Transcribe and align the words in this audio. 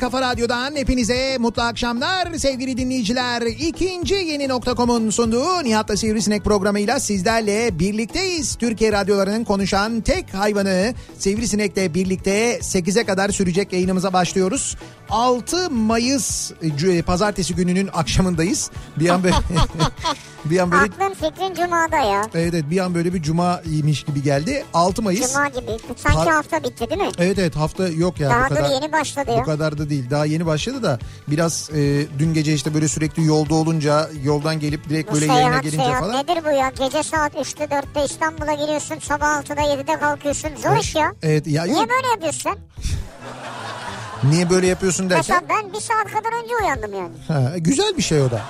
kafa 0.00 0.20
radyodan 0.20 0.76
hepinize 0.76 1.38
mutlu 1.38 1.62
akşamlar 1.62 2.34
sevgili 2.34 2.76
dinleyiciler. 2.76 3.42
İkinci 3.42 4.14
yeni 4.14 4.48
nokta.com'un 4.48 5.10
sunduğu 5.10 5.64
Nihat'la 5.64 5.96
Sivrisinek 5.96 6.44
programıyla 6.44 7.00
sizlerle 7.00 7.78
birlikteyiz. 7.78 8.54
Türkiye 8.54 8.92
radyolarının 8.92 9.44
konuşan 9.44 10.00
tek 10.00 10.34
hayvanı 10.34 10.94
Sivrisinek'le 11.18 11.94
birlikte 11.94 12.58
8'e 12.58 13.04
kadar 13.04 13.28
sürecek 13.28 13.72
yayınımıza 13.72 14.12
başlıyoruz. 14.12 14.76
6 15.10 15.70
Mayıs 15.70 16.52
e, 16.88 17.02
pazartesi 17.02 17.54
gününün 17.54 17.90
akşamındayız. 17.92 18.70
Bir 18.96 19.08
an 19.08 19.22
böyle 19.22 19.34
bir 20.44 20.58
an 20.58 20.70
böyle 20.72 20.82
Aklın 20.82 21.14
fikrin 21.14 21.54
cumada 21.54 21.96
ya. 21.96 22.22
evet, 22.34 22.54
evet 22.54 22.64
bir 22.70 22.78
an 22.78 22.94
böyle 22.94 23.14
bir 23.14 23.22
cumaymış 23.22 24.02
gibi 24.04 24.22
geldi. 24.22 24.64
6 24.74 25.02
Mayıs. 25.02 25.32
Cuma 25.32 25.48
gibi. 25.48 25.70
Sanki 25.96 26.18
Ha- 26.30 26.36
hafta 26.36 26.62
bitti 26.62 26.90
değil 26.90 27.00
mi? 27.00 27.08
Evet 27.18 27.38
evet 27.38 27.56
hafta 27.56 27.88
yok 27.88 28.20
ya. 28.20 28.30
Daha 28.30 28.44
bu 28.50 28.54
kadar, 28.54 28.70
yeni 28.70 28.92
başladı 28.92 29.26
Bu 29.34 29.38
ya. 29.38 29.42
kadar 29.42 29.78
da 29.78 29.90
değil. 29.90 30.10
Daha 30.10 30.24
yeni 30.26 30.46
başladı 30.46 30.82
da 30.82 30.98
biraz 31.28 31.70
e, 31.74 32.06
dün 32.18 32.34
gece 32.34 32.54
işte 32.54 32.74
böyle 32.74 32.88
sürekli 32.88 33.24
yolda 33.26 33.54
olunca 33.54 34.10
yoldan 34.24 34.60
gelip 34.60 34.88
direkt 34.88 35.10
Bu 35.10 35.14
böyle 35.14 35.26
yayına 35.26 35.42
seyahat 35.44 35.62
gelince 35.62 35.82
seyahat 35.84 36.00
falan. 36.00 36.16
nedir 36.22 36.44
bu 36.44 36.50
ya? 36.50 36.72
Gece 36.78 37.02
saat 37.02 37.34
3'te 37.34 37.64
4'te 37.64 38.04
İstanbul'a 38.04 38.52
giriyorsun. 38.52 38.98
Sabah 38.98 39.42
6'da 39.42 39.60
7'de 39.62 39.98
kalkıyorsun. 40.00 40.50
Zor 40.62 40.76
iş 40.76 40.94
ya. 40.94 41.12
Evet 41.22 41.46
ya 41.46 41.64
Niye 41.64 41.76
yok. 41.80 41.88
böyle 41.90 42.06
yapıyorsun 42.08 42.40
sen? 42.40 42.56
Niye 44.30 44.50
böyle 44.50 44.66
yapıyorsun 44.66 45.10
derken? 45.10 45.36
Mesela 45.40 45.62
ben 45.62 45.72
bir 45.72 45.80
saat 45.80 46.04
kadar 46.04 46.42
önce 46.42 46.54
uyandım 46.62 46.94
yani. 46.94 47.10
Ha, 47.28 47.58
güzel 47.58 47.96
bir 47.96 48.02
şey 48.02 48.22
o 48.22 48.30
da. 48.30 48.40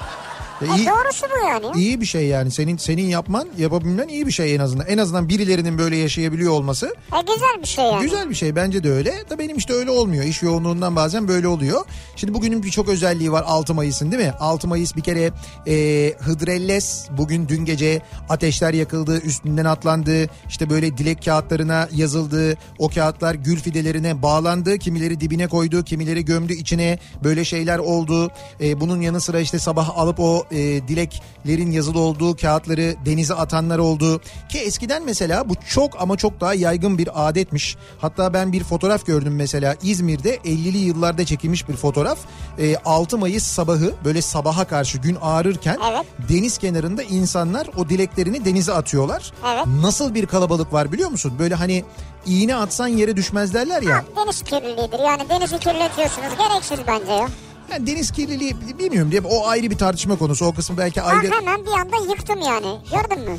E, 0.62 0.65
E 0.65 0.76
iyi, 0.76 0.87
doğrusu 0.87 1.26
bu 1.26 1.48
yani. 1.48 1.66
iyi 1.82 2.00
bir 2.00 2.06
şey 2.06 2.26
yani. 2.26 2.50
Senin 2.50 2.76
senin 2.76 3.03
yapman, 3.06 3.48
yapabilmen 3.59 4.09
iyi 4.09 4.26
bir 4.26 4.32
şey 4.32 4.54
en 4.54 4.60
azından. 4.60 4.87
En 4.87 4.98
azından 4.98 5.28
birilerinin 5.28 5.78
böyle 5.78 5.97
yaşayabiliyor 5.97 6.53
olması 6.53 6.87
E 6.87 7.21
güzel 7.34 7.62
bir 7.62 7.66
şey 7.69 7.84
yani. 7.84 8.03
Güzel 8.03 8.31
bir 8.31 8.34
şey 8.34 8.56
bence 8.56 8.84
de 8.84 8.91
öyle. 8.93 9.15
Da 9.31 9.38
benim 9.38 9.56
işte 9.56 9.72
öyle 9.72 9.91
olmuyor. 9.91 10.25
İş 10.25 10.43
yoğunluğundan 10.43 10.97
bazen 10.97 11.28
böyle 11.28 11.48
oluyor. 11.48 11.84
Şimdi 12.16 12.34
bugünün 12.34 12.62
birçok 12.62 12.88
özelliği 12.88 13.32
var 13.32 13.44
6 13.47 13.75
Mayıs'ın 13.75 14.12
değil 14.12 14.22
mi? 14.22 14.32
6 14.41 14.69
Mayıs 14.69 14.97
bir 14.97 15.03
kere 15.03 15.31
e, 15.66 16.15
Hıdrellez 16.19 17.09
bugün 17.19 17.48
dün 17.48 17.65
gece 17.65 18.03
ateşler 18.28 18.75
yakıldı, 18.75 19.21
üstünden 19.21 19.65
atlandı. 19.65 20.27
İşte 20.48 20.71
böyle 20.71 20.98
dilek 20.98 21.25
kağıtlarına 21.25 21.88
yazıldı. 21.92 22.56
O 22.78 22.88
kağıtlar 22.88 23.34
gül 23.34 23.56
fidelerine 23.60 24.22
bağlandı. 24.22 24.78
Kimileri 24.78 25.21
dibine 25.21 25.47
koydu, 25.47 25.84
kimileri 25.84 26.25
gömdü 26.25 26.53
içine. 26.53 26.98
Böyle 27.25 27.44
şeyler 27.44 27.78
oldu. 27.78 28.31
E, 28.60 28.81
bunun 28.81 29.00
yanı 29.00 29.21
sıra 29.21 29.41
işte 29.41 29.59
sabah 29.59 29.98
alıp 29.98 30.21
o 30.21 30.44
e, 30.50 30.56
dileklerin 30.88 31.70
yazılı 31.70 31.98
olduğu 32.00 32.36
kağıtları 32.36 32.94
denize 33.06 33.34
atanlar 33.34 33.78
oldu. 33.78 34.20
Ki 34.48 34.58
eskiden 34.58 35.04
mesela 35.04 35.48
bu 35.48 35.54
çok 35.68 36.02
ama 36.02 36.16
çok 36.16 36.40
daha 36.40 36.54
yaygın 36.54 36.98
bir 36.98 37.28
adetmiş. 37.28 37.76
Hatta 38.00 38.34
ben 38.34 38.52
bir 38.52 38.64
fotoğraf 38.64 39.06
gördüm 39.06 39.36
mesela 39.36 39.76
İzmir'de 39.82 40.36
50'li 40.36 40.78
yıllarda 40.78 41.24
çekilmiş 41.26 41.68
bir 41.68 41.76
fotoğraf. 41.76 42.18
E, 42.58 42.76
6 42.76 43.18
Mayıs 43.18 43.44
sabahı 43.44 43.94
böyle 44.04 44.22
sabaha 44.22 44.64
karşı 44.64 44.98
gün 44.98 45.16
ağrırken 45.22 45.78
Evet. 45.90 46.06
deniz 46.28 46.58
kenarında 46.58 47.02
insanlar 47.02 47.66
o 47.76 47.88
dileklerini 47.88 48.44
denize 48.44 48.72
atıyorlar. 48.72 49.32
Evet. 49.54 49.66
Nasıl 49.66 50.14
bir 50.14 50.26
kalabalık 50.26 50.72
var 50.72 50.92
biliyor 50.92 51.10
musun? 51.10 51.32
Böyle 51.38 51.54
hani 51.54 51.84
iğne 52.26 52.56
atsan 52.56 52.86
yere 52.88 53.16
düşmez 53.16 53.54
derler 53.54 53.82
ya. 53.82 53.96
Ha, 53.96 54.04
deniz 54.16 54.42
kirliliğidir. 54.42 54.98
Yani 54.98 55.28
denizi 55.28 55.58
kirletiyorsunuz. 55.58 56.28
Gereksiz 56.38 56.78
bence 56.86 57.12
ya. 57.12 57.28
Yani 57.70 57.86
deniz 57.86 58.10
kirliliği 58.10 58.56
bilmiyorum 58.78 59.10
diye 59.10 59.20
o 59.20 59.47
ayrı 59.48 59.70
bir 59.70 59.78
tartışma 59.78 60.19
konusu. 60.19 60.47
O 60.47 60.54
kısmı 60.54 60.78
belki 60.78 61.00
Ben 61.00 61.04
ayrı. 61.04 61.31
hemen 61.31 61.66
bir 61.66 61.70
anda 61.70 61.97
yıktım 62.12 62.41
yani. 62.41 62.78
Gördün 62.92 63.31
mü? 63.31 63.38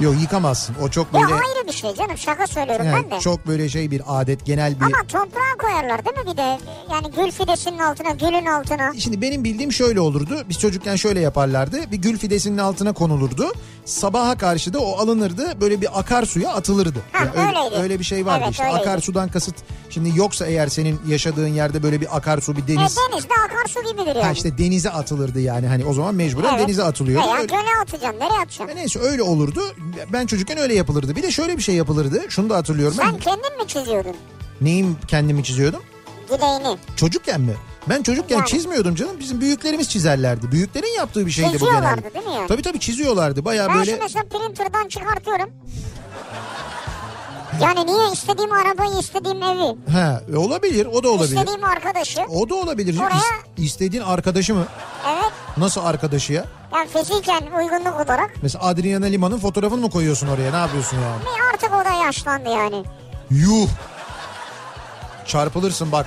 Yok 0.00 0.14
yıkamazsın. 0.20 0.76
O 0.82 0.88
çok 0.88 1.06
Ya 1.14 1.20
böyle 1.20 1.34
ayrı 1.34 1.66
bir 1.68 1.72
şey 1.72 1.94
canım. 1.94 2.18
Şaka 2.18 2.46
söylüyorum 2.46 2.86
yani 2.86 3.04
ben 3.10 3.16
de. 3.16 3.20
çok 3.20 3.46
böyle 3.46 3.68
şey 3.68 3.90
bir 3.90 4.02
adet 4.06 4.46
genel 4.46 4.80
bir 4.80 4.84
Ama 4.84 5.02
toprağa 5.08 5.56
koyarlar 5.60 6.04
değil 6.04 6.16
mi 6.16 6.32
bir 6.32 6.36
de? 6.36 6.58
Yani 6.92 7.06
gül 7.16 7.30
fidesinin 7.30 7.78
altına, 7.78 8.10
gülün 8.10 8.46
altına. 8.46 8.92
Şimdi 8.98 9.20
benim 9.20 9.44
bildiğim 9.44 9.72
şöyle 9.72 10.00
olurdu. 10.00 10.42
Biz 10.48 10.58
çocukken 10.58 10.96
şöyle 10.96 11.20
yaparlardı. 11.20 11.90
Bir 11.92 11.96
gül 11.96 12.18
fidesinin 12.18 12.58
altına 12.58 12.92
konulurdu. 12.92 13.52
Sabaha 13.84 14.38
karşı 14.38 14.72
da 14.72 14.78
o 14.80 14.98
alınırdı. 14.98 15.60
Böyle 15.60 15.80
bir 15.80 15.98
akarsuya 15.98 16.50
atılırdı. 16.50 16.98
Ha, 17.12 17.24
öyle, 17.36 17.46
öyleydi. 17.48 17.82
öyle 17.82 17.98
bir 17.98 18.04
şey 18.04 18.26
vardı 18.26 18.40
Evet, 18.44 18.52
işte. 18.52 18.64
öyleydi. 18.64 18.80
Akarsudan 18.80 19.28
kasıt. 19.28 19.54
Şimdi 19.90 20.18
yoksa 20.18 20.46
eğer 20.46 20.68
senin 20.68 21.00
yaşadığın 21.08 21.46
yerde 21.48 21.82
böyle 21.82 22.00
bir 22.00 22.16
akarsu, 22.16 22.56
bir 22.56 22.62
E, 22.62 22.68
deniz. 22.68 22.96
deniz 23.12 23.24
de 23.24 23.34
akarsu 23.48 23.82
gibidir 23.92 24.06
yani. 24.16 24.22
Ha 24.22 24.30
işte 24.32 24.58
denize 24.58 24.90
atılırdı 24.90 25.40
yani. 25.40 25.66
Hani 25.66 25.84
o 25.84 25.92
zaman 25.94 26.14
mecburen 26.14 26.48
Evet. 26.54 26.60
denize 26.62 26.82
atılıyordu. 26.84 27.26
Veya 27.26 27.36
Öyle- 27.36 27.46
göle 27.46 27.82
atacaksın. 27.82 28.20
Nereye 28.20 28.40
atacaksın? 28.40 28.68
E 28.68 28.80
Neyse 28.80 29.00
öyle 29.00 29.22
olurdu. 29.22 29.60
Ben 30.12 30.26
çocukken 30.26 30.58
öyle 30.58 30.74
yapılırdı. 30.74 31.16
Bir 31.16 31.22
de 31.22 31.30
şöyle 31.30 31.56
bir 31.56 31.62
şey 31.62 31.74
yapılırdı. 31.74 32.22
Şunu 32.28 32.50
da 32.50 32.56
hatırlıyorum. 32.56 32.96
Sen 32.96 33.12
Ben 33.12 33.18
kendin 33.18 33.56
mi 33.58 33.66
çiziyordun 33.68 34.16
neyim 34.60 34.96
kendimi 35.08 35.44
çiziyordum? 35.44 35.82
dileğini? 36.28 36.78
Çocukken 36.96 37.40
mi? 37.40 37.54
Ben 37.88 38.02
çocukken 38.02 38.36
Yani. 38.36 38.46
çizmiyordum 38.46 38.94
canım. 38.94 39.16
Bizim 39.20 39.40
büyüklerimiz 39.40 39.88
çizerlerdi. 39.88 40.52
Büyüklerin 40.52 40.96
yaptığı 40.96 41.26
bir 41.26 41.30
şeydi 41.30 41.60
bu 41.60 41.64
genelde. 41.66 42.14
değil 42.14 42.26
mi 42.26 42.32
yani? 42.34 42.48
Tabii 42.48 42.62
tabii 42.62 42.80
çiziyorlardı. 42.80 43.44
Bayağı 43.44 43.68
Ben 43.68 43.74
böyle 43.78 43.90
şimdi 43.90 44.02
mesela 44.02 44.24
printer'dan 44.24 44.88
çıkartıyorum. 44.88 45.50
Yani 47.62 47.86
niye 47.86 48.12
istediğim 48.12 48.52
arabayı, 48.52 48.98
istediğim 49.00 49.42
evi, 49.42 49.76
ha 49.92 50.22
e, 50.32 50.36
olabilir. 50.36 50.86
O 50.86 51.02
da 51.02 51.10
olabilir. 51.10 51.36
istediğim 51.36 51.64
arkadaşı. 51.64 52.20
O 52.22 52.48
da 52.48 52.54
olabilir. 52.54 52.98
Oraya- 52.98 53.08
İs- 53.56 53.62
istediğin 53.64 54.02
arkadaşı 54.02 54.54
mı? 54.54 54.66
Evet. 55.08 55.32
Nasıl 55.56 55.80
arkadaşı 55.84 56.32
ya? 56.32 56.44
Yani 56.74 56.88
fiziken 56.88 57.42
uygunluk 57.58 57.94
olarak. 57.94 58.30
Mesela 58.42 58.64
Adriana 58.64 59.06
Lima'nın 59.06 59.38
fotoğrafını 59.38 59.80
mı 59.80 59.90
koyuyorsun 59.90 60.28
oraya? 60.28 60.50
Ne 60.50 60.56
yapıyorsun 60.56 60.96
yani? 60.96 61.22
E 61.22 61.54
artık 61.54 61.70
o 61.74 61.84
da 61.84 62.04
yaşlandı 62.04 62.48
yani. 62.48 62.84
Yuh. 63.30 63.68
Çarpılırsın 65.26 65.92
bak. 65.92 66.06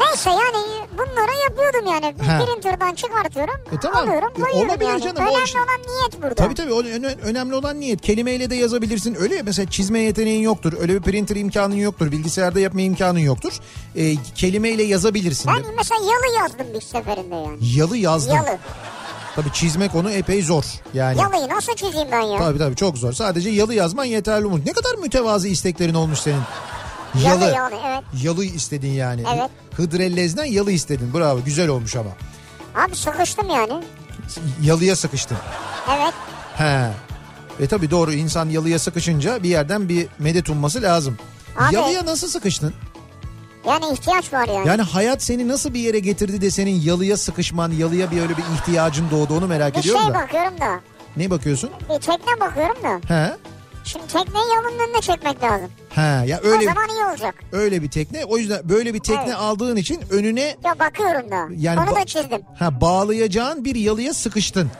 Neyse 0.00 0.30
yani 0.30 0.66
bunları 0.92 1.36
yapıyordum 1.44 1.86
yani. 1.92 2.14
Ha. 2.26 2.44
Printer'dan 2.44 2.94
çıkartıyorum, 2.94 3.54
E 3.72 3.80
tamam. 3.80 4.02
alıyorum, 4.08 4.28
E 4.38 4.40
koyuyorum 4.40 4.70
olabilir 4.70 4.88
yani. 4.90 5.02
canım, 5.02 5.16
o 5.16 5.20
Önemli 5.30 5.44
işte- 5.44 5.58
olan 5.58 5.96
niyet 5.96 6.22
burada. 6.22 6.34
Tabii 6.34 6.54
tabii 6.54 6.72
öne- 6.72 7.16
önemli 7.22 7.54
olan 7.54 7.80
niyet. 7.80 8.00
Kelimeyle 8.00 8.50
de 8.50 8.54
yazabilirsin. 8.56 9.16
Öyle 9.20 9.34
ya 9.36 9.42
mesela 9.44 9.70
çizme 9.70 9.98
yeteneğin 10.00 10.42
yoktur. 10.42 10.72
Öyle 10.80 10.94
bir 10.94 11.00
printer 11.02 11.36
imkanın 11.36 11.74
yoktur. 11.74 12.12
Bilgisayarda 12.12 12.60
yapma 12.60 12.80
imkanın 12.80 13.18
yoktur. 13.18 13.52
E, 13.96 14.14
kelimeyle 14.34 14.82
yazabilirsin. 14.82 15.48
de. 15.48 15.52
Ben 15.54 15.74
mesela 15.76 16.00
yalı 16.00 16.36
yazdım 16.42 16.66
bir 16.74 16.80
seferinde 16.80 17.34
yani. 17.34 17.58
Yalı 17.60 17.96
yazdım. 17.96 18.36
Yalı. 18.36 18.58
Tabii 19.36 19.52
çizmek 19.52 19.94
onu 19.94 20.10
epey 20.10 20.42
zor. 20.42 20.64
Yani 20.94 21.20
Yalıyı 21.20 21.48
nasıl 21.48 21.74
çizeyim 21.74 22.08
ben 22.12 22.20
ya? 22.20 22.38
tabii 22.38 22.58
tabii 22.58 22.76
çok 22.76 22.98
zor. 22.98 23.12
Sadece 23.12 23.50
yalı 23.50 23.74
yazman 23.74 24.04
yeterli 24.04 24.46
olmuş. 24.46 24.60
Ne 24.66 24.72
kadar 24.72 24.94
mütevazı 24.94 25.48
isteklerin 25.48 25.94
olmuş 25.94 26.18
senin. 26.18 26.40
Yalı 27.24 27.44
yalı 27.44 27.74
evet. 27.86 28.02
Yalı 28.22 28.44
istedin 28.44 28.92
yani. 28.92 29.24
Evet. 29.36 29.50
Hıdrellez'den 29.76 30.44
yalı 30.44 30.72
istedin. 30.72 31.14
Bravo 31.14 31.44
güzel 31.44 31.68
olmuş 31.68 31.96
ama. 31.96 32.10
Abi 32.84 32.96
sıkıştım 32.96 33.50
yani. 33.50 33.84
Yalıya 34.62 34.96
sıkıştın. 34.96 35.36
Evet. 35.96 36.14
He. 36.56 36.90
E 37.60 37.66
tabii 37.66 37.90
doğru 37.90 38.12
insan 38.12 38.48
yalıya 38.48 38.78
sıkışınca 38.78 39.42
bir 39.42 39.48
yerden 39.48 39.88
bir 39.88 40.06
medet 40.18 40.50
umması 40.50 40.82
lazım. 40.82 41.18
Abi- 41.58 41.74
Yalıya 41.74 42.06
nasıl 42.06 42.28
sıkıştın? 42.28 42.74
Yani 43.66 43.84
ihtiyaç 43.92 44.32
var 44.32 44.48
yani. 44.48 44.68
Yani 44.68 44.82
hayat 44.82 45.22
seni 45.22 45.48
nasıl 45.48 45.74
bir 45.74 45.80
yere 45.80 45.98
getirdi 45.98 46.40
de 46.40 46.50
senin 46.50 46.80
yalıya 46.80 47.16
sıkışman, 47.16 47.70
yalıya 47.70 48.10
bir 48.10 48.20
öyle 48.20 48.36
bir 48.36 48.42
ihtiyacın 48.54 49.10
doğdu 49.10 49.34
onu 49.34 49.46
merak 49.46 49.74
bir 49.74 49.80
ediyorum 49.80 50.02
şey 50.02 50.10
da. 50.10 50.14
bakıyorum 50.14 50.60
da. 50.60 50.80
Ne 51.16 51.30
bakıyorsun? 51.30 51.70
Bir 51.90 52.00
tekne 52.00 52.40
bakıyorum 52.40 52.76
da. 52.82 53.14
He. 53.14 53.36
Şimdi 53.86 54.06
tekneyi 54.06 54.44
yolun 54.56 54.78
önüne 54.78 55.00
çekmek 55.00 55.42
lazım. 55.42 55.70
He 55.90 56.00
ya 56.26 56.40
o 56.44 56.46
öyle 56.46 56.64
zaman 56.64 56.88
iyi 56.88 57.04
olacak. 57.04 57.34
öyle 57.52 57.82
bir 57.82 57.90
tekne. 57.90 58.24
O 58.24 58.38
yüzden 58.38 58.68
böyle 58.68 58.94
bir 58.94 58.98
tekne 59.00 59.22
Evet. 59.26 59.36
aldığın 59.38 59.76
için 59.76 60.00
önüne 60.10 60.56
Ya 60.64 60.78
bakıyorum 60.78 61.30
da. 61.30 61.48
Yani 61.56 61.80
Onu 61.80 61.96
da 61.96 62.04
çizdim. 62.04 62.40
ha 62.58 62.80
bağlayacağın 62.80 63.64
bir 63.64 63.74
yalıya 63.74 64.14
sıkıştın. 64.14 64.70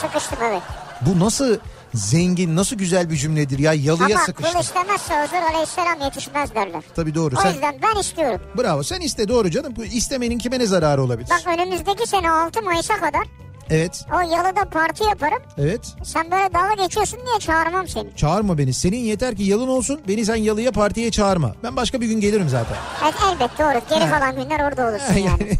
Sıkıştım 0.00 0.38
evet. 0.44 0.62
Bu 1.00 1.20
nasıl 1.24 1.56
zengin, 1.94 2.56
nasıl 2.56 2.76
güzel 2.76 3.10
bir 3.10 3.16
cümledir 3.16 3.58
ya 3.58 3.72
yalıya 3.72 4.16
Ama 4.16 4.24
sıkıştın. 4.26 4.52
kul 4.52 4.60
istemezse 4.60 5.14
Hızır 5.22 5.42
Aleyhisselam 5.52 6.00
yetişmez 6.00 6.54
derler. 6.54 6.82
Tabii 6.96 7.14
doğru. 7.14 7.34
O 7.38 7.40
Sen 7.40 7.52
yüzden 7.52 7.74
ben 7.82 8.00
istiyorum. 8.00 8.40
bravo. 8.58 8.82
Sen 8.82 9.00
iste 9.00 9.28
doğru 9.28 9.50
canım. 9.50 9.72
Bu 9.76 9.84
istemenin 9.84 10.38
kime 10.38 10.58
ne 10.58 10.66
zararı 10.66 11.02
olabilir? 11.02 11.30
Bak 11.30 11.58
önümüzdeki 11.58 12.06
sene 12.06 12.30
6 12.30 12.62
Mayıs'a 12.62 12.94
kadar 12.96 13.22
Evet. 13.70 14.04
o 14.14 14.20
yalıda 14.20 14.64
parti 14.64 15.04
yaparım. 15.04 15.38
Evet. 15.58 15.80
Sen 16.04 16.30
böyle 16.30 16.54
dalga 16.54 16.82
geçiyorsun 16.82 17.18
diye 17.26 17.38
çağırmam 17.38 17.88
seni. 17.88 18.16
Çağırma 18.16 18.58
beni. 18.58 18.72
Senin 18.72 18.96
yeter 18.98 19.36
ki 19.36 19.42
yalın 19.42 19.68
olsun. 19.68 20.00
Beni 20.08 20.24
sen 20.24 20.36
yalıya 20.36 20.72
partiye 20.72 21.10
çağırma. 21.10 21.54
Ben 21.62 21.76
başka 21.76 22.00
bir 22.00 22.06
gün 22.06 22.20
gelirim 22.20 22.48
zaten. 22.48 22.76
Evet 23.04 23.14
elbet 23.32 23.58
doğru. 23.58 23.98
Geri 23.98 24.10
kalan 24.10 24.36
günler 24.36 24.68
orada 24.68 24.88
olursun 24.90 25.14
yani. 25.14 25.58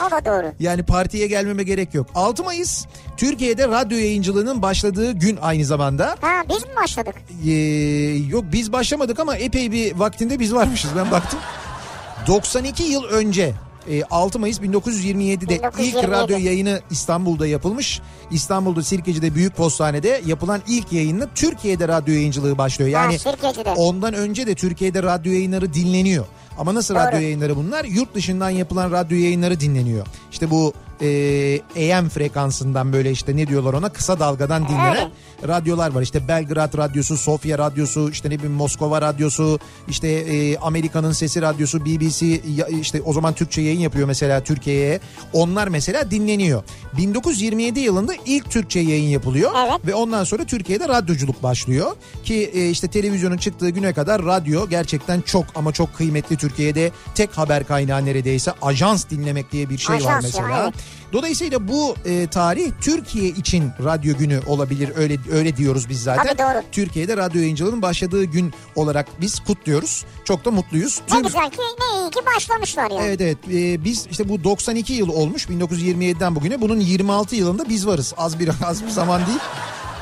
o 0.06 0.10
da 0.10 0.24
doğru. 0.24 0.52
Yani 0.60 0.82
partiye 0.82 1.26
gelmeme 1.26 1.62
gerek 1.62 1.94
yok. 1.94 2.06
6 2.14 2.44
Mayıs 2.44 2.86
Türkiye'de 3.16 3.68
radyo 3.68 3.98
yayıncılığının 3.98 4.62
başladığı 4.62 5.12
gün 5.12 5.38
aynı 5.42 5.64
zamanda. 5.64 6.16
Ha 6.20 6.42
biz 6.48 6.62
mi 6.64 6.70
başladık? 6.82 7.14
Ee, 7.46 7.50
yok 8.28 8.44
biz 8.52 8.72
başlamadık 8.72 9.20
ama 9.20 9.36
epey 9.36 9.72
bir 9.72 9.94
vaktinde 9.94 10.40
biz 10.40 10.54
varmışız 10.54 10.90
ben 10.96 11.10
baktım. 11.10 11.38
92 12.26 12.82
yıl 12.82 13.04
önce 13.04 13.52
6 14.10 14.38
Mayıs 14.38 14.60
1927'de 14.60 15.54
ilk 15.54 15.78
1927. 15.78 16.10
radyo 16.10 16.38
yayını 16.38 16.80
İstanbul'da 16.90 17.46
yapılmış. 17.46 18.00
İstanbul'da 18.30 18.82
Sirkeci'de 18.82 19.34
Büyük 19.34 19.56
Postane'de 19.56 20.22
yapılan 20.26 20.60
ilk 20.68 20.92
yayınla 20.92 21.28
Türkiye'de 21.34 21.88
radyo 21.88 22.14
yayıncılığı 22.14 22.58
başlıyor. 22.58 22.90
Yani 22.90 23.18
ha, 23.64 23.74
ondan 23.76 24.14
önce 24.14 24.46
de 24.46 24.54
Türkiye'de 24.54 25.02
radyo 25.02 25.32
yayınları 25.32 25.74
dinleniyor. 25.74 26.26
Ama 26.58 26.74
nasıl 26.74 26.94
Doğru. 26.94 27.02
radyo 27.02 27.20
yayınları 27.20 27.56
bunlar? 27.56 27.84
Yurt 27.84 28.14
dışından 28.14 28.50
yapılan 28.50 28.90
radyo 28.90 29.18
yayınları 29.18 29.60
dinleniyor. 29.60 30.06
İşte 30.32 30.50
bu 30.50 30.72
e, 31.00 31.60
AM 31.94 32.08
frekansından 32.08 32.92
böyle 32.92 33.10
işte 33.10 33.36
ne 33.36 33.46
diyorlar 33.46 33.74
ona 33.74 33.88
kısa 33.88 34.20
dalgadan 34.20 34.68
dinlenen 34.68 35.10
radyolar 35.48 35.90
var. 35.94 36.02
İşte 36.02 36.28
Belgrad 36.28 36.76
Radyosu, 36.78 37.16
Sofya 37.16 37.58
Radyosu, 37.58 38.10
işte 38.10 38.30
ne 38.30 38.34
bileyim 38.38 38.52
Moskova 38.54 39.02
Radyosu, 39.02 39.58
işte 39.88 40.08
e, 40.08 40.56
Amerika'nın 40.58 41.12
Sesi 41.12 41.42
Radyosu, 41.42 41.84
BBC 41.84 42.26
ya- 42.56 42.66
işte 42.80 43.02
o 43.04 43.12
zaman 43.12 43.34
Türkçe 43.34 43.60
yayın 43.62 43.80
yapıyor 43.80 44.06
mesela 44.06 44.44
Türkiye'ye. 44.44 45.00
Onlar 45.32 45.68
mesela 45.68 46.10
dinleniyor. 46.10 46.62
1927 46.96 47.80
yılında 47.80 48.12
ilk 48.26 48.50
Türkçe 48.50 48.80
yayın 48.80 49.08
yapılıyor 49.08 49.50
Evet. 49.68 49.86
ve 49.86 49.94
ondan 49.94 50.24
sonra 50.24 50.44
Türkiye'de 50.44 50.88
radyoculuk 50.88 51.42
başlıyor. 51.42 51.92
Ki 52.24 52.50
e, 52.54 52.70
işte 52.70 52.88
televizyonun 52.88 53.36
çıktığı 53.36 53.70
güne 53.70 53.92
kadar 53.92 54.24
radyo 54.24 54.68
gerçekten 54.68 55.20
çok 55.20 55.44
ama 55.54 55.72
çok 55.72 55.94
kıymetli 55.96 56.36
Türkiye'de 56.36 56.90
tek 57.14 57.38
haber 57.38 57.66
kaynağı 57.66 58.04
neredeyse 58.04 58.52
ajans 58.62 59.10
dinlemek 59.10 59.52
diye 59.52 59.70
bir 59.70 59.78
şey 59.78 59.94
var 59.96 60.00
Ajans 60.00 60.12
ya, 60.14 60.20
mesela. 60.22 60.62
evet. 60.64 60.74
Dolayısıyla 61.12 61.68
bu 61.68 61.94
e, 62.04 62.26
tarih 62.26 62.72
Türkiye 62.80 63.28
için 63.28 63.70
radyo 63.84 64.16
günü 64.18 64.40
olabilir 64.46 64.92
öyle 64.96 65.16
öyle 65.32 65.56
diyoruz 65.56 65.88
biz 65.88 66.02
zaten. 66.02 66.26
Tabii 66.26 66.38
doğru. 66.38 66.62
Türkiye'de 66.72 67.16
radyo 67.16 67.40
yayıncılığının 67.40 67.82
başladığı 67.82 68.24
gün 68.24 68.52
olarak 68.76 69.06
biz 69.20 69.40
kutluyoruz. 69.40 70.04
Çok 70.24 70.44
da 70.44 70.50
mutluyuz. 70.50 71.00
Ne 71.12 71.20
güzel 71.20 71.50
ki 71.50 71.58
ne 71.58 72.00
iyi 72.00 72.10
ki 72.10 72.20
başlamışlar 72.36 72.90
yani. 72.90 73.04
Evet 73.04 73.20
evet 73.20 73.38
Ee, 73.52 73.84
biz 73.84 74.06
işte 74.10 74.28
bu 74.28 74.44
92 74.44 74.92
yıl 74.92 75.08
olmuş 75.08 75.46
1927'den 75.46 76.34
bugüne 76.36 76.60
bunun 76.60 76.80
26 76.80 77.36
yılında 77.36 77.68
biz 77.68 77.86
varız 77.86 78.14
az 78.16 78.38
bir 78.38 78.50
az 78.64 78.84
bir 78.84 78.90
zaman 78.90 79.26
değil. 79.26 79.38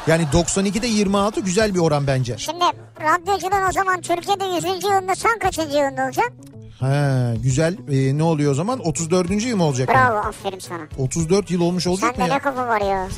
Yani 0.07 0.25
92'de 0.33 0.87
26 0.87 1.41
güzel 1.41 1.75
bir 1.75 1.79
oran 1.79 2.07
bence. 2.07 2.39
Şimdi 2.39 2.65
radyoculuğun 3.03 3.69
o 3.69 3.73
zaman 3.73 4.01
Türkiye'de 4.01 4.45
100. 4.45 4.65
yılında 4.85 5.15
sen 5.15 5.39
kaçıncı 5.39 5.77
yılında 5.77 6.05
olacaksın? 6.05 6.35
Ha 6.81 7.35
güzel 7.43 7.77
Ee, 7.91 8.19
ne 8.19 8.23
oluyor 8.23 8.53
o 8.53 8.55
zaman 8.55 8.79
34. 8.79 9.31
yıl 9.31 9.57
mı 9.57 9.65
olacak? 9.65 9.89
yani? 9.89 9.99
Bravo 10.09 10.19
aferin 10.29 10.59
sana. 10.59 10.83
34 10.99 11.51
yıl 11.51 11.61
olmuş 11.61 11.87
olacak 11.87 12.11
mı 12.11 12.17
Sende 12.17 12.29
ya? 12.29 12.35
ne 12.35 12.43
kafa 12.43 12.67
var 12.69 12.81
ya. 12.81 13.09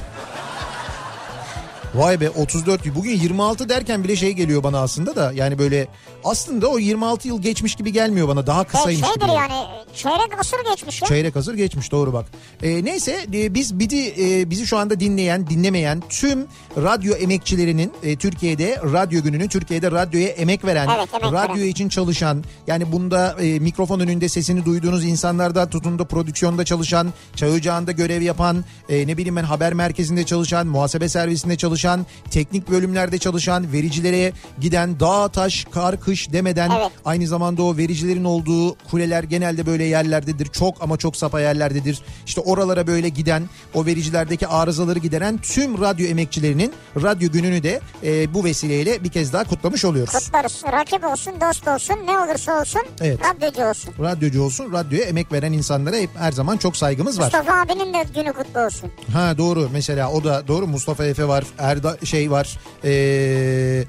Vay 1.95 2.21
be 2.21 2.31
34 2.31 2.87
yıl. 2.87 2.95
Bugün 2.95 3.11
26 3.11 3.69
derken 3.69 4.05
bile 4.05 4.17
şey 4.17 4.33
geliyor 4.33 4.63
bana 4.63 4.81
aslında 4.81 5.17
da 5.17 5.33
yani 5.33 5.59
böyle 5.59 5.87
aslında 6.31 6.69
o 6.69 6.79
26 6.79 7.29
yıl 7.29 7.43
geçmiş 7.43 7.75
gibi 7.75 7.93
gelmiyor 7.93 8.29
bana 8.29 8.47
daha 8.47 8.63
E, 8.63 8.65
kısaymış 8.65 9.07
şeydir 9.07 9.21
gibi. 9.27 9.33
yani 9.35 9.53
çeyrek 9.95 10.39
asır 10.41 10.57
geçmiş 10.71 11.03
ya. 11.03 11.09
Çeyrek 11.09 11.37
hazır 11.37 11.55
geçmiş 11.55 11.93
doğru 11.93 12.13
bak. 12.13 12.27
Ee, 12.63 12.85
neyse 12.85 13.27
e, 13.35 13.55
biz 13.55 13.79
bizi, 13.79 14.15
e, 14.19 14.51
bizi 14.51 14.67
şu 14.67 14.79
anda 14.79 15.01
dinleyen 15.01 15.47
dinlemeyen 15.47 16.03
tüm 16.09 16.47
radyo 16.77 17.15
emekçilerinin 17.15 17.93
e, 18.03 18.17
Türkiye'de 18.17 18.81
radyo 18.93 19.23
gününü 19.23 19.49
Türkiye'de 19.49 19.91
radyoya 19.91 20.29
emek 20.29 20.65
veren 20.65 20.89
Evet, 20.99 21.09
emek 21.15 21.33
radyo 21.33 21.55
veren. 21.57 21.69
için 21.69 21.89
çalışan 21.89 22.45
yani 22.67 22.93
bunda 22.93 23.37
e, 23.41 23.59
mikrofon 23.59 24.01
önünde 24.01 24.29
sesini 24.29 24.65
duyduğunuz 24.65 25.05
insanlardan 25.05 25.71
tutun 25.71 25.99
da 25.99 26.05
prodüksiyonda 26.05 26.65
çalışan 26.65 27.13
çay 27.37 27.51
ocağında 27.53 27.93
görev 27.93 28.23
yapan 28.23 28.65
e, 28.89 29.07
ne 29.07 29.17
bileyim 29.17 29.37
ben 29.37 29.45
haber 29.45 29.73
merkezinde 29.75 30.25
çalışan 30.25 30.67
muhasebe 30.67 31.09
servisinde 31.09 31.57
çalışan 31.57 32.07
teknik 32.31 32.71
bölümlerde 32.71 33.19
çalışan 33.19 33.73
vericilere 33.73 34.33
giden 34.61 35.01
dağ 35.01 35.29
taş 35.29 35.65
kar 35.71 36.01
kış 36.01 36.16
demeden 36.33 36.71
Evet. 36.71 36.91
Aynı 37.05 37.27
zamanda 37.27 37.63
o 37.63 37.77
vericilerin 37.77 38.25
olduğu 38.25 38.77
kuleler 38.91 39.23
genelde 39.25 39.67
böyle 39.67 39.85
yerlerdedir. 39.85 40.47
Çok 40.47 40.83
ama 40.83 40.97
çok 40.97 41.17
sapa 41.17 41.41
yerlerdedir. 41.41 41.99
İşte 42.27 42.41
oralara 42.41 42.87
böyle 42.87 43.09
giden 43.09 43.43
o 43.75 43.87
vericilerdeki 43.87 44.47
arızaları 44.47 44.99
gideren 44.99 45.39
tüm 45.39 45.81
radyo 45.81 46.07
emekçilerinin 46.07 46.73
radyo 47.03 47.31
gününü 47.31 47.63
de 47.63 47.81
e, 48.05 48.35
bu 48.35 48.45
vesileyle 48.45 49.05
bir 49.05 49.09
kez 49.09 49.33
daha 49.33 49.45
kutlamış 49.45 49.85
oluyoruz. 49.85 50.13
Kutlarız. 50.13 50.63
Rakip 50.73 51.05
olsun, 51.05 51.33
dost 51.41 51.69
olsun, 51.69 51.95
ne 52.07 52.19
olursa 52.19 52.61
olsun 52.61 52.83
Evet. 53.01 53.19
radyocu 53.25 53.65
olsun. 53.71 53.95
Radyocu 54.01 54.43
olsun, 54.43 54.73
radyoya 54.73 55.05
emek 55.05 55.33
veren 55.33 55.53
insanlara 55.53 55.97
hep 55.97 56.11
her 56.19 56.33
zaman 56.33 56.57
çok 56.57 56.77
saygımız 56.77 57.19
var. 57.19 57.25
Mustafa 57.25 57.61
abinin 57.61 57.95
de 57.95 58.05
günü 58.15 58.33
kutlu 58.33 58.61
olsun. 58.61 58.91
Ha 59.13 59.39
doğru 59.39 59.69
mesela 59.73 60.11
o 60.13 60.25
da 60.25 60.49
doğru 60.49 60.67
Mustafa 60.67 61.05
Efe 61.05 61.29
var, 61.29 61.45
Erda 61.59 61.97
şey 62.05 62.31
var. 62.31 62.59
Ee, 62.85 63.85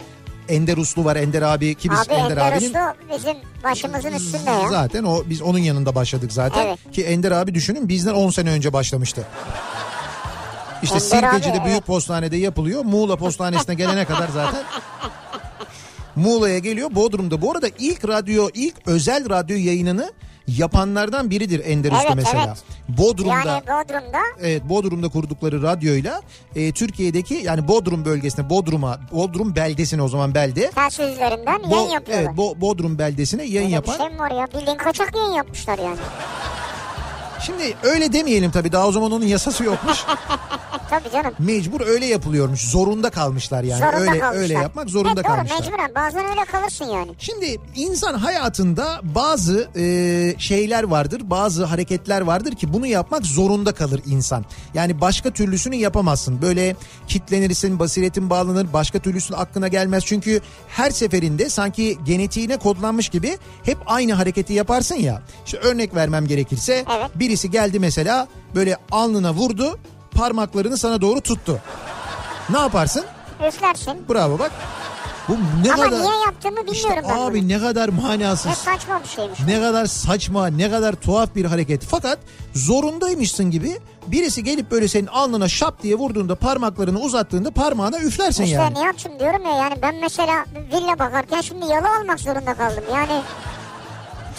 Ender 0.50 0.78
Uslu 0.78 1.06
var, 1.06 1.16
Ender 1.16 1.42
abi 1.42 1.76
ki 1.76 1.90
biz 1.92 2.00
Abi 2.00 2.14
Ender, 2.14 2.32
Ender 2.32 2.52
abinin 2.52 2.70
Uslu 2.70 3.18
bizim 3.18 3.38
başımızın 3.64 4.12
üstünde 4.12 4.50
ya. 4.50 4.70
Zaten 4.70 5.04
o 5.04 5.24
biz 5.26 5.42
onun 5.42 5.60
yanında 5.60 5.96
başladık 5.96 6.34
zaten. 6.34 6.66
Evet. 6.68 6.80
Ki 6.92 7.04
Ender 7.04 7.32
abi 7.32 7.54
düşünün 7.54 7.90
bizden 7.90 8.14
10 8.14 8.30
sene 8.30 8.50
önce 8.50 8.74
başlamıştı. 8.74 9.26
İşte 10.84 10.96
Ender 10.96 11.28
abi, 11.28 11.36
Sirkeci'de 11.36 11.64
büyük 11.64 11.78
evet. 11.78 11.86
postanede 11.86 12.38
yapılıyor. 12.38 12.86
Muğla 12.86 13.16
postanesine 13.16 13.76
gelene 13.76 14.06
kadar 14.06 14.30
zaten 14.34 14.64
Muğla'ya 16.16 16.60
geliyor. 16.60 16.96
Bodrum'da 16.96 17.42
bu 17.42 17.52
arada 17.52 17.68
ilk 17.80 18.08
radyo, 18.08 18.50
ilk 18.54 18.76
özel 18.86 19.30
radyo 19.30 19.58
yayınını 19.58 20.12
yapanlardan 20.48 21.30
biridir 21.30 21.62
Ender 21.66 21.92
Usta 21.92 22.04
Evet, 22.06 22.16
mesela. 22.16 22.46
evet. 22.48 22.98
Bodrum'da 22.98 23.32
Yani 23.34 23.62
Bodrum'da 23.68 24.20
Evet 24.42 24.64
Bodrum'da 24.64 25.08
kurdukları 25.10 25.62
radyoyla 25.64 26.22
e, 26.56 26.72
Türkiye'deki 26.72 27.34
yani 27.34 27.68
Bodrum 27.68 28.06
bölgesine 28.06 28.50
Bodrum'a 28.50 29.00
Bodrum 29.12 29.56
beldesine 29.56 30.02
o 30.02 30.08
zaman 30.08 30.36
belde 30.36 30.72
telsiz 30.72 31.10
üzerinden 31.12 31.62
Bo- 31.62 31.76
yayın 31.76 31.90
yapıyorlar. 31.90 32.26
evet 32.26 32.38
Bo- 32.38 32.62
Bodrum 32.62 33.00
beldesine 33.00 33.44
yayın 33.44 33.66
Öyle 33.66 33.76
yapan 33.76 33.94
Bir 33.96 34.00
şey 34.00 34.10
mi 34.14 34.20
var 34.20 34.32
ya? 34.32 34.48
Bildiğin 34.60 34.78
kaçak 34.78 35.16
yayın 35.16 35.32
yapmışlar 35.34 35.78
yani. 35.80 35.98
Şimdi 37.46 37.74
öyle 37.84 38.14
demeyelim 38.14 38.52
tabii 38.52 38.72
daha 38.72 38.88
o 38.88 38.92
zaman 38.92 39.12
onun 39.12 39.26
yasası 39.26 39.64
yokmuş. 39.64 39.98
Tabii 40.90 41.12
canım. 41.12 41.34
Mecbur 41.40 41.82
öyle 41.82 42.06
yapılıyormuş. 42.06 42.62
Zorunda 42.62 43.10
kalmışlar 43.10 43.64
yani. 43.64 43.80
Zorunda 43.80 44.00
öyle 44.00 44.20
kalmışlar. 44.20 44.42
öyle 44.42 44.54
yapmak 44.54 44.90
zorunda 44.90 45.14
evet, 45.14 45.26
doğru, 45.26 45.36
kalmışlar. 45.36 45.60
mecburen 45.60 45.92
bazen 45.96 46.26
öyle 46.30 46.46
kalırsın 46.46 46.86
yani. 46.86 47.12
Şimdi 47.20 47.58
insan 47.76 48.14
hayatında 48.14 49.00
bazı 49.04 49.70
e, 49.76 50.36
şeyler 50.38 50.84
vardır, 50.84 51.22
bazı 51.24 51.66
hareketler 51.66 52.22
vardır 52.22 52.56
ki 52.56 52.74
bunu 52.74 52.88
yapmak 52.88 53.26
zorunda 53.26 53.72
kalır 53.72 54.02
insan. 54.06 54.46
Yani 54.74 55.02
başka 55.02 55.32
türlüsünü 55.32 55.76
yapamazsın. 55.76 56.42
Böyle 56.42 56.76
kitlenirsin, 57.08 57.80
basiretin 57.80 58.30
bağlanır, 58.30 58.74
başka 58.74 59.00
türlüsünün 59.00 59.38
aklına 59.40 59.68
gelmez. 59.68 60.04
Çünkü 60.06 60.42
her 60.68 60.92
seferinde 60.92 61.50
sanki 61.50 61.98
genetiğine 62.06 62.58
kodlanmış 62.58 63.10
gibi 63.10 63.38
hep 63.64 63.78
aynı 63.86 64.14
hareketi 64.14 64.54
yaparsın 64.54 64.96
ya. 64.96 65.22
İşte 65.46 65.58
örnek 65.58 65.96
vermem 65.96 66.28
gerekirse 66.28 66.86
Evet. 66.98 67.10
birisi 67.16 67.52
geldi 67.52 67.80
mesela 67.80 68.28
böyle 68.56 68.78
alnına 68.92 69.34
vurdu. 69.34 69.80
Parmaklarını 70.12 70.78
sana 70.78 71.02
doğru 71.02 71.22
tuttu. 71.22 71.60
Ne 72.50 72.58
yaparsın? 72.60 73.06
Üflersin. 73.48 74.06
Bravo 74.10 74.40
bak. 74.40 74.52
Bu 75.30 75.38
ne 75.64 75.74
Ama 75.74 75.84
kadar... 75.84 76.00
niye 76.02 76.16
yaptığımı 76.26 76.58
bilmiyorum 76.58 76.74
İşte 76.74 77.02
ben 77.10 77.18
abi 77.22 77.40
bunu. 77.42 77.48
ne 77.48 77.60
kadar 77.60 77.90
Ne 77.90 78.02
manasız. 78.02 78.52
saçma 78.52 79.04
bir 79.04 79.08
şeymiş. 79.08 79.40
Ne 79.48 79.60
kadar 79.62 79.86
saçma, 79.86 80.48
ne 80.48 80.70
kadar 80.72 80.94
tuhaf 80.94 81.36
bir 81.36 81.46
hareket. 81.46 81.84
Fakat 81.86 82.20
zorundaymışsın 82.56 83.52
gibi 83.52 83.78
birisi 84.08 84.44
gelip 84.44 84.72
böyle 84.72 84.88
senin 84.88 85.08
alnına 85.08 85.48
şap 85.48 85.84
diye 85.84 85.96
vurduğunda 85.96 86.36
parmaklarını 86.36 87.00
uzattığında 87.00 87.52
parmağına 87.52 88.00
üflersin 88.00 88.44
İşte 88.44 88.56
yani. 88.56 88.74
Nihat'cığım 88.74 89.20
diyorum 89.20 89.46
ya 89.46 89.52
yani 89.58 89.76
ben 89.82 89.96
mesela 89.96 90.46
villa 90.74 91.00
bakarken 91.00 91.42
şimdi 91.42 91.66
yalı 91.66 91.88
almak 92.00 92.20
zorunda 92.20 92.54
kaldım. 92.54 92.84
Yani 92.94 93.22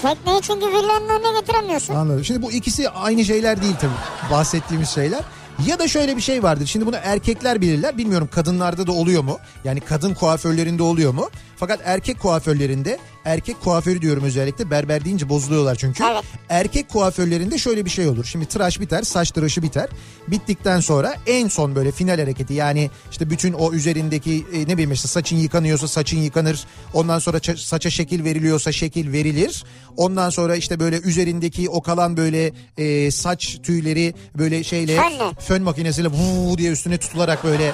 tekneyi 0.03 0.43
çünkü 0.43 0.67
villanın 0.67 1.09
önüne 1.09 1.41
getiremiyorsun. 1.41 1.95
Anladım. 1.95 2.25
Şimdi 2.25 2.43
bu 2.43 2.53
ikisi 2.53 2.91
aynı 2.91 3.25
şeyler 3.25 3.63
değil 3.63 3.75
tabii 3.81 4.31
bahsettiğimiz 4.33 4.89
şeyler. 4.89 5.21
Ya 5.67 5.79
da 5.79 5.89
şöyle 5.89 6.17
bir 6.17 6.21
şey 6.21 6.43
vardır. 6.43 6.67
Şimdi 6.67 6.87
bunu 6.87 6.97
erkekler 7.03 7.61
bilirler. 7.61 7.99
Bilmiyorum 7.99 8.29
kadınlarda 8.33 8.87
da 8.87 8.93
oluyor 8.93 9.23
mu? 9.23 9.39
Yani 9.65 9.81
kadın 9.81 10.15
kuaförlerinde 10.15 10.83
oluyor 10.83 11.15
mu? 11.15 11.29
Fakat 11.59 11.81
erkek 11.85 12.21
kuaförlerinde, 12.21 12.99
erkek 13.25 13.61
kuaförü 13.61 14.03
diyorum 14.03 14.25
özellikle 14.25 14.71
berber 14.71 15.05
deyince 15.05 15.29
bozuluyorlar 15.29 15.75
çünkü. 15.77 16.05
Evet. 16.13 16.25
Erkek 16.49 16.89
kuaförlerinde 16.89 17.59
şöyle 17.59 17.85
bir 17.85 17.91
şey 17.91 18.07
olur. 18.09 18.25
Şimdi 18.25 18.47
tıraş 18.47 18.81
biter, 18.81 19.03
saç 19.03 19.31
tıraşı 19.31 19.63
biter. 19.63 19.89
Bittikten 20.29 20.81
sonra 20.81 21.15
en 21.27 21.49
son 21.49 21.75
böyle 21.75 21.93
final 21.93 22.19
hareketi 22.19 22.55
yani 22.55 22.91
işte 23.11 23.31
bütün 23.31 23.53
o 23.53 23.73
üzerindeki 23.73 24.47
e, 24.53 24.61
ne 24.61 24.67
bileyim 24.73 24.93
işte 24.93 25.09
saçın 25.09 25.37
yıkanıyorsa 25.37 25.89
saçın 25.89 26.19
yıkanır. 26.19 26.65
Ondan 26.95 27.19
sonra 27.19 27.39
ça- 27.39 27.57
saça 27.67 27.91
şekil 27.91 28.25
veriliyorsa 28.25 28.73
şekil 28.73 29.13
verilir. 29.13 29.65
Ondan 29.97 30.31
sonra 30.31 30.57
işte 30.57 30.81
böyle 30.81 30.97
üzerindeki 31.01 31.69
o 31.71 31.83
kalan 31.83 32.17
böyle 32.17 32.53
e, 32.79 33.11
saç 33.11 33.59
tüyleri 33.63 34.15
böyle 34.39 34.65
şeyle 34.65 34.97
fön 35.41 35.63
makinesiyle 35.63 36.09
vuu 36.09 36.59
diye 36.59 36.73
üstüne 36.73 36.99
tutularak 36.99 37.45
böyle 37.45 37.73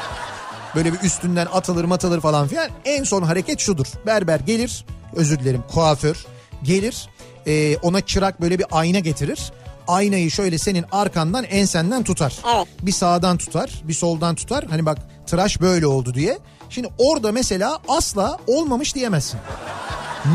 böyle 0.76 0.92
bir 0.92 1.00
üstünden 1.00 1.46
atılır 1.52 1.84
matılır 1.84 2.20
falan 2.20 2.48
filan. 2.48 2.68
En 2.84 3.04
son 3.04 3.22
hareket 3.22 3.60
şudur. 3.60 3.86
Berber 4.06 4.40
gelir 4.40 4.84
özür 5.16 5.38
dilerim 5.38 5.64
kuaför 5.72 6.26
gelir 6.62 7.08
e, 7.46 7.76
ona 7.76 8.00
çırak 8.00 8.40
böyle 8.40 8.58
bir 8.58 8.66
ayna 8.70 8.98
getirir. 8.98 9.52
Aynayı 9.88 10.30
şöyle 10.30 10.58
senin 10.58 10.84
arkandan 10.92 11.44
ensenden 11.44 12.02
tutar. 12.02 12.36
Evet. 12.56 12.66
Bir 12.82 12.92
sağdan 12.92 13.38
tutar 13.38 13.82
bir 13.84 13.94
soldan 13.94 14.34
tutar. 14.34 14.64
Hani 14.64 14.86
bak 14.86 14.98
tıraş 15.26 15.60
böyle 15.60 15.86
oldu 15.86 16.14
diye. 16.14 16.38
Şimdi 16.70 16.88
orada 16.98 17.32
mesela 17.32 17.78
asla 17.88 18.38
olmamış 18.46 18.94
diyemezsin. 18.94 19.40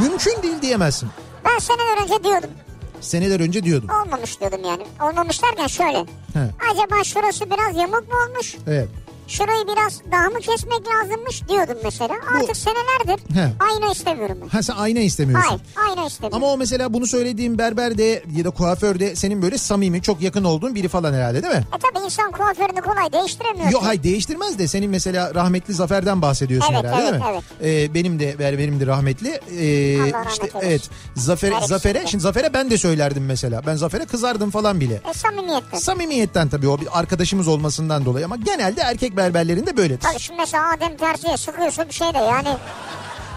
Mümkün 0.02 0.44
değil 0.44 0.62
diyemezsin. 0.62 1.10
Ben 1.46 1.60
seneler 1.60 2.04
önce 2.04 2.24
diyordum. 2.24 2.50
Seneler 3.02 3.40
önce 3.40 3.64
diyordum. 3.64 3.90
Olmamış 4.06 4.40
diyordum 4.40 4.60
yani. 4.66 4.84
Olmamış 5.02 5.44
derken 5.44 5.68
şöyle. 5.68 5.98
He. 6.34 6.50
Acaba 6.72 7.04
şurası 7.04 7.46
biraz 7.46 7.76
yamuk 7.78 8.08
mu 8.08 8.14
olmuş? 8.30 8.56
Evet. 8.68 8.88
Şurayı 9.30 9.68
biraz 9.68 10.02
daha 10.12 10.30
mı 10.30 10.40
kesmek 10.40 10.82
lazımmış 10.88 11.48
diyordum 11.48 11.78
mesela. 11.84 12.14
Artık 12.38 12.58
senelerdir 12.58 13.36
He. 13.36 13.54
ayna 13.60 13.92
istemiyorum 13.92 14.38
ben. 14.42 14.48
Ha 14.48 14.64
sen 14.64 14.74
ayna 14.76 15.00
istemiyorsun. 15.00 15.62
Hayır 15.76 15.90
ayna 15.90 16.08
istemiyorum. 16.08 16.44
Ama 16.44 16.54
o 16.54 16.58
mesela 16.58 16.94
bunu 16.94 17.08
söylediğim 17.08 17.58
berberde 17.58 18.24
ya 18.38 18.46
da 18.46 18.50
kuaförde 18.50 19.16
senin 19.16 19.42
böyle 19.42 19.58
samimi 19.58 20.02
çok 20.02 20.22
yakın 20.22 20.44
olduğun 20.44 20.76
biri 20.76 20.88
falan 20.88 21.14
herhalde 21.14 21.44
değil 21.44 21.54
mi? 21.54 21.64
E 21.76 21.78
tabi 21.80 22.06
insan 22.06 22.32
kuaförünü 22.32 22.82
kolay 22.82 23.14
değiştiremiyor. 23.14 23.72
Yok 23.72 23.84
hayır 23.86 24.04
değiştirmez 24.04 24.60
de 24.60 24.68
senin 24.68 24.90
mesela 24.90 25.36
rahmetli 25.36 25.74
Zafer'den 25.74 26.22
bahsediyorsun 26.22 26.74
Evet, 26.74 26.86
herhalde 26.86 27.08
evet, 27.10 27.22
değil 27.24 27.36
mi? 27.36 27.84
Ee, 27.90 27.94
benim 27.94 28.20
de 28.20 28.58
benim 28.58 28.80
de 28.80 28.86
rahmetli. 28.88 29.30
Ee, 29.30 30.02
Allah 30.02 30.14
rahmet 30.14 30.32
işte 30.32 30.46
eylesin. 30.48 30.68
evet 30.70 30.90
Zafer 31.16 31.52
Her 31.52 31.62
Zafer'e 31.62 32.02
de. 32.02 32.08
şimdi 32.08 32.22
Zafer'e 32.22 32.54
ben 32.54 32.70
de 32.70 32.78
söylerdim 32.78 33.26
mesela. 33.26 33.62
Ben 33.68 33.76
Zafer'e 33.76 34.06
kızardım 34.06 34.52
falan 34.52 34.80
bile. 34.80 35.02
E 35.10 35.14
samimiyetten. 35.14 35.78
Samimiyetten 35.80 36.50
tabii 36.50 36.68
o 36.68 36.82
bir 36.82 37.00
arkadaşımız 37.00 37.48
olmasından 37.48 38.06
dolayı 38.06 38.26
ama 38.26 38.36
genelde 38.36 38.82
erkek 38.82 39.18
berberlerinde 39.20 39.78
böyledir. 39.78 40.00
Tabii 40.02 40.20
şimdi 40.20 40.40
mesela 40.40 40.70
Adem 40.74 40.98
Terzi'ye 40.98 41.38
sıkıyorsun 41.38 41.86
bir 41.88 41.94
şey 41.94 42.14
de 42.14 42.18
yani 42.18 42.50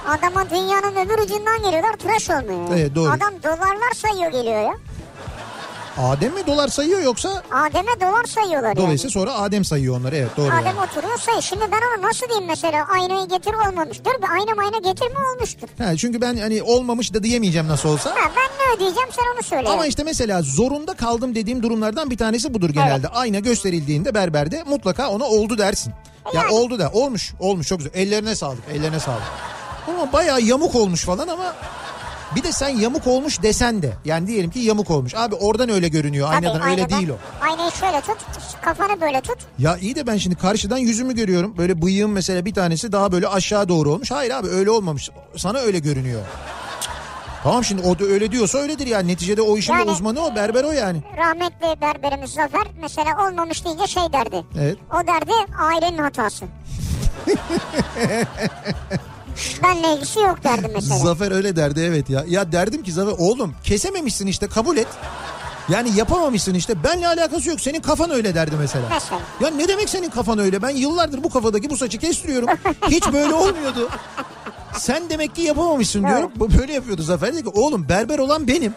adama 0.08 0.50
dünyanın 0.50 1.06
öbür 1.06 1.18
ucundan 1.18 1.62
geliyorlar 1.62 1.92
tıraş 1.92 2.30
olmuyor. 2.30 2.78
Evet, 2.78 2.94
doğru. 2.94 3.10
Adam 3.10 3.34
dolarlar 3.42 3.92
sayıyor 3.94 4.32
geliyor 4.32 4.62
ya. 4.62 4.74
Adem 5.98 6.34
mi 6.34 6.46
dolar 6.46 6.68
sayıyor 6.68 7.00
yoksa 7.02 7.42
Adem'e 7.52 8.00
dolar 8.00 8.24
sayıyorlar 8.24 8.76
dolayısıyla 8.76 9.10
sonra 9.10 9.34
Adem 9.34 9.64
sayıyor 9.64 10.00
onları 10.00 10.16
evet 10.16 10.36
doğru 10.36 10.46
yani. 10.46 10.54
yani. 10.66 10.68
Adem 10.68 10.78
oturuyor 10.82 11.18
sayıyor. 11.18 11.42
Şimdi 11.42 11.64
ben 11.72 11.80
ona 11.98 12.08
nasıl 12.08 12.26
diyeyim 12.28 12.46
mesela 12.46 12.86
aynayı 12.88 13.28
getir 13.28 13.54
olmamış. 13.54 13.98
Dur 14.04 14.22
bir 14.22 14.28
ayna 14.30 14.54
mayna 14.56 14.78
getirme 14.78 15.18
olmuştur. 15.34 15.68
Ha, 15.78 15.96
çünkü 15.96 16.20
ben 16.20 16.36
hani 16.36 16.62
olmamış 16.62 17.14
da 17.14 17.22
diyemeyeceğim 17.22 17.68
nasıl 17.68 17.88
olsa. 17.88 18.10
Ha, 18.10 18.14
ben 18.36 18.66
ne 18.70 18.76
ödeyeceğim 18.76 19.08
sen 19.12 19.22
onu 19.34 19.42
söyle. 19.42 19.68
Ama 19.68 19.86
işte 19.86 20.02
mesela 20.04 20.42
zorunda 20.42 20.94
kaldım 20.94 21.34
dediğim 21.34 21.62
durumlardan 21.62 22.10
bir 22.10 22.16
tanesi 22.18 22.54
budur 22.54 22.70
genelde. 22.70 23.08
Ayna 23.08 23.38
gösterildiğinde 23.38 24.14
berberde 24.14 24.62
mutlaka 24.66 25.10
ona 25.10 25.24
oldu 25.24 25.58
dersin. 25.58 25.92
Ya 26.34 26.42
Yani. 26.42 26.52
oldu 26.54 26.78
da 26.78 26.90
olmuş 26.92 27.32
olmuş 27.40 27.68
çok 27.68 27.78
güzel 27.78 27.92
ellerine 27.94 28.34
sağlık 28.34 28.62
ellerine 28.74 29.00
sağlık. 29.00 29.22
Ama 29.88 30.12
bayağı 30.12 30.40
yamuk 30.40 30.74
olmuş 30.74 31.04
falan 31.04 31.28
ama 31.28 31.54
bir 32.36 32.42
de 32.42 32.52
sen 32.52 32.68
yamuk 32.68 33.06
olmuş 33.06 33.42
desen 33.42 33.82
de 33.82 33.92
yani 34.04 34.26
diyelim 34.26 34.50
ki 34.50 34.58
yamuk 34.58 34.90
olmuş. 34.90 35.14
Abi 35.14 35.34
oradan 35.34 35.68
öyle 35.70 35.88
görünüyor 35.88 36.26
Tabii, 36.26 36.36
aynadan 36.48 36.62
öyle 36.70 36.82
aynadan. 36.82 36.98
değil 36.98 37.08
o. 37.10 37.16
Aynayı 37.50 37.70
şöyle 37.72 38.00
tut 38.00 38.16
kafanı 38.62 39.00
böyle 39.00 39.20
tut. 39.20 39.38
Ya 39.58 39.76
iyi 39.76 39.94
de 39.96 40.06
ben 40.06 40.16
şimdi 40.16 40.36
karşıdan 40.36 40.78
yüzümü 40.78 41.14
görüyorum. 41.14 41.54
Böyle 41.58 41.82
bıyığım 41.82 42.12
mesela 42.12 42.44
bir 42.44 42.54
tanesi 42.54 42.92
daha 42.92 43.12
böyle 43.12 43.28
aşağı 43.28 43.68
doğru 43.68 43.92
olmuş. 43.92 44.10
Hayır 44.10 44.30
abi 44.30 44.48
öyle 44.48 44.70
olmamış. 44.70 45.10
Sana 45.36 45.58
öyle 45.58 45.78
görünüyor. 45.78 46.20
Tamam 47.42 47.64
şimdi 47.64 47.82
o 47.82 47.98
da 47.98 48.04
öyle 48.04 48.32
diyorsa 48.32 48.58
öyledir 48.58 48.86
yani. 48.86 49.08
Neticede 49.12 49.42
o 49.42 49.56
işin 49.56 49.72
Yani- 49.72 49.90
uzmanı 49.90 50.20
o 50.24 50.34
berber 50.34 50.64
o 50.64 50.72
yani. 50.72 51.02
Rahmetli 51.16 51.80
berberimiz 51.80 52.30
Zafer 52.30 52.66
mesela 52.80 53.28
olmamış 53.28 53.64
deyince 53.64 53.86
şey 53.86 54.02
derdi. 54.12 54.44
Evet. 54.60 54.76
O 54.94 55.06
derdi 55.06 55.32
ailenin 55.58 55.98
hatası. 55.98 56.44
Benle 59.62 59.94
ilgisi 59.96 60.20
yok 60.20 60.44
derdi 60.44 60.70
mesela. 60.74 60.98
Zafer 60.98 61.32
öyle 61.32 61.56
derdi 61.56 61.80
evet 61.80 62.10
ya. 62.10 62.24
Ya 62.28 62.52
derdim 62.52 62.82
ki 62.82 62.92
Zafer 62.92 63.14
oğlum 63.18 63.54
kesememişsin 63.64 64.26
işte 64.26 64.46
kabul 64.46 64.76
et. 64.76 64.88
Yani 65.68 65.90
yapamamışsın 65.96 66.54
işte 66.54 66.84
benle 66.84 67.06
alakası 67.08 67.48
yok 67.48 67.60
senin 67.60 67.80
kafan 67.80 68.10
öyle 68.10 68.34
derdi 68.34 68.56
mesela. 68.58 68.84
Mesela. 68.90 69.20
Ya 69.40 69.50
ne 69.50 69.68
demek 69.68 69.88
senin 69.88 70.10
kafan 70.10 70.38
öyle 70.38 70.62
ben 70.62 70.70
yıllardır 70.70 71.22
bu 71.24 71.30
kafadaki 71.30 71.70
bu 71.70 71.76
saçı 71.76 71.98
kestiriyorum. 71.98 72.48
Hiç 72.88 73.12
böyle 73.12 73.34
olmuyordu. 73.34 73.88
Sen 74.78 75.10
demek 75.10 75.34
ki 75.36 75.42
yapamamışsın 75.42 76.06
diyorum. 76.06 76.32
Böyle 76.58 76.72
yapıyordu 76.72 77.02
Zafer 77.02 77.32
dedi 77.32 77.42
ki 77.42 77.50
oğlum 77.54 77.88
berber 77.88 78.18
olan 78.18 78.46
benim. 78.48 78.74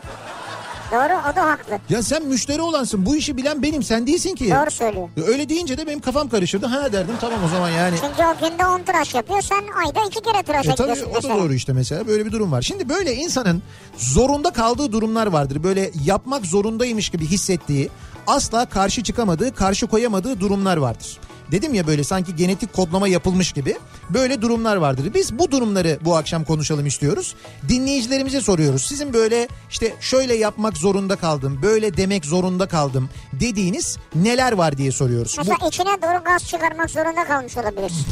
Doğru 0.95 1.31
o 1.31 1.35
da 1.35 1.45
haklı. 1.45 1.79
Ya 1.89 2.03
sen 2.03 2.25
müşteri 2.25 2.61
olansın 2.61 3.05
bu 3.05 3.15
işi 3.15 3.37
bilen 3.37 3.61
benim 3.61 3.83
sen 3.83 4.07
değilsin 4.07 4.35
ki. 4.35 4.49
Doğru 4.51 4.71
söylüyor. 4.71 5.09
Öyle 5.27 5.49
deyince 5.49 5.77
de 5.77 5.87
benim 5.87 5.99
kafam 5.99 6.29
karışırdı. 6.29 6.65
Ha 6.65 6.93
derdim 6.93 7.15
tamam 7.21 7.39
o 7.45 7.47
zaman 7.47 7.69
yani. 7.69 7.95
Çünkü 8.01 8.23
o 8.23 8.49
günde 8.49 8.65
10 8.65 8.83
tıraş 8.83 9.15
yapıyor 9.15 9.41
sen 9.41 9.63
ayda 9.85 9.99
2 10.07 10.21
kere 10.21 10.43
tıraş 10.43 10.65
E 10.65 10.75
tabii 10.75 10.91
ediyorsun 10.91 11.11
o 11.19 11.23
da 11.23 11.29
doğru 11.43 11.53
işte 11.53 11.73
mesela 11.73 12.07
böyle 12.07 12.25
bir 12.25 12.31
durum 12.31 12.51
var. 12.51 12.61
Şimdi 12.61 12.89
böyle 12.89 13.13
insanın 13.15 13.63
zorunda 13.97 14.49
kaldığı 14.49 14.91
durumlar 14.91 15.27
vardır. 15.27 15.63
Böyle 15.63 15.91
yapmak 16.05 16.45
zorundaymış 16.45 17.09
gibi 17.09 17.25
hissettiği, 17.27 17.89
asla 18.27 18.65
karşı 18.65 19.03
çıkamadığı, 19.03 19.55
karşı 19.55 19.87
koyamadığı 19.87 20.39
durumlar 20.39 20.77
vardır. 20.77 21.17
Dedim 21.51 21.73
ya 21.73 21.87
böyle 21.87 22.03
sanki 22.03 22.35
genetik 22.35 22.73
kodlama 22.73 23.07
yapılmış 23.07 23.51
gibi 23.51 23.77
böyle 24.09 24.41
durumlar 24.41 24.75
vardır. 24.75 25.13
Biz 25.13 25.39
bu 25.39 25.51
durumları 25.51 25.99
bu 26.01 26.17
akşam 26.17 26.43
konuşalım 26.43 26.85
istiyoruz. 26.85 27.35
Dinleyicilerimize 27.69 28.41
soruyoruz. 28.41 28.81
Sizin 28.85 29.13
böyle 29.13 29.47
işte 29.69 29.93
şöyle 29.99 30.35
yapmak 30.35 30.77
zorunda 30.77 31.15
kaldım, 31.15 31.59
böyle 31.61 31.97
demek 31.97 32.25
zorunda 32.25 32.67
kaldım 32.67 33.09
dediğiniz 33.33 33.97
neler 34.15 34.51
var 34.51 34.77
diye 34.77 34.91
soruyoruz. 34.91 35.35
Bu, 35.37 35.41
Mesela 35.41 35.67
içine 35.67 35.87
doğru 36.01 36.23
gaz 36.23 36.47
çıkarmak 36.47 36.89
zorunda 36.89 37.23
kalmış 37.27 37.57
olabilirsin. 37.57 38.05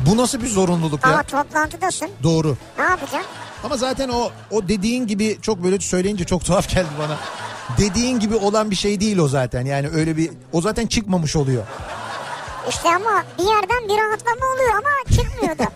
bu 0.00 0.16
nasıl 0.16 0.42
bir 0.42 0.48
zorunluluk 0.48 1.04
ya? 1.06 1.12
Ama 1.12 1.22
toplantıdasın. 1.22 2.08
Doğru. 2.22 2.56
Ne 2.78 2.84
yapacaksın? 2.84 3.30
Ama 3.64 3.76
zaten 3.76 4.08
o 4.08 4.30
o 4.50 4.68
dediğin 4.68 5.06
gibi 5.06 5.38
çok 5.42 5.64
böyle 5.64 5.80
söyleyince 5.80 6.24
çok 6.24 6.44
tuhaf 6.44 6.68
geldi 6.70 6.88
bana. 6.98 7.16
Dediğin 7.78 8.20
gibi 8.20 8.36
olan 8.36 8.70
bir 8.70 8.76
şey 8.76 9.00
değil 9.00 9.18
o 9.18 9.28
zaten. 9.28 9.66
Yani 9.66 9.88
öyle 9.88 10.16
bir 10.16 10.30
o 10.52 10.60
zaten 10.60 10.86
çıkmamış 10.86 11.36
oluyor. 11.36 11.62
İşte 12.68 12.88
ama 12.88 13.24
bir 13.38 13.44
yerden 13.44 13.88
bir 13.88 13.98
rahatlama 14.02 14.46
oluyor 14.54 14.70
ama 14.70 15.16
çıkmıyor 15.16 15.58
da. 15.58 15.68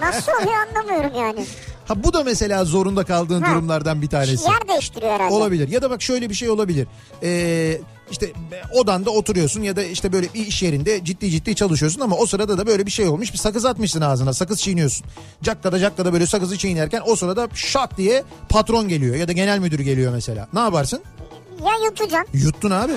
Nasıl 0.06 0.32
oluyor 0.32 0.58
anlamıyorum 0.68 1.12
yani. 1.18 1.46
Ha 1.90 2.04
bu 2.04 2.12
da 2.12 2.24
mesela 2.24 2.64
zorunda 2.64 3.04
kaldığın 3.04 3.42
Ha. 3.42 3.52
durumlardan 3.52 4.02
bir 4.02 4.06
tanesi. 4.06 4.50
Yer 4.50 4.68
değiştiriyor 4.68 5.12
herhalde. 5.12 5.34
Olabilir. 5.34 5.68
Ya 5.68 5.82
da 5.82 5.90
bak 5.90 6.02
şöyle 6.02 6.30
bir 6.30 6.34
şey 6.34 6.50
olabilir. 6.50 6.86
Ee, 7.22 7.80
işte 8.10 8.32
odanda 8.74 9.10
oturuyorsun 9.10 9.62
ya 9.62 9.76
da 9.76 9.82
işte 9.82 10.12
böyle 10.12 10.34
bir 10.34 10.46
iş 10.46 10.62
yerinde 10.62 11.04
ciddi 11.04 11.30
ciddi 11.30 11.54
çalışıyorsun 11.54 12.00
ama 12.00 12.16
o 12.16 12.26
sırada 12.26 12.58
da 12.58 12.66
böyle 12.66 12.86
bir 12.86 12.90
şey 12.90 13.06
olmuş. 13.06 13.32
Bir 13.32 13.38
sakız 13.38 13.64
atmışsın 13.64 14.00
ağzına. 14.00 14.32
Sakız 14.32 14.60
çiğniyorsun. 14.60 15.06
Cakkada 15.42 15.78
cakkada 15.78 16.12
böyle 16.12 16.26
sakızı 16.26 16.58
çiğnerken 16.58 17.02
o 17.06 17.16
sırada 17.16 17.48
şak 17.54 17.96
diye 17.98 18.24
patron 18.48 18.88
geliyor 18.88 19.16
ya 19.16 19.28
da 19.28 19.32
genel 19.32 19.58
müdür 19.58 19.80
geliyor 19.80 20.12
mesela. 20.12 20.48
Ne 20.52 20.60
yaparsın? 20.60 21.00
Ya 21.66 21.72
yutacaksın 21.84 22.38
Yuttun 22.38 22.70
abi. 22.70 22.92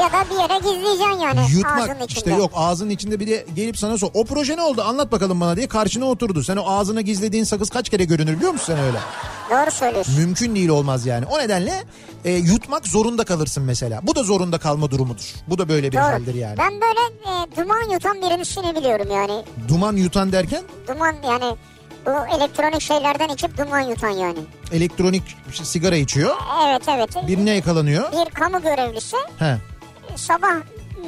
ya 0.00 0.12
da 0.12 0.24
bir 0.30 0.34
yere 0.40 0.58
gizleyeceksin 0.58 1.20
yani 1.22 1.40
ağzının 1.40 1.56
Yutmak 1.58 1.88
içinde. 1.90 2.04
işte 2.08 2.30
yok 2.34 2.50
ağzının 2.54 2.90
içinde 2.90 3.20
bir 3.20 3.26
de 3.26 3.46
gelip 3.56 3.78
sana 3.78 3.98
sor. 3.98 4.10
O 4.14 4.24
proje 4.24 4.56
ne 4.56 4.62
oldu 4.62 4.82
anlat 4.82 5.12
bakalım 5.12 5.40
bana 5.40 5.56
diye 5.56 5.68
karşına 5.68 6.04
oturdu. 6.04 6.42
Sen 6.42 6.56
o 6.56 6.70
ağzına 6.70 7.00
gizlediğin 7.00 7.44
sakız 7.44 7.70
kaç 7.70 7.88
kere 7.88 8.04
görünür 8.04 8.36
biliyor 8.36 8.52
musun 8.52 8.66
sen 8.74 8.78
öyle? 8.84 8.98
Doğru 9.50 9.70
söylüyorsun. 9.70 10.14
Mümkün 10.18 10.54
değil 10.56 10.68
olmaz 10.68 11.06
yani. 11.06 11.26
O 11.26 11.38
nedenle 11.38 11.84
e, 12.24 12.32
yutmak 12.32 12.86
zorunda 12.86 13.24
kalırsın 13.24 13.62
mesela. 13.62 14.00
Bu 14.02 14.14
da 14.14 14.22
zorunda 14.22 14.58
kalma 14.58 14.90
durumudur. 14.90 15.34
Bu 15.46 15.58
da 15.58 15.68
böyle 15.68 15.92
bir 15.92 15.96
haldir 15.96 16.26
Doğru. 16.32 16.36
yani. 16.36 16.58
Ben 16.58 16.72
böyle 16.72 17.00
e, 17.24 17.56
duman 17.56 17.90
yutan 17.92 18.16
birisini 18.22 18.76
biliyorum 18.76 19.06
yani. 19.12 19.44
Duman 19.68 19.96
yutan 19.96 20.32
derken 20.32 20.62
Duman 20.88 21.14
yani 21.26 21.56
bu 22.08 22.36
elektronik 22.36 22.80
şeylerden 22.80 23.28
içip 23.28 23.58
duman 23.58 23.80
yutan 23.80 24.08
yani. 24.08 24.38
elektronik 24.72 25.22
sigara 25.52 25.96
içiyor. 25.96 26.36
Evet 26.68 26.82
evet. 26.88 27.28
Birine 27.28 27.50
yakalanıyor. 27.50 28.12
Bir 28.12 28.30
kamu 28.30 28.62
görevlisi 28.62 29.16
He. 29.38 29.56
sabah 30.16 30.54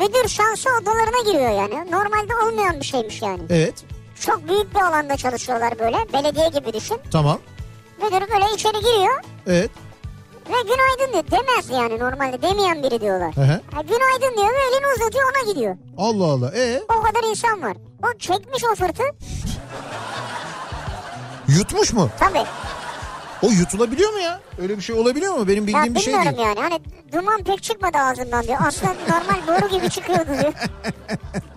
müdür 0.01 0.29
şansı 0.29 0.69
odalarına 0.83 1.33
giriyor 1.33 1.51
yani. 1.51 1.91
Normalde 1.93 2.35
olmayan 2.47 2.81
bir 2.81 2.85
şeymiş 2.85 3.23
yani. 3.23 3.43
Evet. 3.51 3.75
Çok 4.21 4.49
büyük 4.49 4.75
bir 4.75 4.81
alanda 4.81 5.17
çalışıyorlar 5.17 5.79
böyle. 5.79 5.97
Belediye 6.13 6.49
gibi 6.49 6.73
düşün. 6.73 6.99
Tamam. 7.13 7.39
Müdür 8.03 8.21
böyle 8.21 8.55
içeri 8.55 8.79
giriyor 8.79 9.23
Evet. 9.47 9.71
ve 10.49 10.55
günaydın 10.63 11.13
diyor. 11.13 11.25
Demez 11.41 11.71
yani 11.71 11.99
normalde 12.01 12.43
demeyen 12.43 12.83
biri 12.83 13.01
diyorlar. 13.01 13.37
Hı 13.37 13.41
hı. 13.41 13.61
Ha, 13.75 13.83
günaydın 13.83 14.37
diyor 14.37 14.49
ve 14.53 14.59
elini 14.73 14.87
uzatıyor 14.97 15.25
ona 15.33 15.53
gidiyor. 15.53 15.77
Allah 15.99 16.25
Allah. 16.25 16.53
E 16.57 16.81
O 16.99 17.03
kadar 17.03 17.31
insan 17.31 17.63
var. 17.63 17.77
O 18.03 18.19
çekmiş 18.19 18.65
o 18.73 18.75
fırtı. 18.75 19.03
Yutmuş 21.59 21.93
mu? 21.93 22.11
Tabii. 22.21 22.45
O 23.43 23.51
yutulabiliyor 23.51 24.13
mu 24.13 24.19
ya? 24.19 24.41
Öyle 24.63 24.77
bir 24.77 24.83
şey 24.83 24.97
olabiliyor 24.97 25.35
mu? 25.35 25.49
Benim 25.49 25.63
Ya 25.63 25.67
bildiğim 25.67 25.95
bir 25.95 26.01
şey 26.01 26.15
bilmiyorum 26.15 26.37
değil. 26.39 26.49
yani. 26.49 26.61
Hani 26.61 26.81
duman 27.13 27.45
pek 27.45 27.63
çıkmadı 27.63 27.99
ağzından 27.99 28.43
diyor. 28.43 28.59
Aslında 28.67 28.93
normal 29.09 29.47
boru 29.47 29.69
gibi 29.71 29.91
çıkıyordu 29.91 30.31
diyor. 30.43 30.53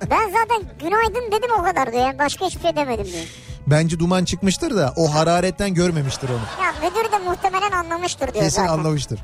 Ben 0.09 0.31
zaten 0.31 0.63
günaydın 0.79 1.31
dedim 1.31 1.49
o 1.59 1.63
kadar 1.63 1.91
diyor. 1.91 2.05
Yani 2.05 2.19
başka 2.19 2.45
hiçbir 2.45 2.61
şey 2.61 2.75
demedim 2.75 3.05
diyor. 3.05 3.23
Bence 3.67 3.99
duman 3.99 4.25
çıkmıştır 4.25 4.75
da 4.77 4.93
o 4.97 5.13
hararetten 5.13 5.73
görmemiştir 5.73 6.29
onu. 6.29 6.65
Ya 6.65 6.73
müdür 6.89 7.11
de 7.11 7.17
muhtemelen 7.29 7.71
anlamıştır 7.71 8.33
diyor 8.33 8.43
Kesin 8.45 8.61
zaten. 8.61 8.73
anlamıştır. 8.73 9.19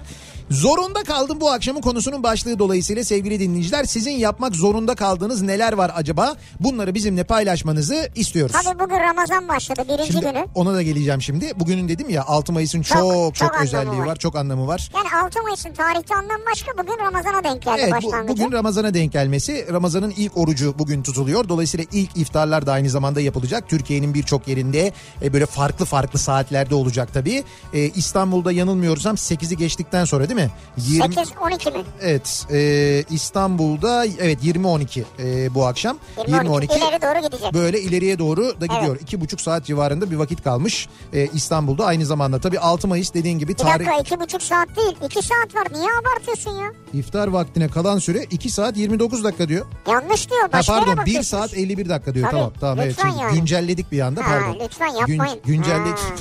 Zorunda 0.50 1.04
kaldım 1.04 1.42
bu 1.42 1.52
akşamın 1.52 1.82
konusunun 1.82 2.24
başlığı 2.24 2.60
dolayısıyla 2.60 3.04
sevgili 3.04 3.40
dinleyiciler 3.40 3.84
sizin 3.84 4.12
yapmak 4.12 4.56
zorunda 4.56 4.96
kaldığınız 4.96 5.42
neler 5.42 5.74
var 5.74 5.92
acaba? 5.96 6.36
Bunları 6.60 6.96
bizimle 6.96 7.24
paylaşmanızı 7.24 8.10
istiyoruz. 8.16 8.56
Tabii 8.64 8.80
bugün 8.80 8.96
Ramazan 9.00 9.48
başladı 9.48 9.82
birinci 9.90 10.12
Şimdi 10.12 10.26
günü. 10.26 10.46
ona 10.56 10.74
da 10.74 10.82
geleceğim 10.82 11.22
şimdi. 11.22 11.52
Bugünün 11.56 11.88
dedim 11.90 12.10
ya 12.10 12.24
6 12.28 12.54
Mayıs'ın 12.54 12.82
çok 12.82 12.98
Çok, 12.98 13.36
çok, 13.36 13.36
çok 13.54 13.62
özelliği 13.62 14.00
var. 14.02 14.06
var. 14.06 14.16
çok 14.16 14.36
anlamı 14.36 14.68
var. 14.68 14.92
Yani 14.96 15.24
6 15.26 15.42
Mayıs'ın 15.42 15.74
tarihte 15.74 16.16
anlamı 16.16 16.44
başka 16.52 16.72
bugün 16.78 16.98
Ramazan'a 17.06 17.44
denk 17.44 17.62
geldi 17.62 17.82
Evet 17.84 17.92
bu, 18.04 18.08
başlangıcı. 18.08 18.44
bugün 18.44 18.52
Ramazan'a 18.52 18.94
denk 18.94 19.14
gelmesi. 19.14 19.68
Ramazan'ın 19.74 20.14
ilk 20.18 20.38
orucu 20.38 20.76
bugün 20.80 21.04
tutuluyor. 21.04 21.50
Dolayısıyla 21.50 21.86
ilk 21.92 22.18
iftarlar 22.18 22.66
da 22.66 22.72
aynı 22.74 22.90
zamanda 22.90 23.22
yapılacak. 23.22 23.70
Türkiye'nin 23.70 24.14
birçok 24.14 24.48
yerinde 24.48 24.92
e, 25.22 25.34
böyle 25.34 25.46
farklı 25.46 25.86
farklı 25.86 26.20
saatlerde 26.20 26.76
olacak 26.76 27.10
tabii. 27.14 27.44
E, 27.74 27.80
İstanbul'da 27.90 28.52
yanılmıyorsam 28.52 29.16
8'i 29.16 29.58
geçtikten 29.58 30.06
sonra 30.06 30.30
değil 30.30 30.36
mi? 30.36 30.39
20, 30.78 31.04
8-12 31.16 31.78
mi? 31.78 31.84
Evet 32.02 32.46
e, 32.52 33.04
İstanbul'da 33.10 34.06
evet 34.06 34.44
20-12 34.44 35.04
e, 35.20 35.56
bu 35.56 35.66
akşam. 35.66 35.98
20-12 36.18 36.78
ileri 36.78 37.02
doğru 37.02 37.26
gidecek. 37.28 37.54
Böyle 37.54 37.82
ileriye 37.82 38.20
doğru 38.20 38.62
da 38.62 38.66
gidiyor. 38.66 38.98
İki 39.02 39.22
buçuk 39.22 39.42
saat 39.42 39.66
civarında 39.66 40.12
bir 40.12 40.16
vakit 40.16 40.44
kalmış 40.44 40.88
e, 41.14 41.28
İstanbul'da 41.28 41.86
aynı 41.86 42.06
zamanda. 42.06 42.40
Tabii 42.40 42.60
6 42.60 42.88
Mayıs 42.88 43.14
dediğin 43.14 43.40
gibi 43.40 43.52
Bir 43.52 43.58
tarih 43.58 43.74
dakika 43.88 43.96
iki 44.02 44.20
buçuk 44.20 44.42
saat 44.42 44.68
değil. 44.76 44.96
2 45.06 45.22
saat 45.22 45.56
var. 45.56 45.68
Niye 45.74 45.88
abartıyorsun 46.02 46.52
ya? 46.52 46.72
iftar 46.94 47.28
vaktine 47.28 47.68
kalan 47.68 48.00
süre 48.00 48.24
2 48.24 48.50
saat 48.50 48.78
29 48.78 49.24
dakika 49.24 49.48
diyor. 49.50 49.66
Yanlış 49.88 50.30
diyor. 50.30 50.42
Ha, 50.42 50.50
Başka 50.54 50.74
yere 50.74 50.86
pardon 50.86 50.96
1 50.96 51.00
bakıyorsunuz. 51.02 51.28
saat 51.28 51.54
51 51.58 51.90
dakika 51.90 52.14
diyor. 52.14 52.26
Tabii, 52.32 52.38
tamam 52.40 52.54
tamam 52.60 52.80
evet 52.80 52.92
lütfen 52.92 53.10
şimdi 53.10 53.22
yani. 53.24 53.36
güncelledik 53.40 53.92
bir 53.92 54.00
anda 54.00 54.22
Ha, 54.22 54.26
pardon. 54.28 54.60
lütfen 54.66 54.88
yapmayın. 54.88 55.40
güncelledik. 55.46 55.98
Ha. 56.00 56.16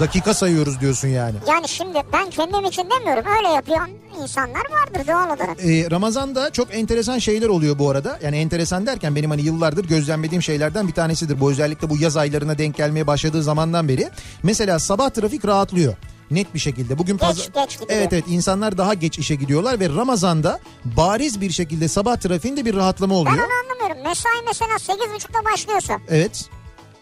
Dakika 0.00 0.34
sayıyoruz 0.34 0.80
diyorsun 0.80 1.08
yani. 1.08 1.34
Yani 1.48 1.68
şimdi 1.68 1.98
ben 2.12 2.30
kendim 2.30 2.64
için 2.64 2.88
demiyorum. 2.90 3.24
Öyle 3.38 3.48
yapıyor 3.48 3.80
insanlar 4.22 4.62
vardır 4.70 5.06
doğal 5.08 5.26
olarak. 5.36 5.60
Ee, 5.64 5.90
Ramazan'da 5.90 6.50
çok 6.52 6.74
enteresan 6.74 7.18
şeyler 7.18 7.48
oluyor 7.48 7.78
bu 7.78 7.90
arada. 7.90 8.18
Yani 8.22 8.36
enteresan 8.36 8.86
derken 8.86 9.16
benim 9.16 9.30
hani 9.30 9.42
yıllardır 9.42 9.84
gözlemlediğim 9.88 10.42
şeylerden 10.42 10.88
bir 10.88 10.92
tanesidir. 10.92 11.40
Bu 11.40 11.50
özellikle 11.50 11.90
bu 11.90 11.96
yaz 11.96 12.16
aylarına 12.16 12.58
denk 12.58 12.76
gelmeye 12.76 13.06
başladığı 13.06 13.42
zamandan 13.42 13.88
beri. 13.88 14.08
Mesela 14.42 14.78
sabah 14.78 15.10
trafik 15.10 15.44
rahatlıyor. 15.46 15.94
Net 16.30 16.54
bir 16.54 16.58
şekilde. 16.58 16.98
Bugün 16.98 17.12
Geç, 17.16 17.22
pazar- 17.22 17.52
geç 17.54 17.72
gidiyor. 17.80 18.00
Evet 18.00 18.12
evet 18.12 18.24
insanlar 18.28 18.78
daha 18.78 18.94
geç 18.94 19.18
işe 19.18 19.34
gidiyorlar 19.34 19.80
ve 19.80 19.88
Ramazan'da 19.88 20.60
bariz 20.84 21.40
bir 21.40 21.50
şekilde 21.50 21.88
sabah 21.88 22.16
trafiğinde 22.16 22.64
bir 22.64 22.74
rahatlama 22.74 23.14
Ben 23.14 23.18
oluyor. 23.20 23.36
onu 23.36 23.52
anlamıyorum. 23.64 24.08
Mesai 24.08 24.42
mesela 24.46 24.72
8.30'da 24.74 25.52
başlıyorsa 25.52 25.98
Evet. 26.08 26.44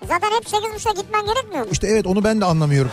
Zaten 0.08 0.30
hep 0.30 0.44
8.30'da 0.44 1.00
gitmen 1.02 1.26
gerekmiyor 1.26 1.64
mu? 1.64 1.70
İşte 1.72 1.86
evet 1.86 2.06
onu 2.06 2.24
ben 2.24 2.40
de 2.40 2.44
anlamıyorum. 2.44 2.90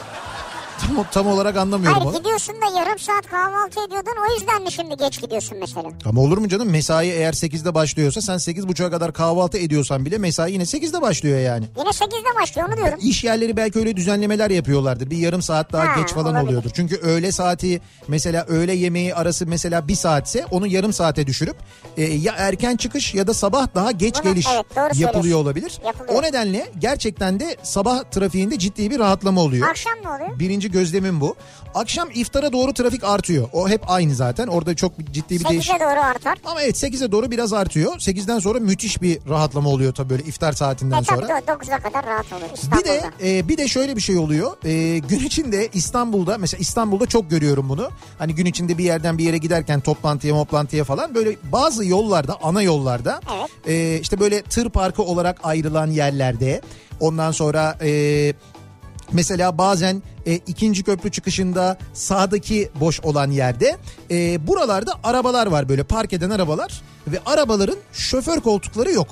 Tam, 0.88 1.06
tam 1.12 1.28
olarak 1.28 1.58
anlamıyorum 1.58 2.02
Hayır 2.06 2.18
gidiyorsun 2.18 2.56
da 2.56 2.80
yarım 2.80 3.00
saat 3.00 3.28
kahvaltı 3.28 3.80
ediyordun 3.88 4.12
o 4.30 4.34
yüzden 4.40 4.62
mi 4.64 4.72
şimdi 4.72 4.98
geç 4.98 5.22
gidiyorsun 5.22 5.58
mesela? 5.60 5.90
Ama 6.06 6.22
olur 6.22 6.38
mu 6.38 6.48
canım 6.50 6.70
mesai 6.70 7.08
eğer 7.10 7.34
8'de 7.34 7.74
başlıyorsa 7.76 8.22
sen 8.22 8.36
8.30'a 8.36 8.90
kadar 8.92 9.14
kahvaltı 9.14 9.58
ediyorsan 9.58 10.06
bile 10.06 10.18
mesai 10.18 10.52
yine 10.54 10.64
8'de 10.64 11.02
başlıyor 11.02 11.40
yani. 11.40 11.66
Yine 11.78 11.90
8'de 11.90 12.42
başlıyor 12.42 12.68
onu 12.70 12.78
diyorum. 12.78 13.00
İş 13.02 13.24
yerleri 13.24 13.58
belki 13.58 13.80
öyle 13.80 13.96
düzenlemeler 13.96 14.50
yapıyorlardır. 14.50 15.10
Bir 15.10 15.18
yarım 15.18 15.42
saat 15.42 15.72
daha 15.74 15.88
Ha, 15.96 16.00
geç 16.02 16.10
falan 16.14 16.26
olabilir. 16.36 16.48
oluyordur. 16.48 16.70
Çünkü 16.74 16.96
öğle 16.96 17.32
saati 17.32 17.82
mesela 18.08 18.46
öğle 18.48 18.74
yemeği 18.74 19.16
arası 19.16 19.48
mesela 19.48 19.88
bir 19.88 19.96
saatse 19.96 20.46
onu 20.52 20.68
yarım 20.68 20.94
saate 20.94 21.28
düşürüp 21.28 21.56
e, 21.98 22.04
ya 22.04 22.34
erken 22.38 22.76
çıkış 22.76 23.14
ya 23.14 23.28
da 23.28 23.34
sabah 23.34 23.68
daha 23.76 23.92
geç 23.92 24.16
Bunu- 24.16 24.24
geliş 24.34 24.48
evet, 24.78 24.96
yapılıyor 25.00 25.40
olabilir. 25.40 25.80
Yapılıyor. 25.86 26.20
O 26.20 26.22
nedenle 26.22 26.72
gerçekten 26.80 27.40
de 27.40 27.58
sabah 27.64 28.04
trafiğinde 28.04 28.60
ciddi 28.60 28.92
bir 28.92 29.00
rahatlama 29.00 29.42
oluyor. 29.42 29.68
Akşam 29.70 29.94
ne 30.04 30.10
oluyor? 30.10 30.40
Birinci 30.40 30.71
gözlemim 30.72 31.22
bu. 31.22 31.36
Akşam 31.76 32.10
iftara 32.14 32.52
doğru 32.54 32.74
trafik 32.74 33.04
artıyor. 33.04 33.50
O 33.54 33.70
hep 33.70 33.82
aynı 33.92 34.16
zaten. 34.16 34.48
Orada 34.48 34.76
çok 34.76 34.92
ciddi 35.12 35.40
bir 35.40 35.50
değişim. 35.50 35.76
8'e 35.76 35.80
doğru 35.80 36.00
artar. 36.06 36.38
Ama 36.46 36.62
evet 36.62 36.84
8'e 36.84 37.12
doğru 37.12 37.32
biraz 37.32 37.54
artıyor. 37.54 37.94
8'den 37.94 38.40
sonra 38.40 38.60
müthiş 38.60 39.02
bir 39.02 39.20
rahatlama 39.30 39.70
oluyor 39.70 39.94
tabii 39.94 40.10
böyle 40.10 40.24
iftar 40.24 40.54
saatinden 40.54 41.02
E 41.02 41.04
tabii 41.06 41.22
sonra. 41.22 41.30
doğru, 41.48 41.58
9'a 41.58 41.80
kadar 41.80 42.06
rahat 42.06 42.34
olur 42.34 42.42
Bir 42.52 42.58
İstanbul'da. 42.58 42.86
de 43.22 43.38
e, 43.40 43.48
bir 43.50 43.58
de 43.58 43.68
şöyle 43.68 43.96
bir 43.96 44.02
şey 44.02 44.18
oluyor. 44.18 44.52
E, 44.66 44.98
gün 45.00 45.20
içinde 45.20 45.70
İstanbul'da 45.74 46.38
mesela 46.38 46.62
İstanbul'da 46.62 47.06
çok 47.06 47.30
görüyorum 47.30 47.70
bunu. 47.70 47.90
Hani 48.20 48.36
gün 48.36 48.46
içinde 48.46 48.78
bir 48.78 48.84
yerden 48.84 49.18
bir 49.18 49.24
yere 49.24 49.38
giderken 49.38 49.80
toplantıya 49.80 50.34
toplantıya 50.34 50.84
falan 50.84 51.16
böyle 51.16 51.36
bazı 51.52 51.86
yollarda 51.86 52.38
ana 52.44 52.62
yollarda 52.62 53.22
Evet. 53.40 53.50
e, 53.68 54.00
işte 54.02 54.20
böyle 54.20 54.42
tır 54.42 54.70
parkı 54.70 55.04
olarak 55.04 55.40
ayrılan 55.44 55.88
yerlerde 55.88 56.62
ondan 57.00 57.32
sonra 57.32 57.78
e, 57.82 58.34
Mesela 59.14 59.58
bazen 59.58 60.02
e, 60.26 60.34
ikinci 60.36 60.84
köprü 60.84 61.12
çıkışında 61.12 61.78
sağdaki 61.94 62.70
boş 62.76 63.00
olan 63.00 63.32
yerde 63.32 63.78
e, 64.12 64.48
buralarda 64.48 64.94
arabalar 65.04 65.48
var 65.48 65.70
böyle 65.70 65.84
park 65.84 66.14
eden 66.14 66.30
arabalar 66.30 66.82
ve 67.08 67.20
arabaların 67.26 67.78
şoför 67.94 68.40
koltukları 68.40 68.92
yok. 68.92 69.08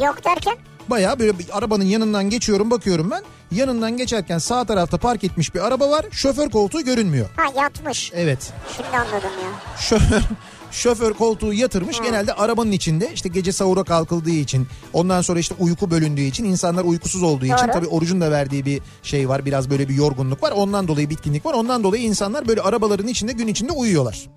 Yok 0.00 0.24
derken 0.24 0.56
Bayağı 0.90 1.18
böyle 1.18 1.38
bir 1.38 1.58
arabanın 1.58 1.84
yanından 1.84 2.30
geçiyorum 2.30 2.70
bakıyorum 2.70 3.10
ben. 3.10 3.22
Yanından 3.52 3.96
geçerken 3.96 4.38
sağ 4.38 4.64
tarafta 4.64 4.98
park 4.98 5.24
etmiş 5.24 5.54
bir 5.54 5.66
araba 5.66 5.90
var. 5.90 6.06
Şoför 6.10 6.50
koltuğu 6.50 6.84
görünmüyor. 6.84 7.28
ha 7.36 7.62
yatmış. 7.62 8.12
Evet. 8.14 8.52
Şimdi 8.76 8.88
anladım 8.88 9.30
ya. 9.44 9.76
Şoför 9.80 10.22
şoför 10.70 11.12
koltuğu 11.12 11.52
yatırmış. 11.52 12.00
Genelde 12.00 12.32
arabanın 12.32 12.72
içinde 12.72 13.10
işte 13.14 13.28
gece 13.28 13.52
sahura 13.52 13.84
kalkıldığı 13.84 14.30
için 14.30 14.66
ondan 14.92 15.22
sonra 15.22 15.38
işte 15.38 15.54
uyku 15.58 15.90
bölündüğü 15.90 16.22
için 16.22 16.44
insanlar 16.44 16.84
uykusuz 16.84 17.22
olduğu 17.22 17.44
için 17.44 17.56
Doğru. 17.56 17.72
tabii 17.72 17.86
orucun 17.86 18.20
da 18.20 18.30
verdiği 18.30 18.64
bir 18.66 18.80
şey 19.02 19.28
var. 19.28 19.44
Biraz 19.44 19.70
böyle 19.70 19.88
bir 19.88 19.94
yorgunluk 19.94 20.42
var. 20.42 20.52
Ondan 20.52 20.88
dolayı 20.88 21.10
bitkinlik 21.10 21.46
var. 21.46 21.54
Ondan 21.54 21.84
dolayı 21.84 22.02
insanlar 22.02 22.48
böyle 22.48 22.60
arabaların 22.60 23.06
içinde 23.08 23.32
gün 23.32 23.46
içinde 23.46 23.72
uyuyorlar. 23.72 24.28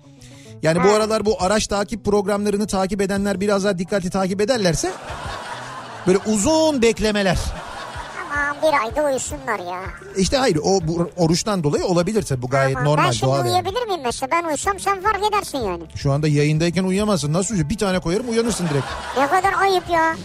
Yani 0.62 0.84
bu 0.84 0.88
aralar 0.88 1.24
bu 1.24 1.42
araç 1.42 1.66
takip 1.66 2.04
programlarını 2.04 2.66
takip 2.66 3.00
edenler 3.00 3.40
biraz 3.40 3.64
daha 3.64 3.78
dikkatli 3.78 4.10
takip 4.10 4.40
ederlerse 4.40 4.92
böyle 6.06 6.18
uzun 6.26 6.82
beklemeler. 6.82 7.38
Aman 8.32 8.56
bir 8.62 8.80
ayda 8.80 9.02
uyusunlar 9.10 9.58
ya. 9.58 9.80
İşte 10.16 10.36
hayır 10.36 10.58
o 10.64 10.80
bu 10.88 11.10
oruçtan 11.16 11.64
dolayı 11.64 11.84
olabilir 11.84 12.22
tabii 12.22 12.42
bu 12.42 12.48
gayet 12.48 12.76
Aman, 12.76 12.88
normal 12.88 13.04
ben 13.04 13.10
şimdi 13.10 13.26
doğal 13.32 13.38
yani. 13.38 13.48
uyuyabilir 13.48 13.86
miyim 13.86 14.00
mesela? 14.04 14.30
Ben 14.30 14.44
uyusam 14.48 14.80
sen 14.80 15.00
fark 15.02 15.18
edersin 15.32 15.58
yani. 15.58 15.82
Şu 15.96 16.12
anda 16.12 16.28
yayındayken 16.28 16.84
uyuyamazsın. 16.84 17.32
Nasıl 17.32 17.54
uyuyor? 17.54 17.70
Bir 17.70 17.78
tane 17.78 17.98
koyarım 17.98 18.28
uyanırsın 18.30 18.68
direkt. 18.68 18.86
Ne 19.18 19.26
kadar 19.26 19.52
ayıp 19.60 19.90
ya. 19.90 20.16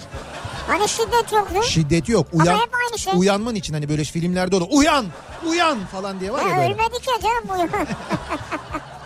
Hani 0.67 0.89
şiddet 0.89 1.33
yoktu. 1.33 1.63
Şiddet 1.63 2.09
yok. 2.09 2.27
Ama 2.33 2.43
Uyan, 2.43 2.55
hep 2.55 2.69
aynı 2.87 2.99
şey. 2.99 3.13
Uyanman 3.15 3.55
için 3.55 3.73
hani 3.73 3.89
böyle 3.89 4.03
filmlerde 4.03 4.55
olur. 4.55 4.67
Uyan! 4.71 5.05
Uyan! 5.49 5.77
falan 5.85 6.19
diye 6.19 6.33
var 6.33 6.41
ya 6.41 6.49
Ya 6.49 6.55
böyle. 6.57 6.65
ölmedik 6.73 7.07
ya 7.07 7.13
canım 7.21 7.59
uyu. 7.61 7.69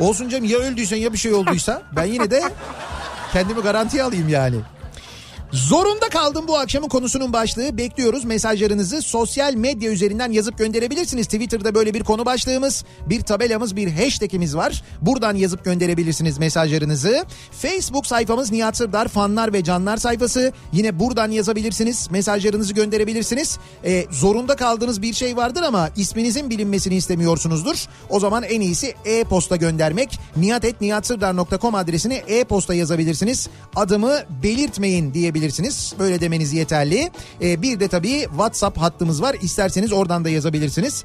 Olsun 0.10 0.30
canım 0.30 0.46
ya 0.46 0.58
öldüysen 0.58 0.98
ya 0.98 1.14
bir 1.14 1.18
şey 1.18 1.34
olduysa 1.34 1.82
ben 1.96 2.04
yine 2.06 2.32
de 2.32 2.44
kendimi 3.34 3.62
garantiye 3.62 4.04
alayım 4.04 4.30
yani. 4.30 4.56
Zorunda 5.52 6.10
kaldım 6.10 6.48
bu 6.48 6.58
akşamın 6.58 6.88
konusunun 6.88 7.34
başlığı. 7.34 7.78
Bekliyoruz 7.78 8.26
mesajlarınızı 8.26 9.02
sosyal 9.02 9.54
medya 9.54 9.92
üzerinden 9.92 10.32
yazıp 10.32 10.58
gönderebilirsiniz. 10.58 11.26
Twitter'da 11.26 11.76
böyle 11.76 11.94
bir 11.94 12.04
konu 12.04 12.26
başlığımız, 12.26 12.86
bir 13.06 13.22
tabelamız, 13.22 13.76
bir 13.76 13.92
hashtagimiz 13.92 14.56
var. 14.56 14.84
Buradan 15.02 15.36
yazıp 15.36 15.66
gönderebilirsiniz 15.66 16.38
mesajlarınızı. 16.38 17.26
Facebook 17.52 18.08
sayfamız 18.08 18.52
Nihat 18.52 18.78
Sırdar 18.78 19.08
fanlar 19.08 19.54
ve 19.54 19.64
canlar 19.64 19.98
sayfası. 19.98 20.54
Yine 20.74 21.00
buradan 21.00 21.32
yazabilirsiniz. 21.32 22.12
Mesajlarınızı 22.12 22.74
gönderebilirsiniz. 22.74 23.60
Ee, 23.86 24.06
zorunda 24.12 24.56
kaldığınız 24.56 25.02
bir 25.02 25.14
şey 25.14 25.38
vardır 25.38 25.62
ama 25.62 25.90
isminizin 25.98 26.50
bilinmesini 26.50 26.96
istemiyorsunuzdur. 26.96 27.86
O 28.10 28.20
zaman 28.20 28.44
en 28.44 28.62
iyisi 28.62 28.96
e-posta 29.06 29.56
göndermek. 29.56 30.20
nihatetnihatsırdar.com 30.38 31.76
adresine 31.76 32.16
e-posta 32.16 32.74
yazabilirsiniz. 32.74 33.50
Adımı 33.76 34.20
belirtmeyin 34.44 35.14
diyebilirsiniz. 35.14 35.41
Böyle 36.00 36.22
demeniz 36.22 36.54
yeterli. 36.54 37.12
Ee, 37.42 37.62
bir 37.62 37.80
de 37.80 37.88
tabii 37.88 38.26
WhatsApp 38.30 38.78
hattımız 38.78 39.22
var. 39.22 39.36
İsterseniz 39.42 39.94
oradan 39.94 40.26
da 40.26 40.30
yazabilirsiniz. 40.30 41.04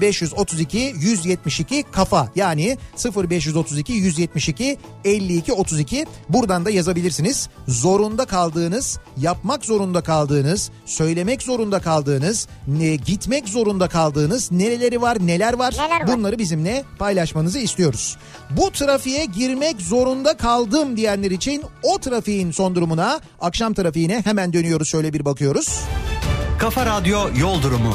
0532 0.00 0.94
172 0.98 1.84
kafa 1.92 2.28
yani 2.36 2.78
0532 3.16 3.92
172 3.92 4.78
52 5.04 5.52
32 5.52 6.06
buradan 6.28 6.64
da 6.64 6.70
yazabilirsiniz. 6.70 7.48
Zorunda 7.68 8.24
kaldığınız, 8.24 8.98
yapmak 9.16 9.64
zorunda 9.64 10.00
kaldığınız, 10.00 10.70
söylemek 10.86 11.42
zorunda 11.42 11.80
kaldığınız, 11.80 12.48
ne, 12.68 12.96
gitmek 12.96 13.48
zorunda 13.48 13.88
kaldığınız 13.88 14.52
nereleri 14.52 15.02
var, 15.02 15.16
neler 15.26 15.52
var? 15.52 15.74
Neler 15.74 16.08
var? 16.08 16.16
Bunları 16.18 16.38
bizimle 16.38 16.84
paylaşmanızı 16.98 17.58
istiyoruz. 17.58 18.16
Bu 18.56 18.70
trafiğe 18.70 19.24
girmek 19.24 19.80
zorunda 19.80 20.36
kaldım 20.36 20.96
diyenler 20.96 21.30
için 21.30 21.62
o 21.82 21.98
trafiğin 21.98 22.50
son 22.50 22.74
durumuna, 22.74 23.20
akşam 23.40 23.74
trafiğine 23.74 24.22
hemen 24.24 24.52
dönüyoruz 24.52 24.88
şöyle 24.88 25.12
bir 25.12 25.24
bakıyoruz. 25.24 25.80
Kafa 26.58 26.86
Radyo 26.86 27.18
Yol 27.40 27.62
Durumu. 27.62 27.94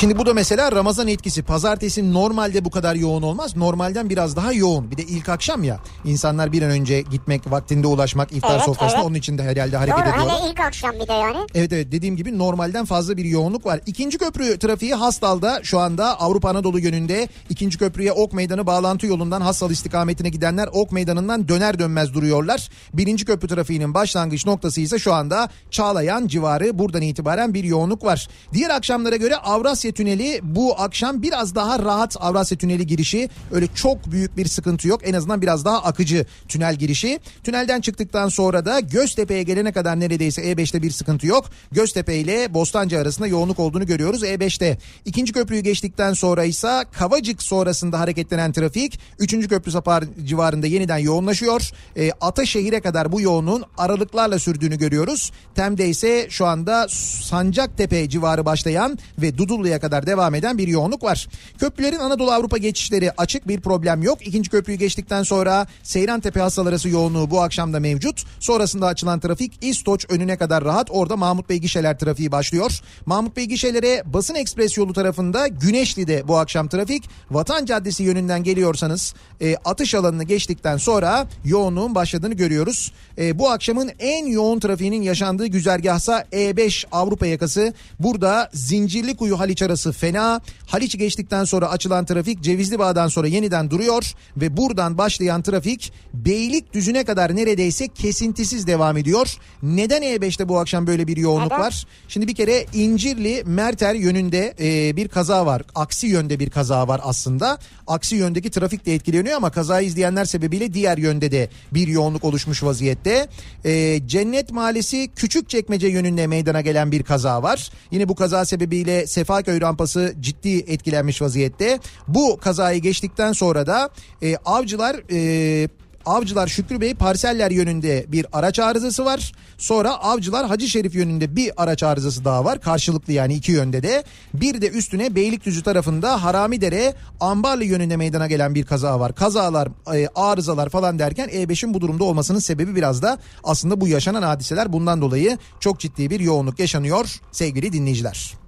Şimdi 0.00 0.18
bu 0.18 0.26
da 0.26 0.34
mesela 0.34 0.72
Ramazan 0.72 1.08
etkisi. 1.08 1.42
Pazartesi 1.42 2.12
normalde 2.12 2.64
bu 2.64 2.70
kadar 2.70 2.94
yoğun 2.94 3.22
olmaz. 3.22 3.56
Normalden 3.56 4.10
biraz 4.10 4.36
daha 4.36 4.52
yoğun. 4.52 4.90
Bir 4.90 4.96
de 4.96 5.02
ilk 5.02 5.28
akşam 5.28 5.64
ya. 5.64 5.80
İnsanlar 6.04 6.52
bir 6.52 6.62
an 6.62 6.70
önce 6.70 7.00
gitmek, 7.00 7.50
vaktinde 7.50 7.86
ulaşmak 7.86 8.32
iftar 8.32 8.54
Evet, 8.54 8.64
sofrasına 8.64 8.98
evet. 8.98 9.06
onun 9.06 9.14
için 9.14 9.38
de 9.38 9.42
herhalde 9.42 9.76
hareket 9.76 9.98
Doğru 9.98 10.10
ediyorlar. 10.10 10.40
hele 10.40 10.50
ilk 10.50 10.60
akşam 10.60 10.92
bir 10.92 11.08
de 11.08 11.12
yani. 11.12 11.36
Evet 11.54 11.72
evet 11.72 11.92
dediğim 11.92 12.16
gibi 12.16 12.38
normalden 12.38 12.84
fazla 12.84 13.16
bir 13.16 13.24
yoğunluk 13.24 13.66
var. 13.66 13.80
İkinci 13.86 14.18
köprü 14.18 14.58
trafiği 14.58 14.94
Hastal'da 14.94 15.60
şu 15.62 15.78
anda 15.78 16.20
Avrupa 16.20 16.50
Anadolu 16.50 16.80
yönünde 16.80 17.28
ikinci 17.50 17.78
köprüye 17.78 18.12
Ok 18.12 18.32
Meydanı 18.32 18.66
bağlantı 18.66 19.06
yolundan 19.06 19.40
Hastal 19.40 19.70
istikametine 19.70 20.28
gidenler 20.28 20.68
Ok 20.72 20.92
Meydanı'ndan 20.92 21.48
döner 21.48 21.78
dönmez 21.78 22.14
duruyorlar. 22.14 22.68
Birinci 22.94 23.24
köprü 23.24 23.48
trafiğinin 23.48 23.94
başlangıç 23.94 24.46
noktası 24.46 24.80
ise 24.80 24.98
şu 24.98 25.14
anda 25.14 25.48
Çağlayan 25.70 26.26
civarı 26.26 26.78
buradan 26.78 27.02
itibaren 27.02 27.54
bir 27.54 27.64
yoğunluk 27.64 28.04
var. 28.04 28.28
Diğer 28.52 28.70
akşamlara 28.70 29.16
göre 29.16 29.36
Avrasya 29.36 29.87
Tüneli 29.92 30.40
bu 30.42 30.80
akşam 30.80 31.22
biraz 31.22 31.54
daha 31.54 31.78
rahat 31.78 32.16
Avrasya 32.20 32.58
Tüneli 32.58 32.86
girişi 32.86 33.28
öyle 33.52 33.66
çok 33.74 34.10
büyük 34.10 34.36
bir 34.36 34.46
sıkıntı 34.46 34.88
yok. 34.88 35.00
En 35.04 35.14
azından 35.14 35.42
biraz 35.42 35.64
daha 35.64 35.82
akıcı 35.82 36.26
tünel 36.48 36.74
girişi. 36.74 37.20
Tünelden 37.44 37.80
çıktıktan 37.80 38.28
sonra 38.28 38.64
da 38.64 38.80
Göztepe'ye 38.80 39.42
gelene 39.42 39.72
kadar 39.72 40.00
neredeyse 40.00 40.42
E5'te 40.42 40.82
bir 40.82 40.90
sıkıntı 40.90 41.26
yok. 41.26 41.44
Göztepe 41.72 42.16
ile 42.16 42.54
Bostancı 42.54 42.98
arasında 42.98 43.26
yoğunluk 43.26 43.58
olduğunu 43.58 43.86
görüyoruz 43.86 44.22
E5'te. 44.22 44.78
İkinci 45.04 45.32
köprüyü 45.32 45.62
geçtikten 45.62 46.12
sonra 46.12 46.44
ise 46.44 46.84
Kavacık 46.92 47.42
sonrasında 47.42 48.00
hareketlenen 48.00 48.52
trafik 48.52 49.00
3. 49.18 49.48
köprü 49.48 49.72
sapar 49.72 50.04
civarında 50.24 50.66
yeniden 50.66 50.98
yoğunlaşıyor. 50.98 51.70
E, 51.96 52.10
Ataşehir'e 52.20 52.80
kadar 52.80 53.12
bu 53.12 53.20
yoğunluğun 53.20 53.64
aralıklarla 53.78 54.38
sürdüğünü 54.38 54.78
görüyoruz. 54.78 55.32
Tem'de 55.54 55.88
ise 55.88 56.26
şu 56.30 56.46
anda 56.46 56.86
Sancaktepe 57.22 58.08
civarı 58.08 58.44
başlayan 58.44 58.98
ve 59.18 59.38
Dudullu'ya 59.38 59.77
kadar 59.80 60.06
devam 60.06 60.34
eden 60.34 60.58
bir 60.58 60.68
yoğunluk 60.68 61.02
var. 61.02 61.28
Köprülerin 61.58 61.98
Anadolu 61.98 62.32
Avrupa 62.32 62.58
geçişleri 62.58 63.12
açık 63.16 63.48
bir 63.48 63.60
problem 63.60 64.02
yok. 64.02 64.26
İkinci 64.26 64.50
köprüyü 64.50 64.78
geçtikten 64.78 65.22
sonra 65.22 65.66
Seyrantepe 65.82 66.40
Hastal 66.40 66.66
arası 66.66 66.88
yoğunluğu 66.88 67.30
bu 67.30 67.42
akşam 67.42 67.72
da 67.72 67.80
mevcut. 67.80 68.24
Sonrasında 68.40 68.86
açılan 68.86 69.20
trafik 69.20 69.52
İstoç 69.60 70.06
önüne 70.08 70.36
kadar 70.36 70.64
rahat. 70.64 70.90
Orada 70.90 71.16
Mahmut 71.16 71.48
Bey 71.48 71.58
gişeler 71.58 71.98
trafiği 71.98 72.32
başlıyor. 72.32 72.80
Mahmut 73.06 73.36
Bey 73.36 73.44
gişelere 73.44 74.02
basın 74.06 74.34
ekspres 74.34 74.78
yolu 74.78 74.92
tarafında 74.92 75.48
Güneşli'de 75.48 76.28
bu 76.28 76.38
akşam 76.38 76.68
trafik. 76.68 77.04
Vatan 77.30 77.64
Caddesi 77.64 78.02
yönünden 78.02 78.42
geliyorsanız 78.42 79.14
e, 79.40 79.56
atış 79.64 79.94
alanını 79.94 80.24
geçtikten 80.24 80.76
sonra 80.76 81.26
yoğunluğun 81.44 81.94
başladığını 81.94 82.34
görüyoruz. 82.34 82.92
E, 83.18 83.38
bu 83.38 83.50
akşamın 83.50 83.90
en 83.98 84.26
yoğun 84.26 84.60
trafiğinin 84.60 85.02
yaşandığı 85.02 85.46
güzergahsa 85.46 86.24
E5 86.32 86.84
Avrupa 86.92 87.26
yakası. 87.26 87.74
Burada 88.00 88.50
Zincirlikuyu 88.52 89.38
Haliç 89.38 89.62
arası 89.68 89.92
fena. 89.92 90.40
Haliç'i 90.66 90.98
geçtikten 90.98 91.44
sonra 91.44 91.70
açılan 91.70 92.04
trafik 92.04 92.42
Cevizli 92.42 92.78
Bağ'dan 92.78 93.08
sonra 93.08 93.26
yeniden 93.26 93.70
duruyor 93.70 94.12
ve 94.36 94.56
buradan 94.56 94.98
başlayan 94.98 95.42
trafik 95.42 95.92
Beylikdüzü'ne 96.14 97.04
kadar 97.04 97.36
neredeyse 97.36 97.88
kesintisiz 97.88 98.66
devam 98.66 98.96
ediyor. 98.96 99.36
Neden 99.62 100.02
E5'te 100.02 100.48
bu 100.48 100.58
akşam 100.58 100.86
böyle 100.86 101.06
bir 101.06 101.16
yoğunluk 101.16 101.50
Neden? 101.50 101.60
var? 101.60 101.86
Şimdi 102.08 102.28
bir 102.28 102.34
kere 102.34 102.66
İncirli 102.74 103.42
Merter 103.46 103.94
yönünde 103.94 104.54
e, 104.60 104.96
bir 104.96 105.08
kaza 105.08 105.46
var. 105.46 105.62
Aksi 105.74 106.06
yönde 106.06 106.38
bir 106.40 106.50
kaza 106.50 106.88
var 106.88 107.00
aslında. 107.04 107.58
Aksi 107.86 108.16
yöndeki 108.16 108.50
trafik 108.50 108.86
de 108.86 108.94
etkileniyor 108.94 109.36
ama 109.36 109.50
kazayı 109.50 109.86
izleyenler 109.86 110.24
sebebiyle 110.24 110.74
diğer 110.74 110.98
yönde 110.98 111.30
de 111.30 111.48
bir 111.74 111.88
yoğunluk 111.88 112.24
oluşmuş 112.24 112.62
vaziyette. 112.62 113.28
E, 113.64 114.00
Cennet 114.06 114.52
Mahallesi 114.52 115.08
Küçükçekmece 115.16 115.88
yönünde 115.88 116.26
meydana 116.26 116.60
gelen 116.60 116.92
bir 116.92 117.02
kaza 117.02 117.42
var. 117.42 117.70
Yine 117.90 118.08
bu 118.08 118.14
kaza 118.14 118.44
sebebiyle 118.44 119.06
Sefaköy 119.06 119.57
rampası 119.60 120.14
ciddi 120.20 120.58
etkilenmiş 120.58 121.22
vaziyette. 121.22 121.78
Bu 122.08 122.38
kazayı 122.40 122.80
geçtikten 122.80 123.32
sonra 123.32 123.66
da 123.66 123.90
e, 124.22 124.36
avcılar... 124.36 124.96
E, 125.12 125.68
Avcılar 126.08 126.46
Şükrü 126.46 126.80
Bey 126.80 126.94
parseller 126.94 127.50
yönünde 127.50 128.04
bir 128.08 128.26
araç 128.32 128.58
arızası 128.58 129.04
var. 129.04 129.32
Sonra 129.58 129.90
Avcılar 129.90 130.46
Hacı 130.46 130.68
Şerif 130.68 130.94
yönünde 130.94 131.36
bir 131.36 131.52
araç 131.56 131.82
arızası 131.82 132.24
daha 132.24 132.44
var. 132.44 132.60
Karşılıklı 132.60 133.12
yani 133.12 133.34
iki 133.34 133.52
yönde 133.52 133.82
de. 133.82 134.04
Bir 134.34 134.60
de 134.60 134.68
üstüne 134.68 135.14
Beylikdüzü 135.14 135.62
tarafında 135.62 136.24
Haramidere 136.24 136.94
Ambarlı 137.20 137.64
yönünde 137.64 137.96
meydana 137.96 138.26
gelen 138.26 138.54
bir 138.54 138.66
kaza 138.66 139.00
var. 139.00 139.14
Kazalar, 139.14 139.68
e, 139.94 140.08
arızalar 140.14 140.68
falan 140.68 140.98
derken 140.98 141.28
E5'in 141.28 141.74
bu 141.74 141.80
durumda 141.80 142.04
olmasının 142.04 142.38
sebebi 142.38 142.76
biraz 142.76 143.02
da 143.02 143.18
aslında 143.44 143.80
bu 143.80 143.88
yaşanan 143.88 144.22
hadiseler 144.22 144.72
bundan 144.72 145.02
dolayı 145.02 145.38
çok 145.60 145.80
ciddi 145.80 146.10
bir 146.10 146.20
yoğunluk 146.20 146.58
yaşanıyor 146.58 147.20
sevgili 147.32 147.72
dinleyiciler. 147.72 148.47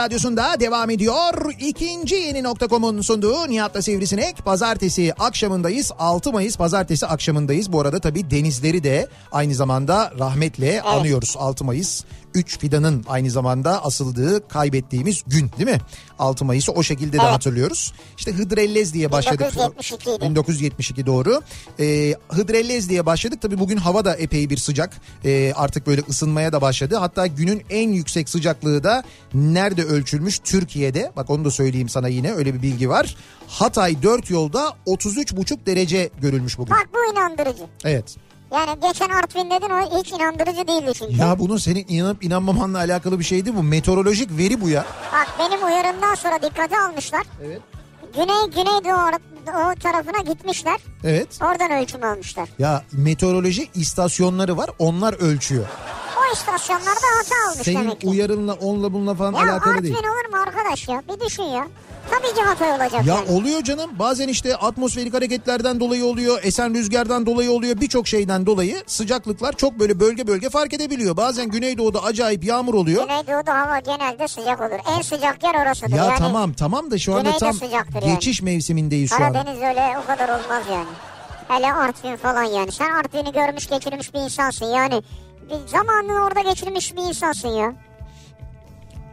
Radyosunda 0.00 0.60
devam 0.60 0.90
ediyor. 0.90 1.52
İkinci 1.60 2.14
yeni 2.14 2.42
nokta.com'un 2.42 3.00
sunduğu 3.00 3.48
Nihat'la 3.48 3.82
Sivrisinek. 3.82 4.44
Pazartesi 4.44 5.14
akşamındayız. 5.18 5.92
6 5.98 6.32
Mayıs 6.32 6.56
pazartesi 6.56 7.06
akşamındayız. 7.06 7.72
Bu 7.72 7.80
arada 7.80 7.98
tabii 8.00 8.30
denizleri 8.30 8.84
de 8.84 9.08
aynı 9.32 9.54
zamanda 9.54 10.12
rahmetle 10.18 10.82
anıyoruz. 10.82 11.34
6 11.38 11.64
Mayıs 11.64 12.04
3 12.34 12.58
fidanın 12.58 13.04
aynı 13.08 13.30
zamanda 13.30 13.84
asıldığı 13.84 14.48
kaybettiğimiz 14.48 15.22
gün 15.26 15.50
değil 15.58 15.70
mi? 15.70 15.78
6 16.18 16.44
Mayıs'ı 16.44 16.72
o 16.72 16.82
şekilde 16.82 17.12
de 17.12 17.22
Evet. 17.22 17.32
hatırlıyoruz. 17.32 17.92
İşte 18.18 18.32
Hıdrellez 18.32 18.94
diye 18.94 19.12
başladık. 19.12 19.40
1972 19.40 20.10
'ydi. 20.10 20.20
1972 20.20 21.06
doğru. 21.06 21.40
Ee, 21.80 22.14
Hıdrellez 22.28 22.88
diye 22.88 23.06
başladık. 23.06 23.42
Tabii 23.42 23.58
bugün 23.58 23.76
hava 23.76 24.04
da 24.04 24.14
epey 24.16 24.50
bir 24.50 24.56
sıcak. 24.56 25.00
Ee, 25.24 25.52
artık 25.56 25.86
böyle 25.86 26.02
ısınmaya 26.08 26.52
da 26.52 26.60
başladı. 26.60 26.96
Hatta 26.96 27.26
günün 27.26 27.62
en 27.70 27.88
yüksek 27.92 28.28
sıcaklığı 28.28 28.84
da 28.84 29.02
nerede 29.34 29.84
ölçülmüş? 29.84 30.38
Türkiye'de. 30.38 31.12
Bak 31.16 31.30
onu 31.30 31.44
da 31.44 31.50
söyleyeyim 31.50 31.88
sana 31.88 32.08
yine 32.08 32.32
öyle 32.32 32.54
bir 32.54 32.62
bilgi 32.62 32.88
var. 32.88 33.16
Hatay 33.48 34.02
4 34.02 34.30
yolda 34.30 34.76
33,5 34.86 35.66
derece 35.66 36.10
görülmüş 36.20 36.58
bugün. 36.58 36.70
Bak 36.70 36.88
bu 36.94 37.12
inandırıcı. 37.12 37.62
Evet. 37.84 38.16
Yani 38.52 38.80
geçen 38.82 39.08
Artvin 39.08 39.50
dedin 39.50 39.70
o 39.70 39.98
hiç 40.00 40.12
inandırıcı 40.12 40.68
değildi 40.68 40.92
çünkü. 40.98 41.16
Ya 41.16 41.38
bunun 41.38 41.56
senin 41.56 41.84
inanıp 41.88 42.24
inanmamanla 42.24 42.78
alakalı 42.78 43.18
bir 43.18 43.24
şey 43.24 43.44
değil 43.44 43.56
bu. 43.56 43.62
Meteorolojik 43.62 44.38
veri 44.38 44.60
bu 44.60 44.68
ya. 44.68 44.84
Bak 45.12 45.28
benim 45.38 45.66
uyarımdan 45.66 46.14
sonra 46.14 46.42
dikkate 46.42 46.80
almışlar. 46.80 47.22
Evet. 47.44 47.60
Güney 48.14 48.46
Güneydoğu 48.50 49.20
Doğu 49.46 49.74
tarafına 49.82 50.32
gitmişler. 50.32 50.80
Evet. 51.04 51.38
Oradan 51.42 51.70
ölçüm 51.82 52.04
almışlar. 52.04 52.48
Ya 52.58 52.82
meteoroloji 52.92 53.68
istasyonları 53.74 54.56
var 54.56 54.70
onlar 54.78 55.12
ölçüyor. 55.14 55.64
O 56.16 56.20
o 56.30 56.32
istasyonlarda 56.32 56.90
hata 57.18 57.50
almış 57.52 57.64
Senin 57.64 57.78
demek 57.78 58.00
ki. 58.00 58.06
uyarınla 58.08 58.52
onunla 58.54 58.92
bununla 58.92 59.14
falan 59.14 59.32
ya 59.32 59.38
alakalı 59.38 59.72
Artvin 59.74 59.82
değil. 59.84 59.94
olur 59.98 60.36
mu 60.36 60.42
arkadaş 60.46 60.88
ya? 60.88 61.02
Bir 61.08 61.26
düşün 61.26 61.42
ya. 61.42 61.66
Tabii 62.10 62.34
ki 62.34 62.40
hata 62.42 62.64
olacak 62.76 63.06
Ya 63.06 63.14
yani. 63.14 63.30
oluyor 63.30 63.62
canım 63.62 63.90
bazen 63.98 64.28
işte 64.28 64.56
atmosferik 64.56 65.14
hareketlerden 65.14 65.80
dolayı 65.80 66.04
oluyor, 66.04 66.38
esen 66.42 66.74
rüzgardan 66.74 67.26
dolayı 67.26 67.50
oluyor, 67.52 67.80
birçok 67.80 68.08
şeyden 68.08 68.46
dolayı 68.46 68.82
sıcaklıklar 68.86 69.52
çok 69.52 69.78
böyle 69.78 70.00
bölge 70.00 70.26
bölge 70.26 70.50
fark 70.50 70.72
edebiliyor. 70.74 71.16
Bazen 71.16 71.48
Güneydoğu'da 71.48 72.02
acayip 72.04 72.44
yağmur 72.44 72.74
oluyor. 72.74 73.02
Güneydoğu'da 73.02 73.54
hava 73.60 73.78
genelde 73.78 74.28
sıcak 74.28 74.60
olur. 74.60 74.96
En 74.96 75.02
sıcak 75.02 75.42
yer 75.42 75.62
orasıdır. 75.62 75.90
Ya 75.96 76.04
yani 76.04 76.18
tamam 76.18 76.52
tamam 76.52 76.90
da 76.90 76.98
şu 76.98 77.14
anda 77.14 77.36
tam 77.36 77.52
sıcaktır 77.52 78.02
yani. 78.02 78.14
geçiş 78.14 78.42
mevsimindeyiz 78.42 79.10
şu 79.10 79.24
an. 79.24 79.32
Karadeniz 79.32 79.62
öyle 79.62 79.94
o 80.04 80.06
kadar 80.06 80.28
olmaz 80.28 80.62
yani. 80.72 80.88
Hele 81.48 81.72
Artvin 81.72 82.16
falan 82.16 82.44
yani. 82.44 82.72
Sen 82.72 82.90
Artvin'i 82.92 83.32
görmüş 83.32 83.68
geçirmiş 83.68 84.14
bir 84.14 84.18
insansın 84.18 84.66
yani. 84.66 85.02
Bir 85.50 85.68
zamanını 85.68 86.24
orada 86.24 86.40
geçirmiş 86.40 86.96
bir 86.96 87.02
insansın 87.02 87.48
ya. 87.48 87.72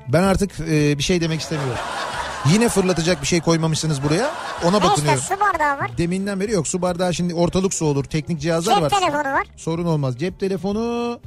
Ben 0.07 0.23
artık 0.23 0.59
e, 0.59 0.97
bir 0.97 1.03
şey 1.03 1.21
demek 1.21 1.41
istemiyorum. 1.41 1.77
Yine 2.53 2.69
fırlatacak 2.69 3.21
bir 3.21 3.27
şey 3.27 3.41
koymamışsınız 3.41 4.03
buraya. 4.03 4.31
Ona 4.63 4.71
Ne 4.71 4.77
işte 4.77 4.89
bakınıyorum. 4.89 5.21
su 5.21 5.39
bardağı 5.39 5.77
var. 5.79 5.91
Deminden 5.97 6.39
beri 6.39 6.51
yok 6.51 6.67
su 6.67 6.81
bardağı 6.81 7.13
şimdi 7.13 7.33
ortalık 7.33 7.73
su 7.73 7.85
olur. 7.85 8.03
Teknik 8.03 8.41
cihazlar 8.41 8.73
Cep 8.73 8.83
var. 8.83 8.89
telefonu 8.89 9.33
var. 9.33 9.47
Sorun 9.57 9.85
olmaz. 9.85 10.19
Cep 10.19 10.39
telefonu 10.39 11.19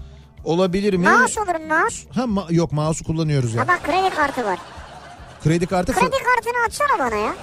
olabilir 0.44 0.94
mi? 0.94 1.08
Mouse 1.08 1.40
olur 1.40 1.54
mouse? 1.68 2.08
Ha, 2.14 2.22
ma- 2.22 2.54
yok 2.54 2.72
mouse'u 2.72 3.04
kullanıyoruz 3.06 3.54
ya. 3.54 3.62
Ha 3.62 3.68
bak 3.68 3.82
kredi 3.84 4.14
kartı 4.14 4.44
var. 4.44 4.58
Kredi 5.44 5.66
kartı. 5.66 5.92
Kredi 5.92 6.10
kartını 6.10 6.64
atsana 6.66 6.98
bana 7.10 7.16
ya. 7.16 7.34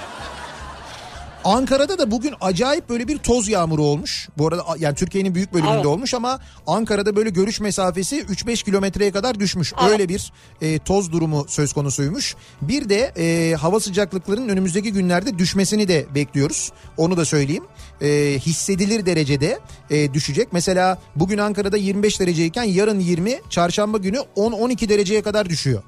Ankara'da 1.47 1.99
da 1.99 2.11
bugün 2.11 2.33
acayip 2.41 2.89
böyle 2.89 3.07
bir 3.07 3.17
toz 3.17 3.47
yağmuru 3.47 3.83
olmuş. 3.83 4.29
Bu 4.37 4.47
arada 4.47 4.63
yani 4.79 4.95
Türkiye'nin 4.95 5.35
büyük 5.35 5.53
bölümünde 5.53 5.75
Evet. 5.75 5.85
olmuş 5.85 6.13
ama 6.13 6.39
Ankara'da 6.67 7.15
böyle 7.15 7.29
görüş 7.29 7.59
mesafesi 7.59 8.21
3-5 8.21 8.65
kilometreye 8.65 9.11
kadar 9.11 9.39
düşmüş. 9.39 9.73
Evet. 9.81 9.91
Öyle 9.91 10.09
bir 10.09 10.31
e, 10.61 10.79
toz 10.79 11.11
durumu 11.11 11.45
söz 11.47 11.73
konusuymuş. 11.73 12.35
Bir 12.61 12.89
de 12.89 13.13
e, 13.17 13.55
hava 13.55 13.79
sıcaklıklarının 13.79 14.49
önümüzdeki 14.49 14.93
günlerde 14.93 15.37
düşmesini 15.37 15.87
de 15.87 16.05
bekliyoruz. 16.15 16.71
Onu 16.97 17.17
da 17.17 17.25
söyleyeyim. 17.25 17.63
E, 18.01 18.07
hissedilir 18.39 19.05
derecede 19.05 19.59
e, 19.89 20.13
düşecek. 20.13 20.47
Mesela 20.51 21.01
bugün 21.15 21.37
Ankara'da 21.37 21.77
25 21.77 22.19
dereceyken 22.19 22.63
yarın 22.63 22.99
20, 22.99 23.41
çarşamba 23.49 23.97
günü 23.97 24.17
10-12 24.35 24.89
dereceye 24.89 25.21
kadar 25.21 25.49
düşüyor. 25.49 25.83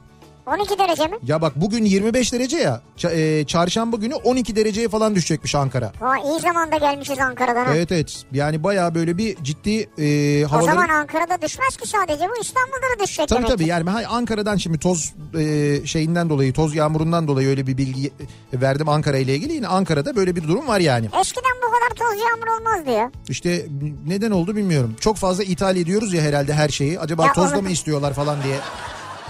12 0.49 0.79
derece 0.79 1.07
mi? 1.07 1.15
Ya 1.27 1.41
bak 1.41 1.53
bugün 1.55 1.85
25 1.85 2.33
derece 2.33 2.57
ya. 2.57 2.81
ça- 2.97 3.39
e, 3.39 3.45
çarşamba 3.45 3.97
günü 3.97 4.15
12 4.15 4.55
dereceye 4.55 4.89
falan 4.89 5.15
düşecekmiş 5.15 5.55
Ankara. 5.55 5.91
Vay 6.01 6.19
iyi 6.21 6.39
zamanda 6.39 6.77
gelmişiz 6.77 7.19
Ankara'dan 7.19 7.65
ha. 7.65 7.71
Evet 7.75 7.91
evet. 7.91 8.23
Yani 8.31 8.63
bayağı 8.63 8.95
böyle 8.95 9.17
bir 9.17 9.35
ciddi 9.43 9.89
e, 9.97 10.45
O 10.45 10.51
havaların... 10.51 10.73
zaman 10.75 10.89
Ankara'da 10.89 11.41
düşmez 11.41 11.77
ki 11.77 11.87
sadece 11.87 12.29
bu 12.29 12.41
İstanbul'da 12.41 12.99
da 12.99 13.03
düşecek 13.03 13.27
Tabii 13.27 13.37
demek 13.37 13.49
tabii 13.51 13.63
ki. 13.63 13.69
yani 13.69 13.85
ben 13.85 14.03
Ankara'dan 14.09 14.57
şimdi 14.57 14.77
toz 14.77 15.13
e, 15.39 15.81
şeyinden 15.85 16.29
dolayı 16.29 16.53
toz 16.53 16.75
yağmurundan 16.75 17.27
dolayı 17.27 17.47
öyle 17.47 17.67
bir 17.67 17.77
bilgi 17.77 18.11
verdim 18.53 18.89
Ankara 18.89 19.17
ile 19.17 19.35
ilgili. 19.35 19.53
Yine 19.53 19.67
Ankara'da 19.67 20.15
böyle 20.15 20.35
bir 20.35 20.43
durum 20.47 20.67
var 20.67 20.79
yani. 20.79 21.05
Eskiden 21.21 21.51
bu 21.63 21.71
kadar 21.71 21.89
toz 22.09 22.19
yağmur 22.21 22.59
olmazdı 22.59 22.91
ya. 22.91 23.11
İşte 23.29 23.65
neden 24.07 24.31
oldu 24.31 24.55
bilmiyorum. 24.55 24.95
Çok 24.99 25.17
fazla 25.17 25.43
ithal 25.43 25.75
ediyoruz 25.77 26.13
ya 26.13 26.21
herhalde 26.21 26.53
her 26.53 26.69
şeyi. 26.69 26.99
Acaba 26.99 27.25
Ya 27.25 27.33
tozla 27.33 27.55
onu- 27.55 27.61
mı 27.61 27.69
istiyorlar 27.71 28.13
falan 28.13 28.43
diye. 28.43 28.55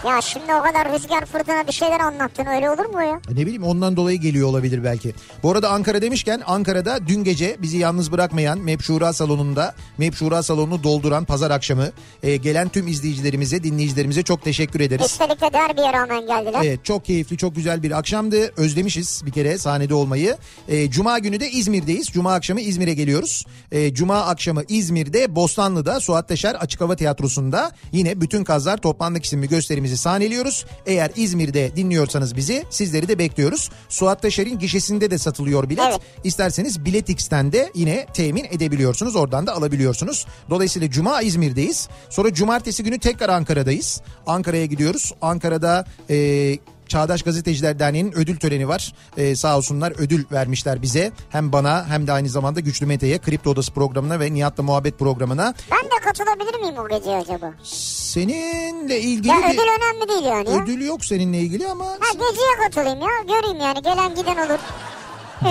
Ya 0.08 0.22
şimdi 0.22 0.56
o 0.56 0.62
kadar 0.64 0.94
rüzgar 0.94 1.26
fırtına 1.26 1.68
bir 1.68 1.72
şeyler 1.72 2.00
anlattın 2.00 2.46
öyle 2.46 2.70
olur 2.70 2.86
mu 2.86 3.04
ya? 3.04 3.22
Ne 3.30 3.38
bileyim 3.42 3.64
ondan 3.64 3.96
dolayı 3.96 4.20
geliyor 4.20 4.48
olabilir 4.48 4.84
belki. 4.84 5.14
Bu 5.44 5.52
arada 5.52 5.70
Ankara 5.70 6.02
demişken 6.02 6.42
Ankara'da 6.46 7.08
dün 7.08 7.24
gece 7.24 7.58
bizi 7.62 7.78
yalnız 7.78 8.12
bırakmayan 8.12 8.60
Mepşura 8.60 9.14
salonunda 9.14 9.76
Mepşura 9.98 10.44
salonunu 10.44 10.84
dolduran 10.84 11.26
pazar 11.26 11.52
akşamı 11.52 11.90
e, 12.24 12.36
gelen 12.38 12.70
tüm 12.70 12.88
izleyicilerimize 12.88 13.64
dinleyicilerimize 13.64 14.24
çok 14.24 14.44
teşekkür 14.44 14.80
ederiz. 14.80 15.06
Üstelik 15.06 15.42
de 15.42 15.54
derbiye 15.54 15.94
rağmen 15.94 16.28
geldiler. 16.28 16.62
Evet 16.64 16.86
çok 16.86 17.06
keyifli 17.06 17.38
çok 17.38 17.56
güzel 17.56 17.84
bir 17.84 17.92
akşamdı. 17.92 18.52
Özlemişiz 18.58 19.22
bir 19.26 19.32
kere 19.32 19.58
sahnede 19.58 19.94
olmayı. 19.94 20.38
Ee, 20.68 20.92
Cuma 20.92 21.20
günü 21.20 21.40
de 21.40 21.50
İzmir'deyiz. 21.50 22.08
Cuma 22.08 22.34
akşamı 22.34 22.62
İzmir'e 22.62 22.94
geliyoruz. 22.94 23.46
Ee, 23.72 23.94
Cuma 23.94 24.20
akşamı 24.22 24.64
İzmir'de 24.70 25.36
Bostanlı'da 25.36 26.00
Suat 26.00 26.28
Teşer 26.28 26.56
Açık 26.56 26.82
Hava 26.82 26.96
Tiyatrosu'nda 26.96 27.72
yine 27.92 28.22
Bütün 28.22 28.44
Kazlar 28.44 28.78
Toplandık 28.78 29.26
isimli 29.26 29.48
gösterimizi 29.90 29.98
sahneliyoruz. 29.98 30.66
Eğer 30.86 31.12
İzmir'de 31.16 31.76
dinliyorsanız 31.76 32.36
bizi 32.36 32.64
sizleri 32.70 33.08
de 33.08 33.18
bekliyoruz. 33.18 33.70
Suat 33.90 34.22
Teşer'in 34.22 34.60
gişesinde 34.60 35.12
de 35.12 35.18
satılıyor 35.18 35.70
bilet. 35.70 35.86
Evet. 35.90 36.02
İsterseniz 36.24 36.86
Biletix'ten 36.86 37.52
de 37.52 37.72
yine 37.76 38.06
temin 38.14 38.44
edebiliyorsunuz. 38.44 39.16
Oradan 39.16 39.48
da 39.48 39.54
alabiliyorsunuz. 39.56 40.26
Dolayısıyla 40.50 40.90
Cuma 40.90 41.22
İzmir'deyiz. 41.22 41.90
Sonra 42.10 42.34
Cumartesi 42.34 42.84
günü 42.84 43.00
tekrar 43.00 43.30
Ankara'dayız. 43.30 44.02
Ankara'ya 44.28 44.66
gidiyoruz. 44.66 45.14
Ankara'da... 45.22 45.86
E, 46.10 46.60
Çağdaş 46.90 47.22
Gazeteciler 47.24 47.80
Derneği'nin 47.80 48.12
ödül 48.18 48.38
töreni 48.38 48.68
var. 48.68 48.94
Ee, 49.18 49.36
sağ 49.36 49.58
olsunlar 49.58 49.94
ödül 49.98 50.26
vermişler 50.32 50.82
bize. 50.82 51.12
Hem 51.30 51.52
bana 51.52 51.86
hem 51.90 52.08
de 52.08 52.12
aynı 52.12 52.30
zamanda 52.30 52.60
Güçlü 52.60 52.86
Mete'ye, 52.86 53.18
Kripto 53.18 53.50
Odası 53.50 53.72
programına 53.74 54.20
ve 54.20 54.34
Nihat'la 54.34 54.64
Muhabbet 54.64 55.00
programına. 55.00 55.54
Ben 55.72 55.86
de 55.86 56.04
katılabilir 56.04 56.60
miyim 56.60 56.76
o 56.78 56.88
gece 56.90 57.16
acaba? 57.16 57.54
Seninle 57.64 59.00
ilgili 59.02 59.28
Ya 59.28 59.38
ödül 59.38 59.60
önemli 59.60 60.10
değil 60.10 60.24
yani 60.26 60.50
ya. 60.50 60.64
ödül 60.64 60.82
yok 60.86 61.06
seninle 61.06 61.38
ilgili 61.40 61.68
ama 61.68 61.86
Ha 61.86 62.12
geceye 62.14 62.56
katılayım 62.64 63.00
ya 63.02 63.38
göreyim 63.38 63.60
yani 63.60 63.82
gelen 63.82 64.16
giden 64.16 64.38
olur. 64.48 64.60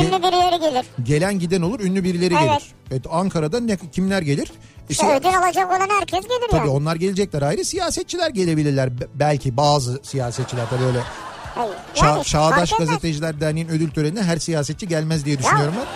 Ünlü 0.01 0.22
birileri 0.22 0.61
gelir. 0.61 0.87
gelen 1.03 1.38
giden 1.38 1.62
olur, 1.62 1.81
ünlü 1.81 2.05
birileri 2.05 2.35
Evet. 2.35 2.48
gelir. 2.48 2.72
Evet 2.90 3.03
Ankara'da 3.11 3.61
ne 3.61 3.77
kimler 3.92 4.22
gelir? 4.22 4.53
İşte 4.88 5.16
ödül 5.16 5.38
alacak 5.38 5.68
olan 5.70 5.88
herkes 6.01 6.22
gelir 6.29 6.48
Tabii 6.51 6.61
yani. 6.61 6.70
onlar 6.70 6.96
gelecekler 6.96 7.42
ayrı. 7.42 7.64
Siyasetçiler 7.64 8.31
gelebilirler. 8.31 9.01
Be- 9.01 9.07
Belki 9.14 9.57
bazı 9.57 10.01
siyasetçiler 10.03 10.64
tabii 10.70 10.85
öyle. 10.85 10.98
Hayır. 11.59 11.75
Yani 12.03 12.25
Çağdaş. 12.25 12.73
Gazeteciler 12.73 13.40
Derneği'nin 13.40 13.71
ödül 13.71 13.90
törenine 13.90 14.23
her 14.23 14.37
siyasetçi 14.37 14.88
gelmez 14.88 15.25
diye 15.25 15.38
düşünüyorum 15.38 15.75
ben. 15.79 15.87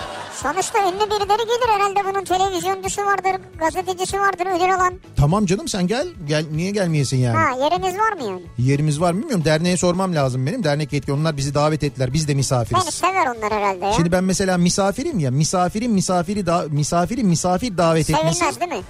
Sonuçta 0.42 0.78
ünlü 0.78 1.00
birileri 1.06 1.38
gelir 1.46 1.68
herhalde 1.74 2.00
bunun 2.04 2.24
televizyoncusu 2.24 3.02
vardır, 3.02 3.32
gazetecisi 3.58 4.20
vardır 4.20 4.46
ödül 4.56 4.74
alan. 4.74 4.94
Tamam 5.16 5.46
canım 5.46 5.68
sen 5.68 5.86
gel. 5.86 6.08
Gel 6.28 6.44
niye 6.52 6.70
gelmeyesin 6.70 7.16
yani? 7.16 7.36
Ha 7.36 7.64
yeriniz 7.64 7.98
var 7.98 8.12
mı 8.12 8.22
yani? 8.24 8.42
Yerimiz 8.58 9.00
var 9.00 9.12
mı 9.12 9.18
bilmiyorum. 9.20 9.44
Derneğe 9.44 9.76
sormam 9.76 10.14
lazım 10.14 10.46
benim. 10.46 10.64
Dernek 10.64 10.92
yetkili. 10.92 11.14
Onlar 11.14 11.36
bizi 11.36 11.54
davet 11.54 11.82
ettiler. 11.84 12.12
Biz 12.12 12.28
de 12.28 12.34
misafiriz. 12.34 12.82
Beni 12.82 12.92
sever 12.92 13.26
onlar 13.26 13.52
herhalde 13.52 13.84
ya. 13.86 13.92
Şimdi 13.92 14.12
ben 14.12 14.24
mesela 14.24 14.58
misafirim 14.58 15.18
ya. 15.18 15.30
Misafirin 15.30 15.92
misafiri 15.92 16.46
da 16.46 16.64
misafirin 16.70 17.26
misafir 17.26 17.76
davet 17.78 18.10
etmesi. 18.10 18.34
Sevilmez 18.38 18.60
değil 18.60 18.72
mi? 18.72 18.80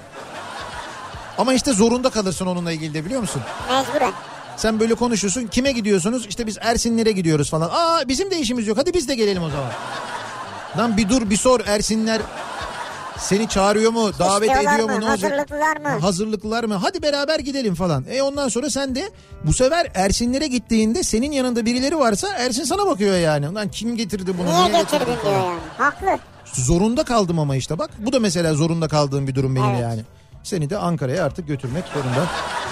Ama 1.38 1.54
işte 1.54 1.72
zorunda 1.72 2.10
kalırsın 2.10 2.46
onunla 2.46 2.72
ilgili 2.72 2.94
de 2.94 3.04
biliyor 3.04 3.20
musun? 3.20 3.42
Mecburen. 3.70 4.12
Sen 4.56 4.80
böyle 4.80 4.94
konuşuyorsun. 4.94 5.46
Kime 5.46 5.72
gidiyorsunuz? 5.72 6.26
İşte 6.26 6.46
biz 6.46 6.58
Ersinlere 6.60 7.12
gidiyoruz 7.12 7.50
falan. 7.50 7.70
Aa 7.72 8.08
bizim 8.08 8.30
de 8.30 8.38
işimiz 8.38 8.66
yok. 8.66 8.78
Hadi 8.78 8.94
biz 8.94 9.08
de 9.08 9.14
gelelim 9.14 9.42
o 9.42 9.50
zaman. 9.50 9.70
Lan 10.78 10.96
bir 10.96 11.08
dur 11.08 11.30
bir 11.30 11.36
sor 11.36 11.60
Ersinler 11.66 12.20
seni 13.18 13.48
çağırıyor 13.48 13.90
mu? 13.92 14.10
Davet 14.18 14.48
İstiyorlar 14.48 14.74
ediyor 14.74 14.88
mu? 14.90 14.94
mı? 14.94 15.00
Ne? 15.00 15.06
Hazırlıklılar 15.08 15.76
mı? 15.76 15.88
Hazırlıklılar 16.00 16.64
mı? 16.64 16.74
Hadi 16.74 17.02
beraber 17.02 17.38
gidelim 17.38 17.74
falan. 17.74 18.04
E 18.10 18.22
ondan 18.22 18.48
sonra 18.48 18.70
sen 18.70 18.94
de 18.94 19.10
bu 19.44 19.52
sefer 19.52 19.86
Ersinlere 19.94 20.46
gittiğinde 20.46 21.02
senin 21.02 21.32
yanında 21.32 21.66
birileri 21.66 21.98
varsa 21.98 22.28
Ersin 22.36 22.64
sana 22.64 22.86
bakıyor 22.86 23.16
yani. 23.18 23.54
Lan 23.54 23.68
kim 23.70 23.96
getirdi 23.96 24.38
bunu? 24.38 24.46
Niye 24.46 24.66
getirdi 24.66 24.82
getirdin 24.82 25.06
diyor 25.24 25.34
yani. 25.34 25.58
Haklı. 25.78 26.18
Zorunda 26.44 27.04
kaldım 27.04 27.38
ama 27.38 27.56
işte 27.56 27.78
bak. 27.78 27.90
Bu 27.98 28.12
da 28.12 28.20
mesela 28.20 28.54
zorunda 28.54 28.88
kaldığım 28.88 29.26
bir 29.26 29.34
durum 29.34 29.56
benim 29.56 29.70
Evet. 29.70 29.80
yani. 29.82 30.00
Seni 30.42 30.70
de 30.70 30.78
Ankara'ya 30.78 31.24
artık 31.24 31.48
götürmek 31.48 31.84
zorunda. 31.94 32.26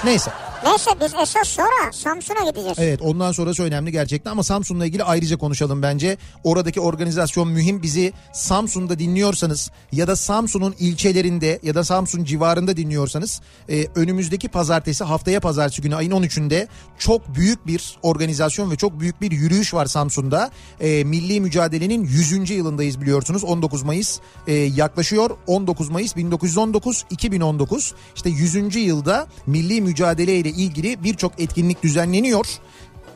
Neyse. 0.04 0.30
Neyse 0.64 0.90
biz 1.00 1.14
esas 1.14 1.48
sonra 1.48 1.92
Samsun'a 1.92 2.50
gideceğiz. 2.50 2.78
Evet 2.78 3.02
ondan 3.02 3.32
sonrası 3.32 3.62
önemli 3.62 3.92
gerçekten 3.92 4.30
ama 4.30 4.42
Samsun'la 4.42 4.86
ilgili 4.86 5.04
ayrıca 5.04 5.36
konuşalım 5.36 5.82
bence. 5.82 6.16
Oradaki 6.44 6.80
organizasyon 6.80 7.48
mühim. 7.48 7.82
Bizi 7.82 8.12
Samsun'da 8.32 8.98
dinliyorsanız 8.98 9.70
ya 9.92 10.06
da 10.06 10.16
Samsun'un 10.16 10.74
ilçelerinde 10.78 11.58
ya 11.62 11.74
da 11.74 11.84
Samsun 11.84 12.24
civarında 12.24 12.76
dinliyorsanız 12.76 13.40
e, 13.68 13.86
önümüzdeki 13.94 14.48
pazartesi 14.48 15.04
haftaya 15.04 15.40
pazartesi 15.40 15.82
günü 15.82 15.94
ayın 15.96 16.10
13'ünde 16.10 16.66
çok 16.98 17.34
büyük 17.34 17.66
bir 17.66 17.98
organizasyon 18.02 18.70
ve 18.70 18.76
çok 18.76 19.00
büyük 19.00 19.20
bir 19.20 19.30
yürüyüş 19.30 19.74
var 19.74 19.86
Samsun'da. 19.86 20.50
E, 20.80 21.04
milli 21.04 21.40
mücadelenin 21.40 22.04
100. 22.04 22.50
yılındayız 22.50 23.00
biliyorsunuz 23.00 23.44
19 23.44 23.82
Mayıs 23.82 24.20
e, 24.46 24.52
yaklaşıyor 24.52 25.30
19 25.46 25.88
Mayıs 25.88 26.16
1919 26.16 27.04
2019 27.10 27.94
işte 28.16 28.30
100. 28.30 28.76
yılda 28.76 29.26
milli 29.46 29.80
mücadele 29.80 30.36
ile 30.36 30.49
ilgili 30.50 31.04
birçok 31.04 31.40
etkinlik 31.40 31.82
düzenleniyor 31.82 32.46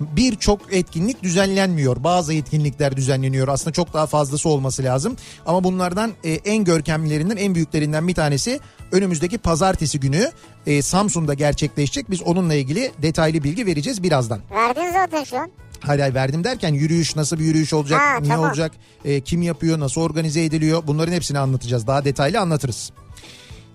birçok 0.01 0.61
etkinlik 0.75 1.23
düzenlenmiyor. 1.23 2.05
Bazı 2.05 2.35
etkinlikler 2.35 2.97
düzenleniyor. 2.97 3.49
Aslında 3.49 3.73
çok 3.73 3.93
daha 3.93 4.07
fazlası 4.07 4.49
olması 4.49 4.83
lazım. 4.83 5.17
Ama 5.47 5.65
bunlardan 5.65 6.13
e, 6.25 6.33
en 6.33 6.65
görkemlilerinden, 6.65 7.37
en 7.37 7.55
büyüklerinden 7.55 8.09
bir 8.09 8.15
tanesi 8.15 8.61
önümüzdeki 8.93 9.39
pazartesi 9.39 10.01
günü 10.01 10.31
e, 10.67 10.83
Samsun'da 10.83 11.35
gerçekleşecek. 11.35 12.11
Biz 12.11 12.23
onunla 12.23 12.55
ilgili 12.55 12.93
detaylı 13.03 13.45
bilgi 13.45 13.67
vereceğiz 13.67 14.03
birazdan. 14.03 14.41
Verdin 14.51 14.93
zaten 14.93 15.25
şu 15.25 15.39
an. 15.39 15.51
Hayır 15.81 16.01
hayır 16.01 16.15
verdim 16.15 16.45
derken 16.45 16.75
yürüyüş 16.75 17.17
nasıl 17.17 17.39
bir 17.39 17.45
yürüyüş 17.45 17.73
olacak, 17.73 18.01
Ha, 18.01 18.21
niye 18.21 18.35
tamam. 18.35 18.49
olacak, 18.49 18.73
e, 19.05 19.21
kim 19.21 19.43
yapıyor, 19.43 19.81
nasıl 19.81 20.01
organize 20.01 20.45
ediliyor 20.45 20.83
bunların 20.87 21.13
hepsini 21.13 21.39
anlatacağız. 21.39 21.87
Daha 21.87 22.05
detaylı 22.05 22.41
anlatırız. 22.41 22.93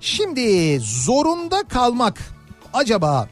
Şimdi 0.02 0.80
zorunda 0.80 1.64
kalmak 1.64 2.20
Acaba 2.74 3.28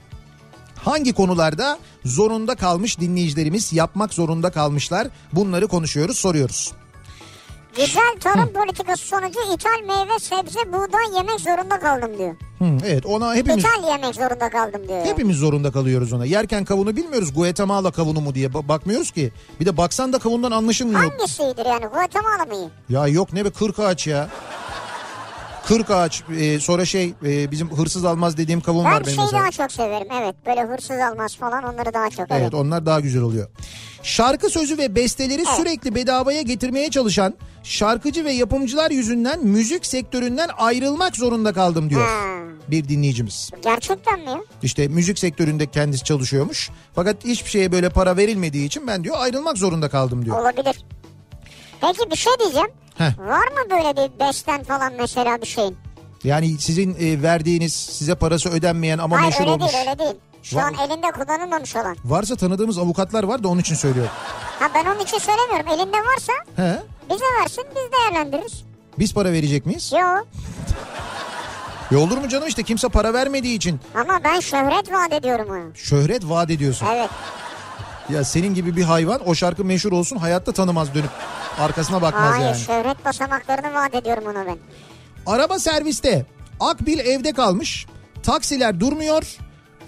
hangi 0.88 1.14
konularda 1.14 1.78
zorunda 2.06 2.56
kalmış 2.56 3.00
dinleyicilerimiz 3.00 3.74
yapmak 3.74 4.14
zorunda 4.14 4.50
kalmışlar? 4.52 5.08
Bunları 5.34 5.68
konuşuyoruz, 5.68 6.18
soruyoruz. 6.18 6.72
Güzel 7.76 8.16
tarım 8.20 8.54
politikası 8.54 9.06
sonucu 9.08 9.40
ithal 9.54 9.82
meyve, 9.88 10.20
sebze, 10.20 10.74
buğday 10.74 11.16
yemek 11.18 11.40
zorunda 11.40 11.80
kaldım 11.80 12.18
diyor. 12.18 12.36
Hı, 12.60 12.86
evet 12.88 13.06
ona 13.06 13.36
hepimiz 13.36 13.64
İthal 13.66 13.84
yemek 13.92 14.16
zorunda 14.16 14.50
kaldım 14.50 14.88
diyor. 14.88 15.06
hepimiz 15.06 15.38
zorunda 15.38 15.72
kalıyoruz 15.72 16.14
ona. 16.14 16.26
Yerken 16.26 16.66
kavunu 16.66 16.96
bilmiyoruz. 16.96 17.34
Guatemala 17.34 17.92
kavunu 17.92 18.22
mu 18.22 18.36
diye 18.36 18.48
ba- 18.48 18.68
bakmıyoruz 18.68 19.12
ki. 19.12 19.32
Bir 19.60 19.66
de 19.66 19.78
baksan 19.78 20.14
da 20.14 20.20
kavundan 20.20 20.52
anlaşılmıyor. 20.52 21.00
Hangisidir 21.00 21.66
yani? 21.66 21.86
Guatemala 21.86 22.46
mı? 22.46 22.72
Ya 22.90 23.08
yok 23.08 23.34
ne 23.34 23.46
be 23.46 23.50
40 23.50 23.80
ağaç 23.80 24.08
ya. 24.08 24.30
40 25.68 25.92
ağaç 25.92 26.24
e, 26.40 26.60
sonra 26.60 26.86
şey 26.86 27.14
e, 27.26 27.52
bizim 27.52 27.70
hırsız 27.72 28.06
almaz 28.06 28.38
dediğim 28.38 28.62
kavun 28.62 28.86
Ben 28.86 28.92
var 28.92 29.02
benim 29.06 29.16
şeyi 29.16 29.26
mesela. 29.26 29.42
daha 29.42 29.52
çok 29.52 29.72
severim. 29.72 30.08
Evet 30.22 30.36
böyle 30.46 30.62
hırsız 30.64 31.00
almaz 31.12 31.36
falan 31.36 31.64
onları 31.64 31.94
daha 31.94 32.10
çok. 32.10 32.20
Evet 32.32 32.42
Evet. 32.42 32.54
onlar 32.54 32.86
daha 32.86 33.00
güzel 33.00 33.22
oluyor. 33.22 33.48
Şarkı 34.04 34.50
sözü 34.50 34.78
ve 34.78 34.96
besteleri 34.96 35.46
sürekli 35.46 35.96
bedavaya 35.96 36.42
getirmeye 36.42 36.90
çalışan 36.90 37.34
şarkıcı 37.64 38.26
ve 38.26 38.32
yapımcılar 38.32 38.92
yüzünden 38.92 39.46
müzik 39.46 39.86
sektöründen 39.86 40.50
ayrılmak 40.58 41.16
zorunda 41.16 41.54
kaldım 41.54 41.90
diyor 41.90 42.02
Ha. 42.08 42.38
bir 42.68 42.88
dinleyicimiz. 42.88 43.50
Gerçekten 43.64 44.20
mi? 44.20 44.42
İşte 44.64 44.88
müzik 44.88 45.20
sektöründe 45.20 45.66
kendisi 45.72 46.04
çalışıyormuş. 46.04 46.70
Fakat 46.96 47.26
hiçbir 47.26 47.50
şeye 47.50 47.72
böyle 47.72 47.90
para 47.90 48.18
verilmediği 48.18 48.66
için 48.66 48.88
ben 48.88 49.04
diyor 49.04 49.16
ayrılmak 49.20 49.58
zorunda 49.58 49.90
kaldım 49.90 50.26
diyor. 50.26 50.40
Olabilir. 50.42 50.86
Peki 51.82 52.12
bir 52.12 52.16
şey 52.16 52.34
diyeceğim. 52.40 52.68
Heh. 52.98 53.20
Var 53.20 53.48
mı 53.48 53.70
böyle 53.72 53.96
bir 53.98 54.20
besten 54.20 54.64
falan 54.64 54.94
mesela 55.00 55.42
bir 55.42 55.48
şeyin? 55.48 55.78
Yani 56.24 56.58
sizin 56.60 56.96
e, 57.00 57.22
verdiğiniz 57.24 57.74
size 57.74 58.16
parası 58.16 58.50
ödenmeyen 58.50 58.98
ama 58.98 59.16
Hayır 59.16 59.26
meşhur 59.26 59.42
öyle 59.42 59.52
olmuş. 59.52 59.74
değil 59.74 59.88
öyle 59.88 60.00
değil. 60.00 60.16
Şu 60.44 60.56
Var 60.56 60.64
an 60.64 60.74
elinde 60.74 61.12
kullanılmamış 61.12 61.76
olan. 61.76 61.98
Varsa 62.06 62.36
tanıdığımız 62.36 62.78
avukatlar 62.78 63.24
var 63.24 63.44
da 63.44 63.48
onun 63.48 63.60
için 63.62 63.76
söylüyorum. 63.76 64.12
Ha 64.60 64.70
ben 64.76 64.86
onun 64.86 65.00
için 65.00 65.18
söylemiyorum. 65.18 65.68
Elinde 65.68 65.98
varsa 65.98 66.34
He? 66.56 66.80
bize 67.10 67.26
versin 67.42 67.64
biz 67.76 67.92
değerlendiririz. 68.00 68.64
Biz 69.00 69.14
para 69.14 69.32
verecek 69.32 69.66
miyiz? 69.66 69.92
Yo 69.94 70.00
Ya 71.92 72.00
olur 72.04 72.18
mu 72.18 72.28
canım 72.30 72.48
işte 72.48 72.64
kimse 72.64 72.90
para 72.90 73.14
vermediği 73.14 73.56
için 73.58 73.80
ama 73.96 74.20
ben 74.24 74.40
şöhret 74.40 74.92
vaat 74.92 75.14
ediyorum 75.14 75.48
ona. 75.50 75.76
şöhret 75.76 76.30
vaat 76.30 76.50
ediyorsun. 76.52 76.88
Evet. 76.92 77.10
Ya 78.10 78.24
senin 78.24 78.54
gibi 78.54 78.76
bir 78.76 78.84
hayvan 78.84 79.30
o 79.30 79.36
şarkı 79.36 79.66
meşhur 79.66 79.92
olsun 79.92 80.18
hayatta 80.18 80.52
tanımaz 80.52 80.94
dönüp 80.94 81.10
arkasına 81.60 82.02
bakmaz 82.02 82.32
Hayır 82.36 82.46
yani. 82.46 82.58
şöhret 82.58 83.06
basamaklarını 83.06 83.74
vaat 83.74 83.96
ediyorum 83.96 84.24
ona 84.32 84.46
ben. 84.46 84.58
Araba 85.26 85.60
serviste 85.60 86.26
Akbil 86.60 87.00
evde 87.00 87.34
kalmış. 87.34 87.86
Taksiler 88.24 88.80
durmuyor. 88.80 89.38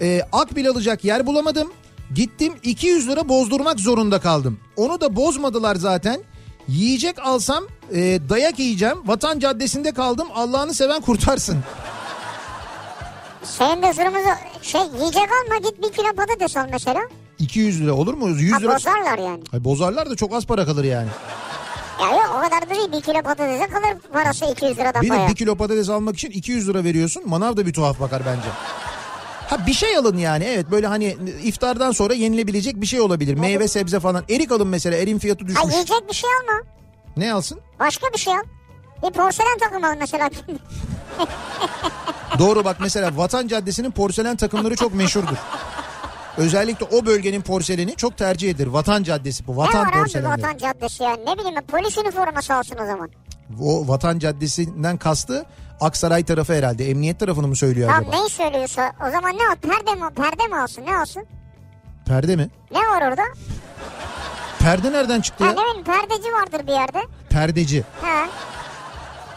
Ee, 0.00 0.22
Akbil 0.32 0.68
alacak 0.68 1.04
yer 1.04 1.26
bulamadım. 1.26 1.72
Gittim 2.14 2.54
200 2.62 3.08
lira 3.08 3.28
bozdurmak 3.28 3.80
zorunda 3.80 4.20
kaldım. 4.20 4.60
Onu 4.76 5.00
da 5.00 5.16
bozmadılar 5.16 5.76
zaten. 5.76 6.20
Yiyecek 6.68 7.18
alsam 7.26 7.64
e, 7.94 7.98
dayak 8.28 8.58
yiyeceğim. 8.58 8.98
Vatan 9.08 9.38
Caddesi'nde 9.38 9.92
kaldım. 9.92 10.28
Allah'ını 10.34 10.74
seven 10.74 11.00
kurtarsın. 11.00 11.58
Senin 13.42 13.82
de 13.82 13.92
zırhımızı 13.92 14.28
şey 14.62 14.80
yiyecek 14.98 15.28
alma 15.44 15.58
git 15.70 15.82
bir 15.82 15.92
kilo 15.92 16.12
patates 16.16 16.56
al 16.56 16.66
mesela. 16.72 17.00
200 17.38 17.80
lira 17.80 17.92
olur 17.94 18.14
mu? 18.14 18.28
100 18.28 18.52
Ha 18.52 18.58
lira. 18.58 18.74
bozarlar 18.74 19.18
yani. 19.18 19.42
Ay, 19.52 19.64
bozarlar 19.64 20.10
da 20.10 20.16
çok 20.16 20.34
az 20.34 20.46
para 20.46 20.66
kalır 20.66 20.84
yani. 20.84 21.08
Ya 22.00 22.10
yok 22.10 22.34
o 22.38 22.40
kadar 22.40 22.70
da 22.70 22.74
değil 22.74 22.92
bir 22.92 23.00
kilo 23.00 23.22
patatese 23.22 23.66
kalır 23.66 23.96
parası 24.12 24.44
200 24.44 24.78
liradan 24.78 25.02
Bir 25.02 25.06
de 25.06 25.10
bayağı. 25.10 25.28
bir 25.28 25.34
kilo 25.34 25.56
patates 25.56 25.88
almak 25.88 26.14
için 26.14 26.30
200 26.30 26.68
lira 26.68 26.84
veriyorsun. 26.84 27.22
Manav 27.26 27.56
da 27.56 27.66
bir 27.66 27.72
tuhaf 27.72 28.00
bakar 28.00 28.22
bence. 28.26 28.48
Ha 29.48 29.66
bir 29.66 29.72
şey 29.72 29.96
alın 29.96 30.16
yani 30.16 30.44
evet 30.44 30.70
böyle 30.70 30.86
hani 30.86 31.16
iftardan 31.42 31.92
sonra 31.92 32.14
yenilebilecek 32.14 32.80
bir 32.80 32.86
şey 32.86 33.00
olabilir. 33.00 33.34
Meyve 33.34 33.68
sebze 33.68 34.00
falan. 34.00 34.24
Erik 34.30 34.52
alın 34.52 34.68
mesela 34.68 34.96
erin 34.96 35.18
fiyatı 35.18 35.44
Ha 35.44 35.48
düşmüş. 35.48 35.72
yiyecek 35.74 36.08
bir 36.08 36.14
şey 36.14 36.30
alma. 36.40 36.62
Ne 37.16 37.32
alsın? 37.32 37.60
Başka 37.80 38.06
bir 38.12 38.18
şey 38.18 38.32
al. 38.34 38.42
Bir 39.02 39.10
porselen 39.12 39.58
takım 39.60 39.84
al 39.84 39.94
mesela. 39.98 40.30
Doğru 42.38 42.64
bak 42.64 42.76
mesela 42.80 43.16
Vatan 43.16 43.48
Caddesi'nin 43.48 43.90
porselen 43.90 44.36
takımları 44.36 44.76
çok 44.76 44.94
meşhurdur. 44.94 45.36
Özellikle 46.36 46.86
o 46.96 47.06
bölgenin 47.06 47.40
porseleni 47.42 47.96
çok 47.96 48.16
tercih 48.18 48.50
edilir. 48.50 48.66
Vatan 48.66 49.02
Caddesi 49.02 49.46
bu. 49.46 49.52
ne 49.52 49.56
Vatan 49.56 49.80
var 49.86 49.92
abi 49.92 49.98
porselenleri. 49.98 50.42
vatan 50.42 50.58
caddesi 50.58 51.02
yani 51.02 51.26
ne 51.26 51.38
bileyim 51.38 51.60
polis 51.68 51.98
üniforması 51.98 52.54
alsın 52.54 52.76
o 52.82 52.86
zaman. 52.86 53.10
O 53.62 53.88
Vatan 53.88 54.18
Caddesi'nden 54.18 54.96
kastı 54.96 55.46
Aksaray 55.80 56.24
tarafı 56.24 56.52
herhalde. 56.54 56.90
Emniyet 56.90 57.20
tarafını 57.20 57.48
mı 57.48 57.56
söylüyor 57.56 57.88
Tamam 57.88 58.02
acaba? 58.08 58.16
neyi 58.16 58.30
söylüyorsa 58.30 58.92
o 59.08 59.10
zaman 59.10 59.30
ne 59.38 59.42
al 59.48 59.56
perde 59.56 59.94
mi 60.04 60.10
perde 60.16 60.46
mi 60.46 60.56
alsın 60.60 60.82
ne 60.86 60.96
alsın? 60.98 61.26
Perde 62.06 62.36
mi? 62.36 62.50
Ne 62.72 62.78
var 62.78 63.08
orada? 63.08 63.22
Perde 64.58 64.92
nereden 64.92 65.20
çıktı 65.20 65.44
Ha 65.44 65.50
ya? 65.50 65.56
ne 65.56 65.60
bileyim 65.68 65.84
perdeci 65.84 66.32
vardır 66.32 66.66
bir 66.66 66.72
yerde. 66.72 66.98
Perdeci. 67.30 67.84
Ha. 68.02 68.26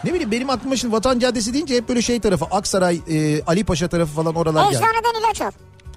Ne 0.04 0.14
bileyim 0.14 0.32
benim 0.32 0.50
aklıma 0.50 0.76
şimdi 0.76 0.94
Vatan 0.94 1.20
Caddesi 1.20 1.54
deyince 1.54 1.76
hep 1.76 1.90
böyle 1.90 2.02
şey 2.02 2.20
tarafı 2.20 2.46
Aksaray, 2.46 3.02
e, 3.10 3.44
Ali 3.44 3.64
Paşa 3.64 3.88
tarafı 3.88 4.14
falan 4.14 4.36
oralar 4.36 4.64
geldi. 4.72 4.76
Eczaneden 4.76 5.20
ilaç 5.20 5.42
al. 5.42 5.52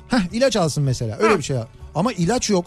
Heh 0.09 0.19
ilaç 0.33 0.57
alsın 0.57 0.85
mesela 0.85 1.17
öyle 1.17 1.33
Ha. 1.33 1.39
bir 1.39 1.43
şey. 1.43 1.57
Ama 1.95 2.13
ilaç 2.13 2.51
yok. 2.51 2.67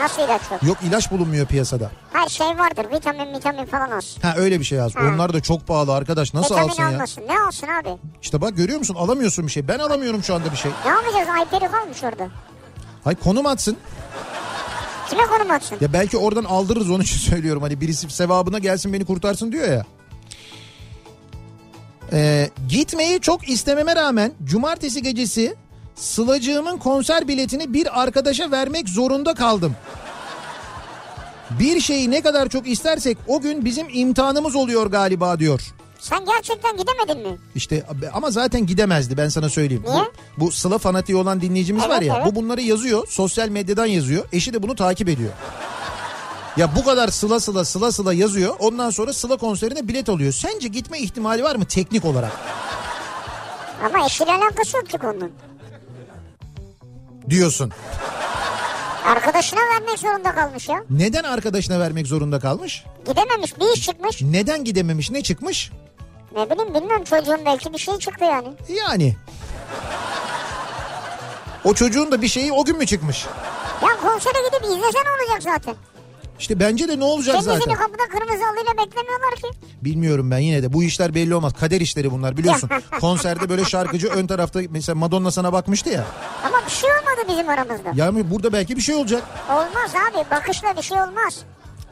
Nasıl 0.00 0.22
ilaç 0.22 0.40
yok? 0.50 0.62
Yok 0.62 0.76
ilaç 0.88 1.10
bulunmuyor 1.10 1.46
piyasada. 1.46 1.90
Hayır 2.12 2.28
şey 2.28 2.46
vardır 2.46 2.86
vitamin 2.96 3.34
vitamin 3.34 3.64
falan 3.66 3.90
alsın. 3.90 4.22
Ha 4.22 4.34
öyle 4.36 4.60
bir 4.60 4.64
şey 4.64 4.78
yaz. 4.78 4.96
Ha. 4.96 5.00
Onlar 5.14 5.32
da 5.32 5.40
çok 5.40 5.66
pahalı 5.66 5.94
arkadaş 5.94 6.34
nasıl 6.34 6.54
vitamin 6.54 6.68
alsın 6.70 6.82
ya? 6.82 6.88
almasın. 6.88 7.22
Ne 7.28 7.40
alsın 7.40 7.66
abi? 7.82 7.98
İşte 8.22 8.40
bak 8.40 8.56
görüyor 8.56 8.78
musun 8.78 8.94
alamıyorsun 8.94 9.46
bir 9.46 9.52
şey. 9.52 9.68
Ben 9.68 9.78
alamıyorum 9.78 10.22
şu 10.24 10.34
anda 10.34 10.52
bir 10.52 10.56
şey. 10.56 10.70
Ne 10.84 10.90
yapacağız? 10.90 11.28
Ayperi 11.38 11.70
kalmış 11.70 12.04
orada. 12.04 12.28
Hay 13.04 13.14
konum 13.14 13.46
atsın. 13.46 13.76
Kime 15.10 15.22
konum 15.26 15.50
atsın? 15.50 15.78
Ya 15.80 15.92
belki 15.92 16.16
oradan 16.16 16.44
aldırırız 16.44 16.90
onun 16.90 17.02
için 17.02 17.16
söylüyorum. 17.30 17.62
Hani 17.62 17.80
birisi 17.80 18.10
sevabına 18.10 18.58
gelsin 18.58 18.92
beni 18.92 19.04
kurtarsın 19.04 19.52
diyor 19.52 19.68
ya. 19.68 19.84
Ee, 22.12 22.50
gitmeyi 22.68 23.20
çok 23.20 23.48
istememe 23.48 23.96
rağmen 23.96 24.32
cumartesi 24.44 25.02
gecesi 25.02 25.56
Sılacığımın 25.94 26.78
konser 26.78 27.28
biletini 27.28 27.74
bir 27.74 28.02
arkadaşa 28.02 28.50
vermek 28.50 28.88
zorunda 28.88 29.34
kaldım. 29.34 29.76
Bir 31.50 31.80
şeyi 31.80 32.10
ne 32.10 32.20
kadar 32.20 32.48
çok 32.48 32.68
istersek 32.68 33.18
o 33.26 33.40
gün 33.40 33.64
bizim 33.64 33.86
imtihanımız 33.92 34.56
oluyor 34.56 34.86
galiba 34.86 35.38
diyor. 35.38 35.60
Sen 35.98 36.24
gerçekten 36.24 36.76
gidemedin 36.76 37.30
mi? 37.32 37.38
İşte 37.54 37.86
ama 38.12 38.30
zaten 38.30 38.66
gidemezdi 38.66 39.16
ben 39.16 39.28
sana 39.28 39.48
söyleyeyim. 39.48 39.84
Niye? 39.88 40.02
Bu, 40.36 40.46
bu 40.46 40.52
Sıla 40.52 40.78
fanatiği 40.78 41.18
olan 41.18 41.40
dinleyicimiz 41.40 41.82
Evet, 41.86 41.96
var 41.96 42.02
ya 42.02 42.16
evet. 42.16 42.26
bu 42.26 42.34
bunları 42.40 42.60
yazıyor 42.60 43.06
sosyal 43.08 43.48
medyadan 43.48 43.86
yazıyor. 43.86 44.24
Eşi 44.32 44.52
de 44.52 44.62
bunu 44.62 44.74
takip 44.76 45.08
ediyor. 45.08 45.30
Ya 46.56 46.76
bu 46.76 46.84
kadar 46.84 47.08
sıla 47.08 47.40
sıla 47.40 47.64
sıla 47.64 47.92
sıla 47.92 48.12
yazıyor. 48.12 48.54
Ondan 48.58 48.90
sonra 48.90 49.12
sıla 49.12 49.36
konserine 49.36 49.88
bilet 49.88 50.08
alıyor. 50.08 50.32
Sence 50.32 50.68
gitme 50.68 50.98
ihtimali 50.98 51.44
var 51.44 51.56
mı 51.56 51.64
teknik 51.64 52.04
olarak? 52.04 52.32
Ama 53.84 54.06
eşiyle 54.06 54.32
alakası 54.32 54.76
yok 54.76 54.88
ki 54.88 54.98
konunun. 54.98 55.32
Diyorsun. 57.30 57.72
Arkadaşına 59.06 59.60
vermek 59.74 59.98
zorunda 59.98 60.34
kalmış 60.34 60.68
ya. 60.68 60.84
Neden 60.90 61.22
arkadaşına 61.22 61.80
vermek 61.80 62.06
zorunda 62.06 62.40
kalmış? 62.40 62.84
Gidememiş 63.06 63.58
bir 63.60 63.76
iş 63.76 63.86
çıkmış. 63.86 64.22
Neden 64.22 64.64
gidememiş? 64.64 65.10
Ne 65.10 65.22
çıkmış? 65.22 65.70
Ne 66.36 66.50
bileyim 66.50 66.74
bilmiyorum 66.74 67.04
çocuğun 67.04 67.40
belki 67.46 67.72
bir 67.72 67.78
şey 67.78 67.98
çıktı 67.98 68.24
yani. 68.24 68.48
Yani. 68.86 69.16
O 71.64 71.74
çocuğun 71.74 72.12
da 72.12 72.22
bir 72.22 72.28
şeyi 72.28 72.52
o 72.52 72.64
gün 72.64 72.78
mü 72.78 72.86
çıkmış? 72.86 73.26
Ya 73.82 73.88
konsere 74.02 74.38
gidip 74.48 74.64
izlesen 74.64 75.04
olacak 75.18 75.42
zaten. 75.42 75.74
İşte 76.38 76.60
bence 76.60 76.88
de 76.88 76.98
ne 76.98 77.04
olacak 77.04 77.32
Senin 77.34 77.44
zaten? 77.44 77.58
yüzünü 77.58 77.74
kapıda 77.74 78.02
kırmızı 78.08 78.44
halıyla 78.44 78.72
beklemiyorlar 78.86 79.34
ki. 79.36 79.48
Bilmiyorum 79.82 80.30
ben 80.30 80.38
yine 80.38 80.62
de 80.62 80.72
bu 80.72 80.82
işler 80.82 81.14
belli 81.14 81.34
olmaz. 81.34 81.52
Kader 81.60 81.80
işleri 81.80 82.10
bunlar 82.12 82.36
biliyorsun. 82.36 82.70
Konserde 83.00 83.48
böyle 83.48 83.64
şarkıcı 83.64 84.08
ön 84.08 84.26
tarafta 84.26 84.60
mesela 84.70 84.96
Madonna 84.96 85.30
sana 85.30 85.52
bakmıştı 85.52 85.90
ya. 85.90 86.04
Bir 86.70 86.74
şey 86.74 86.90
olmadı 86.90 87.28
bizim 87.28 87.48
aramızda. 87.48 87.92
Yani 87.94 88.30
burada 88.30 88.52
belki 88.52 88.76
bir 88.76 88.80
şey 88.82 88.94
olacak. 88.94 89.22
Olmaz 89.50 89.90
abi 89.94 90.30
bakışla 90.30 90.76
bir 90.76 90.82
şey 90.82 91.02
olmaz. 91.02 91.38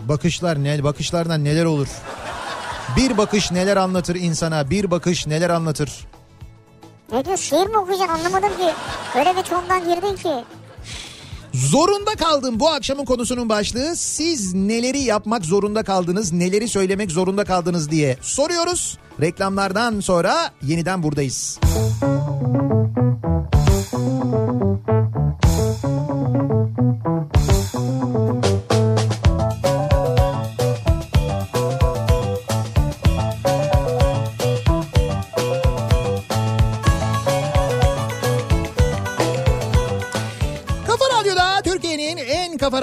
Bakışlar 0.01 0.65
ne 0.65 0.85
bakışlardan 0.85 1.45
neler 1.45 1.65
olur? 1.65 1.89
Bir 2.97 3.19
bakış 3.19 3.53
neler 3.53 3.77
anlatır 3.77 4.17
insana? 4.17 4.71
Bir 4.71 4.91
bakış 4.91 5.27
neler 5.27 5.51
anlatır? 5.51 6.07
Ne 7.13 7.25
diyor 7.25 7.37
şiir 7.37 7.67
mi 7.67 7.79
okuyacaksın 7.79 8.15
anlamadım 8.15 8.49
ki. 8.49 8.73
Öyle 9.19 9.37
bir 9.37 9.43
tondan 9.43 9.81
girdin 9.81 10.17
ki. 10.17 10.45
Zorunda 11.55 12.15
kaldım 12.15 12.61
bu 12.61 12.69
akşamın 12.69 13.05
konusunun 13.05 13.49
başlığı. 13.49 13.97
Siz 13.97 14.55
neleri 14.55 14.99
yapmak 14.99 15.45
zorunda 15.45 15.83
kaldınız, 15.83 16.33
neleri 16.33 16.69
söylemek 16.69 17.11
zorunda 17.11 17.45
kaldınız 17.45 17.91
diye 17.91 18.17
soruyoruz. 18.23 18.99
Reklamlardan 19.21 20.01
sonra 20.01 20.51
yeniden 20.63 21.03
buradayız. 21.03 21.59
Radyo'da 21.65 22.78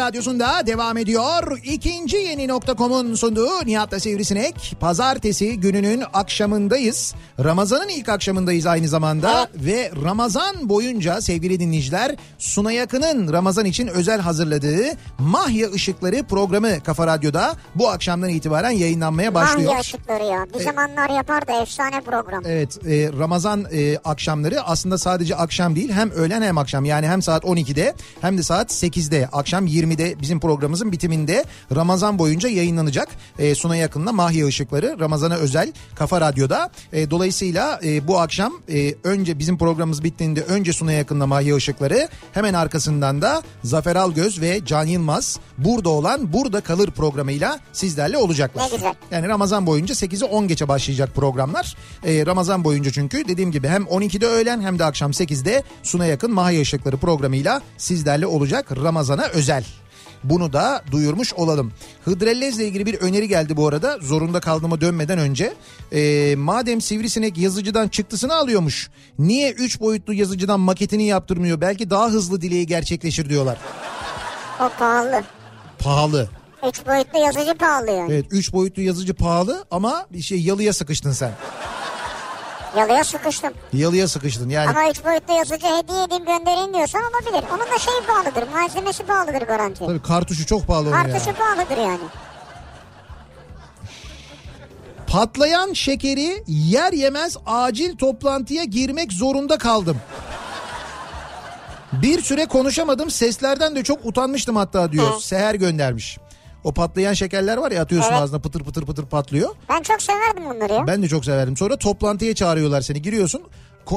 radyosunda 0.06 0.68
devam 0.68 0.98
ediyor. 0.98 1.60
İkinci 1.64 2.18
yeni 2.18 2.48
nokta.com'un 2.48 3.16
sunduğu 3.16 3.66
Nihat'la 3.66 4.00
Sivrisinek. 4.00 4.76
Pazartesi 4.80 5.60
gününün 5.60 6.04
akşamındayız. 6.14 7.16
Ramazan'ın 7.44 7.90
ilk 7.90 8.10
akşamındayız 8.10 8.66
aynı 8.66 8.88
zamanda. 8.88 9.48
Ve 9.56 9.92
Ramazan 10.04 10.70
boyunca 10.70 11.22
sevgili 11.22 11.60
dinleyiciler 11.60 12.16
Sunay 12.38 12.82
Akın'ın 12.82 13.34
Ramazan 13.34 13.66
için 13.66 13.88
özel 13.88 14.22
hazırladığı 14.22 14.86
Mahya 15.20 15.68
Işıkları 15.68 16.24
programı 16.24 16.84
Kafa 16.84 17.08
Radyo'da 17.08 17.54
bu 17.76 17.90
akşamdan 17.90 18.30
itibaren 18.30 18.72
yayınlanmaya 18.72 19.34
başlıyor. 19.34 19.70
Mahya 19.70 19.82
ışıkları 19.82 20.24
ya. 20.24 20.46
Bir 20.54 20.64
zamanlar 20.64 21.10
yapardı 21.10 21.52
efsane 21.62 22.02
program. 22.02 22.44
Evet 22.46 22.86
e, 22.88 23.10
Ramazan 23.20 23.66
e, 23.72 23.98
akşamları 23.98 24.62
aslında 24.62 24.98
sadece 24.98 25.36
akşam 25.36 25.76
değil 25.76 25.92
hem 25.92 26.12
öğlen 26.12 26.42
hem 26.42 26.58
akşam 26.58 26.86
yani 26.86 27.08
hem 27.08 27.22
saat 27.22 27.44
12'de 27.44 27.94
hem 28.22 28.38
de 28.38 28.44
saat 28.44 28.72
8'de 28.72 29.30
akşam 29.32 29.68
20'de 29.96 30.22
bizim 30.22 30.40
programımızın 30.40 30.92
bitiminde 30.92 31.46
Ramazan 31.76 32.20
boyunca 32.20 32.50
yayınlanacak. 32.50 33.08
E, 33.40 33.56
Suna 33.56 33.76
yakınla 33.76 34.12
Mahya 34.12 34.48
Işıkları 34.48 34.96
Ramazan'a 35.00 35.36
özel 35.36 35.74
Kafa 35.96 36.22
Radyo'da. 36.22 36.72
E, 36.94 37.10
dolayısıyla 37.12 37.80
e, 37.84 38.08
bu 38.08 38.20
akşam 38.20 38.54
e, 38.70 38.96
önce 39.04 39.40
bizim 39.40 39.58
programımız 39.58 40.04
bittiğinde 40.04 40.42
önce 40.42 40.74
Suna 40.74 40.92
yakınla 40.92 41.28
Mahya 41.28 41.58
Işıkları 41.58 42.10
hemen 42.32 42.54
arkasından 42.54 43.22
da 43.22 43.44
Zafer 43.64 43.96
Algöz 43.96 44.42
ve 44.42 44.66
Can 44.66 44.86
Yılmaz 44.86 45.40
burada 45.58 45.90
olan 45.90 46.34
Burada 46.34 46.62
Kalır 46.62 46.92
programıyla 46.92 47.60
sizlerle 47.74 48.18
olacaklar. 48.18 48.64
Ne 48.64 48.76
güzel. 48.76 48.94
Yani 49.12 49.28
Ramazan 49.28 49.66
boyunca 49.66 49.94
8'e 49.94 50.26
10 50.26 50.48
geçe 50.48 50.68
başlayacak 50.68 51.16
programlar. 51.16 51.76
Ee, 52.04 52.26
Ramazan 52.26 52.64
boyunca 52.64 52.92
çünkü 52.92 53.28
dediğim 53.28 53.52
gibi 53.52 53.68
hem 53.68 53.84
12'de 53.84 54.28
öğlen 54.28 54.62
hem 54.62 54.80
de 54.80 54.86
akşam 54.86 55.12
8'de 55.12 55.64
Suna 55.84 56.06
Yakın 56.06 56.34
Mahya 56.34 56.60
Işıkları 56.60 56.98
programıyla 56.98 57.62
sizlerle 57.78 58.28
olacak 58.28 58.78
Ramazan'a 58.84 59.28
özel. 59.28 59.64
Bunu 60.30 60.54
da 60.54 60.84
duyurmuş 60.92 61.34
olalım. 61.34 61.72
Hıdrellez'le 62.06 62.60
ilgili 62.60 62.86
bir 62.86 62.96
öneri 62.96 63.28
geldi 63.28 63.58
bu 63.58 63.68
arada. 63.68 63.98
Zorunda 64.02 64.40
kaldığıma 64.40 64.82
dönmeden 64.82 65.20
önce. 65.20 65.54
Ee, 65.94 66.36
madem 66.38 66.82
sivrisinek 66.82 67.38
yazıcıdan 67.38 67.88
çıktısını 67.88 68.36
alıyormuş. 68.36 68.90
Niye 69.20 69.52
3 69.52 69.80
boyutlu 69.80 70.14
yazıcıdan 70.14 70.60
maketini 70.60 71.04
yaptırmıyor? 71.06 71.62
Belki 71.62 71.90
daha 71.90 72.08
hızlı 72.10 72.42
dileği 72.42 72.68
gerçekleşir 72.68 73.30
diyorlar. 73.30 73.58
O 74.60 74.70
pahalı. 74.80 75.24
Pahalı. 75.80 76.30
Üç 76.68 76.88
boyutlu 76.88 77.20
yazıcı 77.20 77.54
pahalı 77.54 77.92
yani. 77.92 78.14
Evet 78.14 78.26
3 78.32 78.54
boyutlu 78.54 78.82
yazıcı 78.82 79.14
pahalı 79.14 79.66
ama 79.72 80.06
bir 80.14 80.22
şey 80.22 80.42
yalıya 80.42 80.74
sıkıştın 80.74 81.12
sen. 81.12 81.32
Yalıya 82.78 83.04
sıkıştım. 83.04 83.54
Yalıya 83.74 84.08
sıkıştın 84.08 84.50
yani. 84.50 84.70
Ama 84.70 84.90
üç 84.90 85.06
boyutlu 85.06 85.34
yazıcı 85.34 85.68
hediye 85.68 86.04
edeyim 86.04 86.26
göndereyim 86.26 86.74
diyorsan 86.74 87.02
olabilir. 87.02 87.44
Onun 87.54 87.72
da 87.76 87.80
şeyi 87.80 88.02
pahalıdır. 88.08 88.54
Malzemesi 88.54 89.04
pahalıdır 89.04 89.42
garanti. 89.48 89.86
Tabii 89.86 90.02
kartuşu 90.02 90.46
çok 90.46 90.68
pahalı 90.68 90.90
onun 90.90 90.98
ya. 90.98 91.04
Kartuşu 91.04 91.34
pahalıdır 91.34 91.78
yani. 91.78 92.00
Patlayan 95.08 95.74
şekeri 95.74 96.44
yer 96.48 96.94
yemez 96.94 97.38
acil 97.46 97.98
toplantıya 97.98 98.64
girmek 98.64 99.14
zorunda 99.14 99.58
kaldım. 99.58 99.98
Bir 101.94 102.22
süre 102.22 102.46
konuşamadım 102.46 103.12
seslerden 103.12 103.76
de 103.76 103.84
çok 103.84 104.06
utanmıştım 104.06 104.56
hatta 104.56 104.92
diyor. 104.92 105.14
Hı. 105.16 105.22
Seher 105.22 105.56
göndermiş. 105.56 106.18
O 106.66 106.72
patlayan 106.72 107.14
şekerler 107.14 107.58
var 107.58 107.72
ya 107.72 107.82
atıyorsun 107.82 108.12
Evet. 108.12 108.22
ağzına 108.22 108.40
pıtır 108.40 108.64
pıtır 108.64 108.86
pıtır 108.86 109.06
patlıyor. 109.06 109.56
Ben 109.70 109.82
çok 109.82 110.02
severdim 110.02 110.46
bunları 110.50 110.74
ya. 110.74 110.88
Ben 110.88 111.04
de 111.04 111.08
çok 111.08 111.26
severdim. 111.26 111.58
Sonra 111.58 111.78
toplantıya 111.78 112.36
çağırıyorlar 112.36 112.82
seni. 112.82 113.02
Giriyorsun 113.02 113.42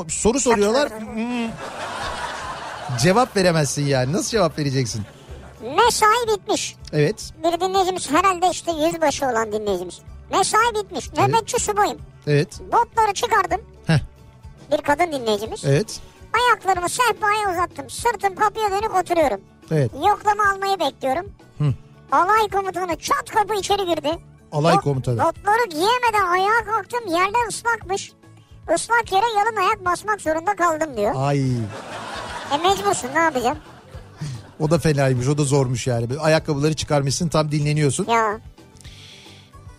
soru 0.08 0.40
soruyorlar. 0.40 0.90
Hmm. 0.90 1.50
Cevap 3.02 3.36
veremezsin 3.36 3.86
yani. 3.86 4.12
Nasıl 4.12 4.30
cevap 4.30 4.58
vereceksin? 4.58 5.02
Mesai 5.62 6.36
bitmiş. 6.38 6.76
Evet. 6.92 7.32
Bir 7.44 7.60
dinleyicimiz 7.60 8.10
herhalde 8.10 8.50
işte 8.50 8.72
yüzbaşı 8.72 9.26
olan 9.26 9.52
dinleyicimiz. 9.52 9.98
Mesai 10.30 10.74
bitmiş. 10.74 11.12
Nöbetçi 11.12 11.58
subayım. 11.62 11.98
Evet. 12.26 12.60
Botları 12.72 13.14
çıkardım. 13.14 13.60
Heh. 13.86 13.98
Bir 14.72 14.82
kadın 14.82 15.12
dinleyicimiz. 15.12 15.64
Evet. 15.64 16.00
Ayaklarımı 16.32 16.88
sehpaya 16.88 17.50
uzattım. 17.50 17.90
Sırtım 17.90 18.34
kapıya 18.34 18.70
dönük 18.70 18.94
oturuyorum. 18.96 19.40
Evet. 19.70 19.90
Yoklama 19.94 20.50
almayı 20.52 20.78
bekliyorum. 20.80 21.26
Alay 22.12 22.48
komutanı 22.48 22.96
çat 22.98 23.30
kapı 23.34 23.54
içeri 23.54 23.86
girdi. 23.86 24.18
Alay 24.52 24.74
Bot- 24.74 24.82
komutanı. 24.82 25.18
Botları 25.18 25.68
giyemeden 25.70 26.26
ayağa 26.32 26.64
kalktım. 26.64 27.00
Yerden 27.08 27.48
ıslakmış. 27.48 28.12
Islak 28.74 29.12
yere 29.12 29.26
yalın 29.38 29.56
ayak 29.56 29.84
basmak 29.84 30.20
zorunda 30.20 30.56
kaldım 30.56 30.96
diyor. 30.96 31.12
Ay. 31.16 31.40
E 32.52 32.56
mecbursun 32.62 33.08
ne 33.14 33.18
yapacağım? 33.18 33.58
O 34.60 34.70
da 34.70 34.78
fenaymış. 34.78 35.28
O 35.28 35.38
da 35.38 35.44
zormuş 35.44 35.86
yani. 35.86 36.06
Ayakkabıları 36.20 36.74
çıkarmışsın 36.76 37.28
tam 37.28 37.50
dinleniyorsun. 37.52 38.06
Ya 38.06 38.40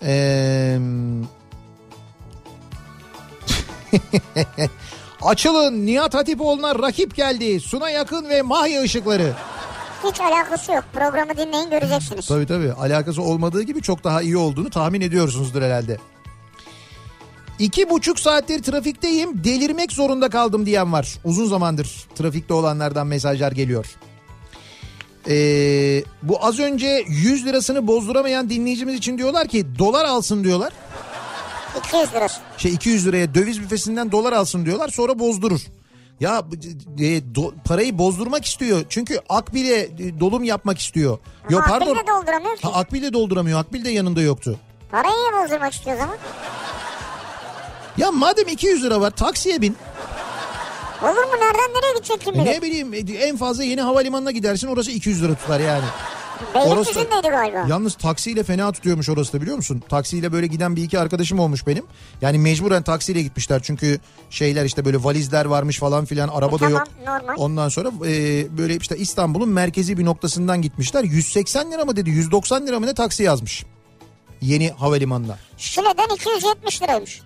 Ee... 0.03 0.79
Açılın 5.21 5.85
Nihat 5.85 6.13
Hatipoğlu'na 6.13 6.79
rakip 6.79 7.15
geldi. 7.15 7.59
Suna 7.59 7.89
Yakın 7.89 8.29
ve 8.29 8.41
Mahya 8.41 8.83
Işıkları. 8.83 9.33
Hiç 10.03 10.21
alakası 10.21 10.71
yok. 10.71 10.83
Programı 10.93 11.37
dinleyin 11.37 11.69
göreceksiniz. 11.69 12.27
Tabii 12.27 12.45
tabii 12.47 12.71
alakası 12.73 13.21
olmadığı 13.21 13.61
gibi 13.61 13.81
çok 13.81 14.03
daha 14.03 14.21
iyi 14.21 14.37
olduğunu 14.37 14.69
tahmin 14.69 15.01
ediyorsunuzdur 15.01 15.61
herhalde. 15.61 15.97
İki 17.59 17.89
buçuk 17.89 18.19
saattir 18.19 18.63
trafikteyim 18.63 19.43
delirmek 19.43 19.91
zorunda 19.91 20.29
kaldım 20.29 20.65
diyen 20.65 20.93
var. 20.93 21.17
Uzun 21.23 21.45
zamandır 21.45 22.07
trafikte 22.15 22.53
olanlardan 22.53 23.07
mesajlar 23.07 23.51
geliyor. 23.51 23.85
Ee, 25.29 26.03
bu 26.23 26.45
az 26.45 26.59
önce 26.59 27.03
100 27.07 27.45
lirasını 27.45 27.87
bozduramayan 27.87 28.49
dinleyicimiz 28.49 28.95
için 28.95 29.17
diyorlar 29.17 29.47
ki 29.47 29.65
dolar 29.79 30.05
alsın 30.05 30.43
diyorlar. 30.43 30.73
200 31.87 32.13
lirası. 32.13 32.39
Şey 32.57 32.73
200 32.73 33.07
liraya 33.07 33.35
döviz 33.35 33.61
büfesinden 33.61 34.11
dolar 34.11 34.33
alsın 34.33 34.65
diyorlar 34.65 34.89
sonra 34.89 35.19
bozdurur. 35.19 35.61
Ya 36.19 36.43
e, 36.99 37.03
do- 37.03 37.53
parayı 37.65 37.97
bozdurmak 37.97 38.45
istiyor. 38.45 38.85
Çünkü 38.89 39.19
Akbil'e 39.29 39.79
e, 39.81 40.19
dolum 40.19 40.43
yapmak 40.43 40.79
istiyor. 40.79 41.17
Yo 41.49 41.57
Ama 41.57 41.67
pardon. 41.67 41.85
Akbil 41.95 42.03
de 42.03 42.07
dolduramıyor 42.07 42.55
ki. 42.57 42.67
Ha, 42.67 42.73
Akbil 42.79 43.03
de 43.03 43.13
dolduramıyor. 43.13 43.59
Akbil 43.59 43.85
de 43.85 43.89
yanında 43.89 44.21
yoktu. 44.21 44.59
Parayı 44.91 45.13
niye 45.15 45.43
bozdurmak 45.43 45.73
istiyor 45.73 45.95
o 45.95 45.99
zaman? 45.99 46.17
Ya 47.97 48.11
madem 48.11 48.47
200 48.47 48.83
lira 48.83 49.01
var 49.01 49.11
taksiye 49.11 49.61
bin. 49.61 49.75
Olur 51.03 51.09
mu? 51.23 51.31
Nereden 51.39 51.73
nereye 51.73 51.93
gidecek 51.97 52.21
kim 52.21 52.35
E 52.35 52.37
bilir? 52.37 52.45
ne 52.51 52.61
bileyim 52.61 52.93
e, 52.93 52.97
en 52.97 53.37
fazla 53.37 53.63
yeni 53.63 53.81
havalimanına 53.81 54.31
gidersin 54.31 54.67
orası 54.67 54.91
200 54.91 55.23
lira 55.23 55.35
tutar 55.35 55.59
yani. 55.59 55.85
Beylikdüzü'ndeydi 56.55 57.27
galiba. 57.27 57.65
Yalnız 57.69 57.95
taksiyle 57.95 58.43
fena 58.43 58.71
tutuyormuş 58.71 59.09
orası 59.09 59.33
da 59.33 59.41
biliyor 59.41 59.57
musun? 59.57 59.83
Taksiyle 59.89 60.31
böyle 60.31 60.47
giden 60.47 60.75
bir 60.75 60.83
iki 60.83 60.99
arkadaşım 60.99 61.39
olmuş 61.39 61.67
benim. 61.67 61.85
Yani 62.21 62.37
mecburen 62.37 62.83
taksiyle 62.83 63.21
gitmişler 63.21 63.61
çünkü 63.63 63.99
şeyler 64.29 64.65
işte 64.65 64.85
böyle 64.85 65.03
valizler 65.03 65.45
varmış 65.45 65.79
falan 65.79 66.05
filan 66.05 66.27
araba 66.27 66.53
da 66.53 66.57
tamam, 66.57 66.73
yok. 66.73 66.87
normal. 67.07 67.33
Ondan 67.37 67.69
sonra 67.69 67.89
e, 68.07 68.57
böyle 68.57 68.75
işte 68.75 68.97
İstanbul'un 68.97 69.49
merkezi 69.49 69.97
bir 69.97 70.05
noktasından 70.05 70.61
gitmişler. 70.61 71.03
180 71.03 71.71
lira 71.71 71.85
mı 71.85 71.95
dedi 71.95 72.09
190 72.09 72.67
lira 72.67 72.79
mı 72.79 72.85
ne 72.87 72.93
taksi 72.93 73.23
yazmış. 73.23 73.65
Yeni 74.41 74.69
havalimanına. 74.69 75.37
Şile'den 75.57 76.15
270 76.15 76.81
liraymış. 76.81 77.21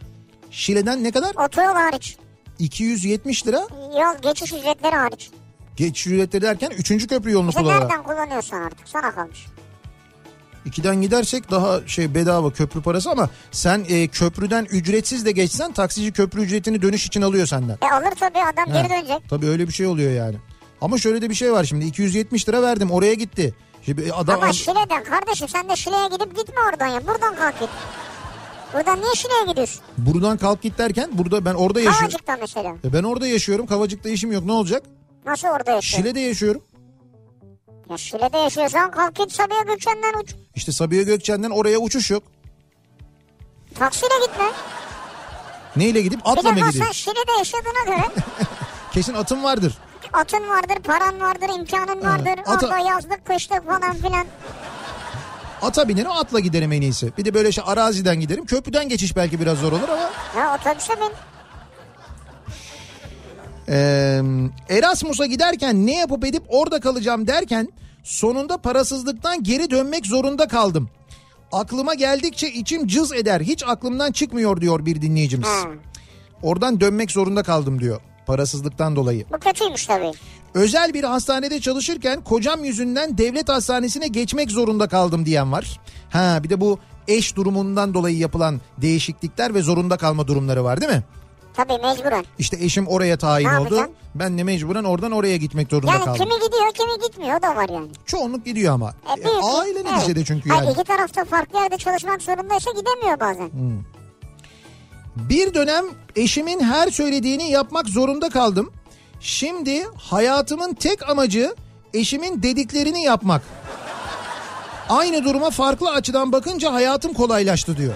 Şile'den 0.51 1.03
ne 1.03 1.11
kadar? 1.11 1.45
Otoyol 1.45 1.73
hariç. 1.73 2.17
270 2.59 3.47
lira. 3.47 3.67
Yol 3.99 4.21
geçiş 4.21 4.53
ücretleri 4.53 4.95
hariç. 4.95 5.29
Geçiş 5.77 6.07
ücretleri 6.07 6.41
derken 6.41 6.71
3. 6.77 7.07
köprü 7.07 7.31
yolunu 7.31 7.49
İşte 7.49 7.61
kullanarak. 7.61 7.89
nereden 7.89 8.03
kullanıyorsan 8.03 8.61
artık 8.61 8.87
sana 8.89 9.11
kalmış. 9.15 9.45
İkiden 10.65 11.01
gidersek 11.01 11.51
daha 11.51 11.87
şey 11.87 12.15
bedava 12.15 12.51
köprü 12.53 12.81
parası 12.81 13.09
ama 13.11 13.29
sen 13.51 13.85
e, 13.89 14.07
köprüden 14.07 14.65
ücretsiz 14.65 15.25
de 15.25 15.31
geçsen 15.31 15.73
taksici 15.73 16.11
köprü 16.11 16.41
ücretini 16.41 16.81
dönüş 16.81 17.05
için 17.05 17.21
alıyor 17.21 17.47
senden. 17.47 17.77
E 17.81 17.89
alır 17.95 18.13
tabii 18.19 18.39
adam 18.39 18.75
He. 18.75 18.81
geri 18.81 18.89
dönecek. 18.89 19.29
Tabii 19.29 19.47
öyle 19.47 19.67
bir 19.67 19.73
şey 19.73 19.85
oluyor 19.87 20.11
yani. 20.11 20.35
Ama 20.81 20.97
şöyle 20.97 21.21
de 21.21 21.29
bir 21.29 21.35
şey 21.35 21.51
var 21.51 21.63
şimdi 21.63 21.85
270 21.85 22.49
lira 22.49 22.61
verdim 22.61 22.91
oraya 22.91 23.13
gitti. 23.13 23.53
Şimdi 23.85 24.13
adam 24.13 24.35
Ama 24.43 24.53
Şile'den 24.53 25.03
kardeşim 25.03 25.47
sen 25.49 25.69
de 25.69 25.75
Şile'ye 25.75 26.07
gidip 26.07 26.35
gitme 26.37 26.55
oradan 26.71 26.87
ya. 26.87 27.07
Buradan 27.07 27.35
kalk 27.35 27.59
git. 27.59 27.69
Buradan 28.73 29.01
niye 29.01 29.13
Şile'ye 29.15 29.45
gidiyorsun? 29.49 29.81
buradan 29.97 30.37
kalk 30.37 30.61
git 30.61 30.77
derken 30.77 31.09
burada 31.13 31.45
ben 31.45 31.53
orada 31.53 31.79
yaşıyorum. 31.81 31.99
Kavacık'ta 32.09 32.37
mesela. 32.41 32.75
E 32.85 32.93
ben 32.93 33.03
orada 33.03 33.27
yaşıyorum. 33.27 33.65
Kavacık'ta 33.65 34.09
işim 34.09 34.31
yok. 34.31 34.45
Ne 34.45 34.51
olacak? 34.51 34.83
Nasıl 35.25 35.47
orada 35.47 35.71
yaşıyorsun? 35.71 35.97
Şile'de 36.09 36.19
yaşıyorum. 36.19 36.61
Ya 37.89 37.97
Şile'de 37.97 38.37
yaşıyorsan 38.37 38.91
kalk 38.91 39.15
git 39.15 39.31
Sabiha 39.31 39.61
Gökçen'den 39.63 40.19
uç. 40.23 40.35
İşte 40.55 40.71
Sabiha 40.71 41.01
Gökçen'den 41.01 41.49
oraya 41.49 41.77
uçuş 41.79 42.11
yok. 42.11 42.23
Taksiyle 43.79 44.13
gitme. 44.27 44.45
Neyle 45.75 46.01
gidip 46.01 46.19
Bir 46.25 46.31
atla 46.31 46.51
mı 46.51 46.57
defa 46.57 46.67
gideyim? 46.69 46.85
sen 46.85 46.91
Şile'de 46.91 47.31
yaşadığına 47.37 47.95
göre 47.95 48.07
Kesin 48.93 49.13
atım 49.13 49.43
vardır. 49.43 49.77
atın 50.13 50.49
vardır, 50.49 50.75
paran 50.83 51.21
vardır, 51.21 51.49
imkanın 51.59 52.01
vardır. 52.01 52.41
ata- 52.45 52.65
Orada 52.67 52.77
yazlık, 52.79 53.25
kışlık 53.25 53.65
falan 53.65 53.93
filan. 53.95 54.25
Ata 55.61 55.87
binerim 55.87 56.11
atla 56.11 56.39
giderim 56.39 56.71
en 56.71 56.81
iyisi. 56.81 57.17
Bir 57.17 57.25
de 57.25 57.33
böyle 57.33 57.51
şey 57.51 57.63
araziden 57.67 58.19
giderim. 58.19 58.45
Köprüden 58.45 58.89
geçiş 58.89 59.15
belki 59.15 59.39
biraz 59.39 59.57
zor 59.57 59.71
olur 59.71 59.89
ama. 59.89 60.09
Ya 60.41 60.55
otobüse 60.59 60.93
bin. 60.97 61.11
Ee, 63.69 64.21
Erasmus'a 64.69 65.25
giderken 65.25 65.85
ne 65.85 65.97
yapıp 65.97 66.25
edip 66.25 66.43
orada 66.47 66.79
kalacağım 66.79 67.27
derken 67.27 67.67
sonunda 68.03 68.57
parasızlıktan 68.57 69.43
geri 69.43 69.69
dönmek 69.71 70.05
zorunda 70.05 70.47
kaldım. 70.47 70.89
Aklıma 71.51 71.93
geldikçe 71.93 72.47
içim 72.47 72.87
cız 72.87 73.13
eder. 73.13 73.41
Hiç 73.41 73.63
aklımdan 73.67 74.11
çıkmıyor 74.11 74.61
diyor 74.61 74.85
bir 74.85 75.01
dinleyicimiz. 75.01 75.47
Ha. 75.47 75.69
Oradan 76.43 76.79
dönmek 76.79 77.11
zorunda 77.11 77.43
kaldım 77.43 77.79
diyor. 77.79 78.01
Parasızlıktan 78.25 78.95
dolayı. 78.95 79.25
Bu 79.33 79.39
kötüymüş 79.39 79.85
tabii. 79.85 80.11
Özel 80.53 80.93
bir 80.93 81.03
hastanede 81.03 81.59
çalışırken 81.59 82.23
kocam 82.23 82.63
yüzünden 82.63 83.17
devlet 83.17 83.49
hastanesine 83.49 84.07
geçmek 84.07 84.51
zorunda 84.51 84.87
kaldım 84.87 85.25
diyen 85.25 85.51
var. 85.51 85.79
Ha 86.09 86.39
bir 86.43 86.49
de 86.49 86.61
bu 86.61 86.79
eş 87.07 87.35
durumundan 87.35 87.93
dolayı 87.93 88.17
yapılan 88.17 88.61
değişiklikler 88.77 89.53
ve 89.53 89.61
zorunda 89.61 89.97
kalma 89.97 90.27
durumları 90.27 90.63
var 90.63 90.81
değil 90.81 90.91
mi? 90.91 91.03
Tabii 91.53 91.77
mecburen. 91.77 92.25
İşte 92.39 92.57
eşim 92.65 92.87
oraya 92.87 93.17
tayin 93.17 93.47
Ne 93.47 93.51
oldu. 93.59 93.63
yapacaksın? 93.63 93.95
Ben 94.15 94.37
de 94.37 94.43
mecburen 94.43 94.83
oradan 94.83 95.11
oraya 95.11 95.37
gitmek 95.37 95.69
zorunda 95.69 95.91
Yani 95.91 96.05
kaldım. 96.05 96.25
kimi 96.25 96.35
gidiyor 96.45 96.73
kimi 96.73 97.07
gitmiyor 97.07 97.39
o 97.39 97.41
da 97.41 97.55
var 97.55 97.69
yani. 97.69 97.87
Çoğunluk 98.05 98.45
gidiyor 98.45 98.73
ama. 98.73 98.93
E, 99.13 99.23
büyük- 99.23 99.43
Aile 99.43 99.79
evet. 99.79 99.91
neticede 99.91 100.25
çünkü 100.25 100.49
Hayır, 100.49 100.63
yani. 100.63 100.73
iki 100.73 100.83
tarafta 100.83 101.25
farklı 101.25 101.59
yerde 101.59 101.77
çalışmak 101.77 102.21
zorundaysa 102.21 102.71
gidemiyor 102.71 103.19
bazen. 103.19 103.49
Bir 105.15 105.53
dönem 105.53 105.85
eşimin 106.15 106.59
her 106.59 106.87
söylediğini 106.91 107.51
yapmak 107.51 107.87
zorunda 107.89 108.29
kaldım. 108.29 108.71
Şimdi 109.19 109.83
hayatımın 109.97 110.73
tek 110.73 111.09
amacı 111.09 111.55
eşimin 111.93 112.43
dediklerini 112.43 113.03
yapmak. 113.03 113.41
Aynı 114.89 115.23
duruma 115.23 115.49
farklı 115.49 115.91
açıdan 115.91 116.31
bakınca 116.31 116.73
hayatım 116.73 117.13
kolaylaştı 117.13 117.77
diyor. 117.77 117.93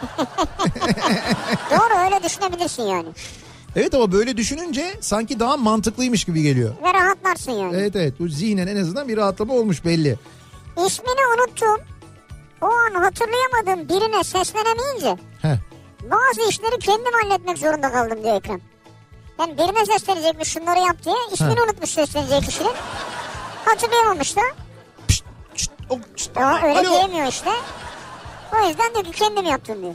Doğru 1.70 1.98
öyle 2.04 2.22
düşünebilirsin 2.22 2.82
yani. 2.82 3.08
Evet 3.76 3.94
ama 3.94 4.12
böyle 4.12 4.36
düşününce 4.36 4.94
sanki 5.00 5.40
daha 5.40 5.56
mantıklıymış 5.56 6.24
gibi 6.24 6.42
geliyor. 6.42 6.74
Ve 6.82 6.92
rahatlarsın 6.94 7.52
yani. 7.52 7.76
Evet 7.76 7.96
evet 7.96 8.14
bu 8.20 8.28
zihnen 8.28 8.66
en 8.66 8.76
azından 8.76 9.08
bir 9.08 9.16
rahatlama 9.16 9.54
olmuş 9.54 9.84
belli. 9.84 10.16
İsmini 10.86 11.26
unuttum. 11.36 11.76
O 12.62 12.66
an 12.66 12.94
hatırlayamadığım 13.02 13.88
birine 13.88 14.24
seslenemeyince 14.24 15.16
Heh. 15.42 15.56
bazı 16.10 16.48
işleri 16.50 16.78
kendim 16.78 17.12
halletmek 17.22 17.58
zorunda 17.58 17.92
kaldım 17.92 18.22
diyor 18.24 18.36
Ekrem. 18.36 18.60
Yani 19.38 19.58
birine 19.58 19.86
seslenecekmiş 19.86 20.48
şunları 20.48 20.78
yap 20.80 20.96
diye 21.04 21.14
ismini 21.32 21.58
Ha. 21.58 21.64
unutmuş 21.64 21.90
seslenecek 21.90 22.42
kişinin. 22.42 22.72
Hatırlayamamış 23.64 24.36
da. 24.36 24.40
Pişt, 25.08 25.24
şşt, 25.56 25.70
o, 25.90 25.98
şşt, 26.16 26.36
Ama 26.36 26.62
öyle 26.62 26.78
alo. 26.78 26.90
diyemiyor 26.90 27.26
işte. 27.26 27.50
O 28.52 28.68
yüzden 28.68 28.94
diyor 28.94 29.04
ki 29.04 29.10
kendim 29.10 29.44
yaptım 29.44 29.82
diyor. 29.82 29.94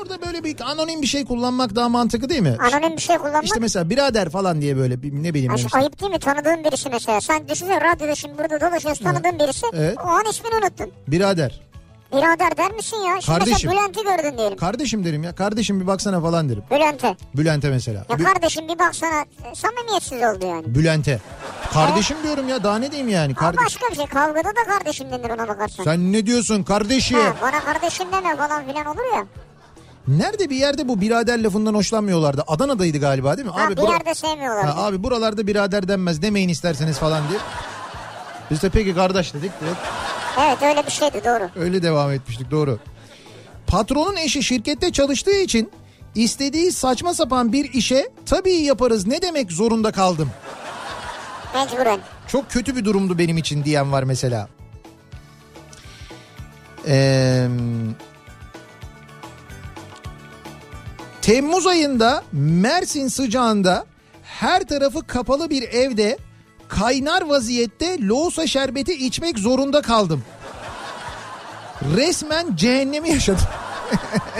Orada 0.00 0.26
böyle 0.26 0.44
bir 0.44 0.60
anonim 0.60 1.02
bir 1.02 1.06
şey 1.06 1.24
kullanmak 1.24 1.74
daha 1.74 1.88
mantıklı 1.88 2.28
değil 2.28 2.42
mi? 2.42 2.56
Anonim 2.72 2.96
bir 2.96 3.02
şey 3.02 3.18
kullanmak. 3.18 3.44
İşte 3.44 3.60
mesela 3.60 3.90
birader 3.90 4.30
falan 4.30 4.60
diye 4.60 4.76
böyle 4.76 5.02
bir, 5.02 5.12
ne 5.12 5.34
bileyim. 5.34 5.50
Ay, 5.52 5.56
işte. 5.56 5.78
ayıp 5.78 6.00
değil 6.00 6.12
mi 6.12 6.18
tanıdığın 6.18 6.64
birisi 6.64 6.90
mesela. 6.90 7.20
Sen 7.20 7.48
düşünsene 7.48 7.80
radyoda 7.80 8.14
şimdi 8.14 8.38
burada 8.38 8.60
dolaşıyorsun 8.60 9.04
tanıdığın 9.04 9.38
birisi. 9.38 9.66
Evet. 9.72 9.98
O 9.98 10.08
an 10.08 10.24
ismini 10.30 10.54
unuttun. 10.54 10.90
Birader. 11.08 11.60
Birader 12.12 12.56
der 12.56 12.72
misin 12.72 12.96
ya? 12.96 13.20
Şimdi 13.20 13.38
Kardeşim. 13.38 13.70
Bülent'i 13.70 14.02
gördün 14.02 14.38
diyelim. 14.38 14.58
Kardeşim 14.58 15.04
derim 15.04 15.22
ya. 15.24 15.34
Kardeşim 15.34 15.80
bir 15.80 15.86
baksana 15.86 16.20
falan 16.20 16.48
derim. 16.48 16.62
Bülent'e. 16.70 17.16
Bülent'e 17.36 17.70
mesela. 17.70 18.04
Ya 18.08 18.16
Bü- 18.16 18.22
kardeşim 18.24 18.68
bir 18.68 18.78
baksana 18.78 19.20
e, 19.20 19.54
samimiyetsiz 19.54 20.12
oldu 20.18 20.46
yani. 20.46 20.74
Bülent'e. 20.74 21.18
Kardeşim 21.72 22.16
diyorum 22.22 22.48
ya 22.48 22.64
daha 22.64 22.78
ne 22.78 22.90
diyeyim 22.90 23.08
yani. 23.08 23.34
Kardeş. 23.34 23.64
başka 23.64 23.86
bir 23.90 23.96
şey. 23.96 24.06
Kavgada 24.06 24.48
da 24.48 24.64
kardeşim 24.78 25.10
denir 25.12 25.30
ona 25.30 25.48
bakarsan. 25.48 25.84
Sen 25.84 26.12
ne 26.12 26.26
diyorsun 26.26 26.62
kardeşim? 26.62 27.18
Ha, 27.18 27.34
bana 27.42 27.60
kardeşim 27.60 28.06
deme 28.12 28.36
falan 28.36 28.64
filan 28.66 28.86
olur 28.86 29.16
ya. 29.16 29.24
Nerede 30.08 30.50
bir 30.50 30.56
yerde 30.56 30.88
bu 30.88 31.00
birader 31.00 31.42
lafından 31.44 31.74
hoşlanmıyorlardı. 31.74 32.44
Adana'daydı 32.46 32.98
galiba 32.98 33.36
değil 33.36 33.48
mi? 33.48 33.54
Ha, 33.54 33.70
bir 33.70 33.76
bura- 33.76 33.90
yerde 33.92 34.14
sevmiyorlar. 34.14 34.64
Ha, 34.66 34.84
abi 34.84 35.02
buralarda 35.02 35.46
birader 35.46 35.88
denmez 35.88 36.22
demeyin 36.22 36.48
isterseniz 36.48 36.98
falan 36.98 37.22
diye. 37.28 37.38
Biz 38.50 38.62
de 38.62 38.68
peki 38.70 38.94
kardeş 38.94 39.34
dedik. 39.34 39.52
direkt 39.60 39.78
Evet 40.40 40.62
öyle 40.62 40.86
bir 40.86 40.90
şeydi 40.90 41.22
doğru. 41.24 41.50
Öyle 41.56 41.82
devam 41.82 42.12
etmiştik 42.12 42.50
doğru. 42.50 42.78
Patronun 43.66 44.16
eşi 44.16 44.42
şirkette 44.42 44.92
çalıştığı 44.92 45.36
için 45.36 45.70
istediği 46.14 46.72
saçma 46.72 47.14
sapan 47.14 47.52
bir 47.52 47.72
işe 47.72 48.08
tabii 48.26 48.52
yaparız 48.54 49.06
ne 49.06 49.22
demek 49.22 49.52
zorunda 49.52 49.92
kaldım. 49.92 50.30
Mecburen. 51.54 52.00
Çok 52.28 52.50
kötü 52.50 52.76
bir 52.76 52.84
durumdu 52.84 53.18
benim 53.18 53.38
için 53.38 53.64
diyen 53.64 53.92
var 53.92 54.02
mesela. 54.02 54.48
Ee, 56.86 57.48
Temmuz 61.22 61.66
ayında 61.66 62.24
Mersin 62.32 63.08
sıcağında 63.08 63.86
her 64.22 64.62
tarafı 64.62 65.06
kapalı 65.06 65.50
bir 65.50 65.62
evde 65.62 66.18
kaynar 66.78 67.22
vaziyette 67.22 67.98
loğusa 68.00 68.46
şerbeti 68.46 68.92
içmek 69.06 69.38
zorunda 69.38 69.82
kaldım. 69.82 70.24
Resmen 71.96 72.56
cehennemi 72.56 73.10
yaşadım. 73.10 73.44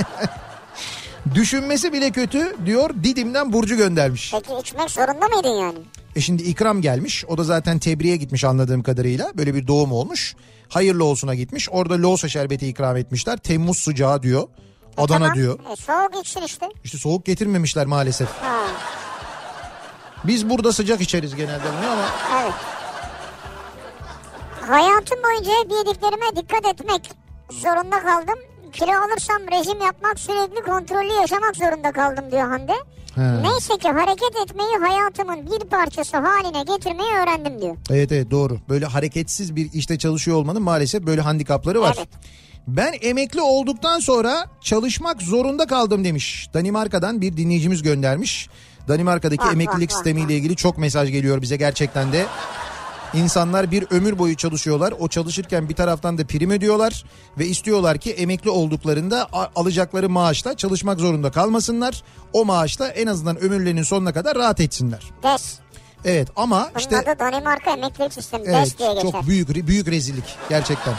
Düşünmesi 1.35 1.93
bile 1.93 2.11
kötü 2.11 2.57
diyor 2.67 2.91
Didim'den 3.05 3.53
Burcu 3.53 3.77
göndermiş. 3.77 4.33
Peki 4.35 4.61
içmek 4.61 4.91
zorunda 4.91 5.29
mıydın 5.29 5.61
yani? 5.61 5.79
E 6.17 6.21
şimdi 6.21 6.43
ikram 6.43 6.83
gelmiş. 6.83 7.25
O 7.29 7.39
da 7.39 7.45
zaten 7.45 7.79
tebriğe 7.79 8.17
gitmiş 8.17 8.45
anladığım 8.45 8.83
kadarıyla. 8.83 9.33
Böyle 9.35 9.55
bir 9.55 9.67
doğum 9.67 9.93
olmuş. 9.93 10.37
Hayırlı 10.69 11.05
olsuna 11.05 11.35
gitmiş. 11.35 11.69
Orada 11.71 11.95
loğusa 11.95 12.29
şerbeti 12.29 12.69
ikram 12.69 12.97
etmişler. 12.97 13.37
Temmuz 13.37 13.79
sıcağı 13.79 14.23
diyor. 14.23 14.49
Adana 14.97 15.19
Tamam. 15.19 15.35
diyor. 15.35 15.59
E, 15.73 15.77
soğuk 15.77 16.21
içsin 16.21 16.43
işte. 16.43 16.67
İşte 16.85 16.99
soğuk 16.99 17.25
getirmemişler 17.27 17.87
maalesef. 17.87 18.29
Ha, 18.29 18.59
Biz 20.25 20.51
burada 20.51 20.73
sıcak 20.73 21.01
içeriz 21.01 21.35
genelde 21.37 21.65
bunu 21.79 21.91
ama 21.91 22.05
evet. 22.43 22.53
Hayatım 24.69 25.19
boyunca 25.25 25.51
hep 25.51 25.73
yediklerime 25.73 26.37
dikkat 26.37 26.67
etmek 26.67 27.11
zorunda 27.51 28.03
kaldım. 28.03 28.39
Kilo 28.73 28.93
alırsam 28.93 29.43
rejim 29.53 29.81
yapmak 29.81 30.19
sürekli 30.19 30.63
kontrollü 30.63 31.13
yaşamak 31.21 31.57
zorunda 31.57 31.93
kaldım 31.93 32.25
diyor 32.31 32.49
Hande. 32.49 32.73
He. 33.15 33.43
Neyse 33.43 33.79
ki 33.79 33.89
hareket 33.89 34.37
etmeyi 34.45 34.77
hayatımın 34.81 35.47
bir 35.47 35.59
parçası 35.69 36.17
haline 36.17 36.63
getirmeyi 36.63 37.11
öğrendim 37.23 37.61
diyor. 37.61 37.77
evet 37.91 38.13
evet 38.13 38.31
doğru. 38.31 38.59
Böyle 38.69 38.87
hareketsiz 38.87 39.57
bir 39.57 39.73
işte 39.73 39.99
çalışıyor 39.99 40.37
olmanın 40.37 40.63
maalesef 40.63 41.03
böyle 41.03 41.21
handikapları 41.21 41.81
var. 41.81 41.95
Evet. 41.99 42.09
Ben 42.67 42.93
emekli 43.03 43.41
olduktan 43.41 44.01
sonra 44.01 44.45
çalışmak 44.61 45.23
zorunda 45.23 45.67
kaldım 45.67 46.05
demiş. 46.05 46.49
Danimarka'dan 46.55 47.21
bir 47.21 47.37
dinleyicimiz 47.37 47.83
göndermiş. 47.83 48.49
Danimarka'daki 48.89 49.45
Vah, 49.45 49.53
emeklilik 49.53 49.91
vah, 49.91 49.95
vah, 49.95 50.05
sistemiyle 50.05 50.35
ilgili 50.35 50.57
çok 50.57 50.79
mesaj 50.79 51.11
geliyor 51.11 51.43
bize 51.43 51.57
gerçekten 51.57 52.13
de. 52.13 52.27
İnsanlar 53.15 53.71
bir 53.71 53.87
ömür 53.91 54.19
boyu 54.19 54.37
çalışıyorlar. 54.37 54.95
O 54.99 55.09
çalışırken 55.09 55.69
bir 55.69 55.75
taraftan 55.75 56.19
da 56.19 56.27
prim 56.27 56.51
ödüyorlar 56.51 57.05
ve 57.39 57.47
istiyorlar 57.47 57.99
ki 57.99 58.13
emekli 58.13 58.51
olduklarında 58.51 59.29
alacakları 59.57 60.09
maaşla 60.09 60.57
çalışmak 60.57 61.01
zorunda 61.01 61.31
kalmasınlar. 61.31 62.03
O 62.33 62.45
maaşla 62.45 62.89
en 62.89 63.07
azından 63.07 63.37
ömürlerinin 63.37 63.83
sonuna 63.83 64.13
kadar 64.13 64.37
rahat 64.37 64.61
etsinler. 64.61 65.11
DES. 65.23 65.59
Evet 66.05 66.29
ama 66.37 66.69
Bunun 66.75 66.81
işte 66.81 66.99
adı 66.99 67.19
Danimarka 67.19 67.71
Emeklilik 67.71 68.13
Sistemi. 68.13 68.45
Evet 68.47 68.67
DES 68.67 68.79
diye 68.79 68.95
geçer. 68.95 69.11
çok 69.11 69.27
büyük 69.27 69.67
büyük 69.69 69.89
rezillik 69.89 70.25
gerçekten. 70.49 70.95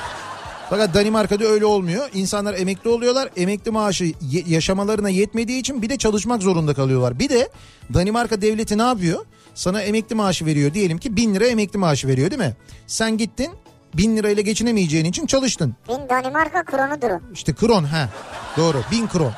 Fakat 0.69 0.93
Danimarka'da 0.93 1.45
öyle 1.45 1.65
olmuyor. 1.65 2.09
İnsanlar 2.13 2.53
emekli 2.53 2.89
oluyorlar. 2.89 3.29
Emekli 3.37 3.71
maaşı 3.71 4.13
yaşamalarına 4.47 5.09
yetmediği 5.09 5.59
için 5.59 5.81
bir 5.81 5.89
de 5.89 5.97
çalışmak 5.97 6.41
zorunda 6.41 6.73
kalıyorlar. 6.73 7.19
Bir 7.19 7.29
de 7.29 7.49
Danimarka 7.93 8.41
devleti 8.41 8.77
ne 8.77 8.81
yapıyor? 8.83 9.25
Sana 9.55 9.81
emekli 9.81 10.15
maaşı 10.15 10.45
veriyor. 10.45 10.73
Diyelim 10.73 10.97
ki 10.97 11.15
bin 11.15 11.35
lira 11.35 11.45
emekli 11.47 11.79
maaşı 11.79 12.07
veriyor 12.07 12.31
değil 12.31 12.41
mi? 12.41 12.53
Sen 12.87 13.17
gittin 13.17 13.51
bin 13.93 14.17
lirayla 14.17 14.41
geçinemeyeceğin 14.41 15.05
için 15.05 15.25
çalıştın. 15.25 15.75
Bin 15.89 16.09
Danimarka 16.09 16.63
kronudur 16.63 17.09
o. 17.09 17.19
İşte 17.33 17.53
kron 17.53 17.83
ha 17.83 18.09
doğru 18.57 18.81
bin 18.91 19.07
kron. 19.07 19.33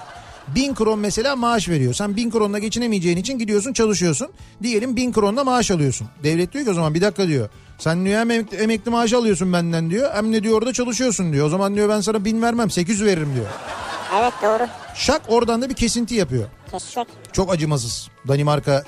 Bin 0.47 0.73
kron 0.75 0.99
mesela 0.99 1.35
maaş 1.35 1.69
veriyor. 1.69 1.93
Sen 1.93 2.15
bin 2.15 2.31
kronla 2.31 2.59
geçinemeyeceğin 2.59 3.17
için 3.17 3.39
gidiyorsun 3.39 3.73
çalışıyorsun. 3.73 4.27
Diyelim 4.63 4.95
bin 4.95 5.11
kronla 5.11 5.43
maaş 5.43 5.71
alıyorsun. 5.71 6.07
Devlet 6.23 6.53
diyor 6.53 6.65
ki 6.65 6.71
o 6.71 6.73
zaman 6.73 6.93
bir 6.93 7.01
dakika 7.01 7.27
diyor. 7.27 7.49
Sen 7.77 8.05
diyor 8.05 8.19
hem 8.19 8.31
emekli, 8.31 8.57
emekli 8.57 8.91
maaşı 8.91 9.17
alıyorsun 9.17 9.53
benden 9.53 9.89
diyor. 9.89 10.13
Hem 10.13 10.31
ne 10.31 10.43
diyor 10.43 10.57
orada 10.57 10.73
çalışıyorsun 10.73 11.33
diyor. 11.33 11.45
O 11.45 11.49
zaman 11.49 11.75
diyor 11.75 11.89
ben 11.89 12.01
sana 12.01 12.25
bin 12.25 12.41
vermem 12.41 12.69
800 12.69 13.03
veririm 13.03 13.33
diyor. 13.35 13.45
Evet 14.19 14.33
doğru. 14.43 14.67
Şak 14.95 15.21
oradan 15.27 15.61
da 15.61 15.69
bir 15.69 15.73
kesinti 15.75 16.15
yapıyor. 16.15 16.45
Kesecek. 16.71 17.07
Çok 17.33 17.53
acımasız 17.53 18.09
Danimarka 18.27 18.83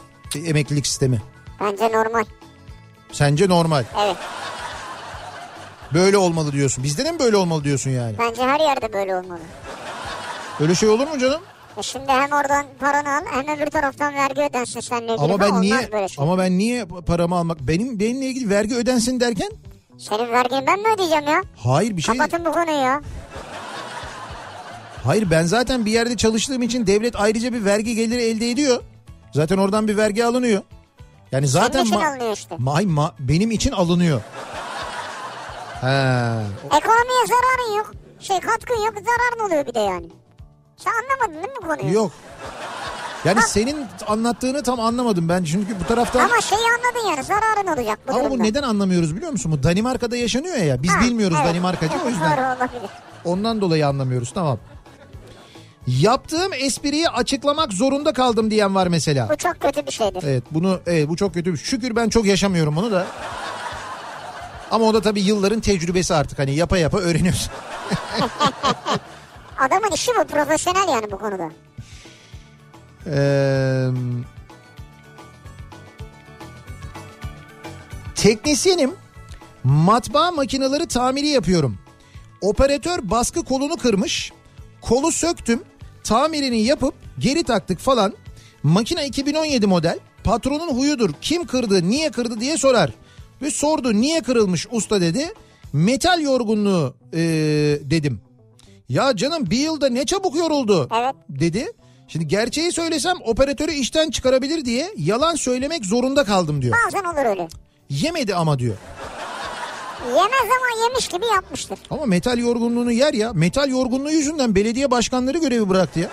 emeklilik 0.45 0.87
sistemi. 0.87 1.21
Bence 1.59 1.91
normal. 1.91 2.23
Sence 3.11 3.49
normal. 3.49 3.83
Evet. 4.05 4.15
Böyle 5.93 6.17
olmalı 6.17 6.51
diyorsun. 6.51 6.83
Bizde 6.83 7.05
de 7.05 7.11
mi 7.11 7.19
böyle 7.19 7.37
olmalı 7.37 7.63
diyorsun 7.63 7.91
yani? 7.91 8.15
Bence 8.19 8.41
her 8.41 8.59
yerde 8.59 8.93
böyle 8.93 9.15
olmalı. 9.15 9.39
Öyle 10.59 10.75
şey 10.75 10.89
olur 10.89 11.07
mu 11.07 11.19
canım? 11.19 11.41
E 11.77 11.83
şimdi 11.83 12.11
hem 12.11 12.31
oradan 12.31 12.65
paranı 12.79 13.09
al 13.17 13.21
hem 13.31 13.57
öbür 13.57 13.71
taraftan 13.71 14.13
vergi 14.15 14.41
ödensin 14.41 14.79
seninle 14.79 15.13
ilgili. 15.13 15.25
Ama 15.25 15.39
ben 15.39 15.45
Olmaz 15.47 15.61
niye 15.61 15.91
böyle 15.91 16.07
şey. 16.09 16.23
ama 16.23 16.37
ben 16.37 16.57
niye 16.57 16.85
paramı 16.85 17.35
almak 17.35 17.59
benim 17.59 17.99
benimle 17.99 18.25
ilgili 18.25 18.49
vergi 18.49 18.75
ödensin 18.75 19.19
derken 19.19 19.49
Senin 19.97 20.31
vergini 20.31 20.67
ben 20.67 20.79
mi 20.79 20.85
ödeyeceğim 20.95 21.27
ya? 21.27 21.41
hayır 21.63 21.97
bir 21.97 22.01
şey 22.01 22.17
Kapatın 22.17 22.45
bu 22.45 22.51
konuyu 22.51 22.77
ya. 22.77 23.01
hayır 25.03 25.31
ben 25.31 25.43
zaten 25.43 25.85
bir 25.85 25.91
yerde 25.91 26.17
çalıştığım 26.17 26.61
için 26.61 26.87
devlet 26.87 27.15
ayrıca 27.15 27.53
bir 27.53 27.65
vergi 27.65 27.95
geliri 27.95 28.21
elde 28.21 28.49
ediyor. 28.51 28.83
Zaten 29.33 29.57
oradan 29.57 29.87
bir 29.87 29.97
vergi 29.97 30.25
alınıyor. 30.25 30.61
Yani 31.31 31.47
zaten 31.47 31.83
için 31.85 31.95
ma- 31.95 32.07
alınıyor 32.11 32.33
işte. 32.33 32.55
May 32.59 32.83
ma- 32.83 33.11
benim 33.19 33.51
için 33.51 33.71
alınıyor. 33.71 34.21
He. 35.81 35.87
Ekonomiye 36.77 37.25
zararın 37.27 37.77
yok. 37.77 37.91
Şey 38.19 38.39
katkın 38.39 38.75
yok 38.85 38.93
zararın 38.93 39.47
oluyor 39.47 39.65
bir 39.65 39.73
de 39.73 39.79
yani. 39.79 40.07
Sen 40.77 40.91
anlamadın 40.91 41.43
değil 41.43 41.57
mi 41.57 41.59
bu 41.63 41.67
konuyu? 41.67 41.93
Yok. 41.95 42.11
Yani 43.25 43.41
senin 43.41 43.85
anlattığını 44.07 44.63
tam 44.63 44.79
anlamadım 44.79 45.29
ben 45.29 45.43
çünkü 45.43 45.79
bu 45.79 45.87
taraftan 45.87 46.19
Ama 46.19 46.41
şeyi 46.41 46.61
anladın 46.61 47.09
yani 47.09 47.23
zararın 47.23 47.67
olacak 47.79 47.99
bu 48.07 48.11
ama 48.13 48.23
bu 48.23 48.29
durumda. 48.29 48.43
neden 48.43 48.63
anlamıyoruz 48.63 49.15
biliyor 49.15 49.31
musun? 49.31 49.51
Bu 49.51 49.63
Danimarka'da 49.63 50.15
yaşanıyor 50.17 50.55
ya. 50.57 50.83
Biz 50.83 50.91
Ha, 50.91 51.01
bilmiyoruz 51.01 51.37
evet. 51.41 51.49
Danimarkacı 51.49 51.93
o 52.05 52.09
yüzden. 52.09 52.31
Doğru 52.37 52.45
olabilir. 52.45 52.89
Ondan 53.25 53.61
dolayı 53.61 53.87
anlamıyoruz 53.87 54.31
tamam. 54.33 54.57
Yaptığım 55.87 56.53
espriyi 56.53 57.09
açıklamak 57.09 57.73
zorunda 57.73 58.13
kaldım 58.13 58.51
diyen 58.51 58.75
var 58.75 58.87
mesela. 58.87 59.29
Bu 59.29 59.35
çok 59.37 59.59
kötü 59.59 59.85
bir 59.85 59.91
şeydir. 59.91 60.23
Evet 60.27 60.43
bunu 60.51 60.79
evet, 60.87 61.09
bu 61.09 61.15
çok 61.15 61.33
kötü. 61.33 61.57
Şükür 61.57 61.95
ben 61.95 62.09
çok 62.09 62.25
yaşamıyorum 62.25 62.75
bunu 62.75 62.91
da. 62.91 63.05
Ama 64.71 64.85
o 64.85 64.93
da 64.93 65.01
tabii 65.01 65.21
yılların 65.21 65.59
tecrübesi 65.59 66.13
artık 66.15 66.39
hani 66.39 66.55
yapa 66.55 66.77
yapa 66.77 66.97
öğreniyorsun. 66.97 67.51
Adamın 69.57 69.91
işi 69.91 70.11
bu 70.19 70.27
profesyonel 70.27 70.87
yani 70.87 71.11
bu 71.11 71.17
konuda. 71.17 71.51
Ee, 73.07 73.87
teknisyenim. 78.15 78.91
Matbaa 79.63 80.31
makineleri 80.31 80.87
tamiri 80.87 81.27
yapıyorum. 81.27 81.77
Operatör 82.41 83.09
baskı 83.09 83.43
kolunu 83.43 83.77
kırmış. 83.77 84.31
Kolu 84.81 85.11
söktüm. 85.11 85.63
Tamirini 86.03 86.61
yapıp 86.61 86.93
geri 87.19 87.43
taktık 87.43 87.79
falan. 87.79 88.13
Makine 88.63 89.07
2017 89.07 89.67
model. 89.67 89.99
Patronun 90.23 90.77
huyudur. 90.77 91.09
Kim 91.21 91.47
kırdı, 91.47 91.89
niye 91.89 92.11
kırdı 92.11 92.39
diye 92.39 92.57
sorar. 92.57 92.91
Ve 93.41 93.51
sordu 93.51 93.93
niye 93.93 94.21
kırılmış 94.21 94.67
usta 94.71 95.01
dedi. 95.01 95.33
Metal 95.73 96.21
yorgunluğu 96.21 96.95
ee, 97.13 97.19
dedim. 97.83 98.26
Ya 98.89 99.15
canım 99.15 99.49
bir 99.49 99.57
yılda 99.57 99.89
ne 99.89 100.05
çabuk 100.05 100.35
yoruldu 100.35 100.89
Evet. 101.01 101.15
dedi. 101.29 101.71
Şimdi 102.07 102.27
gerçeği 102.27 102.71
söylesem 102.71 103.15
operatörü 103.25 103.71
işten 103.71 104.09
çıkarabilir 104.09 104.65
diye 104.65 104.91
yalan 104.97 105.35
söylemek 105.35 105.85
zorunda 105.85 106.23
kaldım 106.23 106.61
diyor. 106.61 106.75
Bazen 106.85 107.03
olur 107.03 107.25
öyle. 107.29 107.47
Yemedi 107.89 108.35
ama 108.35 108.59
diyor. 108.59 108.75
Yemez 110.07 110.21
ama 110.57 110.83
yemiş 110.87 111.07
gibi 111.07 111.25
yapmıştır. 111.25 111.79
Ama 111.89 112.05
metal 112.05 112.37
yorgunluğunu 112.37 112.91
yer 112.91 113.13
ya. 113.13 113.33
Metal 113.33 113.69
yorgunluğu 113.69 114.11
yüzünden 114.11 114.55
belediye 114.55 114.91
başkanları 114.91 115.37
görevi 115.37 115.69
bıraktı 115.69 115.99
ya. 115.99 116.09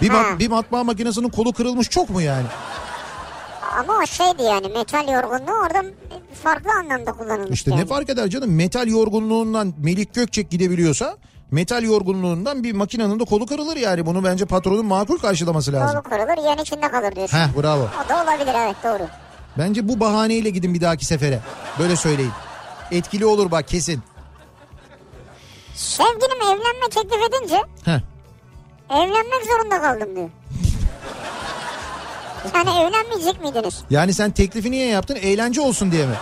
Bir, 0.00 0.10
mat- 0.10 0.38
bir 0.38 0.48
matbaa 0.48 0.84
makinesinin 0.84 1.28
kolu 1.28 1.52
kırılmış 1.52 1.90
çok 1.90 2.10
mu 2.10 2.20
yani? 2.22 2.46
Ama 3.78 3.98
o 4.02 4.06
şeydi 4.06 4.42
yani 4.42 4.68
metal 4.68 5.08
yorgunluğu 5.08 5.58
orada 5.66 5.82
farklı 6.36 6.70
anlamda 6.72 7.12
kullanılmış. 7.12 7.50
İşte 7.50 7.70
yani. 7.70 7.80
ne 7.80 7.86
fark 7.86 8.10
eder 8.10 8.28
canım? 8.28 8.54
Metal 8.54 8.88
yorgunluğundan 8.88 9.74
Melik 9.78 10.14
Gökçek 10.14 10.50
gidebiliyorsa 10.50 11.16
metal 11.50 11.82
yorgunluğundan 11.82 12.64
bir 12.64 12.72
makinenin 12.72 13.20
de 13.20 13.24
kolu 13.24 13.46
kırılır 13.46 13.76
yani. 13.76 14.06
Bunu 14.06 14.24
bence 14.24 14.44
patronun 14.44 14.86
makul 14.86 15.18
karşılaması 15.18 15.72
lazım. 15.72 16.02
Kolu 16.02 16.10
kırılır 16.12 16.44
yen 16.48 16.58
içinde 16.62 16.90
kalır 16.90 17.16
diyorsun. 17.16 17.36
Heh 17.38 17.62
bravo. 17.62 17.88
O 18.06 18.08
da 18.08 18.22
olabilir 18.22 18.54
evet 18.56 18.76
doğru. 18.84 19.08
Bence 19.58 19.88
bu 19.88 20.00
bahaneyle 20.00 20.50
gidin 20.50 20.74
bir 20.74 20.80
dahaki 20.80 21.04
sefere. 21.04 21.40
Böyle 21.78 21.96
söyleyin. 21.96 22.32
Etkili 22.90 23.26
olur 23.26 23.50
bak 23.50 23.68
kesin. 23.68 24.02
Sevgilim 25.74 26.42
evlenme 26.42 26.88
teklif 26.90 27.20
edince 27.28 27.56
Heh. 27.84 28.00
evlenmek 28.90 29.44
zorunda 29.48 29.80
kaldım 29.82 30.16
diyor. 30.16 30.28
Yani 32.54 32.70
evlenmeyecek 32.70 33.42
miydiniz? 33.42 33.82
Yani 33.90 34.14
sen 34.14 34.30
teklifi 34.30 34.70
niye 34.70 34.86
yaptın? 34.86 35.14
Eğlence 35.16 35.60
olsun 35.60 35.92
diye 35.92 36.06
mi? 36.06 36.14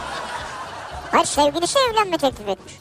Hayır 1.10 1.26
sevgilisi 1.26 1.78
evlenme 1.90 2.18
teklif 2.18 2.48
etmiş. 2.48 2.74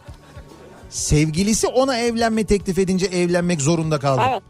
Sevgilisi 0.89 1.67
ona 1.67 1.97
evlenme 1.97 2.43
teklif 2.45 2.77
edince 2.79 3.05
evlenmek 3.05 3.61
zorunda 3.61 3.99
kaldı. 3.99 4.21
Evet. 4.31 4.43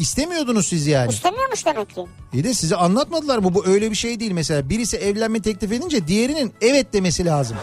İstemiyordunuz 0.00 0.66
siz 0.68 0.86
yani. 0.86 1.12
İstemiyormuş 1.12 1.66
demek 1.66 1.94
ki. 1.94 2.06
İyi 2.32 2.44
de 2.44 2.54
size 2.54 2.76
anlatmadılar 2.76 3.38
mı? 3.38 3.54
Bu 3.54 3.66
öyle 3.66 3.90
bir 3.90 3.96
şey 3.96 4.20
değil 4.20 4.32
mesela. 4.32 4.68
Birisi 4.68 4.96
evlenme 4.96 5.42
teklif 5.42 5.72
edince 5.72 6.06
diğerinin 6.06 6.52
evet 6.60 6.92
demesi 6.92 7.24
lazım. 7.26 7.56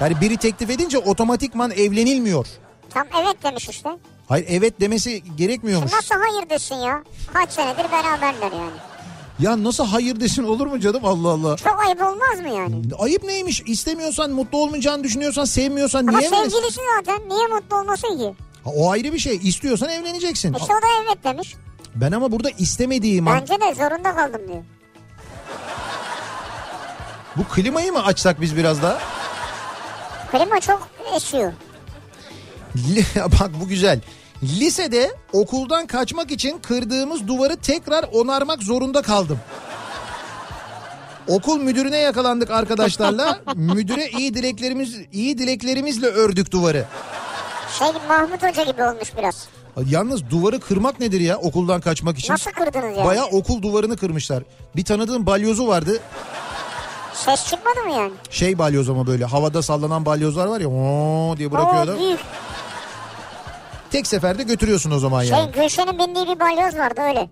Yani 0.00 0.20
biri 0.20 0.36
teklif 0.36 0.70
edince 0.70 0.98
otomatikman 0.98 1.70
evlenilmiyor. 1.70 2.46
Tam 2.90 3.06
evet 3.22 3.36
demiş 3.42 3.68
işte. 3.68 3.88
Hayır 4.28 4.46
evet 4.48 4.80
demesi 4.80 5.22
gerekmiyormuş. 5.36 5.92
Nasıl 5.92 6.14
hayır 6.14 6.50
desin 6.50 6.74
ya? 6.74 7.02
Kaç 7.32 7.50
senedir 7.50 7.92
beraberler 7.92 8.52
yani. 8.52 8.76
Ya 9.38 9.64
nasıl 9.64 9.86
hayır 9.86 10.20
desin 10.20 10.42
olur 10.42 10.66
mu 10.66 10.80
canım 10.80 11.04
Allah 11.04 11.28
Allah. 11.28 11.56
Çok 11.56 11.80
ayıp 11.86 12.02
olmaz 12.02 12.40
mı 12.40 12.48
yani? 12.48 12.82
Ayıp 12.98 13.24
neymiş? 13.24 13.62
İstemiyorsan, 13.66 14.30
mutlu 14.30 14.58
olmayacağını 14.58 15.04
düşünüyorsan, 15.04 15.44
sevmiyorsan 15.44 16.06
Ama 16.06 16.18
niye 16.18 16.28
evlenirsin? 16.28 16.50
sevgilisi 16.58 16.80
zaten 16.96 17.28
niye 17.28 17.46
mutlu 17.46 17.76
olmasın 17.76 18.18
ki? 18.18 18.34
Ha, 18.64 18.70
O 18.74 18.90
ayrı 18.90 19.12
bir 19.12 19.18
şey. 19.18 19.40
İstiyorsan 19.42 19.88
evleneceksin. 19.88 20.52
İşte 20.54 20.72
o 20.72 20.82
da 20.82 20.86
evet 21.06 21.24
demiş. 21.24 21.54
Ben 21.94 22.12
ama 22.12 22.32
burada 22.32 22.50
istemediğim 22.50 23.28
an... 23.28 23.40
Bence 23.40 23.54
de 23.60 23.74
zorunda 23.74 24.14
kaldım 24.16 24.40
diyor. 24.48 24.62
Bu 27.36 27.44
klimayı 27.44 27.92
mı 27.92 28.04
açsak 28.04 28.40
biz 28.40 28.56
biraz 28.56 28.82
daha? 28.82 28.98
Klima 30.32 30.60
çok 30.60 30.88
esiyor. 31.16 31.52
Bak 33.16 33.50
bu 33.60 33.68
güzel. 33.68 34.00
Lisede 34.42 35.10
okuldan 35.32 35.86
kaçmak 35.86 36.30
için 36.30 36.58
kırdığımız 36.58 37.28
duvarı 37.28 37.56
tekrar 37.56 38.04
onarmak 38.12 38.62
zorunda 38.62 39.02
kaldım. 39.02 39.38
Okul 41.28 41.58
müdürüne 41.60 41.98
yakalandık 41.98 42.50
arkadaşlarla. 42.50 43.40
Müdüre 43.54 44.08
iyi 44.08 44.34
dileklerimiz 44.34 44.96
iyi 45.12 45.38
dileklerimizle 45.38 46.06
ördük 46.06 46.52
duvarı. 46.52 46.84
Şey 47.78 47.88
Mahmut 48.08 48.42
Hoca 48.42 48.64
gibi 48.64 48.82
olmuş 48.84 49.12
biraz. 49.18 49.48
Yalnız 49.86 50.30
duvarı 50.30 50.60
kırmak 50.60 51.00
nedir 51.00 51.20
ya 51.20 51.36
okuldan 51.38 51.80
kaçmak 51.80 52.18
için? 52.18 52.32
Nasıl 52.32 52.50
kırdınız 52.50 52.96
ya? 52.98 53.04
Baya 53.04 53.24
okul 53.24 53.62
duvarını 53.62 53.96
kırmışlar. 53.96 54.42
Bir 54.76 54.84
tanıdığım 54.84 55.26
balyozu 55.26 55.66
vardı. 55.68 56.00
Ses 57.14 57.46
çıkmadı 57.46 57.80
mı 57.86 57.92
yani? 57.92 58.12
Şey 58.30 58.58
balyoz 58.58 58.88
ama 58.90 59.06
böyle 59.06 59.24
havada 59.24 59.62
sallanan 59.62 60.06
balyozlar 60.06 60.46
var 60.46 60.60
ya 60.60 60.68
ooo 60.68 61.36
diye 61.36 61.52
bırakıyor 61.52 61.96
Oo, 61.96 61.98
büyük. 61.98 62.20
Tek 63.90 64.06
seferde 64.06 64.42
götürüyorsun 64.42 64.90
o 64.90 64.98
zaman 64.98 65.22
yani. 65.22 65.52
Şey 65.52 65.62
Gülşen'in 65.62 65.98
bindiği 65.98 66.26
bir 66.26 66.40
balyoz 66.40 66.78
vardı 66.78 67.00
öyle. 67.08 67.30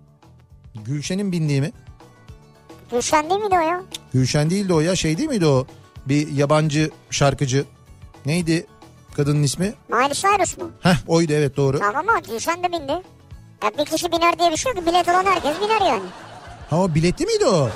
Gülşen'in 0.74 1.32
bindiği 1.32 1.60
mi? 1.60 1.72
Gülşen 2.90 3.30
değil 3.30 3.40
miydi 3.40 3.54
o 3.58 3.60
ya? 3.60 3.82
Gülşen 4.12 4.50
değildi 4.50 4.72
o 4.74 4.80
ya 4.80 4.96
şey 4.96 5.18
değil 5.18 5.28
miydi 5.28 5.46
o? 5.46 5.66
Bir 6.06 6.28
yabancı 6.28 6.90
şarkıcı. 7.10 7.64
Neydi 8.26 8.66
kadının 9.16 9.42
ismi? 9.42 9.74
Miley 9.88 10.12
Cyrus 10.12 10.58
mu? 10.58 10.70
Heh 10.80 10.96
oydu 11.08 11.32
evet 11.32 11.56
doğru. 11.56 11.78
Tamam 11.78 12.08
ama 12.08 12.18
Gülşen 12.18 12.62
de 12.62 12.72
bindi. 12.72 12.92
Ya 13.62 13.70
bir 13.78 13.84
kişi 13.84 14.12
biner 14.12 14.38
diye 14.38 14.50
bir 14.50 14.56
şey 14.56 14.72
yok 14.72 14.86
bilet 14.86 15.08
olan 15.08 15.24
herkes 15.24 15.56
biner 15.60 15.80
yani. 15.86 16.02
Ha 16.70 16.80
o 16.82 16.94
biletli 16.94 17.26
miydi 17.26 17.46
o? 17.46 17.68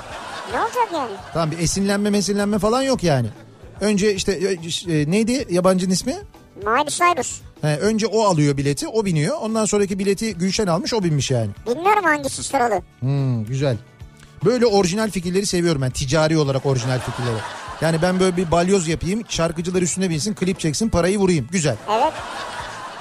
Ne 0.53 0.61
olacak 0.61 0.87
yani? 0.93 1.11
Tamam 1.33 1.51
bir 1.51 1.59
esinlenme 1.59 2.09
mesinlenme 2.09 2.59
falan 2.59 2.81
yok 2.83 3.03
yani. 3.03 3.27
Önce 3.81 4.15
işte 4.15 4.31
e, 4.87 5.11
neydi 5.11 5.47
yabancının 5.49 5.91
ismi? 5.93 6.15
Miley 6.55 6.85
Cyrus. 6.85 7.41
He, 7.61 7.67
önce 7.77 8.07
o 8.07 8.23
alıyor 8.23 8.57
bileti 8.57 8.87
o 8.87 9.05
biniyor. 9.05 9.37
Ondan 9.41 9.65
sonraki 9.65 9.99
bileti 9.99 10.33
Gülşen 10.37 10.67
almış 10.67 10.93
o 10.93 11.03
binmiş 11.03 11.31
yani. 11.31 11.49
Bilmiyorum 11.67 12.03
hangisi 12.03 12.43
sıralı. 12.43 12.81
Hmm, 12.99 13.45
güzel. 13.45 13.77
Böyle 14.45 14.65
orijinal 14.65 15.09
fikirleri 15.11 15.45
seviyorum 15.45 15.81
ben. 15.81 15.89
Ticari 15.91 16.37
olarak 16.37 16.65
orijinal 16.65 16.99
fikirleri. 16.99 17.37
Yani 17.81 18.01
ben 18.01 18.19
böyle 18.19 18.37
bir 18.37 18.51
balyoz 18.51 18.87
yapayım. 18.87 19.21
Şarkıcılar 19.29 19.81
üstüne 19.81 20.09
binsin, 20.09 20.33
klip 20.33 20.59
çeksin, 20.59 20.89
parayı 20.89 21.17
vurayım. 21.19 21.47
Güzel. 21.51 21.75
Evet. 21.91 22.13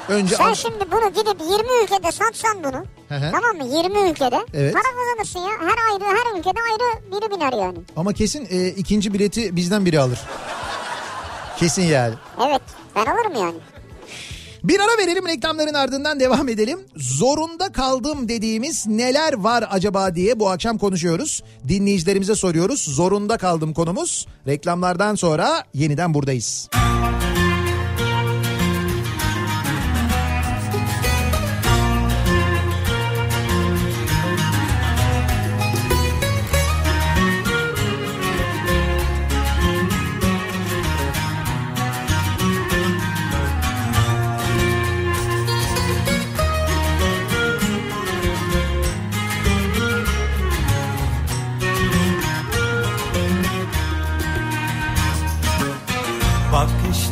Önce 0.09 0.37
Sen 0.37 0.45
an- 0.45 0.53
şimdi 0.55 0.85
bunu 0.93 1.09
gidip 1.09 1.41
20 1.41 1.85
ülkede 1.85 2.13
satsan 2.13 2.65
bunu. 2.65 2.85
Hı 3.09 3.15
hı. 3.27 3.33
Tamam 3.33 3.57
mı? 3.57 3.77
20 3.77 4.11
ülkede. 4.11 4.47
Evet. 4.55 4.75
Para 4.75 4.83
kazanırsın 4.83 5.39
ya. 5.41 5.69
Her 5.69 5.93
ayrı 5.93 6.05
her 6.05 6.39
ülkede 6.39 6.59
ayrı 6.73 7.13
biri 7.13 7.31
biner 7.37 7.53
yani. 7.53 7.79
ama 7.97 8.13
kesin 8.13 8.49
e, 8.51 8.69
ikinci 8.69 9.15
bileti 9.15 9.57
bizden 9.57 9.85
biri 9.87 10.01
alır. 10.01 10.19
Kesin 11.59 11.83
yani. 11.83 12.15
Evet. 12.49 12.63
Ben 12.97 13.07
alırım 13.07 13.35
yani. 13.35 13.57
Bir 14.65 14.81
ara 14.81 14.99
verelim 15.03 15.29
reklamların 15.29 15.75
ardından 15.75 16.21
devam 16.21 16.49
edelim. 16.49 16.81
Zorunda 16.97 17.73
kaldım 17.73 18.29
dediğimiz 18.29 18.87
neler 18.87 19.33
var 19.33 19.65
acaba 19.71 20.15
diye 20.15 20.41
bu 20.41 20.51
akşam 20.51 20.79
konuşuyoruz. 20.79 21.43
Dinleyicilerimize 21.69 22.35
soruyoruz. 22.35 22.81
Zorunda 22.81 23.39
kaldım 23.39 23.75
konumuz. 23.75 24.27
Reklamlardan 24.47 25.15
sonra 25.15 25.65
yeniden 25.75 26.15
buradayız. 26.15 26.69
Bak 26.75 27.38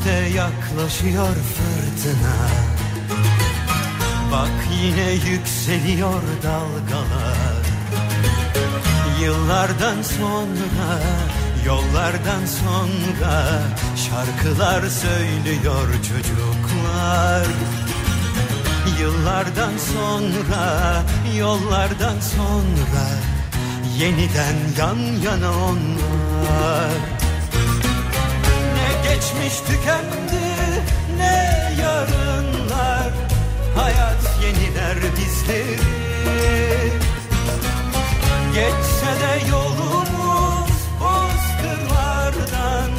işte 0.06 0.38
yaklaşıyor 0.38 1.34
fırtına. 1.34 2.36
Bak 4.32 4.50
yine 4.82 5.12
yükseliyor 5.12 6.22
dalgalar. 6.42 7.66
Yıllardan 9.20 10.02
sonra, 10.02 11.00
yollardan 11.66 12.46
sonra 12.46 13.62
Şarkılar 13.96 14.82
söylüyor 14.88 15.88
çocuklar. 15.92 17.46
Yıllardan 19.00 19.72
sonra, 19.78 21.02
yollardan 21.38 22.20
sonra 22.20 23.06
Yeniden 23.98 24.56
yan 24.78 24.98
yana 25.22 25.50
onlar 25.50 27.15
geçmiş 29.36 29.60
tükendi, 29.60 30.44
ne 31.18 31.72
yarınlar 31.82 33.12
Hayat 33.76 34.42
yeniler 34.42 34.96
bizleri. 35.16 35.78
Geçse 38.54 39.12
de 39.20 39.50
yolumuz 39.50 40.70
bozkırlardan 41.00 42.90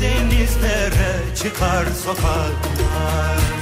Denizlere 0.00 1.36
çıkar 1.36 1.86
sokaklar 2.04 3.61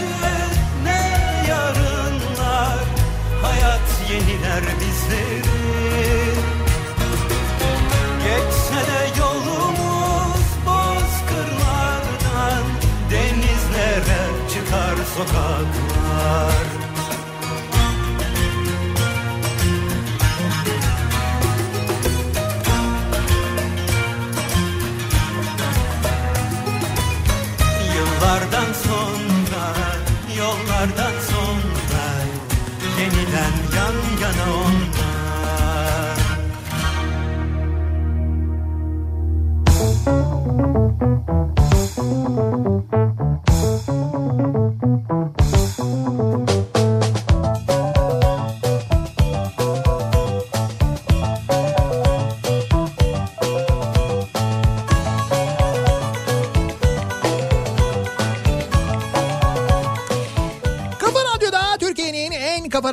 yeniler 4.11 4.63
bizleri. 4.79 5.61
Geçse 8.23 8.79
de 8.91 9.19
yolumuz 9.19 10.45
bozkırlardan 10.65 12.63
Denizlere 13.11 14.23
çıkar 14.53 14.95
sokaklar 15.15 16.70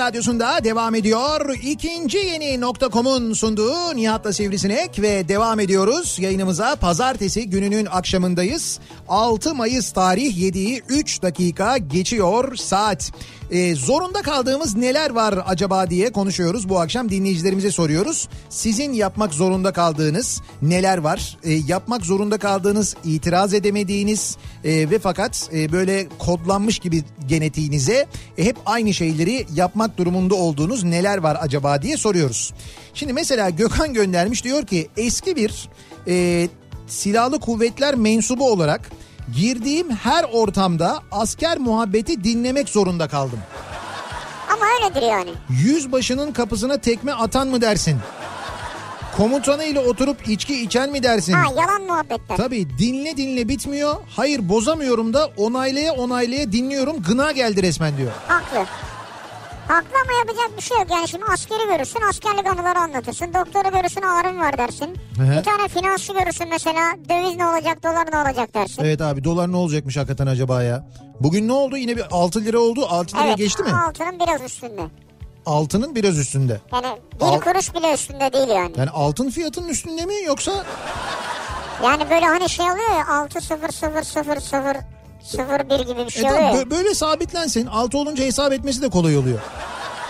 radyosunda 0.08 0.64
devam 0.64 0.94
ediyor. 0.94 1.54
İkinci 1.62 2.18
yeni 2.18 2.60
nokta.com'un 2.60 3.32
sunduğu 3.32 3.96
Nihat'la 3.96 4.32
Sivrisinek 4.32 5.02
ve 5.02 5.28
devam 5.28 5.60
ediyoruz. 5.60 6.18
Yayınımıza 6.18 6.76
pazartesi 6.76 7.50
gününün 7.50 7.86
akşamındayız. 7.86 8.80
6 9.08 9.54
Mayıs 9.54 9.92
tarih 9.92 10.36
7'yi 10.36 10.82
3 10.88 11.22
dakika 11.22 11.78
geçiyor 11.78 12.56
saat. 12.56 13.12
Ee, 13.50 13.74
zorunda 13.74 14.22
kaldığımız 14.22 14.76
neler 14.76 15.10
var 15.10 15.34
acaba 15.46 15.90
diye 15.90 16.12
konuşuyoruz. 16.12 16.68
Bu 16.68 16.80
akşam 16.80 17.10
dinleyicilerimize 17.10 17.70
soruyoruz. 17.70 18.28
Sizin 18.48 18.92
yapmak 18.92 19.34
zorunda 19.34 19.72
kaldığınız 19.72 20.42
neler 20.62 20.98
var? 20.98 21.38
Ee, 21.44 21.52
yapmak 21.52 22.04
zorunda 22.06 22.38
kaldığınız, 22.38 22.96
itiraz 23.04 23.54
edemediğiniz 23.54 24.36
e, 24.64 24.90
ve 24.90 24.98
fakat 24.98 25.50
e, 25.52 25.72
böyle 25.72 26.08
kodlanmış 26.18 26.78
gibi 26.78 27.04
genetiğinize 27.26 28.06
e, 28.38 28.44
hep 28.44 28.56
aynı 28.66 28.94
şeyleri 28.94 29.46
yapmak 29.54 29.98
durumunda 29.98 30.34
olduğunuz 30.34 30.84
neler 30.84 31.18
var 31.18 31.38
acaba 31.40 31.82
diye 31.82 31.96
soruyoruz. 31.96 32.54
Şimdi 32.94 33.12
mesela 33.12 33.50
Gökhan 33.50 33.94
göndermiş 33.94 34.44
diyor 34.44 34.66
ki 34.66 34.88
eski 34.96 35.36
bir 35.36 35.68
e, 36.08 36.48
silahlı 36.86 37.40
kuvvetler 37.40 37.94
mensubu 37.94 38.50
olarak 38.50 38.90
girdiğim 39.36 39.90
her 39.90 40.24
ortamda 40.32 40.98
asker 41.12 41.58
muhabbeti 41.58 42.24
dinlemek 42.24 42.68
zorunda 42.68 43.08
kaldım. 43.08 43.38
Ama 44.52 44.64
öyledir 44.66 45.02
yani. 45.02 45.30
Yüzbaşının 45.50 46.32
kapısına 46.32 46.78
tekme 46.78 47.12
atan 47.12 47.48
mı 47.48 47.60
dersin? 47.60 47.96
Komutanı 49.16 49.64
ile 49.64 49.80
oturup 49.80 50.28
içki 50.28 50.62
içen 50.62 50.90
mi 50.92 51.02
dersin? 51.02 51.32
Ha 51.32 51.50
yalan 51.56 51.82
muhabbetler. 51.82 52.36
Tabii 52.36 52.78
dinle 52.78 53.16
dinle 53.16 53.48
bitmiyor. 53.48 53.94
Hayır 54.16 54.48
bozamıyorum 54.48 55.14
da 55.14 55.30
onaylaya 55.36 55.92
onaylaya 55.94 56.52
dinliyorum. 56.52 57.02
Gına 57.02 57.32
geldi 57.32 57.62
resmen 57.62 57.96
diyor. 57.96 58.10
Haklı. 58.28 58.64
Haklı 59.68 59.96
ama 60.04 60.12
yapacak 60.18 60.56
bir 60.56 60.62
şey 60.62 60.78
yok. 60.78 60.86
Yani 60.90 61.08
şimdi 61.08 61.24
askeri 61.24 61.66
görürsün 61.66 62.00
askerlik 62.10 62.46
anıları 62.46 62.78
anlatırsın. 62.78 63.34
Doktoru 63.34 63.70
görürsün 63.72 64.02
ağrım 64.02 64.40
var 64.40 64.58
dersin. 64.58 64.86
Hı. 65.16 65.38
Bir 65.38 65.44
tane 65.44 65.68
finansçı 65.68 66.12
görürsün 66.12 66.48
mesela 66.50 66.80
döviz 67.08 67.36
ne 67.36 67.46
olacak 67.46 67.82
dolar 67.82 68.06
ne 68.12 68.16
olacak 68.28 68.54
dersin. 68.54 68.82
Evet 68.84 69.00
abi 69.00 69.24
dolar 69.24 69.52
ne 69.52 69.56
olacakmış 69.56 69.96
hakikaten 69.96 70.26
acaba 70.26 70.62
ya? 70.62 70.86
Bugün 71.20 71.48
ne 71.48 71.52
oldu? 71.52 71.76
Yine 71.76 71.96
bir 71.96 72.04
6 72.10 72.44
lira 72.44 72.58
oldu. 72.58 72.86
6 72.88 73.16
liraya 73.16 73.32
geçti 73.32 73.62
mi? 73.62 73.72
altının 73.72 74.20
biraz 74.20 74.42
üstünde. 74.42 74.82
Altının 75.46 75.94
biraz 75.94 76.18
üstünde. 76.18 76.60
Yani 76.72 76.86
bir 77.20 77.24
Al- 77.26 77.40
kuruş 77.40 77.74
bile 77.74 77.94
üstünde 77.94 78.32
değil 78.32 78.48
yani. 78.48 78.72
Yani 78.76 78.90
altın 78.90 79.30
fiyatının 79.30 79.68
üstünde 79.68 80.06
mi 80.06 80.14
yoksa 80.26 80.64
Yani 81.84 82.10
böyle 82.10 82.26
hani 82.26 82.48
şey 82.48 82.66
oluyor 82.70 82.90
ya 82.98 83.08
6 83.08 83.40
0 83.40 83.68
0 83.72 84.02
0 84.02 84.40
0 84.40 84.76
0 85.28 85.70
1 85.70 85.84
gibi 85.86 85.98
bir 86.00 86.06
E 86.06 86.10
şey 86.10 86.22
tamam, 86.22 86.44
oluyor. 86.44 86.66
bö- 86.66 86.70
böyle 86.70 86.94
sabitlensin. 86.94 87.66
6 87.66 87.98
olunca 87.98 88.24
hesap 88.24 88.52
etmesi 88.52 88.82
de 88.82 88.88
kolay 88.88 89.16
oluyor. 89.16 89.38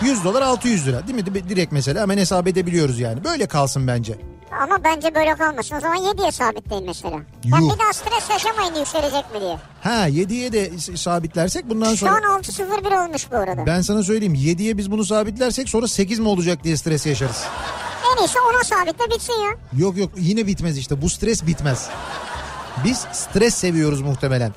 100 0.01 0.23
dolar 0.23 0.41
600 0.41 0.87
lira 0.87 1.07
değil 1.07 1.15
mi? 1.15 1.25
Di- 1.25 1.49
Direkt 1.49 1.71
mesela 1.71 2.01
hemen 2.01 2.17
hesap 2.17 2.47
edebiliyoruz 2.47 2.99
yani. 2.99 3.23
Böyle 3.23 3.47
kalsın 3.47 3.87
bence. 3.87 4.15
Ama 4.63 4.83
bence 4.83 5.15
böyle 5.15 5.35
kalmasın. 5.35 5.75
O 5.75 5.79
zaman 5.79 5.97
7'ye 5.97 6.31
sabitleyin 6.31 6.85
mesela. 6.85 7.15
Yuh. 7.45 7.57
bir 7.73 7.79
daha 7.79 7.93
stres 7.93 8.29
yaşamayın 8.29 8.75
yükselecek 8.75 9.33
mi 9.33 9.41
diye. 9.41 9.57
Ha 9.81 10.09
7'ye 10.09 10.53
de 10.53 10.71
sabitlersek 10.97 11.69
bundan 11.69 11.95
Şu 11.95 12.09
an 12.09 12.13
sonra... 12.21 12.33
6 12.35 12.51
0 12.51 12.85
1 12.85 12.91
olmuş 12.91 13.31
bu 13.31 13.35
arada. 13.35 13.65
Ben 13.65 13.81
sana 13.81 14.03
söyleyeyim 14.03 14.35
7'ye 14.35 14.77
biz 14.77 14.91
bunu 14.91 15.05
sabitlersek 15.05 15.69
sonra 15.69 15.87
8 15.87 16.19
mi 16.19 16.27
olacak 16.27 16.63
diye 16.63 16.77
stres 16.77 17.05
yaşarız. 17.05 17.43
En 18.17 18.23
iyisi 18.23 18.37
ona 18.39 18.63
sabitle 18.63 19.15
bitsin 19.15 19.33
ya. 19.33 19.51
Yok 19.79 19.97
yok 19.97 20.11
yine 20.17 20.47
bitmez 20.47 20.77
işte 20.77 21.01
bu 21.01 21.09
stres 21.09 21.47
bitmez. 21.47 21.89
Biz 22.85 22.97
stres 23.13 23.55
seviyoruz 23.55 24.01
muhtemelen. 24.01 24.51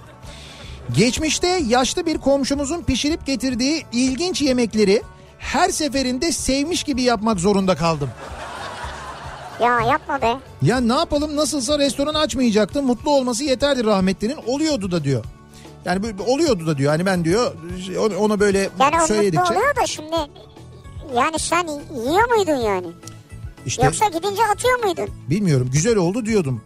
Geçmişte 0.97 1.49
yaşlı 1.66 2.07
bir 2.07 2.18
komşumuzun 2.18 2.83
pişirip 2.83 3.26
getirdiği 3.26 3.85
ilginç 3.93 4.43
yemekleri 4.43 5.03
her 5.39 5.68
seferinde 5.70 6.33
sevmiş 6.33 6.83
gibi 6.83 7.03
yapmak 7.03 7.41
zorunda 7.41 7.76
kaldım. 7.76 8.11
Ya 9.61 9.80
yapma 9.80 10.22
be. 10.22 10.37
Ya 10.62 10.80
ne 10.80 10.93
yapalım 10.95 11.37
nasılsa 11.37 11.78
restoran 11.78 12.14
açmayacaktı. 12.14 12.83
Mutlu 12.83 13.11
olması 13.11 13.45
yeterdi 13.45 13.85
rahmetlinin. 13.85 14.37
Oluyordu 14.47 14.91
da 14.93 15.05
diyor. 15.05 15.24
Yani 15.85 16.03
böyle 16.03 16.22
oluyordu 16.22 16.66
da 16.66 16.78
diyor. 16.78 16.91
Hani 16.93 17.07
ben 17.07 17.24
diyor 17.24 17.55
ona 18.18 18.41
böyle 18.41 18.59
Yani 18.80 19.07
söyledikçe. 19.09 19.41
mutlu 19.41 19.55
oluyor 19.57 19.76
da 19.76 19.87
şimdi 19.87 20.16
yani 21.16 21.39
sen 21.39 21.66
yiyor 22.09 22.37
muydun 22.37 22.57
yani? 22.57 22.87
işte 23.66 23.85
Yoksa 23.85 24.09
gidince 24.09 24.43
atıyor 24.55 24.85
muydun? 24.85 25.09
bilmiyorum 25.30 25.70
güzel 25.72 25.97
oldu 25.97 26.26
diyordum 26.26 26.62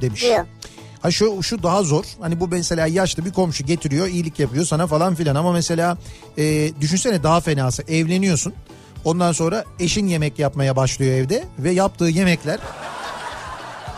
demiş. 0.00 0.22
Diyor. 0.22 0.46
Ha 1.02 1.10
şu, 1.10 1.42
şu 1.42 1.62
daha 1.62 1.82
zor. 1.82 2.04
Hani 2.20 2.40
bu 2.40 2.48
mesela 2.48 2.86
yaşlı 2.86 3.24
bir 3.24 3.32
komşu 3.32 3.64
getiriyor 3.66 4.06
iyilik 4.06 4.38
yapıyor 4.38 4.64
sana 4.64 4.86
falan 4.86 5.14
filan. 5.14 5.34
Ama 5.34 5.52
mesela 5.52 5.98
e, 6.38 6.72
düşünsene 6.80 7.22
daha 7.22 7.40
fenası 7.40 7.82
evleniyorsun. 7.82 8.54
Ondan 9.04 9.32
sonra 9.32 9.64
eşin 9.80 10.06
yemek 10.06 10.38
yapmaya 10.38 10.76
başlıyor 10.76 11.12
evde. 11.14 11.44
Ve 11.58 11.70
yaptığı 11.70 12.04
yemekler 12.04 12.58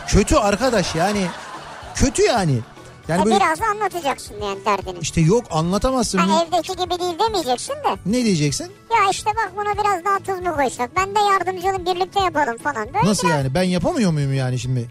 kötü 0.07 0.35
arkadaş 0.35 0.95
yani. 0.95 1.25
Kötü 1.95 2.21
yani. 2.23 2.59
Yani 3.07 3.21
E 3.21 3.25
böyle 3.25 3.35
biraz 3.35 3.59
da 3.59 3.65
anlatacaksın 3.65 4.35
yani 4.43 4.59
derdini. 4.65 4.99
işte 5.01 5.21
yok 5.21 5.45
anlatamazsın. 5.51 6.17
Ha, 6.17 6.43
evdeki 6.43 6.71
gibi 6.83 6.99
değil 6.99 7.19
demeyeceksin 7.27 7.73
de. 7.73 7.97
Ne 8.05 8.25
diyeceksin? 8.25 8.65
Ya 8.91 9.09
işte 9.11 9.29
bak 9.35 9.51
buna 9.55 9.73
biraz 9.83 10.05
daha 10.05 10.17
tuz 10.19 10.47
mu 10.47 10.55
koysak? 10.55 10.91
Ben 10.95 11.15
de 11.15 11.19
yardımcı 11.19 11.67
olayım 11.67 11.85
birlikte 11.85 12.19
yapalım 12.19 12.57
falan. 12.57 12.87
Böyle 12.93 13.05
Nasıl 13.07 13.27
biraz- 13.27 13.37
yani 13.37 13.53
ben 13.53 13.63
yapamıyor 13.63 14.11
muyum 14.11 14.33
yani 14.33 14.59
şimdi? 14.59 14.89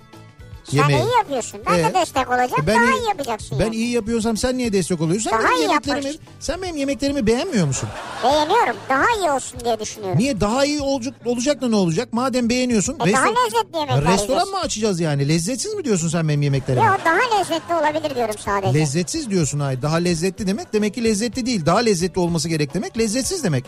Sen 0.70 0.78
yemeği? 0.78 1.02
iyi 1.02 1.12
yapıyorsun. 1.18 1.60
Ben 1.66 1.78
Ee, 1.78 1.84
de 1.84 1.94
destek 1.94 2.28
olacağım. 2.28 2.62
E 2.62 2.66
ben 2.66 2.76
daha 2.76 2.84
iyi- 2.96 3.00
iyi 3.02 3.08
yapacaksın 3.08 3.58
Ben 3.58 3.64
yani. 3.64 3.76
iyi 3.76 3.90
yapıyorsam 3.90 4.36
sen 4.36 4.58
niye 4.58 4.72
destek 4.72 5.00
oluyorsun? 5.00 5.30
Sen 5.30 5.38
Daha 5.38 5.48
benim 5.48 5.60
iyi 5.60 5.62
yemeklerimi, 5.62 6.06
yapmak 6.06 6.22
sen 6.40 6.62
benim 6.62 6.76
yemeklerimi 6.76 7.26
beğenmiyor 7.26 7.66
musun? 7.66 7.88
Beğeniyorum. 8.24 8.76
Daha 8.88 9.04
iyi 9.20 9.30
olsun 9.30 9.60
diye 9.64 9.80
düşünüyorum. 9.80 10.18
Niye 10.18 10.40
daha 10.40 10.64
iyi 10.64 10.80
olacak 10.80 11.14
olacak 11.24 11.60
da 11.62 11.68
ne 11.68 11.76
olacak? 11.76 12.08
Madem 12.12 12.48
beğeniyorsun. 12.48 12.94
E 12.94 13.12
daha 13.12 13.24
lezzetli 13.26 13.76
yemekler 13.78 13.96
Restoran 14.00 14.16
yiyeceğiz. 14.18 14.48
mı 14.48 14.58
açacağız 14.60 15.00
yani? 15.00 15.28
Lezzetsiz 15.28 15.74
mi 15.74 15.84
diyorsun 15.84 16.08
sen 16.08 16.28
benim 16.28 16.42
yemeklerime? 16.42 16.84
Yok 16.84 17.00
daha 17.04 17.38
lezzetli 17.38 17.74
olabilir 17.74 18.14
diyorum 18.14 18.34
sadece. 18.44 18.78
Lezzetsiz 18.78 19.30
diyorsun 19.30 19.60
ay. 19.60 19.82
Daha 19.82 19.96
lezzetli 19.96 20.46
demek 20.46 20.72
demek 20.72 20.94
ki 20.94 21.04
lezzetli 21.04 21.46
değil. 21.46 21.66
Daha 21.66 21.78
lezzetli 21.78 22.20
olması 22.20 22.48
gerek 22.48 22.74
demek 22.74 22.98
lezzetsiz 22.98 23.44
demek. 23.44 23.64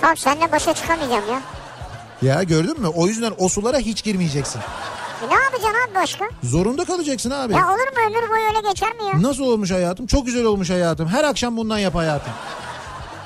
Tamam 0.00 0.16
seninle 0.16 0.52
başa 0.52 0.74
çıkamayacağım 0.74 1.24
ya. 1.30 1.40
Ya 2.22 2.42
gördün 2.42 2.80
mü? 2.80 2.86
O 2.88 3.06
yüzden 3.06 3.32
o 3.38 3.48
sulara 3.48 3.78
hiç 3.78 4.04
girmeyeceksin. 4.04 4.60
E 5.24 5.28
ne 5.28 5.34
yapacaksın 5.34 5.74
abi 5.88 5.94
başka? 5.94 6.24
Zorunda 6.42 6.84
kalacaksın 6.84 7.30
abi. 7.30 7.52
Ya 7.52 7.58
olur 7.66 7.74
mu 7.96 8.02
ömür 8.06 8.30
boyu 8.30 8.42
öyle 8.48 8.68
geçer 8.68 8.92
mi 8.96 9.04
ya? 9.04 9.22
Nasıl 9.22 9.44
olmuş 9.44 9.70
hayatım? 9.70 10.06
Çok 10.06 10.26
güzel 10.26 10.44
olmuş 10.44 10.70
hayatım. 10.70 11.08
Her 11.08 11.24
akşam 11.24 11.56
bundan 11.56 11.78
yap 11.78 11.94
hayatım. 11.94 12.32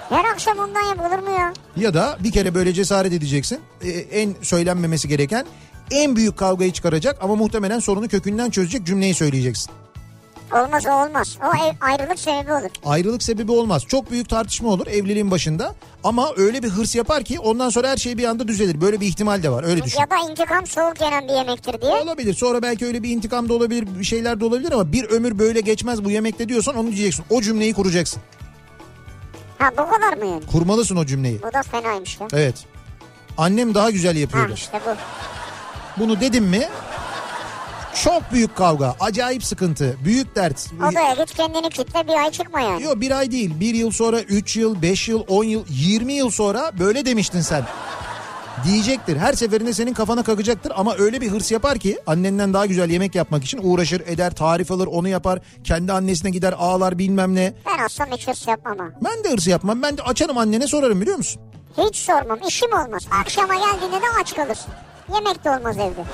Her 0.08 0.24
akşam 0.24 0.58
ondan 0.58 0.82
yap 0.82 1.00
olur 1.00 1.18
mu 1.28 1.38
ya? 1.38 1.52
Ya 1.76 1.94
da 1.94 2.16
bir 2.20 2.32
kere 2.32 2.54
böyle 2.54 2.72
cesaret 2.72 3.12
edeceksin. 3.12 3.60
Ee, 3.82 3.88
en 3.90 4.34
söylenmemesi 4.42 5.08
gereken 5.08 5.46
en 5.90 6.16
büyük 6.16 6.36
kavgayı 6.36 6.72
çıkaracak 6.72 7.16
ama 7.20 7.34
muhtemelen 7.36 7.78
sorunu 7.78 8.08
kökünden 8.08 8.50
çözecek 8.50 8.86
cümleyi 8.86 9.14
söyleyeceksin. 9.14 9.70
Olmaz 10.52 10.86
o 10.86 10.90
olmaz. 10.90 11.38
O 11.42 11.56
ev, 11.66 11.72
ayrılık 11.80 12.18
sebebi 12.18 12.52
olur. 12.52 12.70
Ayrılık 12.84 13.22
sebebi 13.22 13.52
olmaz. 13.52 13.82
Çok 13.88 14.10
büyük 14.10 14.28
tartışma 14.28 14.68
olur 14.68 14.86
evliliğin 14.86 15.30
başında 15.30 15.74
ama 16.04 16.28
öyle 16.36 16.62
bir 16.62 16.68
hırs 16.68 16.94
yapar 16.94 17.22
ki 17.24 17.40
ondan 17.40 17.70
sonra 17.70 17.88
her 17.90 17.96
şey 17.96 18.18
bir 18.18 18.24
anda 18.24 18.48
düzelir. 18.48 18.80
Böyle 18.80 19.00
bir 19.00 19.06
ihtimal 19.06 19.42
de 19.42 19.50
var. 19.50 19.64
Öyle 19.64 19.82
düşün. 19.84 20.00
Ya 20.00 20.10
da 20.10 20.30
intikam 20.30 20.66
soğuk 20.66 21.00
yenen 21.00 21.28
bir 21.28 21.32
yemektir 21.32 21.80
diye. 21.80 21.92
Olabilir. 21.92 22.34
Sonra 22.34 22.62
belki 22.62 22.86
öyle 22.86 23.02
bir 23.02 23.10
intikam 23.10 23.48
da 23.48 23.54
olabilir, 23.54 23.88
bir 23.98 24.04
şeyler 24.04 24.40
de 24.40 24.44
olabilir 24.44 24.72
ama 24.72 24.92
bir 24.92 25.04
ömür 25.04 25.38
böyle 25.38 25.60
geçmez 25.60 26.04
bu 26.04 26.10
yemekte 26.10 26.48
diyorsan 26.48 26.76
onu 26.76 26.86
diyeceksin. 26.86 27.24
O 27.30 27.40
cümleyi 27.42 27.74
kuracaksın. 27.74 28.22
Ha 29.58 29.70
bu 29.72 29.90
kadar 29.90 30.16
mı 30.16 30.26
yani? 30.26 30.46
Kurmalısın 30.52 30.96
o 30.96 31.06
cümleyi. 31.06 31.42
Bu 31.42 31.52
da 31.54 31.62
fenaymış 31.62 32.20
ya. 32.20 32.26
Evet. 32.32 32.54
Annem 33.38 33.74
daha 33.74 33.90
güzel 33.90 34.14
Ha 34.14 34.18
yapıyordu. 34.20 34.52
işte 34.54 34.80
bu. 34.86 34.90
Bunu 36.00 36.20
dedim 36.20 36.44
mi 36.44 36.68
çok 37.94 38.22
büyük 38.32 38.56
kavga, 38.56 38.96
acayip 39.00 39.44
sıkıntı, 39.44 39.96
büyük 40.04 40.36
dert. 40.36 40.66
Odaya 40.90 41.14
git 41.14 41.34
kendini 41.34 41.70
kitle 41.70 42.08
bir 42.08 42.12
ay 42.24 42.30
çıkma 42.30 42.60
yani. 42.60 42.82
Yok 42.82 43.00
bir 43.00 43.10
ay 43.18 43.30
değil, 43.30 43.60
bir 43.60 43.74
yıl 43.74 43.90
sonra, 43.90 44.20
üç 44.20 44.56
yıl, 44.56 44.82
beş 44.82 45.08
yıl, 45.08 45.22
on 45.28 45.44
yıl, 45.44 45.64
yirmi 45.68 46.12
yıl 46.12 46.30
sonra 46.30 46.72
böyle 46.78 47.06
demiştin 47.06 47.40
sen. 47.40 47.64
Diyecektir. 48.64 49.16
Her 49.16 49.32
seferinde 49.32 49.72
senin 49.74 49.94
kafana 49.94 50.22
kakacaktır 50.22 50.72
ama 50.76 50.94
öyle 50.98 51.20
bir 51.20 51.30
hırs 51.30 51.50
yapar 51.52 51.78
ki 51.78 51.98
annenden 52.06 52.54
daha 52.54 52.66
güzel 52.66 52.90
yemek 52.90 53.14
yapmak 53.14 53.44
için 53.44 53.60
uğraşır, 53.62 54.00
eder, 54.06 54.30
tarif 54.34 54.70
alır, 54.72 54.86
onu 54.86 55.08
yapar. 55.08 55.38
Kendi 55.64 55.92
annesine 55.92 56.30
gider 56.30 56.54
ağlar 56.58 56.98
bilmem 56.98 57.34
ne. 57.34 57.52
Ben 57.66 57.84
olsam 57.84 58.08
hiç 58.10 58.28
hırs 58.28 58.48
yapmam 58.48 58.78
ha. 58.78 58.84
Ben 59.04 59.24
de 59.24 59.30
hırs 59.32 59.46
yapmam. 59.46 59.82
Ben 59.82 59.96
de 59.98 60.02
açarım 60.02 60.38
annene 60.38 60.66
sorarım 60.66 61.00
biliyor 61.00 61.16
musun? 61.16 61.42
Hiç 61.78 61.96
sormam. 61.96 62.38
İşim 62.48 62.72
olmaz. 62.72 63.06
Akşama 63.20 63.54
geldiğinde 63.54 63.96
de 63.96 64.06
aç 64.20 64.34
kalırsın. 64.34 64.72
Yemek 65.14 65.44
de 65.44 65.50
olmaz 65.50 65.76
evde. 65.78 66.04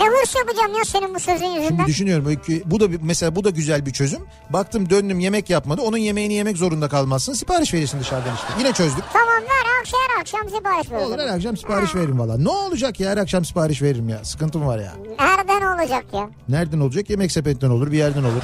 Ne 0.00 0.04
hırs 0.06 0.34
yapacağım 0.36 0.74
ya 0.78 0.84
senin 0.84 1.14
bu 1.14 1.20
sözün 1.20 1.44
Şimdi 1.46 1.60
yüzünden. 1.62 1.86
düşünüyorum 1.86 2.26
öykü, 2.26 2.62
bu 2.66 2.80
da 2.80 2.92
bir- 2.92 3.00
mesela 3.02 3.36
bu 3.36 3.44
da 3.44 3.50
güzel 3.50 3.86
bir 3.86 3.92
çözüm. 3.92 4.20
Baktım 4.50 4.90
döndüm 4.90 5.20
yemek 5.20 5.50
yapmadı. 5.50 5.82
Onun 5.82 5.96
yemeğini 5.96 6.34
yemek 6.34 6.56
zorunda 6.56 6.88
kalmazsın. 6.88 7.32
Sipariş 7.32 7.74
verirsin 7.74 8.00
dışarıdan 8.00 8.34
işte. 8.34 8.46
Yine 8.58 8.72
çözdük. 8.72 9.04
Tamam 9.12 9.28
ver 9.42 9.80
akşam 9.80 10.00
her 10.10 10.20
akşam 10.20 10.40
sipariş 10.56 10.90
ver. 10.90 10.98
o 10.98 11.04
Olur 11.06 11.18
her 11.18 11.28
akşam 11.28 11.56
sipariş 11.56 11.94
veririm 11.94 12.18
valla. 12.18 12.38
Ne 12.38 12.48
olacak 12.48 13.00
ya 13.00 13.10
her 13.10 13.16
akşam 13.16 13.44
sipariş 13.44 13.82
veririm 13.82 14.08
ya. 14.08 14.24
Sıkıntım 14.24 14.66
var 14.66 14.78
ya. 14.78 14.92
Nereden 15.18 15.74
olacak 15.74 16.04
ya? 16.12 16.30
Nereden 16.48 16.80
olacak? 16.80 17.10
Yemek 17.10 17.32
sepetinden 17.32 17.70
olur 17.70 17.92
bir 17.92 17.98
yerden 17.98 18.22
olur. 18.24 18.42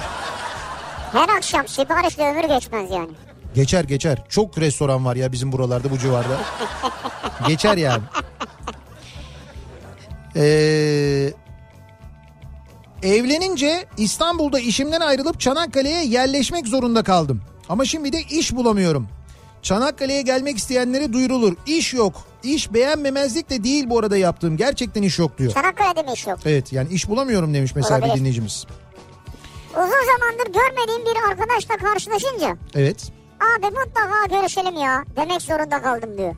Her 1.12 1.28
akşam 1.36 1.68
siparişle 1.68 2.22
ömür 2.30 2.44
geçmez 2.48 2.90
yani. 2.90 3.10
Geçer 3.54 3.84
geçer. 3.84 4.24
Çok 4.28 4.58
restoran 4.58 5.04
var 5.04 5.16
ya 5.16 5.32
bizim 5.32 5.52
buralarda 5.52 5.90
bu 5.90 5.98
civarda. 5.98 6.36
geçer 7.48 7.76
yani. 7.76 8.02
Ee, 10.36 11.32
evlenince 13.02 13.84
İstanbul'da 13.96 14.60
işimden 14.60 15.00
ayrılıp 15.00 15.40
Çanakkale'ye 15.40 16.04
yerleşmek 16.04 16.66
zorunda 16.66 17.02
kaldım. 17.02 17.40
Ama 17.68 17.84
şimdi 17.84 18.12
de 18.12 18.20
iş 18.20 18.54
bulamıyorum. 18.56 19.08
Çanakkale'ye 19.62 20.22
gelmek 20.22 20.58
isteyenlere 20.58 21.12
duyurulur. 21.12 21.56
İş 21.66 21.94
yok. 21.94 22.24
İş 22.42 22.72
beğenmemezlik 22.74 23.50
de 23.50 23.64
değil 23.64 23.90
bu 23.90 23.98
arada 23.98 24.16
yaptığım. 24.16 24.56
Gerçekten 24.56 25.02
iş 25.02 25.18
yok 25.18 25.38
diyor. 25.38 25.52
Çanakkale'de 25.52 26.02
mi 26.02 26.12
iş 26.12 26.26
yok? 26.26 26.38
Evet 26.44 26.72
yani 26.72 26.88
iş 26.88 27.08
bulamıyorum 27.08 27.54
demiş 27.54 27.72
mesela 27.74 27.98
bir 27.98 28.02
Olabilir. 28.04 28.20
dinleyicimiz. 28.20 28.66
Uzun 29.70 29.82
zamandır 29.86 30.52
görmediğim 30.60 31.02
bir 31.14 31.30
arkadaşla 31.30 31.76
karşılaşınca 31.76 32.56
Evet. 32.74 33.12
abi 33.56 33.66
mutlaka 33.66 34.36
görüşelim 34.40 34.76
ya 34.76 35.04
demek 35.16 35.42
zorunda 35.42 35.82
kaldım 35.82 36.18
diyor. 36.18 36.34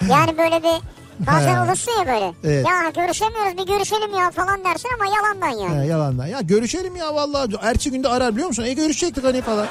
yani 0.10 0.38
böyle 0.38 0.62
bir 0.62 0.80
bazen 1.20 1.66
olursun 1.66 1.92
ya 1.98 2.06
böyle. 2.06 2.32
Evet. 2.44 2.66
Ya 2.66 2.90
görüşemiyoruz 3.04 3.58
bir 3.58 3.66
görüşelim 3.66 4.14
ya 4.14 4.30
falan 4.30 4.64
dersin 4.64 4.88
ama 5.00 5.16
yalandan 5.16 5.62
yani. 5.68 5.82
He, 5.84 5.86
yalandan. 5.86 6.26
Ya 6.26 6.40
görüşelim 6.40 6.96
ya 6.96 7.14
vallahi. 7.14 7.56
Ertesi 7.62 7.90
günde 7.90 8.08
arar 8.08 8.32
biliyor 8.32 8.48
musun? 8.48 8.62
E 8.64 8.72
görüşecektik 8.72 9.24
hani 9.24 9.42
falan. 9.42 9.66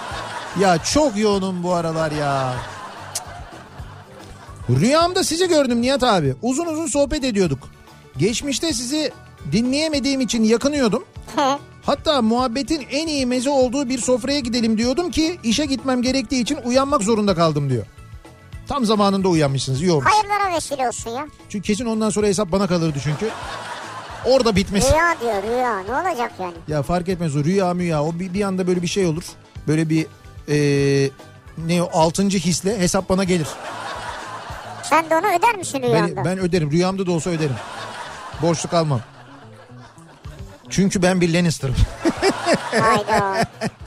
Ya 0.60 0.78
çok 0.78 1.18
yoğunum 1.18 1.64
bu 1.64 1.74
aralar 1.74 2.12
ya. 2.12 2.54
Rüyamda 4.70 5.24
sizi 5.24 5.48
gördüm 5.48 5.82
Nihat 5.82 6.04
abi. 6.04 6.36
Uzun 6.41 6.66
uzun 6.66 6.88
sohbet 6.88 7.24
ediyorduk. 7.24 7.60
Geçmişte 8.18 8.74
sizi 8.74 9.12
dinleyemediğim 9.52 10.22
için 10.22 10.43
yakınıyordum. 10.43 11.04
Hatta 11.86 12.22
muhabbetin 12.22 12.86
en 12.91 13.08
iyi 13.08 13.26
meze 13.26 13.50
olduğu 13.50 13.89
bir 13.89 14.00
sofraya 14.00 14.39
gidelim 14.39 14.78
diyordum 14.78 15.12
ki 15.12 15.39
işe 15.43 15.66
gitmem 15.66 16.02
gerektiği 16.02 16.41
için 16.41 16.58
uyanmak 16.66 17.02
zorunda 17.04 17.36
kaldım 17.36 17.70
diyor. 17.70 17.86
Tam 18.68 18.86
zamanında 18.86 19.28
uyanmışsınız. 19.28 19.82
İyi 19.82 19.91
olmuş. 19.91 20.05
Hayırlara 20.11 20.55
vesile 20.55 20.88
olsun 20.88 21.09
ya. 21.09 21.28
Çünkü 21.49 21.68
kesin 21.68 21.86
ondan 21.86 22.09
sonra 22.09 22.28
hesap 22.28 22.51
bana 22.51 22.68
kalırdı 22.68 22.99
çünkü. 23.03 23.30
Orada 24.26 24.55
bitmesin. 24.55 24.91
Rüya 24.93 25.16
diyor 25.22 25.43
rüya 25.43 25.80
ne 25.80 25.91
olacak 26.09 26.32
yani? 26.39 26.53
Ya 26.68 26.84
fark 26.84 27.09
etmez 27.09 27.36
o 27.36 27.43
rüya 27.43 27.74
müya 27.74 28.03
o 28.03 28.20
bir, 28.20 28.34
bir 28.34 28.41
anda 28.41 28.68
böyle 28.68 28.82
bir 28.82 28.88
şey 28.88 29.05
olur. 29.05 29.24
Böyle 29.68 29.89
bir 29.89 30.07
eee, 30.47 31.11
ne 31.57 31.84
o 31.84 31.99
altıncı 31.99 32.38
hisle 32.38 32.80
hesap 32.80 33.09
bana 33.09 33.24
gelir. 33.24 33.47
Sen 34.84 35.09
de 35.09 35.16
onu 35.18 35.28
öder 35.39 35.55
misin 35.55 35.82
rüyanda? 35.82 36.16
Ben, 36.16 36.26
ben 36.26 36.39
öderim 36.39 36.72
rüyamda 36.72 37.05
da 37.05 37.11
olsa 37.11 37.30
öderim. 37.30 37.55
Borçlu 38.41 38.70
kalmam. 38.70 39.01
Çünkü 40.70 41.01
ben 41.01 41.22
bir 41.22 41.34
Lannister'ım. 41.34 41.76
Hayda. 42.82 43.24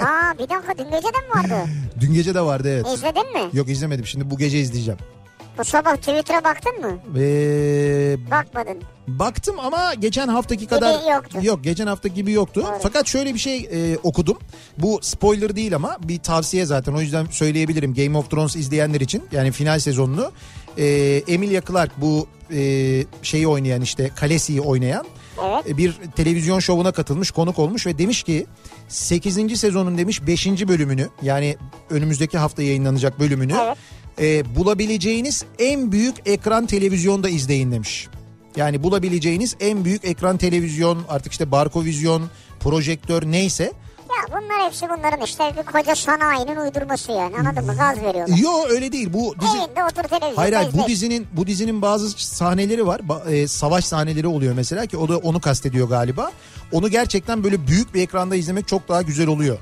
Aa 0.01 0.35
bir 0.39 0.49
dakika 0.49 0.79
dün 0.79 0.85
gece 0.85 1.09
de 1.09 1.19
mi 1.19 1.35
vardı? 1.35 1.71
Dün 2.01 2.13
gece 2.15 2.35
de 2.35 2.41
vardı 2.41 2.69
evet. 2.69 2.87
İzledin 2.95 3.33
mi? 3.33 3.51
Yok 3.53 3.69
izlemedim 3.69 4.07
şimdi 4.07 4.31
bu 4.31 4.39
gece 4.39 4.59
izleyeceğim. 4.59 5.01
Bu 5.59 5.65
sabah 5.65 5.97
Twitter'a 5.97 6.45
baktın 6.45 6.81
mı? 6.81 6.99
Ve 7.07 8.17
Bakmadın. 8.31 8.83
baktım 9.09 9.57
ama 9.59 9.95
geçen 9.95 10.29
haftaki 10.29 10.67
kadar 10.67 11.13
yoktu. 11.15 11.39
yok 11.43 11.65
geçen 11.65 11.87
hafta 11.87 12.09
gibi 12.09 12.33
yoktu. 12.33 12.63
Doğru. 12.67 12.79
Fakat 12.83 13.07
şöyle 13.07 13.35
bir 13.35 13.39
şey 13.39 13.69
e, 13.73 13.99
okudum. 14.03 14.39
Bu 14.79 14.99
spoiler 15.03 15.57
değil 15.57 15.75
ama 15.75 15.97
bir 16.03 16.19
tavsiye 16.19 16.67
zaten 16.67 16.93
o 16.93 17.01
yüzden 17.01 17.27
söyleyebilirim 17.27 17.95
Game 17.95 18.19
of 18.19 18.31
Thrones 18.31 18.57
izleyenler 18.57 19.01
için 19.01 19.25
yani 19.33 19.53
final 19.53 19.79
sezonunu. 19.79 20.33
E, 20.79 20.87
Emilia 21.29 21.61
Clarke 21.69 21.95
bu 21.97 22.27
e, 22.53 22.61
şeyi 23.23 23.49
oynayan 23.49 23.81
işte 23.81 24.09
Khaleesi'yi 24.17 24.61
oynayan 24.61 25.07
Evet. 25.45 25.67
e, 25.69 25.77
bir 25.77 25.95
televizyon 26.17 26.59
şovuna 26.59 26.93
katılmış 26.93 27.31
konuk 27.31 27.59
olmuş 27.59 27.87
ve 27.87 27.99
demiş 27.99 28.23
ki 28.23 28.47
8. 28.89 29.61
sezonun 29.61 29.99
demiş 29.99 30.27
5. 30.27 30.47
bölümünü 30.47 31.09
yani 31.23 31.57
önümüzdeki 31.91 32.39
hafta 32.39 32.63
yayınlanacak 32.63 33.21
bölümünü 33.21 33.55
Evet. 33.63 33.79
e, 34.21 34.57
bulabileceğiniz 34.57 35.45
en 35.59 35.93
büyük 35.93 36.15
ekran 36.27 36.67
televizyonda 36.67 37.29
izleyin 37.29 37.73
demiş. 37.73 38.09
Yani 38.57 38.83
bulabileceğiniz 38.83 39.57
en 39.61 39.85
büyük 39.85 40.05
ekran 40.05 40.37
televizyon 40.37 40.99
artık 41.09 41.33
işte 41.33 41.51
barkovizyon, 41.51 42.23
projektör 42.61 43.23
neyse. 43.27 43.73
Ya 44.11 44.39
bunlar 44.41 44.67
hepsi 44.67 44.89
bunların 44.89 45.21
işte 45.25 45.55
bir 45.59 45.63
koca 45.73 45.95
sanayinin 45.95 46.57
uydurması 46.57 47.13
yani 47.13 47.37
anladın 47.37 47.67
mı? 47.67 47.77
Gaz 47.77 48.03
veriyorlar. 48.03 48.37
Yo 48.37 48.51
öyle 48.69 48.93
değil 48.93 49.13
bu 49.13 49.35
dizi... 49.41 49.57
Evinde 49.59 49.85
otur 49.85 50.03
televizyonda 50.03 50.41
Hayır 50.41 50.53
hayır 50.53 50.71
bu 50.73 50.87
dizinin 50.89 51.27
bu 51.33 51.47
dizinin 51.47 51.83
bazı 51.83 52.11
sahneleri 52.11 52.87
var. 52.87 53.01
E, 53.31 53.49
savaş 53.49 53.85
sahneleri 53.85 54.27
oluyor 54.27 54.55
mesela 54.55 54.87
ki 54.87 54.97
o 54.97 55.09
da 55.09 55.19
onu 55.19 55.41
kastediyor 55.41 55.89
galiba. 55.89 56.33
Onu 56.73 56.89
gerçekten 56.89 57.45
böyle 57.45 57.67
büyük 57.67 57.95
bir 57.95 58.03
ekranda 58.03 58.37
izlemek 58.37 58.69
çok 58.69 58.89
daha 58.89 59.03
güzel 59.03 59.27
oluyor. 59.27 59.59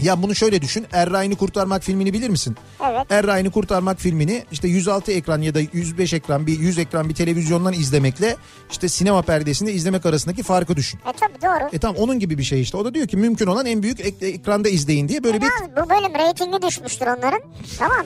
Ya 0.00 0.22
bunu 0.22 0.34
şöyle 0.34 0.62
düşün. 0.62 0.86
Erray'ını 0.92 1.36
kurtarmak 1.36 1.82
filmini 1.82 2.12
bilir 2.12 2.28
misin? 2.28 2.56
Evet. 2.90 3.06
Erray'ını 3.12 3.50
kurtarmak 3.50 3.98
filmini 4.00 4.44
işte 4.52 4.68
106 4.68 5.12
ekran 5.12 5.42
ya 5.42 5.54
da 5.54 5.60
105 5.72 6.12
ekran 6.12 6.46
bir 6.46 6.58
100 6.58 6.78
ekran 6.78 7.08
bir 7.08 7.14
televizyondan 7.14 7.72
izlemekle 7.72 8.36
işte 8.70 8.88
sinema 8.88 9.22
perdesinde 9.22 9.72
izlemek 9.72 10.06
arasındaki 10.06 10.42
farkı 10.42 10.76
düşün. 10.76 11.00
E 11.06 11.12
tabii 11.12 11.42
doğru. 11.42 11.68
E 11.72 11.78
tamam 11.78 11.96
onun 11.96 12.18
gibi 12.18 12.38
bir 12.38 12.42
şey 12.42 12.60
işte. 12.62 12.76
O 12.76 12.84
da 12.84 12.94
diyor 12.94 13.08
ki 13.08 13.16
mümkün 13.16 13.46
olan 13.46 13.66
en 13.66 13.82
büyük 13.82 14.00
ek- 14.00 14.26
ekranda 14.26 14.68
izleyin 14.68 15.08
diye 15.08 15.24
böyle 15.24 15.40
bir 15.40 15.46
Yalnız 15.60 15.76
bu 15.86 15.90
bölüm 15.90 16.14
reytingi 16.18 16.62
düşmüştür 16.66 17.06
onların. 17.06 17.40
Tamam. 17.78 18.04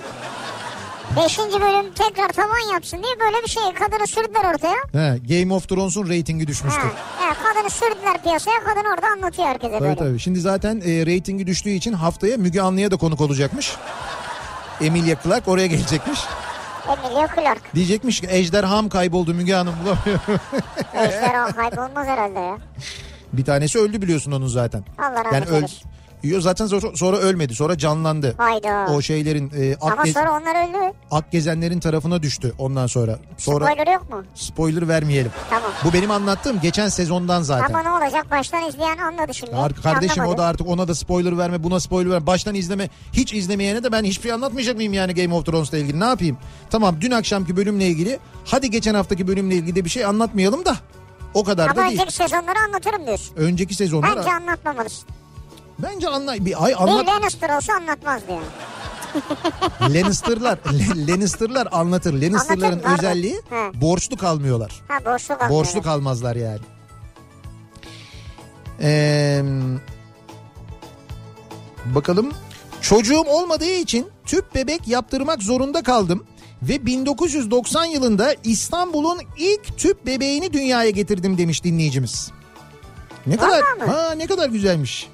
Beşinci 1.24 1.60
bölüm 1.60 1.92
tekrar 1.94 2.28
tavan 2.28 2.72
yapsın 2.72 3.02
diye 3.02 3.20
böyle 3.20 3.42
bir 3.44 3.48
şey 3.48 3.62
kadını 3.74 4.06
sürdüler 4.06 4.54
ortaya. 4.54 4.74
He, 4.92 5.18
Game 5.42 5.54
of 5.54 5.68
Thrones'un 5.68 6.08
reytingi 6.08 6.46
düşmüştü. 6.46 6.80
Ha, 6.80 6.88
ha, 7.18 7.34
kadını 7.44 7.70
sürdüler 7.70 8.22
piyasaya 8.22 8.60
kadın 8.64 8.84
orada 8.94 9.06
anlatıyor 9.06 9.48
herkese 9.48 9.72
Tabii 9.72 9.82
böyle. 9.82 9.96
tabii. 9.96 10.18
Şimdi 10.18 10.40
zaten 10.40 10.80
e, 10.86 11.06
reytingi 11.06 11.46
düştüğü 11.46 11.70
için 11.70 11.92
haftaya 11.92 12.36
Müge 12.36 12.60
Anlı'ya 12.60 12.90
da 12.90 12.96
konuk 12.96 13.20
olacakmış. 13.20 13.76
Emilia 14.80 15.16
Clarke 15.22 15.50
oraya 15.50 15.66
gelecekmiş. 15.66 16.20
Emilia 16.88 17.26
Clarke. 17.34 17.60
Diyecekmiş 17.74 18.20
ki 18.20 18.26
ejderham 18.30 18.88
kayboldu 18.88 19.34
Müge 19.34 19.54
Hanım 19.54 19.74
bulamıyorum. 19.84 20.40
Ejderha 20.94 21.46
kaybolmaz 21.52 22.06
herhalde 22.06 22.38
ya. 22.38 22.58
bir 23.32 23.44
tanesi 23.44 23.78
öldü 23.78 24.02
biliyorsun 24.02 24.32
onun 24.32 24.46
zaten. 24.46 24.84
Allah 24.98 25.22
Yani 25.32 25.44
öl 25.44 25.62
Yo, 26.22 26.40
zaten 26.40 26.66
sonra, 26.66 26.96
sonra 26.96 27.16
ölmedi 27.16 27.54
sonra 27.54 27.78
canlandı. 27.78 28.34
Hayda. 28.38 28.86
O 28.92 29.00
şeylerin 29.02 29.52
e, 29.56 29.76
Ama 29.80 29.94
Akge- 29.94 30.12
sonra 30.12 30.30
onlar 30.40 30.68
öldü. 30.68 30.96
Akgezenlerin 31.10 31.80
tarafına 31.80 32.22
düştü 32.22 32.54
ondan 32.58 32.86
sonra. 32.86 33.18
Sonra 33.38 33.64
Spoiler 33.66 33.92
yok 33.94 34.10
mu? 34.12 34.24
spoiler 34.34 34.88
vermeyelim. 34.88 35.30
Tamam. 35.50 35.70
Bu 35.84 35.92
benim 35.92 36.10
anlattığım 36.10 36.60
geçen 36.60 36.88
sezondan 36.88 37.42
zaten. 37.42 37.74
Ama 37.74 37.82
ne 37.82 37.90
olacak 38.04 38.30
baştan 38.30 38.68
izleyen 38.68 38.98
anladı 38.98 39.34
şimdi. 39.34 39.56
Ar- 39.56 39.74
Kardeşim 39.74 40.18
o 40.18 40.22
Anlamadı. 40.22 40.42
da 40.42 40.46
artık 40.46 40.68
ona 40.68 40.88
da 40.88 40.94
spoiler 40.94 41.38
verme 41.38 41.62
buna 41.64 41.80
spoiler 41.80 42.10
verme. 42.10 42.26
Baştan 42.26 42.54
izleme 42.54 42.88
hiç 43.12 43.32
izlemeyene 43.34 43.84
de 43.84 43.92
ben 43.92 44.04
hiçbir 44.04 44.22
şey 44.22 44.32
anlatmayacak 44.32 44.76
mıyım 44.76 44.92
yani 44.92 45.14
Game 45.14 45.34
of 45.34 45.46
Thrones'la 45.46 45.78
ilgili 45.78 46.00
ne 46.00 46.04
yapayım? 46.04 46.38
Tamam 46.70 46.96
dün 47.00 47.10
akşamki 47.10 47.56
bölümle 47.56 47.86
ilgili 47.86 48.18
hadi 48.44 48.70
geçen 48.70 48.94
haftaki 48.94 49.28
bölümle 49.28 49.54
ilgili 49.54 49.76
de 49.76 49.84
bir 49.84 49.90
şey 49.90 50.04
anlatmayalım 50.04 50.64
da 50.64 50.76
o 51.34 51.44
kadar 51.44 51.64
Ama 51.68 51.76
da 51.76 51.80
değil. 51.88 51.92
önceki 52.00 52.12
sezonları 52.14 52.58
anlatırım 52.68 53.06
diyorsun. 53.06 53.36
Önceki 53.36 53.74
sezonlar 53.74 54.16
Bence 54.16 54.32
anlatmamalısın. 54.32 55.08
Bence 55.78 56.08
anla 56.08 56.44
bir 56.44 56.64
ay 56.64 56.72
Bir 56.72 56.82
anlat 56.82 57.06
Lannister 57.06 57.50
olsa 57.56 57.72
anlatmazdı 57.72 58.32
yani. 58.32 58.44
Lannister'lar 59.94 60.58
Lannister'lar 61.08 61.68
anlatır. 61.72 62.12
Lannister'ların 62.22 62.72
Anlatır, 62.72 62.82
pardon. 62.82 62.98
özelliği 62.98 63.40
He. 63.50 63.80
borçlu 63.80 64.16
kalmıyorlar. 64.16 64.82
Ha 64.88 65.12
boşluk 65.12 65.42
almıyor. 65.42 65.60
Borçlu 65.60 65.82
kalmazlar 65.82 66.36
yani. 66.36 66.60
Ee, 68.82 69.42
bakalım. 71.84 72.32
Çocuğum 72.80 73.24
olmadığı 73.26 73.70
için 73.70 74.06
tüp 74.26 74.54
bebek 74.54 74.88
yaptırmak 74.88 75.42
zorunda 75.42 75.82
kaldım. 75.82 76.24
Ve 76.62 76.86
1990 76.86 77.84
yılında 77.84 78.34
İstanbul'un 78.44 79.18
ilk 79.38 79.78
tüp 79.78 80.06
bebeğini 80.06 80.52
dünyaya 80.52 80.90
getirdim 80.90 81.38
demiş 81.38 81.64
dinleyicimiz. 81.64 82.30
Ne 83.26 83.36
kadar 83.36 83.58
mi? 83.72 83.84
ha 83.86 84.12
ne 84.12 84.26
kadar 84.26 84.48
güzelmiş. 84.48 85.08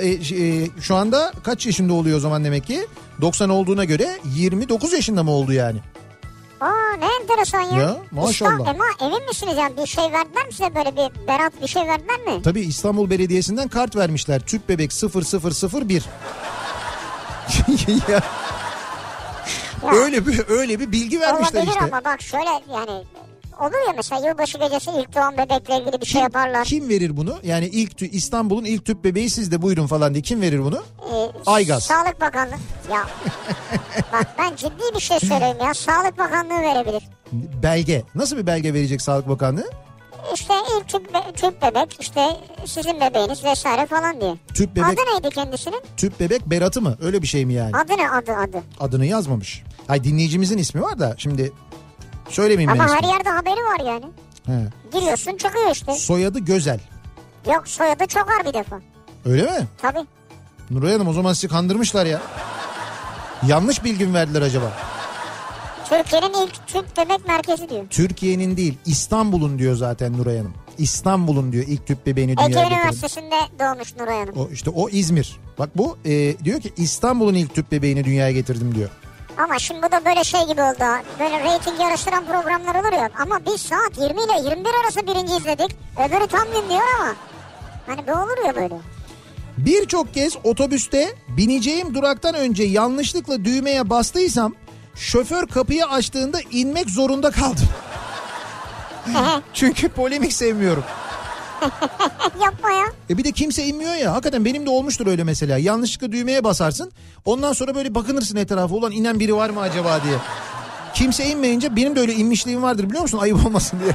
E, 0.00 0.08
e, 0.08 0.70
şu 0.80 0.94
anda 0.94 1.32
kaç 1.42 1.66
yaşında 1.66 1.92
oluyor 1.92 2.16
o 2.16 2.20
zaman 2.20 2.44
demek 2.44 2.66
ki? 2.66 2.86
90 3.20 3.48
olduğuna 3.48 3.84
göre 3.84 4.18
29 4.24 4.92
yaşında 4.92 5.22
mı 5.22 5.30
oldu 5.30 5.52
yani? 5.52 5.78
Aa 6.60 6.96
ne 6.98 7.06
enteresan 7.20 7.60
ya. 7.60 7.80
Ya, 7.80 7.96
maşallah. 8.10 8.58
İşte, 8.58 8.70
ama 8.70 8.84
emin 9.00 9.28
misiniz 9.28 9.54
yani 9.58 9.76
bir 9.76 9.86
şey 9.86 10.04
verdiler 10.04 10.46
mi 10.46 10.52
size 10.52 10.74
böyle 10.74 10.92
bir 10.92 11.26
berat 11.28 11.62
bir 11.62 11.66
şey 11.66 11.82
verdiler 11.82 12.20
mi? 12.20 12.42
Tabii 12.42 12.60
İstanbul 12.60 13.10
Belediyesi'nden 13.10 13.68
kart 13.68 13.96
vermişler. 13.96 14.40
Tüp 14.40 14.68
bebek 14.68 14.92
0001. 14.92 16.02
ya, 18.08 18.20
Ya. 19.84 19.92
öyle 19.92 20.26
bir 20.26 20.42
öyle 20.48 20.80
bir 20.80 20.92
bilgi 20.92 21.20
vermişler 21.20 21.60
Olabilir 21.60 21.72
işte. 21.72 21.84
ama 21.84 22.04
bak 22.04 22.22
şöyle 22.22 22.50
yani 22.72 23.04
olur 23.60 23.86
ya 23.88 23.92
mesela 23.96 24.28
yılbaşı 24.28 24.58
gecesi 24.58 24.90
ilk 24.90 25.14
doğan 25.16 25.32
bebekle 25.38 25.78
ilgili 25.80 26.00
bir 26.00 26.06
şey 26.06 26.20
yaparlar. 26.22 26.64
kim 26.64 26.88
verir 26.88 27.16
bunu? 27.16 27.38
Yani 27.42 27.66
ilk 27.66 27.92
tü- 27.92 28.08
İstanbul'un 28.10 28.64
ilk 28.64 28.84
tüp 28.84 29.04
bebeği 29.04 29.30
siz 29.30 29.52
de 29.52 29.62
buyurun 29.62 29.86
falan 29.86 30.14
diye 30.14 30.22
kim 30.22 30.40
verir 30.40 30.64
bunu? 30.64 30.82
Ee, 31.12 31.30
Aygaz. 31.46 31.84
Sağlık 31.84 32.20
Bakanlığı. 32.20 32.54
Ya 32.92 33.04
bak 34.12 34.26
ben 34.38 34.56
ciddi 34.56 34.94
bir 34.94 35.00
şey 35.00 35.20
söyleyeyim 35.20 35.56
ya. 35.64 35.74
Sağlık 35.74 36.18
Bakanlığı 36.18 36.60
verebilir. 36.62 37.02
Belge. 37.62 38.02
Nasıl 38.14 38.36
bir 38.36 38.46
belge 38.46 38.74
verecek 38.74 39.02
Sağlık 39.02 39.28
Bakanlığı? 39.28 39.70
İşte 40.34 40.54
ilk 40.78 40.88
tüp, 40.88 41.14
be- 41.14 41.32
tüp 41.36 41.62
bebek 41.62 41.96
işte 42.00 42.36
sizin 42.66 43.00
bebeğiniz 43.00 43.44
vesaire 43.44 43.86
falan 43.86 44.20
diye. 44.20 44.34
Tüp 44.54 44.76
bebek, 44.76 44.84
Adı 44.88 45.00
neydi 45.14 45.34
kendisinin? 45.34 45.80
tüp 45.96 46.20
bebek 46.20 46.46
Berat'ı 46.46 46.82
mı? 46.82 46.96
Öyle 47.02 47.22
bir 47.22 47.26
şey 47.26 47.46
mi 47.46 47.54
yani? 47.54 47.76
Adı 47.76 47.92
ne 47.98 48.10
adı 48.10 48.32
adı. 48.32 48.62
Adını 48.80 49.06
yazmamış. 49.06 49.62
Hay 49.86 50.04
dinleyicimizin 50.04 50.58
ismi 50.58 50.82
var 50.82 50.98
da 50.98 51.14
şimdi 51.18 51.52
söylemeyeyim 52.28 52.70
ben 52.70 52.78
Ama 52.78 52.92
her 52.92 52.98
ismini. 52.98 53.12
yerde 53.12 53.28
haberi 53.30 53.54
var 53.60 53.92
yani. 53.92 54.04
He. 54.46 54.68
Giriyorsun 54.98 55.36
çıkıyor 55.36 55.70
işte. 55.72 55.92
Soyadı 55.94 56.38
Gözel. 56.38 56.80
Yok 57.46 57.68
soyadı 57.68 58.06
çokar 58.06 58.44
bir 58.46 58.54
defa. 58.54 58.80
Öyle 59.24 59.42
mi? 59.42 59.66
Tabii. 59.82 60.04
Nuray 60.70 60.92
Hanım 60.92 61.08
o 61.08 61.12
zaman 61.12 61.32
sizi 61.32 61.48
kandırmışlar 61.48 62.06
ya. 62.06 62.22
Yanlış 63.46 63.84
bilgi 63.84 64.06
mi 64.06 64.14
verdiler 64.14 64.42
acaba? 64.42 64.72
Türkiye'nin 65.88 66.46
ilk 66.46 66.66
tüp 66.66 66.96
bebek 66.96 67.28
merkezi 67.28 67.68
diyor. 67.68 67.84
Türkiye'nin 67.90 68.56
değil 68.56 68.78
İstanbul'un 68.86 69.58
diyor 69.58 69.74
zaten 69.76 70.18
Nuray 70.18 70.36
Hanım. 70.38 70.54
İstanbul'un 70.78 71.52
diyor 71.52 71.64
ilk 71.68 71.86
tüp 71.86 72.06
bebeğini 72.06 72.30
Ege 72.30 72.38
dünyaya 72.46 72.62
getirin. 72.64 72.78
Üniversitesi'nde 72.80 73.36
doğmuş 73.60 73.96
Nuray 73.96 74.18
Hanım. 74.18 74.34
O 74.36 74.48
işte 74.52 74.70
o 74.70 74.88
İzmir. 74.88 75.36
Bak 75.58 75.70
bu 75.78 75.98
e, 76.04 76.38
diyor 76.44 76.60
ki 76.60 76.72
İstanbul'un 76.76 77.34
ilk 77.34 77.54
tüp 77.54 77.72
bebeğini 77.72 78.04
dünyaya 78.04 78.32
getirdim 78.32 78.74
diyor. 78.74 78.90
Ama 79.38 79.58
şimdi 79.58 79.82
bu 79.82 79.92
da 79.92 80.04
böyle 80.04 80.24
şey 80.24 80.46
gibi 80.46 80.62
oldu. 80.62 80.84
Böyle 81.20 81.44
reyting 81.44 81.80
yarıştıran 81.80 82.24
programlar 82.26 82.74
olur 82.74 82.92
ya. 82.92 83.10
Ama 83.22 83.40
biz 83.46 83.60
saat 83.60 83.98
20 83.98 84.22
ile 84.22 84.48
21 84.48 84.70
arası 84.84 85.06
birinci 85.06 85.36
izledik. 85.36 85.76
Öbürü 85.98 86.26
tam 86.26 86.44
gün 86.44 86.68
diyor 86.68 86.82
ama. 87.00 87.14
Hani 87.86 88.06
bu 88.06 88.12
olur 88.12 88.46
ya 88.46 88.56
böyle. 88.56 88.74
Birçok 89.58 90.14
kez 90.14 90.36
otobüste 90.44 91.14
bineceğim 91.28 91.94
duraktan 91.94 92.34
önce 92.34 92.62
yanlışlıkla 92.64 93.44
düğmeye 93.44 93.90
bastıysam 93.90 94.54
şoför 94.94 95.46
kapıyı 95.46 95.86
açtığında 95.86 96.38
inmek 96.50 96.90
zorunda 96.90 97.30
kaldım. 97.30 97.68
Çünkü 99.54 99.88
polemik 99.88 100.32
sevmiyorum. 100.32 100.84
Yapma 102.42 102.70
ya. 102.72 102.84
E 103.10 103.18
bir 103.18 103.24
de 103.24 103.32
kimse 103.32 103.64
inmiyor 103.66 103.94
ya. 103.94 104.12
Hakikaten 104.12 104.44
benim 104.44 104.66
de 104.66 104.70
olmuştur 104.70 105.06
öyle 105.06 105.24
mesela. 105.24 105.58
Yanlışlıkla 105.58 106.12
düğmeye 106.12 106.44
basarsın. 106.44 106.92
Ondan 107.24 107.52
sonra 107.52 107.74
böyle 107.74 107.94
bakınırsın 107.94 108.36
etrafa. 108.36 108.74
Ulan 108.74 108.92
inen 108.92 109.20
biri 109.20 109.36
var 109.36 109.50
mı 109.50 109.60
acaba 109.60 110.02
diye. 110.04 110.16
Kimse 110.94 111.26
inmeyince 111.26 111.76
benim 111.76 111.96
de 111.96 112.00
öyle 112.00 112.14
inmişliğim 112.14 112.62
vardır 112.62 112.84
biliyor 112.84 113.02
musun? 113.02 113.18
Ayıp 113.18 113.46
olmasın 113.46 113.80
diye. 113.80 113.92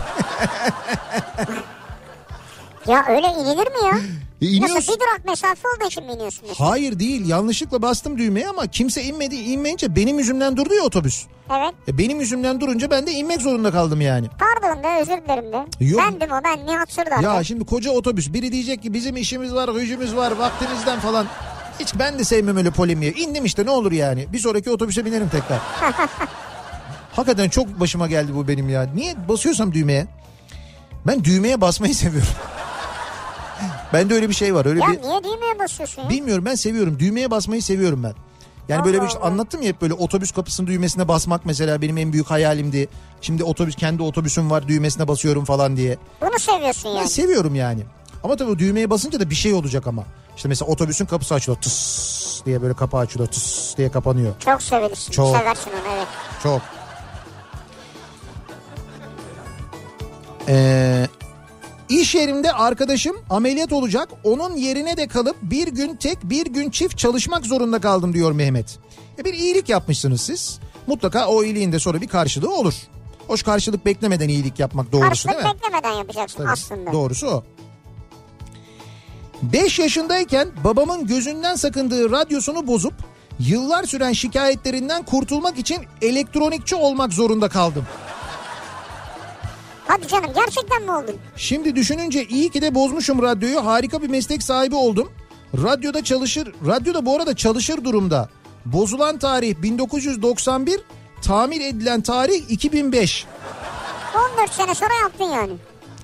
Ya 2.87 3.05
öyle 3.09 3.27
inilir 3.27 3.67
mi 3.67 3.87
ya? 3.87 3.99
E, 4.41 4.45
iniyorsun. 4.47 4.75
Nasıl 4.75 4.93
bir 4.93 4.99
durak 4.99 5.25
mesafe 5.25 5.67
olduğu 5.67 5.87
için 5.87 6.05
mi 6.05 6.11
iniyorsun? 6.13 6.43
mesela? 6.49 6.69
Hayır 6.69 6.99
değil. 6.99 7.27
Yanlışlıkla 7.27 7.81
bastım 7.81 8.17
düğmeye 8.17 8.49
ama 8.49 8.67
kimse 8.67 9.03
inmedi. 9.03 9.35
inmeyince 9.35 9.95
benim 9.95 10.19
yüzümden 10.19 10.57
durdu 10.57 10.73
ya 10.73 10.83
otobüs. 10.83 11.25
Evet. 11.51 11.73
E 11.87 11.97
benim 11.97 12.19
yüzümden 12.19 12.61
durunca 12.61 12.91
ben 12.91 13.07
de 13.07 13.11
inmek 13.11 13.41
zorunda 13.41 13.71
kaldım 13.71 14.01
yani. 14.01 14.27
Pardon 14.39 14.83
de 14.83 15.01
özür 15.01 15.23
dilerim 15.23 15.51
de. 15.53 15.85
Yok. 15.85 15.99
Bendim 16.01 16.31
o 16.31 16.39
ben 16.43 16.65
Nihat 16.65 16.91
Sırdar. 16.91 17.19
Ya 17.19 17.43
şimdi 17.43 17.65
koca 17.65 17.91
otobüs 17.91 18.33
biri 18.33 18.51
diyecek 18.51 18.83
ki 18.83 18.93
bizim 18.93 19.17
işimiz 19.17 19.53
var, 19.53 19.69
gücümüz 19.69 20.15
var, 20.15 20.31
vaktimizden 20.31 20.99
falan. 20.99 21.25
Hiç 21.79 21.99
ben 21.99 22.19
de 22.19 22.23
sevmem 22.23 22.57
öyle 22.57 22.71
polemiği. 22.71 23.15
İndim 23.15 23.45
işte 23.45 23.65
ne 23.65 23.69
olur 23.69 23.91
yani. 23.91 24.33
Bir 24.33 24.39
sonraki 24.39 24.71
otobüse 24.71 25.05
binerim 25.05 25.29
tekrar. 25.29 25.59
Hakikaten 27.11 27.49
çok 27.49 27.79
başıma 27.79 28.07
geldi 28.07 28.35
bu 28.35 28.47
benim 28.47 28.69
ya. 28.69 28.89
Niye 28.95 29.15
basıyorsam 29.29 29.73
düğmeye? 29.73 30.07
Ben 31.07 31.23
düğmeye 31.23 31.61
basmayı 31.61 31.95
seviyorum. 31.95 32.29
Bende 33.93 34.13
öyle 34.13 34.29
bir 34.29 34.33
şey 34.33 34.55
var. 34.55 34.65
Öyle 34.65 34.79
Ya 34.79 34.87
bir 34.87 35.01
niye 35.01 35.23
düğmeye 35.23 35.59
basıyorsun 35.59 36.01
ya? 36.01 36.09
bilmiyorum 36.09 36.45
ben 36.45 36.55
seviyorum. 36.55 36.99
Düğmeye 36.99 37.31
basmayı 37.31 37.63
seviyorum 37.63 38.03
ben. 38.03 38.13
Yani 38.69 38.85
böyle 38.85 39.01
bir 39.01 39.07
işte 39.07 39.19
anlattım 39.19 39.61
ya 39.61 39.67
hep 39.69 39.81
böyle 39.81 39.93
otobüs 39.93 40.31
kapısının 40.31 40.67
düğmesine 40.67 41.07
basmak 41.07 41.45
mesela 41.45 41.81
benim 41.81 41.97
en 41.97 42.13
büyük 42.13 42.29
hayalimdi. 42.31 42.87
Şimdi 43.21 43.43
otobüs 43.43 43.75
kendi 43.75 44.03
otobüsüm 44.03 44.49
var 44.51 44.67
düğmesine 44.67 45.07
basıyorum 45.07 45.45
falan 45.45 45.77
diye. 45.77 45.97
Bunu 46.21 46.39
seviyorsun 46.39 46.91
Ben 46.91 46.97
yani. 46.97 47.09
seviyorum 47.09 47.55
yani. 47.55 47.81
Ama 48.23 48.35
tabii 48.35 48.51
o 48.51 48.59
düğmeye 48.59 48.89
basınca 48.89 49.19
da 49.19 49.29
bir 49.29 49.35
şey 49.35 49.53
olacak 49.53 49.87
ama. 49.87 50.03
İşte 50.35 50.49
mesela 50.49 50.71
otobüsün 50.71 51.05
kapısı 51.05 51.33
açılıyor. 51.35 51.61
Tıs 51.61 52.45
diye 52.45 52.61
böyle 52.61 52.73
kapağı 52.73 53.01
açılıyor 53.01 53.29
tıs 53.31 53.77
diye 53.77 53.91
kapanıyor. 53.91 54.33
Çok 54.39 54.61
sevilirsin. 54.61 55.11
Çok. 55.11 55.37
Seversin 55.37 55.71
onu 55.71 55.93
evet. 55.95 56.07
Çok. 56.43 56.61
Ee, 60.47 61.07
iş 61.89 62.15
yerimde 62.15 62.51
arkadaşım 62.51 63.15
ameliyat 63.29 63.73
olacak. 63.73 64.09
Onun 64.23 64.55
yerine 64.55 64.97
de 64.97 65.07
kalıp 65.07 65.35
bir 65.41 65.67
gün 65.67 65.95
tek 65.95 66.17
bir 66.23 66.45
gün 66.45 66.69
çift 66.69 66.97
çalışmak 66.97 67.45
zorunda 67.45 67.79
kaldım 67.79 68.13
diyor 68.13 68.31
Mehmet. 68.31 68.79
E 69.19 69.25
bir 69.25 69.33
iyilik 69.33 69.69
yapmışsınız 69.69 70.21
siz. 70.21 70.59
Mutlaka 70.87 71.27
o 71.27 71.43
iyiliğin 71.43 71.71
de 71.71 71.79
sonra 71.79 72.01
bir 72.01 72.07
karşılığı 72.07 72.53
olur. 72.53 72.73
Hoş 73.27 73.43
karşılık 73.43 73.85
beklemeden 73.85 74.29
iyilik 74.29 74.59
yapmak 74.59 74.91
doğrusu 74.91 75.07
Karşılık 75.09 75.35
değil 75.35 75.45
mi? 75.45 75.53
beklemeden 75.53 75.91
yapacaksın 75.91 76.37
Tabii, 76.37 76.49
aslında. 76.49 76.91
Doğrusu 76.93 77.27
o. 77.27 77.43
5 79.41 79.79
yaşındayken 79.79 80.49
babamın 80.63 81.07
gözünden 81.07 81.55
sakındığı 81.55 82.11
radyosunu 82.11 82.67
bozup 82.67 82.93
yıllar 83.39 83.83
süren 83.83 84.13
şikayetlerinden 84.13 85.03
kurtulmak 85.03 85.59
için 85.59 85.77
elektronikçi 86.01 86.75
olmak 86.75 87.13
zorunda 87.13 87.49
kaldım. 87.49 87.85
Hadi 89.89 90.07
canım 90.07 90.31
gerçekten 90.35 90.83
mi 90.83 90.91
oldun? 90.91 91.15
Şimdi 91.35 91.75
düşününce 91.75 92.25
iyi 92.25 92.49
ki 92.49 92.61
de 92.61 92.75
bozmuşum 92.75 93.21
radyoyu. 93.21 93.65
Harika 93.65 94.01
bir 94.01 94.09
meslek 94.09 94.43
sahibi 94.43 94.75
oldum. 94.75 95.11
Radyoda 95.63 96.03
çalışır, 96.03 96.53
radyoda 96.67 97.05
bu 97.05 97.15
arada 97.15 97.35
çalışır 97.35 97.83
durumda. 97.83 98.29
Bozulan 98.65 99.19
tarih 99.19 99.55
1991, 99.61 100.79
tamir 101.21 101.61
edilen 101.61 102.01
tarih 102.01 102.49
2005. 102.49 103.25
14 104.39 104.53
sene 104.53 104.75
sonra 104.75 104.93
yaptın 105.01 105.25
yani. 105.25 105.53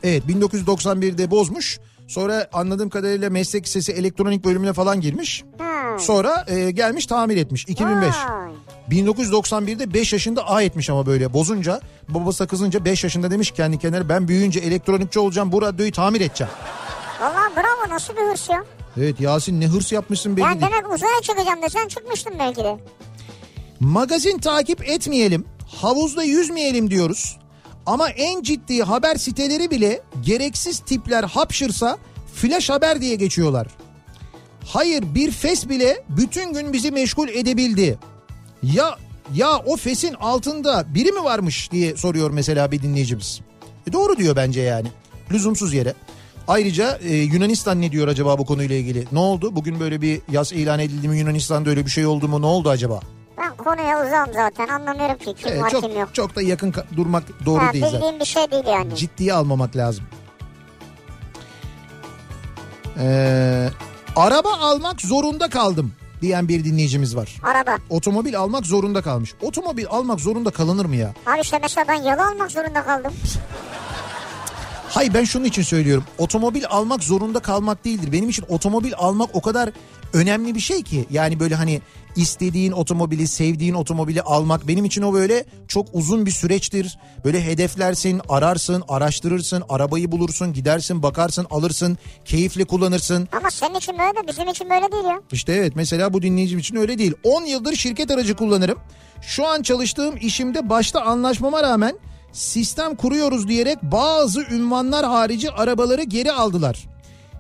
Evet 0.04 0.24
1991'de 0.24 1.32
bozmuş. 1.32 1.80
Sonra 2.08 2.48
anladığım 2.54 2.90
kadarıyla 2.90 3.30
meslek 3.30 3.66
lisesi 3.66 3.92
elektronik 3.92 4.46
bölümüne 4.46 4.74
falan 4.74 5.02
girmiş. 5.02 5.44
Ha. 5.58 6.00
Sonra 6.00 6.46
e, 6.48 6.72
gelmiş 6.72 7.06
tamir 7.06 7.38
etmiş 7.38 7.66
2005. 7.68 8.16
Vay. 8.16 8.52
1991'de 8.92 9.94
5 9.94 10.14
yaşında 10.14 10.48
A 10.50 10.62
etmiş 10.62 10.90
ama 10.90 11.06
böyle 11.06 11.34
bozunca 11.34 11.82
babası 12.10 12.48
kızınca 12.48 12.86
5 12.86 13.04
yaşında 13.04 13.32
demiş 13.32 13.52
kendi 13.52 13.80
kendine 13.80 14.10
ben 14.10 14.28
büyüyünce 14.28 14.60
elektronikçi 14.60 15.20
olacağım 15.20 15.52
bu 15.52 15.62
radyoyu 15.62 15.92
tamir 15.92 16.22
edeceğim. 16.22 16.54
Valla 17.22 17.52
bravo 17.56 17.94
nasıl 17.94 18.14
bir 18.14 18.22
hırs 18.22 18.50
ya. 18.50 18.64
Evet 18.98 19.20
Yasin 19.20 19.62
ne 19.62 19.68
hırs 19.68 19.92
yapmışsın 19.92 20.38
belli 20.38 20.44
Yani 20.46 20.62
değil. 20.62 20.72
demek 20.72 20.94
uzaya 20.94 21.22
çıkacağım 21.22 21.62
desen 21.62 21.88
çıkmıştın 21.88 22.34
belki 22.40 22.64
de. 22.64 22.78
Magazin 23.80 24.38
takip 24.38 24.90
etmeyelim, 24.90 25.46
havuzda 25.82 26.24
yüzmeyelim 26.24 26.90
diyoruz. 26.90 27.38
Ama 27.86 28.10
en 28.10 28.42
ciddi 28.42 28.84
haber 28.84 29.16
siteleri 29.16 29.72
bile 29.72 30.02
gereksiz 30.22 30.80
tipler 30.80 31.24
hapşırsa 31.24 31.98
flash 32.36 32.70
haber 32.70 33.02
diye 33.02 33.16
geçiyorlar. 33.16 33.68
Hayır 34.68 35.04
bir 35.16 35.32
fes 35.32 35.70
bile 35.70 36.04
bütün 36.10 36.54
gün 36.54 36.74
bizi 36.74 36.92
meşgul 36.92 37.28
edebildi. 37.30 38.00
Ya 38.64 38.98
ya 39.34 39.58
o 39.66 39.78
fesin 39.78 40.14
altında 40.14 40.86
biri 40.96 41.12
mi 41.12 41.24
varmış 41.24 41.72
diye 41.72 41.98
soruyor 41.98 42.32
mesela 42.32 42.72
bir 42.72 42.82
dinleyicimiz. 42.82 43.42
E 43.90 43.94
doğru 43.94 44.18
diyor 44.18 44.36
bence 44.36 44.62
yani. 44.62 44.88
Lüzumsuz 45.32 45.74
yere. 45.74 45.94
Ayrıca 46.48 46.98
e, 47.04 47.16
Yunanistan 47.16 47.82
ne 47.82 47.92
diyor 47.92 48.08
acaba 48.08 48.38
bu 48.38 48.46
konuyla 48.46 48.76
ilgili? 48.76 49.08
Ne 49.12 49.20
oldu? 49.20 49.56
Bugün 49.56 49.80
böyle 49.80 50.02
bir 50.02 50.22
yaz 50.32 50.54
ilan 50.54 50.80
edildi 50.80 51.08
mi 51.08 51.18
Yunanistan'da 51.20 51.70
öyle 51.70 51.86
bir 51.86 51.92
şey 51.92 52.06
oldu 52.06 52.28
mu? 52.28 52.42
Ne 52.42 52.46
oldu 52.46 52.70
acaba? 52.70 53.00
Ben 53.38 53.56
konuya 53.58 54.06
uzağım 54.08 54.30
zaten 54.34 54.68
anlamıyorum 54.68 55.18
ki 55.18 55.26
kim 55.26 55.48
Evet, 55.52 55.62
var 55.62 55.70
çok 55.70 55.84
kim 55.84 56.00
yok. 56.00 56.10
çok 56.14 56.36
da 56.36 56.42
yakın 56.42 56.74
durmak 56.98 57.24
doğru 57.46 57.62
Ha, 57.64 57.74
değil 57.74 57.86
zaten. 57.86 58.00
bildiğim 58.02 58.20
bir 58.20 58.26
şey 58.26 58.52
değil 58.52 58.64
yani. 58.68 58.96
Ciddiye 58.96 59.34
almamak 59.34 59.76
lazım. 59.76 60.04
Ee, 63.00 63.70
araba 64.16 64.54
almak 64.54 65.02
zorunda 65.02 65.50
kaldım 65.50 65.94
diyen 66.22 66.48
bir 66.48 66.64
dinleyicimiz 66.64 67.16
var. 67.16 67.36
Araba. 67.44 67.78
Otomobil 67.90 68.40
almak 68.40 68.66
zorunda 68.66 69.02
kalmış. 69.02 69.34
Otomobil 69.42 69.86
almak 69.90 70.20
zorunda 70.20 70.52
kalınır 70.52 70.86
mı 70.86 70.96
ya? 70.96 71.14
Abi 71.26 71.40
işte 71.42 71.60
mesela 71.62 71.86
ben 71.88 72.04
yalı 72.04 72.28
almak 72.28 72.52
zorunda 72.52 72.84
kaldım. 72.84 73.14
Hayır 74.90 75.14
ben 75.14 75.24
şunun 75.24 75.46
için 75.46 75.62
söylüyorum. 75.64 76.04
Otomobil 76.18 76.64
almak 76.70 77.04
zorunda 77.04 77.40
kalmak 77.40 77.86
değildir. 77.86 78.12
Benim 78.12 78.30
için 78.30 78.46
otomobil 78.50 78.94
almak 78.98 79.30
o 79.34 79.42
kadar 79.42 79.70
önemli 80.16 80.56
bir 80.56 80.60
şey 80.60 80.84
ki. 80.84 81.06
Yani 81.12 81.40
böyle 81.40 81.56
hani 81.56 81.82
istediğin 82.16 82.72
otomobili, 82.72 83.28
sevdiğin 83.28 83.74
otomobili 83.74 84.22
almak 84.22 84.68
benim 84.68 84.86
için 84.86 85.02
o 85.02 85.14
böyle 85.14 85.46
çok 85.68 85.88
uzun 85.94 86.26
bir 86.26 86.32
süreçtir. 86.32 86.98
Böyle 87.26 87.46
hedeflersin, 87.46 88.22
ararsın, 88.30 88.84
araştırırsın, 88.88 89.64
arabayı 89.70 90.12
bulursun, 90.12 90.54
gidersin, 90.54 91.04
bakarsın, 91.04 91.48
alırsın, 91.50 91.98
keyifle 92.26 92.66
kullanırsın. 92.66 93.28
Ama 93.32 93.52
senin 93.52 93.76
için 93.76 93.96
böyle 94.00 94.28
bizim 94.28 94.48
için 94.48 94.70
böyle 94.70 94.92
değil 94.92 95.04
ya. 95.04 95.22
İşte 95.32 95.54
evet 95.54 95.74
mesela 95.76 96.14
bu 96.14 96.22
dinleyicim 96.22 96.60
için 96.60 96.76
öyle 96.76 96.98
değil. 96.98 97.14
10 97.24 97.44
yıldır 97.44 97.76
şirket 97.76 98.12
aracı 98.12 98.36
kullanırım. 98.36 98.80
Şu 99.22 99.48
an 99.48 99.62
çalıştığım 99.62 100.18
işimde 100.18 100.70
başta 100.70 101.02
anlaşmama 101.02 101.64
rağmen 101.64 102.00
sistem 102.32 102.96
kuruyoruz 102.96 103.48
diyerek 103.48 103.84
bazı 103.84 104.42
ünvanlar 104.42 105.06
harici 105.06 105.52
arabaları 105.52 106.04
geri 106.04 106.32
aldılar. 106.32 106.95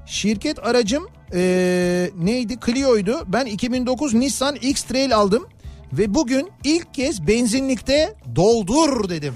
Şirket 0.05 0.67
aracım 0.67 1.07
eee, 1.33 2.11
neydi 2.17 2.59
Clio'ydu. 2.65 3.23
Ben 3.27 3.45
2009 3.45 4.13
Nissan 4.13 4.55
X-Trail 4.55 5.15
aldım. 5.15 5.47
Ve 5.93 6.13
bugün 6.13 6.51
ilk 6.63 6.93
kez 6.93 7.27
benzinlikte 7.27 8.15
doldur 8.35 9.09
dedim. 9.09 9.33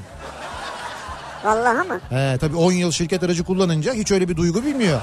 Vallahi 1.44 1.88
mı? 1.88 2.00
He, 2.10 2.38
tabii 2.42 2.56
10 2.56 2.72
yıl 2.72 2.92
şirket 2.92 3.24
aracı 3.24 3.44
kullanınca 3.44 3.94
hiç 3.94 4.12
öyle 4.12 4.30
bir 4.30 4.38
duygu 4.38 4.66
bilmiyor. 4.66 5.02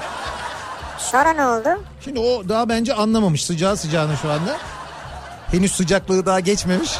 Sonra 0.97 1.29
ne 1.33 1.45
oldu? 1.47 1.83
Şimdi 2.03 2.19
o 2.19 2.49
daha 2.49 2.69
bence 2.69 2.93
anlamamış 2.93 3.45
sıcağı 3.45 3.77
sıcağına 3.77 4.15
şu 4.15 4.31
anda. 4.31 4.57
Henüz 5.51 5.71
sıcaklığı 5.71 6.25
daha 6.25 6.39
geçmemiş. 6.39 6.91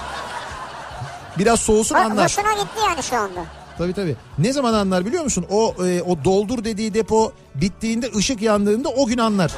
Biraz 1.37 1.59
soğusun 1.59 1.95
Ho- 1.95 2.03
anlar. 2.03 2.23
hoşuna 2.25 2.53
gitti 2.53 2.79
yani 2.87 3.03
şu 3.03 3.15
anda. 3.17 3.45
Tabii 3.77 3.93
tabii. 3.93 4.15
Ne 4.37 4.53
zaman 4.53 4.73
anlar 4.73 5.05
biliyor 5.05 5.23
musun? 5.23 5.45
O 5.49 5.75
e, 5.85 6.01
o 6.01 6.23
doldur 6.23 6.63
dediği 6.63 6.93
depo 6.93 7.31
bittiğinde 7.55 8.11
ışık 8.15 8.41
yandığında 8.41 8.89
o 8.89 9.05
gün 9.05 9.17
anlar. 9.17 9.51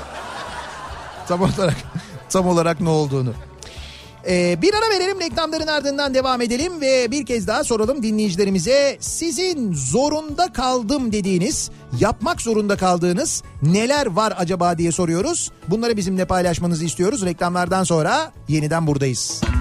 Tam 1.28 1.42
olarak 1.42 1.76
tam 2.30 2.48
olarak 2.48 2.82
ne 2.82 2.90
olduğunu. 2.90 3.34
Ee, 4.28 4.62
bir 4.62 4.74
ara 4.74 4.90
verelim 4.90 5.20
reklamların 5.20 5.68
ardından 5.68 6.14
devam 6.14 6.42
edelim 6.42 6.82
ve 6.82 7.12
bir 7.12 7.26
kez 7.26 7.48
daha 7.48 7.64
soralım 7.64 8.04
dinleyicilerimize 8.04 8.98
sizin 9.00 9.74
zorunda 9.74 10.54
kaldım 10.54 11.12
dediğiniz 11.12 11.72
yapmak 12.00 12.42
zorunda 12.42 12.78
kaldığınız 12.78 13.44
neler 13.62 14.06
var 14.06 14.34
acaba 14.38 14.78
diye 14.78 14.92
soruyoruz. 14.92 15.52
Bunları 15.68 15.98
bizimle 15.98 16.26
paylaşmanızı 16.26 16.86
istiyoruz. 16.86 17.26
Reklamlardan 17.26 17.84
sonra 17.84 18.32
yeniden 18.48 18.88
buradayız. 18.88 19.42
Senden 19.44 19.59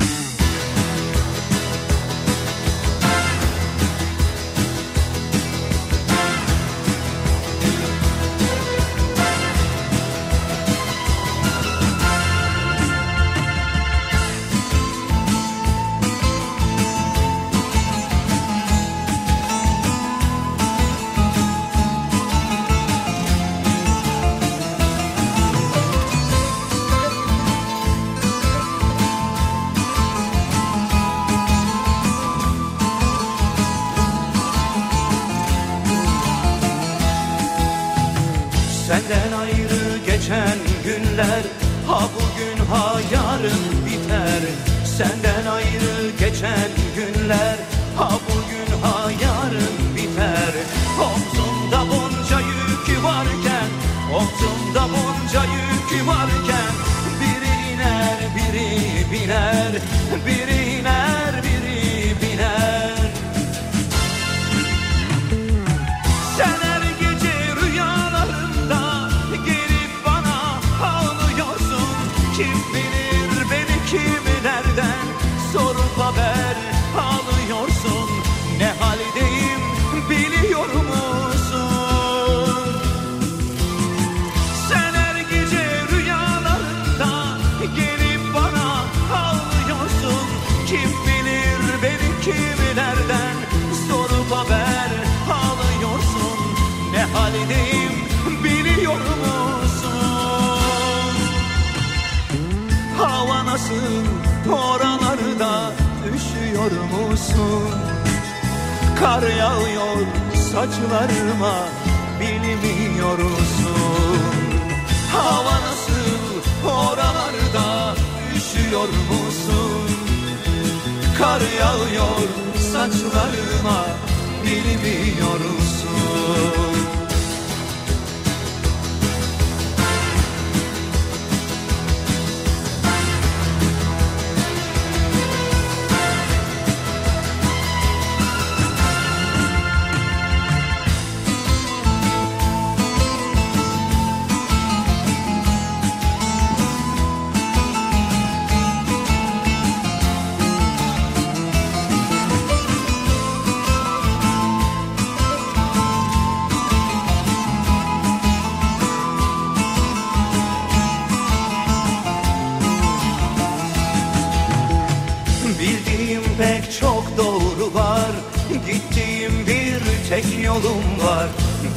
yolum 170.58 171.06
var. 171.06 171.26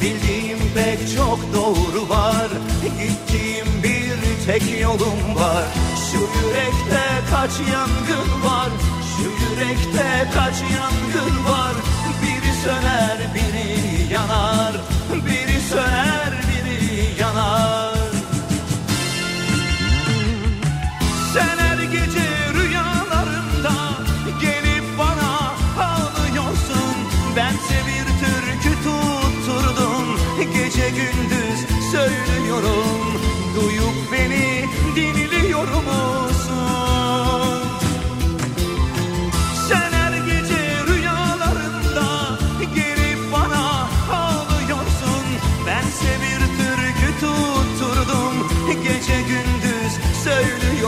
Bildiğim 0.00 0.58
pek 0.74 1.16
çok 1.16 1.38
doğru 1.54 2.08
var. 2.08 2.48
Gittiğim 2.82 3.66
bir 3.82 4.46
tek 4.46 4.80
yolum 4.80 5.36
var. 5.36 5.64
Şu 6.10 6.18
yürekte 6.18 7.04
kaç 7.30 7.50
yangın 7.72 8.44
var? 8.44 8.68
Şu 9.16 9.22
yürekte 9.22 10.30
kaç 10.34 10.54
yangın 10.60 11.44
var? 11.44 11.74
Biri 12.22 12.52
söner 12.64 13.18
biri 13.34 14.12
yanar 14.12 14.61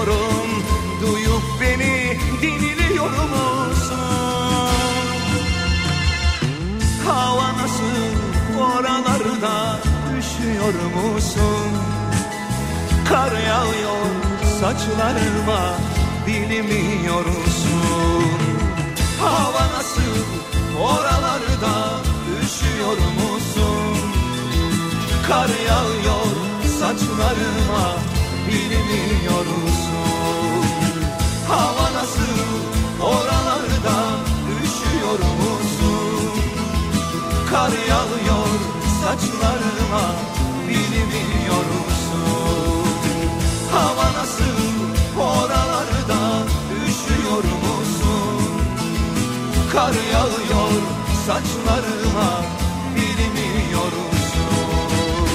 söylüyorum 0.04 0.64
Duyup 1.02 1.42
beni 1.60 2.18
dinliyor 2.42 3.10
musun? 3.10 3.98
Hava 7.06 7.48
nasıl 7.62 8.14
oralarda 8.60 9.78
üşüyor 10.18 10.74
musun? 10.94 11.70
Kar 13.08 13.32
yağıyor 13.32 14.06
saçlarıma 14.60 15.74
bilmiyor 16.26 17.24
musun? 17.26 18.24
Hava 19.20 19.66
nasıl 19.78 20.24
oralarda 20.80 22.00
üşüyor 22.42 22.96
musun? 22.96 23.96
Kar 25.28 25.48
yağıyor 25.48 26.26
saçlarıma 26.80 27.96
bilmiyor 28.48 29.46
musun? 29.46 29.73
Hava 31.54 31.92
nasıl 31.94 32.36
oralarda 33.02 33.96
üşüyor 34.64 35.18
musun? 35.18 36.42
Kar 37.50 37.68
yağıyor 37.68 38.48
saçlarıma 39.02 40.04
bilmiyor 40.68 41.64
musun? 41.74 42.88
Hava 43.72 44.12
nasıl 44.18 44.58
oralarda 45.20 46.42
üşüyor 46.86 47.44
musun? 47.44 48.50
Kar 49.72 49.92
yağıyor 50.12 50.72
saçlarıma 51.26 52.42
bilmiyor 52.96 53.84
musun? 53.84 55.28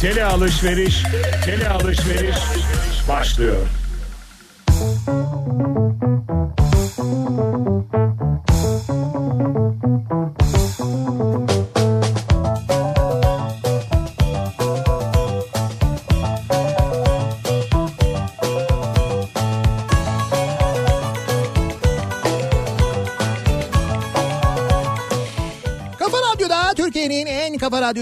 Tele 0.00 0.24
alışveriş, 0.24 1.02
tele 1.44 1.68
alışveriş 1.68 2.36
başlıyor. 3.08 3.66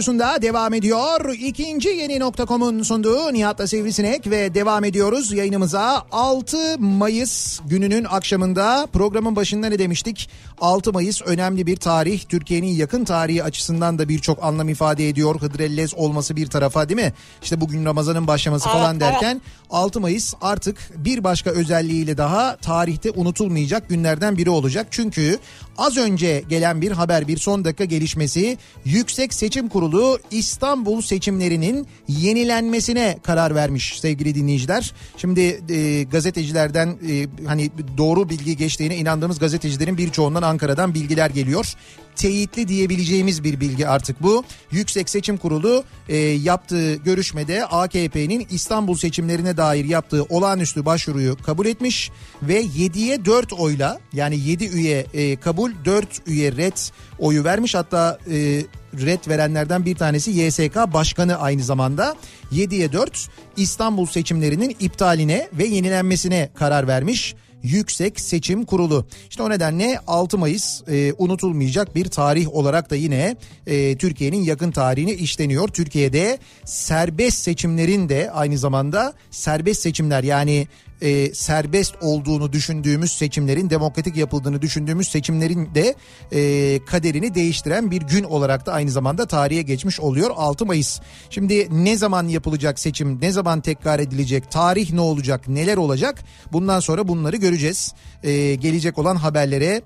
Radyosunda 0.09 0.43
devam 0.43 0.75
ediyor. 0.75 1.35
İkinci 1.35 1.89
yeni 1.89 2.21
nokta.com'un 2.21 2.83
sunduğu 2.83 3.33
Nihat'la 3.33 3.67
Sivrisinek 3.67 4.31
ve 4.31 4.55
devam 4.55 4.85
ediyoruz 4.85 5.33
yayınımıza. 5.33 6.07
6 6.13 6.79
Mayıs 6.79 7.61
gününün 7.67 8.05
akşamında 8.05 8.89
programın 8.93 9.37
başında 9.37 9.67
ne 9.67 9.79
demiştik? 9.79 10.31
6 10.61 10.93
Mayıs 10.93 11.23
önemli 11.23 11.67
bir 11.67 11.77
tarih. 11.77 12.23
Türkiye'nin 12.29 12.67
yakın 12.67 13.05
tarihi 13.05 13.45
açısından 13.45 13.99
da 13.99 14.09
birçok 14.09 14.45
anlam 14.45 14.69
ifade 14.69 15.09
ediyor. 15.09 15.41
Hıdrellez 15.41 15.95
olması 15.95 16.37
bir 16.37 16.47
tarafa 16.47 16.89
değil 16.89 17.01
mi? 17.01 17.13
İşte 17.43 17.61
bugün 17.61 17.85
Ramazan'ın 17.85 18.27
başlaması 18.27 18.69
Evet, 18.69 18.79
falan 18.79 18.97
evet. 18.97 19.01
derken 19.01 19.41
6 19.71 20.01
Mayıs 20.01 20.35
artık 20.41 20.77
bir 20.97 21.25
başka 21.25 21.51
özelliğiyle 21.51 22.17
daha 22.19 22.57
tarihte 22.57 23.11
unutulmayacak 23.11 23.89
günlerden 23.89 24.39
biri 24.39 24.51
olacak. 24.51 24.87
Çünkü 24.91 25.39
az 25.79 25.97
önce 25.97 26.45
gelen 26.49 26.81
bir 26.81 26.93
haber 26.93 27.29
bir 27.29 27.39
son 27.39 27.65
dakika 27.65 27.85
gelişmesi 27.85 28.59
Yüksek 28.85 29.35
Seçim 29.35 29.69
Kurulu 29.69 29.98
İstanbul 30.31 31.03
seçimlerinin 31.03 31.87
yenilenmesine 32.09 33.19
karar 33.23 33.55
vermiş 33.55 34.01
sevgili 34.01 34.35
dinleyiciler. 34.35 34.95
Şimdi 35.17 35.61
e, 35.69 36.03
gazetecilerden 36.03 36.89
e, 36.89 37.27
hani 37.47 37.71
doğru 37.99 38.29
bilgi 38.29 38.57
geçtiğine 38.57 38.97
inandığımız 38.97 39.39
gazetecilerin 39.39 39.99
birçoğundan 39.99 40.43
Ankara'dan 40.43 40.95
bilgiler 40.95 41.31
geliyor 41.31 41.75
teyitli 42.19 42.69
diyebileceğimiz 42.69 43.45
bir 43.45 43.61
bilgi 43.61 43.89
artık 43.89 44.23
bu. 44.23 44.45
Yüksek 44.71 45.11
Seçim 45.11 45.37
Kurulu 45.37 45.85
e, 46.09 46.17
yaptığı 46.17 46.95
görüşmede 46.95 47.67
AKP'nin 47.67 48.47
İstanbul 48.51 48.97
seçimlerine 48.97 49.57
dair 49.57 49.85
yaptığı 49.85 50.25
olağanüstü 50.25 50.85
başvuruyu 50.85 51.37
kabul 51.37 51.67
etmiş 51.67 52.11
ve 52.43 52.63
7'ye 52.63 53.25
4 53.25 53.53
oyla 53.53 53.99
yani 54.13 54.39
7 54.39 54.65
üye 54.65 55.07
e, 55.15 55.37
kabul 55.37 55.73
4 55.85 56.09
üye 56.27 56.53
red 56.57 56.77
oyu 57.19 57.45
vermiş 57.45 57.75
hatta 57.75 58.19
e, 58.31 58.63
red 58.95 59.29
verenlerden 59.29 59.85
bir 59.85 59.95
tanesi 59.95 60.31
YSK 60.31 60.77
Başkanı 60.77 61.37
aynı 61.37 61.63
zamanda 61.63 62.17
7'ye 62.53 62.93
4 62.93 63.29
İstanbul 63.57 64.07
seçimlerinin 64.07 64.77
iptaline 64.81 65.49
ve 65.53 65.65
yenilenmesine 65.65 66.51
karar 66.55 66.89
vermiş. 66.89 67.35
Yüksek 67.63 68.21
Seçim 68.21 68.65
Kurulu. 68.65 69.07
İşte 69.31 69.43
o 69.43 69.51
nedenle 69.51 70.01
6 70.07 70.39
Mayıs 70.39 70.83
e, 70.89 71.13
unutulmayacak 71.19 71.95
bir 71.95 72.05
tarih 72.05 72.55
olarak 72.55 72.91
da 72.91 72.97
yine 72.97 73.37
e, 73.67 73.97
Türkiye'nin 73.97 74.43
yakın 74.43 74.71
tarihine 74.71 75.15
işleniyor. 75.15 75.69
Türkiye'de 75.69 76.39
serbest 76.65 77.39
seçimlerin 77.39 78.09
de 78.09 78.31
aynı 78.31 78.59
zamanda 78.59 79.13
serbest 79.31 79.83
seçimler 79.83 80.25
yani 80.25 80.69
e, 81.01 81.35
serbest 81.35 81.95
olduğunu 82.01 82.53
düşündüğümüz 82.53 83.13
seçimlerin 83.13 83.71
demokratik 83.71 84.17
yapıldığını 84.17 84.63
düşündüğümüz 84.63 85.09
seçimlerin 85.09 85.75
de 85.75 85.95
e, 86.33 86.81
kaderini 86.85 87.35
değiştiren 87.35 87.91
bir 87.91 88.03
gün 88.03 88.25
olarak 88.25 88.67
da 88.67 88.73
aynı 88.73 88.91
zamanda 88.91 89.27
tarihe 89.27 89.63
geçmiş 89.63 90.01
oluyor 90.01 90.31
6 90.37 90.67
Mayıs. 90.67 91.01
Şimdi 91.31 91.85
ne 91.85 91.97
zaman 91.97 92.29
yapılacak 92.29 92.79
seçim 92.79 93.21
ne 93.21 93.33
zaman 93.33 93.61
tekrar 93.61 93.99
edilecek 93.99 94.51
tarih 94.51 94.93
ne 94.93 95.01
olacak 95.01 95.49
neler 95.49 95.77
olacak 95.77 96.25
bundan 96.53 96.81
sonra 96.81 97.09
bunları 97.09 97.37
göreceğiz. 97.37 97.95
E, 98.23 98.55
gelecek 98.55 98.99
olan 98.99 99.17
haberlere 99.17 99.83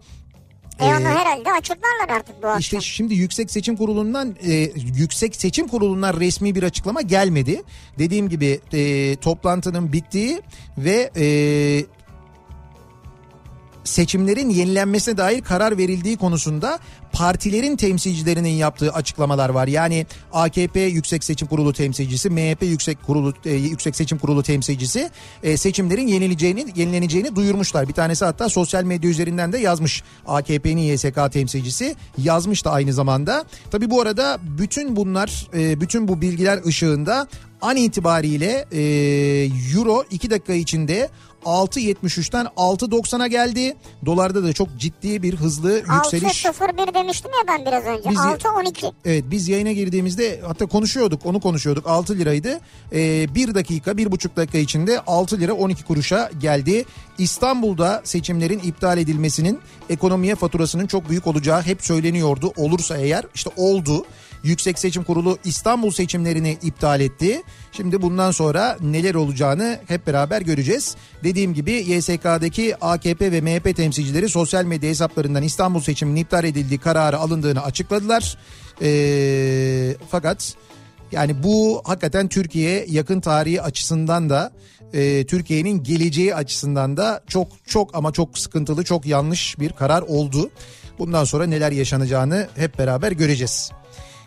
E 0.80 0.84
onu 0.84 1.04
herhalde 1.04 1.52
açıklarlar 1.52 2.16
artık 2.16 2.42
bu 2.42 2.46
akşam. 2.46 2.58
işte 2.58 2.80
şimdi 2.80 3.14
Yüksek 3.14 3.50
Seçim 3.50 3.76
Kurulu'ndan 3.76 4.36
e, 4.46 4.52
Yüksek 4.76 5.36
Seçim 5.36 5.68
Kurulu'ndan 5.68 6.20
resmi 6.20 6.54
bir 6.54 6.62
açıklama 6.62 7.00
gelmedi. 7.02 7.62
Dediğim 7.98 8.28
gibi 8.28 8.60
e, 8.72 9.16
toplantının 9.16 9.92
bittiği 9.92 10.42
ve 10.78 11.10
e, 11.16 11.24
seçimlerin 13.84 14.50
yenilenmesine 14.50 15.16
dair 15.16 15.42
karar 15.42 15.78
verildiği 15.78 16.16
konusunda 16.16 16.78
partilerin 17.12 17.76
temsilcilerinin 17.76 18.48
yaptığı 18.48 18.92
açıklamalar 18.92 19.48
var. 19.48 19.68
Yani 19.68 20.06
AKP 20.32 20.80
Yüksek 20.80 21.24
Seçim 21.24 21.48
Kurulu 21.48 21.72
temsilcisi, 21.72 22.30
MHP 22.30 22.62
Yüksek 22.62 23.02
Kurulu 23.02 23.34
e, 23.44 23.52
Yüksek 23.52 23.96
Seçim 23.96 24.18
Kurulu 24.18 24.42
temsilcisi 24.42 25.10
e, 25.42 25.56
seçimlerin 25.56 26.06
yenileceğini 26.06 26.66
yenileneceğini 26.76 27.36
duyurmuşlar. 27.36 27.88
Bir 27.88 27.94
tanesi 27.94 28.24
hatta 28.24 28.48
sosyal 28.48 28.84
medya 28.84 29.10
üzerinden 29.10 29.52
de 29.52 29.58
yazmış. 29.58 30.02
AKP'nin 30.26 30.82
YSK 30.82 31.32
temsilcisi 31.32 31.96
yazmış 32.18 32.64
da 32.64 32.70
aynı 32.70 32.92
zamanda. 32.92 33.44
Tabii 33.70 33.90
bu 33.90 34.00
arada 34.00 34.38
bütün 34.58 34.96
bunlar 34.96 35.46
e, 35.54 35.80
bütün 35.80 36.08
bu 36.08 36.20
bilgiler 36.20 36.64
ışığında 36.66 37.28
an 37.62 37.76
itibariyle 37.76 38.66
e, 38.72 38.80
Euro 39.74 40.04
2 40.10 40.30
dakika 40.30 40.52
içinde 40.52 41.08
6.73'ten 41.44 42.46
6.90'a 42.56 43.26
geldi. 43.26 43.76
Dolarda 44.06 44.44
da 44.44 44.52
çok 44.52 44.68
ciddi 44.78 45.22
bir 45.22 45.34
hızlı 45.36 45.72
yükseliş. 45.94 46.44
6.01 46.44 46.94
demiştim 46.94 47.30
ya 47.30 47.48
ben 47.48 47.66
biraz 47.66 47.84
önce. 47.84 48.10
Bizi- 48.10 48.20
6.12. 48.20 48.92
Evet 49.04 49.24
biz 49.30 49.48
yayına 49.48 49.72
girdiğimizde 49.72 50.40
hatta 50.46 50.66
konuşuyorduk 50.66 51.26
onu 51.26 51.40
konuşuyorduk 51.40 51.86
6 51.86 52.18
liraydı. 52.18 52.60
Ee, 52.92 53.34
1 53.34 53.54
dakika 53.54 53.90
1,5 53.90 54.36
dakika 54.36 54.58
içinde 54.58 55.00
6 55.00 55.40
lira 55.40 55.52
12 55.52 55.84
kuruşa 55.84 56.30
geldi. 56.40 56.84
İstanbul'da 57.18 58.00
seçimlerin 58.04 58.58
iptal 58.58 58.98
edilmesinin 58.98 59.60
ekonomiye 59.90 60.34
faturasının 60.34 60.86
çok 60.86 61.08
büyük 61.08 61.26
olacağı 61.26 61.62
hep 61.62 61.84
söyleniyordu. 61.84 62.52
Olursa 62.56 62.96
eğer 62.96 63.24
işte 63.34 63.50
oldu. 63.56 64.04
Yüksek 64.42 64.78
Seçim 64.78 65.04
Kurulu 65.04 65.38
İstanbul 65.44 65.90
seçimlerini 65.90 66.58
iptal 66.62 67.00
etti. 67.00 67.42
Şimdi 67.72 68.02
bundan 68.02 68.30
sonra 68.30 68.76
neler 68.80 69.14
olacağını 69.14 69.78
hep 69.88 70.06
beraber 70.06 70.42
göreceğiz. 70.42 70.96
Dediğim 71.24 71.54
gibi 71.54 71.72
YSK'daki 71.72 72.76
AKP 72.80 73.32
ve 73.32 73.40
MHP 73.40 73.76
temsilcileri 73.76 74.28
sosyal 74.28 74.64
medya 74.64 74.90
hesaplarından 74.90 75.42
İstanbul 75.42 75.80
seçiminin 75.80 76.20
iptal 76.20 76.44
edildiği 76.44 76.78
kararı 76.78 77.18
alındığını 77.18 77.62
açıkladılar. 77.64 78.38
Ee, 78.82 79.96
fakat 80.10 80.54
yani 81.12 81.42
bu 81.42 81.82
hakikaten 81.84 82.28
Türkiye 82.28 82.86
yakın 82.88 83.20
tarihi 83.20 83.62
açısından 83.62 84.30
da 84.30 84.52
e, 84.92 85.26
Türkiye'nin 85.26 85.82
geleceği 85.82 86.34
açısından 86.34 86.96
da 86.96 87.22
çok 87.26 87.48
çok 87.66 87.94
ama 87.94 88.12
çok 88.12 88.38
sıkıntılı 88.38 88.84
çok 88.84 89.06
yanlış 89.06 89.58
bir 89.58 89.72
karar 89.72 90.02
oldu. 90.02 90.50
Bundan 90.98 91.24
sonra 91.24 91.46
neler 91.46 91.72
yaşanacağını 91.72 92.48
hep 92.56 92.78
beraber 92.78 93.12
göreceğiz. 93.12 93.72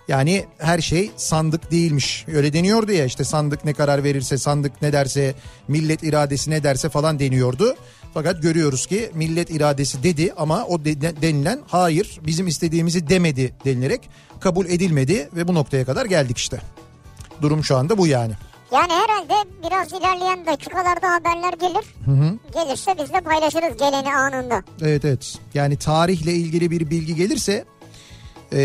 Yani 0.07 0.45
her 0.57 0.79
şey 0.79 1.11
sandık 1.17 1.71
değilmiş. 1.71 2.25
Öyle 2.33 2.53
deniyordu 2.53 2.91
ya 2.91 3.05
işte 3.05 3.23
sandık 3.23 3.65
ne 3.65 3.73
karar 3.73 4.03
verirse 4.03 4.37
sandık 4.37 4.81
ne 4.81 4.93
derse 4.93 5.35
millet 5.67 6.03
iradesi 6.03 6.51
ne 6.51 6.63
derse 6.63 6.89
falan 6.89 7.19
deniyordu. 7.19 7.75
Fakat 8.13 8.41
görüyoruz 8.41 8.85
ki 8.85 9.11
millet 9.13 9.49
iradesi 9.49 10.03
dedi 10.03 10.33
ama 10.37 10.65
o 10.65 10.85
de- 10.85 11.21
denilen 11.21 11.59
hayır 11.67 12.19
bizim 12.25 12.47
istediğimizi 12.47 13.09
demedi 13.09 13.53
denilerek 13.65 14.09
kabul 14.39 14.65
edilmedi 14.65 15.29
ve 15.35 15.47
bu 15.47 15.53
noktaya 15.53 15.85
kadar 15.85 16.05
geldik 16.05 16.37
işte. 16.37 16.61
Durum 17.41 17.63
şu 17.63 17.77
anda 17.77 17.97
bu 17.97 18.07
yani. 18.07 18.33
Yani 18.73 18.91
herhalde 18.93 19.49
biraz 19.67 19.87
ilerleyen 19.93 20.45
dakikalarda 20.45 21.11
haberler 21.13 21.53
gelir. 21.53 21.85
Gelirse 22.53 22.95
biz 23.03 23.13
de 23.13 23.21
paylaşırız 23.21 23.77
geleni 23.77 24.15
anında. 24.15 24.63
Evet 24.81 25.05
evet 25.05 25.37
yani 25.53 25.77
tarihle 25.77 26.33
ilgili 26.33 26.71
bir 26.71 26.89
bilgi 26.89 27.15
gelirse 27.15 27.65
e, 28.55 28.61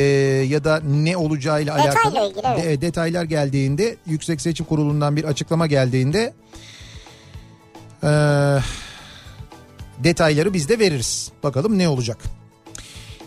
ya 0.49 0.65
da 0.65 0.81
ne 0.81 1.17
olacağıyla 1.17 1.79
Detayla 1.79 1.93
alakalı 1.93 2.31
ilgili, 2.31 2.47
evet. 2.47 2.65
de- 2.65 2.81
detaylar 2.81 3.25
geldiğinde 3.25 3.97
Yüksek 4.07 4.41
Seçim 4.41 4.67
Kurulu'ndan 4.67 5.17
bir 5.17 5.25
açıklama 5.25 5.67
geldiğinde 5.67 6.35
e, 8.03 8.11
detayları 9.99 10.55
biz 10.55 10.69
de 10.69 10.79
veririz. 10.79 11.33
Bakalım 11.43 11.79
ne 11.79 11.89
olacak. 11.89 12.19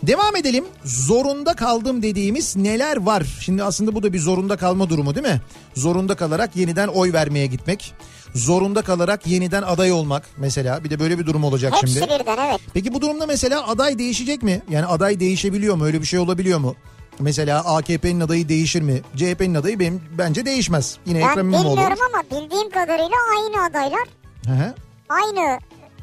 Devam 0.02 0.36
edelim. 0.36 0.64
Zorunda 0.84 1.54
kaldım 1.54 2.02
dediğimiz 2.02 2.56
neler 2.56 2.96
var? 2.96 3.26
Şimdi 3.40 3.62
aslında 3.62 3.94
bu 3.94 4.02
da 4.02 4.12
bir 4.12 4.18
zorunda 4.18 4.56
kalma 4.56 4.90
durumu 4.90 5.14
değil 5.14 5.26
mi? 5.26 5.40
Zorunda 5.74 6.14
kalarak 6.14 6.56
yeniden 6.56 6.88
oy 6.88 7.12
vermeye 7.12 7.46
gitmek. 7.46 7.94
Zorunda 8.34 8.82
kalarak 8.82 9.26
yeniden 9.26 9.62
aday 9.62 9.92
olmak 9.92 10.22
mesela. 10.36 10.84
Bir 10.84 10.90
de 10.90 11.00
böyle 11.00 11.18
bir 11.18 11.26
durum 11.26 11.44
olacak 11.44 11.72
Hepsi 11.82 11.94
şimdi. 11.94 12.06
birden 12.20 12.38
evet. 12.48 12.60
Peki 12.74 12.94
bu 12.94 13.00
durumda 13.00 13.26
mesela 13.26 13.68
aday 13.68 13.98
değişecek 13.98 14.42
mi? 14.42 14.62
Yani 14.70 14.86
aday 14.86 15.20
değişebiliyor 15.20 15.74
mu? 15.74 15.84
Öyle 15.84 16.00
bir 16.00 16.06
şey 16.06 16.18
olabiliyor 16.18 16.58
mu? 16.58 16.74
Mesela 17.18 17.64
AKP'nin 17.76 18.20
adayı 18.20 18.48
değişir 18.48 18.82
mi? 18.82 19.00
CHP'nin 19.16 19.54
adayı 19.54 19.80
benim 19.80 20.02
bence 20.18 20.46
değişmez. 20.46 20.96
Yine 21.06 21.20
Ben 21.20 21.28
Ekrem 21.28 21.48
İmamoğlu. 21.48 21.70
bilmiyorum 21.76 21.98
ama 22.14 22.22
bildiğim 22.40 22.70
kadarıyla 22.70 23.16
aynı 23.38 23.64
adaylar. 23.64 24.08
Hı 24.46 24.52
hı. 24.52 24.74
Aynı 25.08 25.58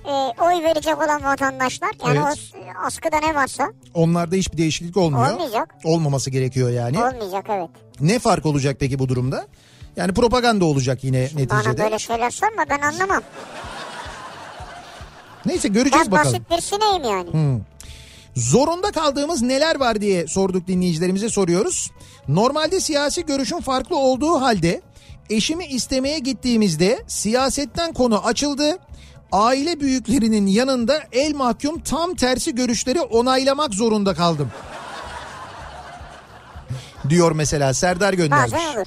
e, 0.05 0.11
oy 0.43 0.63
verecek 0.63 0.97
olan 0.97 1.23
vatandaşlar. 1.23 1.91
Yani 2.05 2.19
Evet. 2.27 2.37
o 2.55 2.85
askıda 2.85 3.17
ne 3.19 3.35
varsa 3.35 3.71
Onlarda 3.93 4.35
hiçbir 4.35 4.57
değişiklik 4.57 4.97
olmuyor. 4.97 5.33
Olmayacak. 5.33 5.75
Olmaması 5.83 6.29
gerekiyor 6.29 6.69
yani. 6.69 6.97
olmayacak 7.03 7.45
evet. 7.49 7.69
Ne 7.99 8.19
fark 8.19 8.45
olacak 8.45 8.77
peki 8.79 8.99
bu 8.99 9.09
durumda? 9.09 9.47
Yani 9.95 10.13
propaganda 10.13 10.65
olacak 10.65 11.03
yine 11.03 11.29
Bana 11.33 11.41
neticede. 11.57 11.83
böyle 11.83 11.99
şeyler 11.99 12.29
sorma 12.31 12.63
ben 12.69 12.79
anlamam. 12.81 13.21
Neyse 15.45 15.67
göreceğiz 15.67 16.05
Ben 16.05 16.11
bakalım. 16.11 16.33
basit 16.33 16.51
bir 16.51 16.61
sineyim 16.61 17.03
yani. 17.03 17.59
Zorunda 18.35 18.91
kaldığımız 18.91 19.41
neler 19.41 19.79
var 19.79 20.01
diye 20.01 20.27
sorduk 20.27 20.67
dinleyicilerimize 20.67 21.29
soruyoruz. 21.29 21.91
Normalde 22.27 22.79
siyasi 22.79 23.25
görüşün 23.25 23.59
farklı 23.59 23.97
olduğu 23.97 24.41
halde 24.41 24.81
eşimi 25.29 25.65
istemeye 25.65 26.19
gittiğimizde 26.19 27.03
siyasetten 27.07 27.93
konu 27.93 28.25
açıldı. 28.25 28.77
Aile 29.31 29.79
büyüklerinin 29.79 30.47
yanında 30.47 30.99
el 31.11 31.35
mahkum 31.35 31.79
tam 31.79 32.15
tersi 32.15 32.55
görüşleri 32.55 33.01
onaylamak 33.01 33.73
zorunda 33.73 34.13
kaldım. 34.13 34.51
Diyor 37.09 37.31
mesela 37.31 37.73
Serdar 37.73 38.13
göndermiş. 38.13 38.53
Bazen 38.53 38.75
olur. 38.77 38.85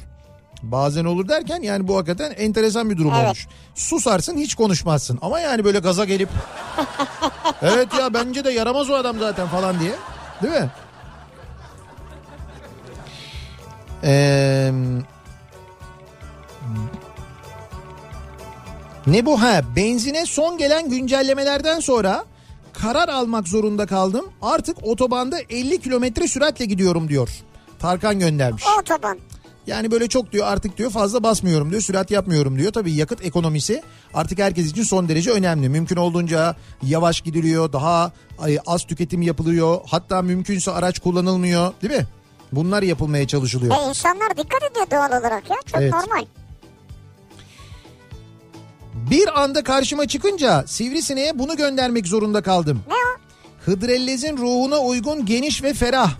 Bazen 0.70 1.04
olur 1.04 1.28
derken 1.28 1.62
yani 1.62 1.88
bu 1.88 1.96
hakikaten 1.96 2.30
enteresan 2.30 2.90
bir 2.90 2.96
durum 2.96 3.12
Evet. 3.14 3.24
olmuş. 3.24 3.46
Susarsın 3.74 4.36
hiç 4.38 4.54
konuşmazsın 4.54 5.18
ama 5.22 5.40
yani 5.40 5.64
böyle 5.64 5.78
gaza 5.78 6.04
gelip 6.04 6.28
evet 7.62 7.88
ya 7.98 8.14
bence 8.14 8.44
de 8.44 8.50
yaramaz 8.50 8.90
o 8.90 8.94
adam 8.94 9.18
zaten 9.18 9.48
falan 9.48 9.80
diye 9.80 9.92
değil 10.42 10.54
mi? 10.54 10.70
Ee, 14.04 14.72
ne 19.06 19.26
bu 19.26 19.42
ha 19.42 19.60
benzine 19.76 20.26
son 20.26 20.58
gelen 20.58 20.88
güncellemelerden 20.90 21.80
sonra 21.80 22.24
karar 22.72 23.08
almak 23.08 23.48
zorunda 23.48 23.86
kaldım. 23.86 24.24
Artık 24.42 24.76
otobanda 24.86 25.38
50 25.50 25.80
kilometre 25.80 26.28
süratle 26.28 26.64
gidiyorum 26.64 27.08
diyor. 27.08 27.28
Tarkan 27.78 28.18
göndermiş. 28.18 28.64
Otoban. 28.80 29.18
Yani 29.66 29.90
böyle 29.90 30.08
çok 30.08 30.32
diyor 30.32 30.46
artık 30.46 30.78
diyor 30.78 30.90
fazla 30.90 31.22
basmıyorum 31.22 31.70
diyor 31.70 31.82
sürat 31.82 32.10
yapmıyorum 32.10 32.58
diyor. 32.58 32.72
Tabii 32.72 32.92
yakıt 32.92 33.24
ekonomisi 33.24 33.82
artık 34.14 34.38
herkes 34.38 34.70
için 34.70 34.82
son 34.82 35.08
derece 35.08 35.30
önemli. 35.30 35.68
Mümkün 35.68 35.96
olduğunca 35.96 36.56
yavaş 36.82 37.20
gidiliyor 37.20 37.72
daha 37.72 38.12
az 38.66 38.84
tüketim 38.84 39.22
yapılıyor. 39.22 39.80
Hatta 39.86 40.22
mümkünse 40.22 40.70
araç 40.70 40.98
kullanılmıyor 40.98 41.72
değil 41.82 41.92
mi? 41.94 42.06
Bunlar 42.52 42.82
yapılmaya 42.82 43.26
çalışılıyor. 43.26 43.74
E 43.76 43.88
insanlar 43.88 44.36
dikkat 44.36 44.62
ediyor 44.70 44.86
doğal 44.90 45.20
olarak 45.20 45.50
ya. 45.50 45.56
Çok 45.66 45.80
Evet. 45.80 45.92
normal. 45.92 46.24
Bir 49.10 49.42
anda 49.42 49.64
karşıma 49.64 50.06
çıkınca 50.06 50.64
sivrisineğe 50.66 51.38
bunu 51.38 51.56
göndermek 51.56 52.06
zorunda 52.06 52.42
kaldım. 52.42 52.80
Ne 52.88 52.94
o? 52.94 53.20
Hıdrellez'in 53.64 54.36
ruhuna 54.36 54.78
uygun 54.78 55.26
geniş 55.26 55.62
ve 55.62 55.74
ferah. 55.74 56.10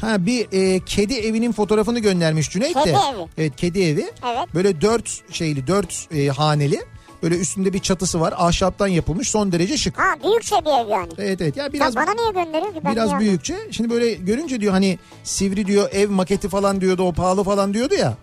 Ha 0.00 0.26
bir 0.26 0.48
e, 0.52 0.80
kedi 0.84 1.14
evinin 1.14 1.52
fotoğrafını 1.52 1.98
göndermiş 1.98 2.50
Cüneyt 2.50 2.76
de. 2.76 2.80
Kedi 2.82 2.90
evi. 3.14 3.26
Evet 3.38 3.56
kedi 3.56 3.82
evi. 3.82 4.10
Evet. 4.26 4.54
Böyle 4.54 4.80
dört 4.80 5.34
şeyli 5.34 5.66
dört 5.66 6.08
e, 6.14 6.28
haneli. 6.28 6.80
Böyle 7.22 7.38
üstünde 7.38 7.72
bir 7.72 7.78
çatısı 7.78 8.20
var. 8.20 8.34
Ahşaptan 8.36 8.86
yapılmış 8.86 9.30
son 9.30 9.52
derece 9.52 9.76
şık. 9.78 9.98
Ha 9.98 10.14
büyükçe 10.24 10.56
bir 10.56 10.84
ev 10.84 10.88
yani. 10.88 11.12
Evet 11.18 11.40
evet. 11.40 11.56
Ya 11.56 11.72
biraz 11.72 11.96
bana 11.96 12.14
niye 12.14 12.44
gönderiyorsun 12.44 12.74
ki? 12.80 12.80
Ben 12.84 12.92
biraz 12.92 13.08
niye 13.08 13.20
büyükçe. 13.20 13.56
Şimdi 13.70 13.90
böyle 13.90 14.12
görünce 14.14 14.60
diyor 14.60 14.72
hani 14.72 14.98
sivri 15.24 15.66
diyor 15.66 15.88
ev 15.92 16.10
maketi 16.10 16.48
falan 16.48 16.80
diyordu 16.80 17.02
o 17.02 17.12
pahalı 17.12 17.44
falan 17.44 17.74
diyordu 17.74 17.94
ya. 17.94 18.14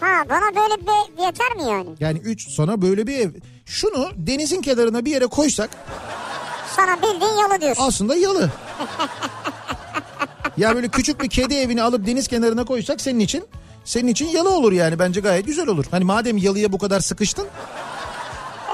Ha 0.00 0.24
bana 0.30 0.56
böyle 0.56 0.82
bir 0.82 1.22
yeter 1.24 1.56
mi 1.56 1.62
yani? 1.62 1.88
Yani 2.00 2.18
3 2.18 2.48
sana 2.50 2.82
böyle 2.82 3.06
bir 3.06 3.18
ev. 3.18 3.30
Şunu 3.66 4.10
denizin 4.16 4.62
kenarına 4.62 5.04
bir 5.04 5.10
yere 5.10 5.26
koysak 5.26 5.70
Sana 6.76 6.96
bildiğin 7.02 7.36
yalı 7.40 7.60
diyorsun. 7.60 7.82
aslında 7.86 8.16
yalı. 8.16 8.50
ya 10.58 10.74
böyle 10.74 10.88
küçük 10.88 11.22
bir 11.22 11.28
kedi 11.28 11.54
evini 11.54 11.82
alıp 11.82 12.06
deniz 12.06 12.28
kenarına 12.28 12.64
koysak 12.64 13.00
senin 13.00 13.18
için 13.20 13.44
senin 13.84 14.08
için 14.08 14.26
yalı 14.26 14.50
olur 14.50 14.72
yani 14.72 14.98
bence 14.98 15.20
gayet 15.20 15.46
güzel 15.46 15.68
olur. 15.68 15.84
Hani 15.90 16.04
madem 16.04 16.36
yalıya 16.36 16.72
bu 16.72 16.78
kadar 16.78 17.00
sıkıştın 17.00 17.46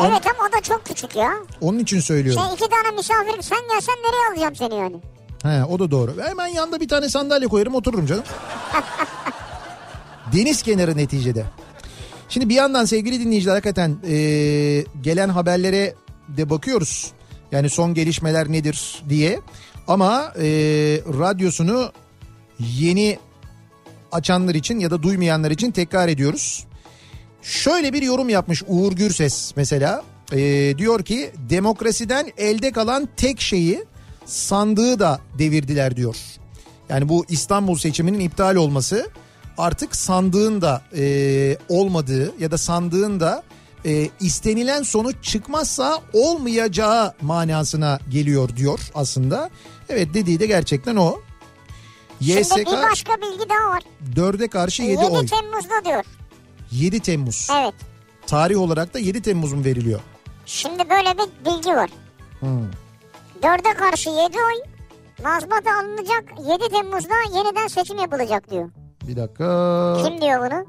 Evet 0.00 0.26
ama 0.26 0.48
o 0.48 0.52
da 0.52 0.60
çok 0.62 0.84
küçük 0.86 1.16
ya. 1.16 1.34
onun 1.60 1.78
için 1.78 2.00
söylüyorum. 2.00 2.42
Şey 2.42 2.54
iki 2.54 2.68
tane 2.68 2.96
misafir 2.96 3.42
sen 3.42 3.58
gelsen 3.70 3.94
nereye 3.94 4.30
alacağım 4.32 4.56
seni 4.56 4.74
yani? 4.80 4.96
He 5.42 5.64
o 5.64 5.78
da 5.78 5.90
doğru. 5.90 6.14
Hemen 6.22 6.46
yanında 6.46 6.80
bir 6.80 6.88
tane 6.88 7.08
sandalye 7.08 7.48
koyarım 7.48 7.74
otururum 7.74 8.06
canım. 8.06 8.24
Deniz 10.32 10.62
kenarı 10.62 10.96
neticede. 10.96 11.44
Şimdi 12.28 12.48
bir 12.48 12.54
yandan 12.54 12.84
sevgili 12.84 13.20
dinleyiciler 13.20 13.54
hakikaten 13.54 13.96
e, 14.08 14.14
gelen 15.02 15.28
haberlere 15.28 15.94
de 16.28 16.50
bakıyoruz. 16.50 17.12
Yani 17.52 17.70
son 17.70 17.94
gelişmeler 17.94 18.52
nedir 18.52 19.02
diye. 19.08 19.40
Ama 19.88 20.32
e, 20.36 20.44
radyosunu 21.18 21.92
yeni 22.58 23.18
açanlar 24.12 24.54
için 24.54 24.78
ya 24.78 24.90
da 24.90 25.02
duymayanlar 25.02 25.50
için 25.50 25.70
tekrar 25.70 26.08
ediyoruz. 26.08 26.64
Şöyle 27.42 27.92
bir 27.92 28.02
yorum 28.02 28.28
yapmış 28.28 28.62
Uğur 28.66 28.92
Gürses 28.92 29.52
mesela. 29.56 30.02
Ee, 30.32 30.74
diyor 30.78 31.02
ki 31.04 31.30
demokrasiden 31.50 32.32
elde 32.36 32.72
kalan 32.72 33.08
tek 33.16 33.40
şeyi 33.40 33.84
sandığı 34.24 34.98
da 34.98 35.20
devirdiler 35.38 35.96
diyor. 35.96 36.16
Yani 36.88 37.08
bu 37.08 37.24
İstanbul 37.28 37.76
seçiminin 37.76 38.20
iptal 38.20 38.56
olması 38.56 39.10
artık 39.58 39.96
sandığın 39.96 40.60
da 40.60 40.82
e, 40.96 41.56
olmadığı 41.68 42.40
ya 42.40 42.50
da 42.50 42.58
sandığın 42.58 43.20
da 43.20 43.42
e, 43.86 44.08
istenilen 44.20 44.82
sonuç 44.82 45.16
çıkmazsa 45.22 46.00
olmayacağı 46.12 47.14
manasına 47.20 47.98
geliyor 48.10 48.56
diyor 48.56 48.80
aslında. 48.94 49.50
Evet 49.88 50.14
dediği 50.14 50.40
de 50.40 50.46
gerçekten 50.46 50.96
o. 50.96 51.20
Şimdi 52.20 52.40
YSK 52.40 52.56
bir 52.56 52.66
başka 52.66 53.12
bilgi 53.16 53.48
daha 53.48 53.70
var. 53.70 53.82
4'e 54.16 54.48
karşı 54.48 54.82
7 54.82 54.92
7 54.92 55.04
oy. 55.04 55.26
Temmuz'da 55.26 55.84
diyor. 55.84 56.04
7 56.72 57.00
Temmuz. 57.00 57.48
Evet. 57.62 57.74
Tarih 58.26 58.58
olarak 58.60 58.94
da 58.94 58.98
7 58.98 59.22
Temmuz 59.22 59.52
mu 59.52 59.64
veriliyor? 59.64 60.00
Şimdi 60.46 60.90
böyle 60.90 61.14
bir 61.18 61.50
bilgi 61.50 61.70
var. 61.70 61.90
Hmm. 62.40 62.70
4'e 63.42 63.74
karşı 63.74 64.10
7 64.10 64.20
oy. 64.20 64.74
Mazbata 65.24 65.70
alınacak 65.78 66.24
7 66.62 66.68
Temmuz'da 66.68 67.38
yeniden 67.38 67.66
seçim 67.66 67.98
yapılacak 67.98 68.50
diyor. 68.50 68.70
Bir 69.08 69.16
dakika. 69.16 69.96
Kim 70.04 70.20
diyor 70.20 70.50
bunu? 70.50 70.66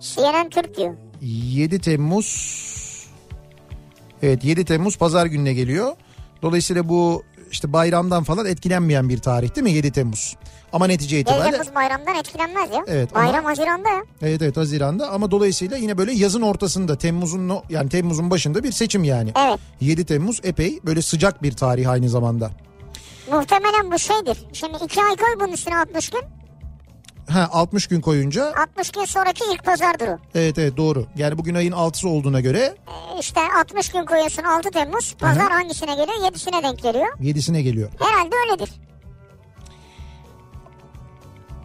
CNN 0.00 0.50
Türk 0.50 0.76
diyor. 0.76 0.94
7 1.22 1.78
Temmuz. 1.80 2.60
Evet 4.22 4.44
7 4.44 4.64
Temmuz 4.64 4.98
pazar 4.98 5.26
gününe 5.26 5.54
geliyor. 5.54 5.96
Dolayısıyla 6.42 6.88
bu 6.88 7.22
işte 7.50 7.72
bayramdan 7.72 8.24
falan 8.24 8.46
etkilenmeyen 8.46 9.08
bir 9.08 9.18
tarih 9.18 9.54
değil 9.56 9.62
mi 9.64 9.72
7 9.72 9.90
Temmuz? 9.92 10.36
Ama 10.72 10.86
netice 10.86 11.16
7 11.16 11.30
itibariyle 11.30 11.50
Temmuz 11.56 11.74
bayramdan 11.74 12.14
etkilenmez 12.16 12.70
ya. 12.70 12.84
Evet, 12.86 13.10
ama- 13.14 13.26
Bayram 13.26 13.44
Haziran'da 13.44 13.88
ya. 13.88 14.02
evet 14.22 14.42
evet 14.42 14.56
Haziran'da 14.56 15.10
ama 15.10 15.30
dolayısıyla 15.30 15.76
yine 15.76 15.98
böyle 15.98 16.12
yazın 16.12 16.42
ortasında 16.42 16.98
Temmuz'un 16.98 17.52
yani 17.70 17.88
Temmuz'un 17.88 18.30
başında 18.30 18.64
bir 18.64 18.72
seçim 18.72 19.04
yani. 19.04 19.32
Evet. 19.48 19.58
7 19.80 20.04
Temmuz 20.06 20.40
epey 20.42 20.80
böyle 20.84 21.02
sıcak 21.02 21.42
bir 21.42 21.52
tarih 21.52 21.90
aynı 21.90 22.08
zamanda. 22.08 22.50
Muhtemelen 23.32 23.92
bu 23.92 23.98
şeydir. 23.98 24.38
Şimdi 24.52 24.76
2 24.84 25.02
ay 25.02 25.16
koy 25.16 25.28
bunun 25.40 25.52
üstüne 25.52 25.78
60 25.78 26.10
gün. 26.10 26.20
Ha 27.28 27.48
60 27.52 27.86
gün 27.86 28.00
koyunca 28.00 28.54
60 28.56 28.90
gün 28.90 29.04
sonraki 29.04 29.44
ilk 29.52 29.64
pazardır 29.64 30.08
o. 30.08 30.18
evet 30.34 30.58
evet 30.58 30.76
doğru. 30.76 31.06
Yani 31.16 31.38
bugün 31.38 31.54
ayın 31.54 31.72
6'sı 31.72 32.08
olduğuna 32.08 32.40
göre 32.40 32.74
Ee, 32.88 33.18
İşte 33.20 33.40
60 33.60 33.88
gün 33.92 34.04
koyuyorsun 34.04 34.42
6 34.42 34.70
Temmuz. 34.70 35.14
Pazar 35.18 35.52
hangisine 35.52 35.90
geliyor? 35.94 36.32
7'sine 36.32 36.62
denk 36.62 36.82
geliyor. 36.82 37.18
7'sine 37.18 37.60
geliyor. 37.60 37.90
Herhalde 37.98 38.34
öyledir. 38.46 38.70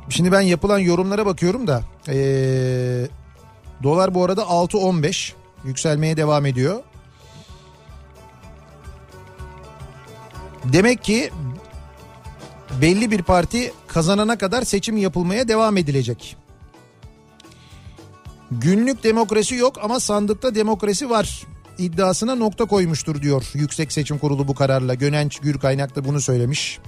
Şimdi 0.09 0.31
ben 0.31 0.41
yapılan 0.41 0.79
yorumlara 0.79 1.25
bakıyorum 1.25 1.67
da 1.67 1.81
ee, 2.07 3.07
dolar 3.83 4.13
bu 4.15 4.23
arada 4.23 4.41
6.15 4.41 5.33
yükselmeye 5.63 6.17
devam 6.17 6.45
ediyor. 6.45 6.83
Demek 10.63 11.03
ki 11.03 11.31
belli 12.81 13.11
bir 13.11 13.21
parti 13.21 13.73
kazanana 13.87 14.37
kadar 14.37 14.63
seçim 14.63 14.97
yapılmaya 14.97 15.47
devam 15.47 15.77
edilecek. 15.77 16.37
Günlük 18.51 19.03
demokrasi 19.03 19.55
yok 19.55 19.79
ama 19.83 19.99
sandıkta 19.99 20.55
demokrasi 20.55 21.09
var 21.09 21.45
iddiasına 21.77 22.35
nokta 22.35 22.65
koymuştur 22.65 23.21
diyor 23.21 23.51
Yüksek 23.53 23.91
Seçim 23.91 24.17
Kurulu 24.17 24.47
bu 24.47 24.55
kararla. 24.55 24.93
Gönenç 24.93 25.39
Gürkaynak 25.39 25.95
da 25.95 26.05
bunu 26.05 26.21
söylemiş. 26.21 26.79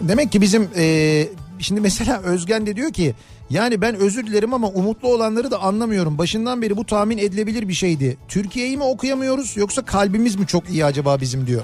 Demek 0.00 0.32
ki 0.32 0.40
bizim 0.40 0.68
e, 0.76 1.28
şimdi 1.58 1.80
mesela 1.80 2.20
Özgen 2.22 2.66
de 2.66 2.76
diyor 2.76 2.92
ki 2.92 3.14
yani 3.50 3.80
ben 3.80 3.94
özür 3.94 4.26
dilerim 4.26 4.54
ama 4.54 4.68
umutlu 4.68 5.08
olanları 5.08 5.50
da 5.50 5.62
anlamıyorum. 5.62 6.18
Başından 6.18 6.62
beri 6.62 6.76
bu 6.76 6.86
tahmin 6.86 7.18
edilebilir 7.18 7.68
bir 7.68 7.74
şeydi. 7.74 8.16
Türkiye'yi 8.28 8.76
mi 8.76 8.82
okuyamıyoruz 8.82 9.56
yoksa 9.56 9.84
kalbimiz 9.84 10.36
mi 10.36 10.46
çok 10.46 10.70
iyi 10.70 10.84
acaba 10.84 11.20
bizim 11.20 11.46
diyor. 11.46 11.62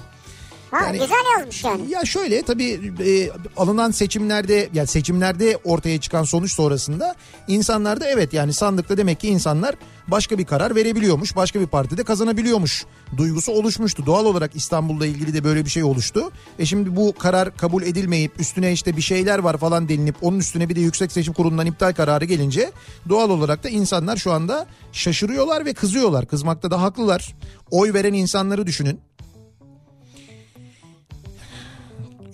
Ha 0.75 0.85
Yani- 0.87 0.99
güzel 0.99 1.17
yazmış 1.39 1.65
yani. 1.65 1.91
Ya 1.91 2.05
şöyle 2.05 2.43
tabii 2.43 2.93
e, 3.07 3.31
alınan 3.57 3.91
seçimlerde 3.91 4.69
yani 4.75 4.87
seçimlerde 4.87 5.59
ortaya 5.65 6.01
çıkan 6.01 6.23
sonuç 6.23 6.53
sonrasında 6.53 7.15
insanlar 7.49 8.01
da 8.01 8.09
evet 8.09 8.33
yani 8.33 8.53
sandıkta 8.53 8.97
demek 8.97 9.21
ki 9.21 9.29
insanlar 9.29 9.75
başka 10.09 10.39
bir 10.39 10.45
karar 10.45 10.75
verebiliyormuş. 10.75 11.37
Başka 11.37 11.61
bir 11.61 11.67
partide 11.67 12.05
kazanabiliyormuş 12.05 12.85
duygusu 13.17 13.53
oluşmuştu. 13.53 14.07
Doğal 14.07 14.25
olarak 14.25 14.57
İstanbul'la 14.57 15.07
ilgili 15.07 15.35
de 15.35 15.45
böyle 15.45 15.65
bir 15.65 15.71
şey 15.71 15.85
oluştu. 15.85 16.31
E 16.59 16.67
şimdi 16.67 16.97
bu 16.97 17.15
karar 17.19 17.57
kabul 17.57 17.83
edilmeyip 17.83 18.41
üstüne 18.41 18.73
işte 18.73 18.97
bir 18.97 19.03
şeyler 19.03 19.39
var 19.39 19.57
falan 19.59 19.89
delinip 19.89 20.17
onun 20.23 20.39
üstüne 20.39 20.69
bir 20.69 20.77
de 20.77 20.81
Yüksek 20.81 21.13
Seçim 21.13 21.35
Kurulu'ndan 21.35 21.67
iptal 21.67 21.93
kararı 21.93 22.25
gelince 22.25 22.73
doğal 23.09 23.31
olarak 23.31 23.65
da 23.65 23.69
insanlar 23.69 24.17
şu 24.17 24.33
anda 24.33 24.67
şaşırıyorlar 24.93 25.65
ve 25.65 25.75
kızıyorlar. 25.75 26.27
Kızmakta 26.27 26.71
da 26.71 26.83
haklılar. 26.83 27.35
Oy 27.71 27.93
veren 27.95 28.13
insanları 28.13 28.67
düşünün. 28.67 29.01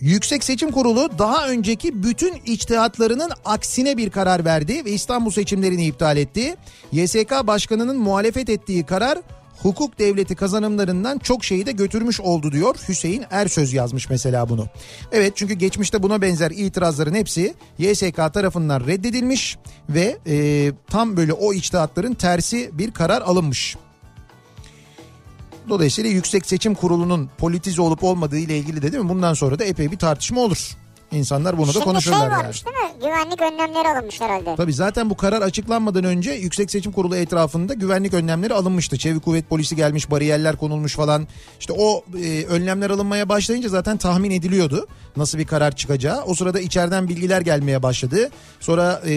Yüksek 0.00 0.44
Seçim 0.44 0.70
Kurulu 0.70 1.18
daha 1.18 1.48
önceki 1.48 2.02
bütün 2.02 2.34
içtihatlarının 2.46 3.30
aksine 3.44 3.96
bir 3.96 4.10
karar 4.10 4.44
verdi 4.44 4.84
ve 4.84 4.90
İstanbul 4.90 5.30
seçimlerini 5.30 5.86
iptal 5.86 6.16
etti. 6.16 6.56
YSK 6.92 7.30
Başkanı'nın 7.44 7.98
muhalefet 7.98 8.48
ettiği 8.48 8.86
karar 8.86 9.18
hukuk 9.62 9.98
devleti 9.98 10.34
kazanımlarından 10.34 11.18
çok 11.18 11.44
şeyi 11.44 11.66
de 11.66 11.72
götürmüş 11.72 12.20
oldu 12.20 12.52
diyor. 12.52 12.76
Hüseyin 12.88 13.24
Ersöz 13.30 13.72
yazmış 13.72 14.10
mesela 14.10 14.48
bunu. 14.48 14.66
Evet 15.12 15.32
çünkü 15.36 15.54
geçmişte 15.54 16.02
buna 16.02 16.22
benzer 16.22 16.50
itirazların 16.50 17.14
hepsi 17.14 17.54
YSK 17.78 18.16
tarafından 18.16 18.86
reddedilmiş 18.86 19.58
ve 19.88 20.18
e, 20.26 20.72
tam 20.90 21.16
böyle 21.16 21.32
o 21.32 21.52
içtihatların 21.52 22.14
tersi 22.14 22.70
bir 22.72 22.90
karar 22.90 23.22
alınmış. 23.22 23.76
Dolayısıyla 25.68 26.10
Yüksek 26.10 26.46
Seçim 26.46 26.74
Kurulu'nun 26.74 27.30
politize 27.38 27.82
olup 27.82 28.04
olmadığı 28.04 28.38
ile 28.38 28.58
ilgili 28.58 28.82
de 28.82 28.92
değil 28.92 29.04
mi? 29.04 29.08
Bundan 29.08 29.34
sonra 29.34 29.58
da 29.58 29.64
epey 29.64 29.90
bir 29.90 29.98
tartışma 29.98 30.40
olur. 30.40 30.76
İnsanlar 31.12 31.58
bunu 31.58 31.66
da 31.66 31.72
Şimdi 31.72 31.84
şey 31.84 31.92
konuşurlar 31.92 32.30
yani. 32.30 32.38
varmış 32.38 32.66
değil 32.66 32.76
mi? 32.76 32.92
Güvenlik 33.00 33.42
önlemleri 33.42 33.88
alınmış 33.88 34.20
herhalde. 34.20 34.54
Tabii 34.56 34.72
zaten 34.72 35.10
bu 35.10 35.16
karar 35.16 35.42
açıklanmadan 35.42 36.04
önce 36.04 36.30
Yüksek 36.30 36.70
Seçim 36.70 36.92
Kurulu 36.92 37.16
etrafında 37.16 37.74
güvenlik 37.74 38.14
önlemleri 38.14 38.54
alınmıştı. 38.54 38.98
Çevik 38.98 39.24
kuvvet 39.24 39.48
polisi 39.48 39.76
gelmiş, 39.76 40.10
bariyerler 40.10 40.56
konulmuş 40.56 40.96
falan. 40.96 41.28
İşte 41.60 41.72
o 41.78 42.04
e, 42.22 42.44
önlemler 42.44 42.90
alınmaya 42.90 43.28
başlayınca 43.28 43.68
zaten 43.68 43.96
tahmin 43.96 44.30
ediliyordu 44.30 44.86
nasıl 45.16 45.38
bir 45.38 45.46
karar 45.46 45.76
çıkacağı. 45.76 46.24
O 46.24 46.34
sırada 46.34 46.60
içeriden 46.60 47.08
bilgiler 47.08 47.40
gelmeye 47.40 47.82
başladı. 47.82 48.30
Sonra 48.60 49.02
e, 49.06 49.10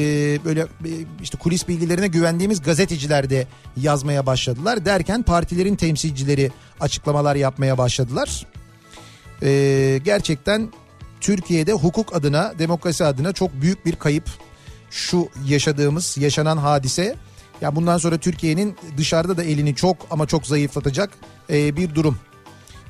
böyle 0.45 0.61
e, 0.61 0.91
işte 1.22 1.38
kulis 1.38 1.68
bilgilerine 1.68 2.07
güvendiğimiz 2.07 2.61
gazeteciler 2.61 3.30
de 3.30 3.48
yazmaya 3.78 4.26
başladılar. 4.26 4.86
Derken 4.86 5.24
partilerin 5.24 5.76
temsilcileri 5.76 6.52
açıklamalar 6.80 7.36
yapmaya 7.36 7.78
başladılar. 7.78 8.45
E, 9.44 9.99
gerçekten 10.06 10.70
Türkiye'de 11.24 11.74
hukuk 11.74 12.16
adına, 12.16 12.54
demokrasi 12.60 13.06
adına 13.06 13.34
çok 13.34 13.62
büyük 13.62 13.86
bir 13.86 13.95
kayıp. 13.95 14.30
Şu 14.91 15.30
yaşadığımız, 15.48 16.18
yaşanan 16.18 16.58
hadise. 16.58 17.16
Ya 17.62 17.76
bundan 17.76 17.98
sonra 17.98 18.18
Türkiye'nin 18.18 18.76
dışarıda 18.98 19.38
da 19.38 19.44
elini 19.44 19.76
çok 19.76 19.98
ama 20.12 20.28
çok 20.28 20.48
zayıflatacak 20.48 21.10
e, 21.50 21.78
bir 21.78 21.95
durum. 21.95 22.18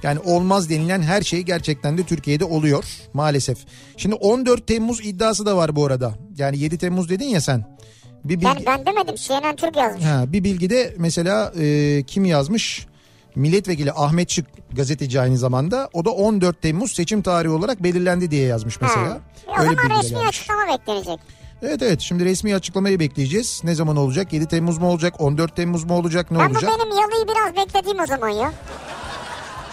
Yani 0.04 0.20
olmaz 0.20 0.70
denilen 0.70 1.02
her 1.02 1.22
şey 1.22 1.42
gerçekten 1.42 1.98
de 1.98 2.04
Türkiye'de 2.04 2.46
oluyor 2.46 2.86
maalesef. 3.14 3.58
Şimdi 3.98 4.16
14 4.16 4.68
Temmuz 4.68 5.06
iddiası 5.06 5.46
da 5.46 5.58
var 5.58 5.76
bu 5.76 5.86
arada. 5.86 6.16
Yani 6.38 6.60
7 6.60 6.78
Temmuz 6.78 7.10
dedin 7.10 7.26
ya 7.26 7.42
sen. 7.42 7.78
Bir 8.24 8.36
bilgi... 8.36 8.46
Ben, 8.46 8.66
ben 8.66 8.86
demedim 8.86 9.16
CNN 9.16 9.56
Türk 9.56 9.78
yazmış. 9.78 10.06
Ha, 10.06 10.26
bir 10.28 10.44
bilgide 10.44 10.96
mesela 10.98 11.54
e, 11.60 12.04
kim 12.08 12.26
yazmış? 12.26 12.88
Milletvekili 13.36 13.92
Ahmet 13.92 14.30
Şık 14.30 14.46
gazeteci 14.76 15.22
aynı 15.22 15.38
zamanda. 15.38 15.90
O 15.94 16.06
da 16.06 16.10
14 16.10 16.62
Temmuz 16.62 16.92
seçim 16.94 17.22
tarihi 17.22 17.52
olarak 17.52 17.84
belirlendi 17.84 18.32
diye 18.32 18.46
yazmış 18.48 18.82
mesela. 18.82 19.06
Ha. 19.10 19.20
E 19.48 19.50
o 19.52 19.54
Öyle 19.60 19.64
zaman 19.64 19.78
bilgiler 19.78 19.98
resmi 20.04 20.10
gelmiş. 20.20 20.28
açıklama 20.30 20.62
beklenecek. 20.74 21.20
Evet 21.62 21.82
evet 21.82 22.02
şimdi 22.02 22.26
resmi 22.26 22.56
açıklamayı 22.56 23.00
bekleyeceğiz. 23.00 23.62
Ne 23.64 23.76
zaman 23.76 23.96
olacak? 23.98 24.34
7 24.34 24.48
Temmuz 24.48 24.78
mu 24.78 24.88
olacak? 24.90 25.14
14 25.22 25.56
Temmuz 25.56 25.84
mu 25.84 25.94
olacak? 25.98 26.32
Ne 26.32 26.40
Ben 26.40 26.50
bu 26.50 26.54
olacak? 26.54 26.72
benim 26.80 26.92
yalıyı 27.02 27.26
biraz 27.28 27.68
beklediğim 27.68 28.00
o 28.00 28.06
zaman 28.06 28.30
ya. 28.30 28.52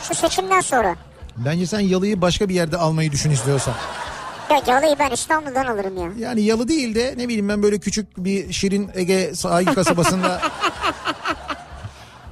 Şu 0.09 0.15
seçimden 0.15 0.61
sonra. 0.61 0.97
Bence 1.37 1.67
sen 1.67 1.81
yalıyı 1.81 2.21
başka 2.21 2.49
bir 2.49 2.55
yerde 2.55 2.77
almayı 2.77 3.13
düşün 3.13 3.31
istiyorsan. 3.31 3.75
Ya 4.51 4.63
yalıyı 4.75 4.97
ben 4.99 5.11
İstanbul'dan 5.11 5.67
alırım 5.67 5.97
ya. 5.97 6.29
Yani 6.29 6.43
yalı 6.43 6.69
değil 6.69 6.95
de 6.95 7.15
ne 7.17 7.29
bileyim 7.29 7.49
ben 7.49 7.63
böyle 7.63 7.79
küçük 7.79 8.17
bir 8.25 8.53
Şirin 8.53 8.91
Ege 8.95 9.35
sahil 9.35 9.67
kasabasında 9.67 10.41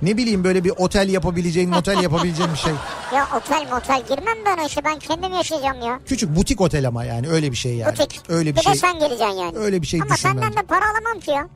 ne 0.03 0.17
bileyim 0.17 0.45
böyle 0.45 0.65
bir 0.65 0.71
otel 0.71 1.09
yapabileceğin, 1.09 1.71
motel 1.71 2.03
yapabileceğin 2.03 2.53
bir 2.53 2.59
şey. 2.59 2.73
Ya 3.15 3.29
otel 3.37 3.67
motel 3.71 4.03
girmem 4.09 4.37
ben 4.47 4.59
o 4.63 4.67
işe 4.67 4.85
ben 4.85 4.99
kendim 4.99 5.33
yaşayacağım 5.35 5.81
ya. 5.83 6.01
Küçük 6.07 6.37
butik 6.37 6.61
otel 6.61 6.89
ama 6.89 7.05
yani 7.05 7.29
öyle 7.29 7.51
bir 7.51 7.57
şey 7.57 7.75
yani. 7.75 7.93
Butik. 7.93 8.21
Öyle 8.29 8.51
bir 8.51 8.57
bir 8.57 8.63
şey. 8.63 8.73
de 8.73 8.77
sen 8.77 8.99
geleceksin 8.99 9.37
yani. 9.39 9.59
Öyle 9.59 9.83
bir 9.83 9.87
şey 9.87 10.01
Ama 10.01 10.11
düşün 10.15 10.23
senden 10.29 10.43
bence. 10.43 10.57
de 10.57 10.63
para 10.63 10.85
alamam 10.85 11.21
ki 11.21 11.31
ya. 11.31 11.49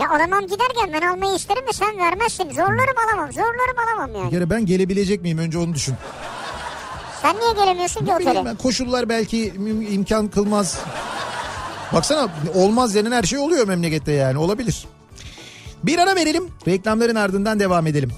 Ya 0.00 0.10
alamam 0.10 0.40
giderken 0.46 0.92
ben 0.92 1.06
almayı 1.08 1.34
isterim 1.36 1.62
de 1.68 1.72
sen 1.72 1.98
vermezsin. 1.98 2.50
Zorlarım 2.50 2.94
alamam. 3.08 3.32
Zorlarım 3.32 3.76
alamam 3.88 4.14
Bir 4.14 4.18
yani. 4.18 4.30
kere 4.30 4.50
ben 4.50 4.66
gelebilecek 4.66 5.22
miyim 5.22 5.38
önce 5.38 5.58
onu 5.58 5.74
düşün. 5.74 5.94
Sen 7.22 7.36
niye 7.40 7.52
gelemiyorsun 7.52 8.00
ki 8.00 8.06
Ne 8.06 8.14
otele? 8.16 8.44
ben 8.44 8.56
koşullar 8.56 9.08
belki 9.08 9.48
im- 9.50 9.88
imkan 9.90 10.28
kılmaz. 10.28 10.78
Baksana 11.92 12.28
olmaz 12.54 12.94
denen 12.94 13.12
her 13.12 13.22
şey 13.22 13.38
oluyor 13.38 13.68
memlekette 13.68 14.12
yani 14.12 14.38
olabilir. 14.38 14.84
Bir 15.84 15.98
ara 15.98 16.16
verelim 16.16 16.44
reklamların 16.66 17.14
ardından 17.14 17.60
devam 17.60 17.86
edelim. 17.86 18.10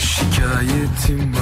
Şikayetim 0.00 1.38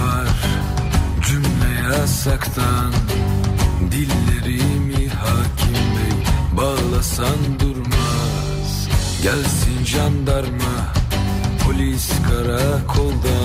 Gelsin 9.27 9.85
jandarma 9.85 10.95
polis 11.65 12.07
karakoldan 12.29 13.36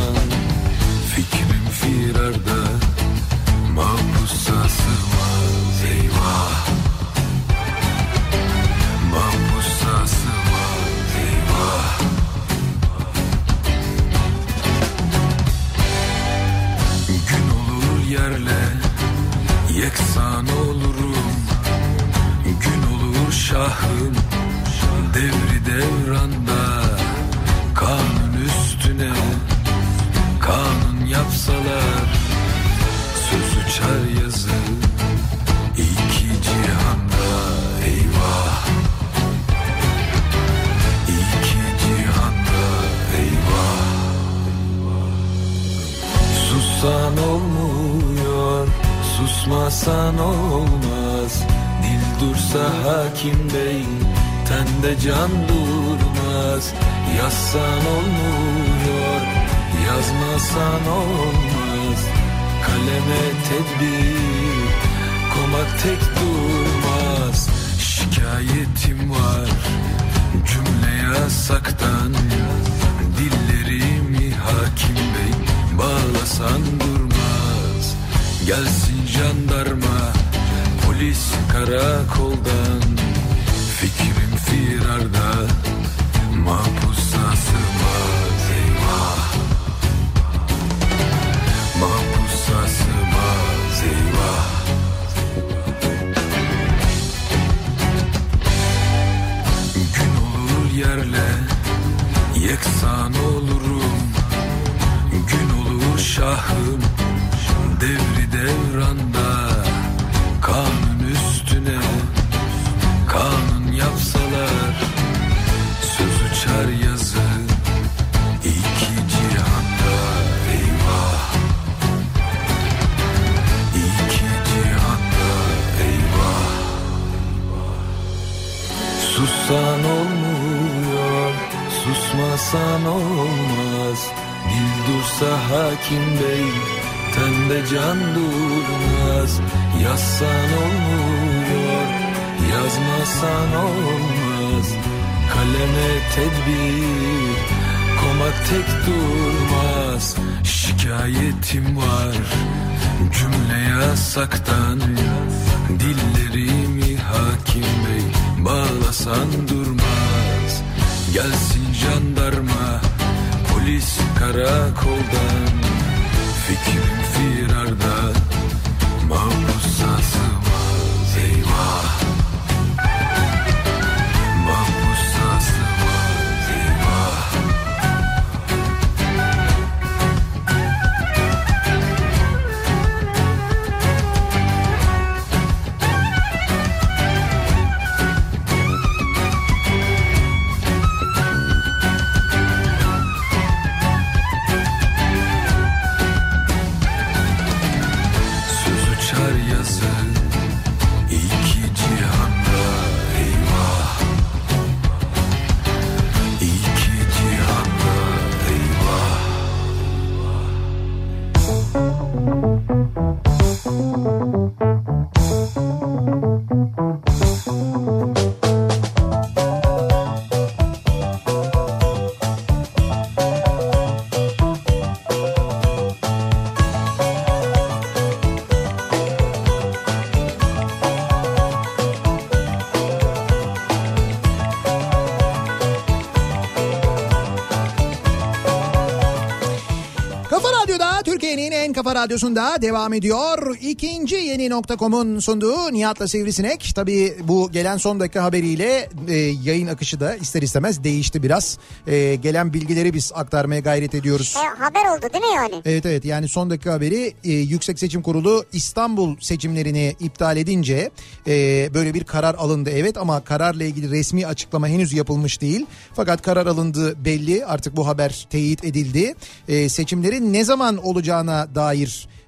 Kafa 241.84 241.96
Radyosu'nda 241.96 242.62
devam 242.62 242.94
ediyor. 242.94 243.58
İkinci 243.62 244.16
yeni 244.16 244.50
nokta.com'un 244.50 245.20
sunduğu 245.20 245.74
Nihat'la 245.74 246.08
Sivrisinek. 246.08 246.72
Tabii 246.76 247.18
bu 247.24 247.52
gelen 247.52 247.78
son 247.78 248.00
dakika 248.00 248.24
haberiyle 248.24 248.90
e, 249.08 249.16
yayın 249.18 249.68
akışı 249.68 250.00
da 250.00 250.16
ister 250.16 250.42
istemez 250.42 250.84
değişti 250.84 251.24
biraz. 251.24 251.58
E, 251.88 252.16
gelen 252.16 252.54
bilgileri 252.54 252.94
biz 252.94 253.12
aktarmaya 253.16 253.60
gayret 253.60 253.96
ediyoruz. 253.96 254.36
E, 254.38 254.62
haber 254.64 254.86
oldu 254.86 255.14
değil 255.14 255.24
mi 255.24 255.36
yani? 255.36 255.62
Evet 255.66 255.86
evet 255.86 256.06
yani 256.06 256.28
son 256.28 256.50
dakika 256.50 256.74
haberi 256.74 257.14
e, 257.24 257.32
Yüksek 257.32 257.80
Seçim 257.80 258.02
Kurulu 258.02 258.46
İstanbul 258.54 259.18
seçimlerini 259.20 259.96
iptal 260.00 260.38
edince 260.38 260.92
e, 261.28 261.70
böyle 261.74 261.94
bir 261.94 262.04
karar 262.04 262.36
alındı 262.36 262.70
evet 262.70 262.98
ama 262.98 263.22
kararla 263.24 263.64
ilgili 263.64 263.92
resmi 263.92 264.28
açıklama 264.28 264.68
henüz 264.68 264.94
yapılmış 264.94 265.42
değil. 265.42 265.66
Fakat 265.94 266.22
karar 266.22 266.46
alındı 266.46 267.06
belli 267.06 267.46
artık 267.46 267.76
bu 267.76 267.88
haber 267.88 268.28
teyit 268.30 268.66
edildi. 268.66 269.16
E, 269.48 269.70
seçimlerin 269.70 270.34
ne 270.34 270.44
zaman 270.44 270.78
olacağına 270.78 271.56
dair 271.56 271.71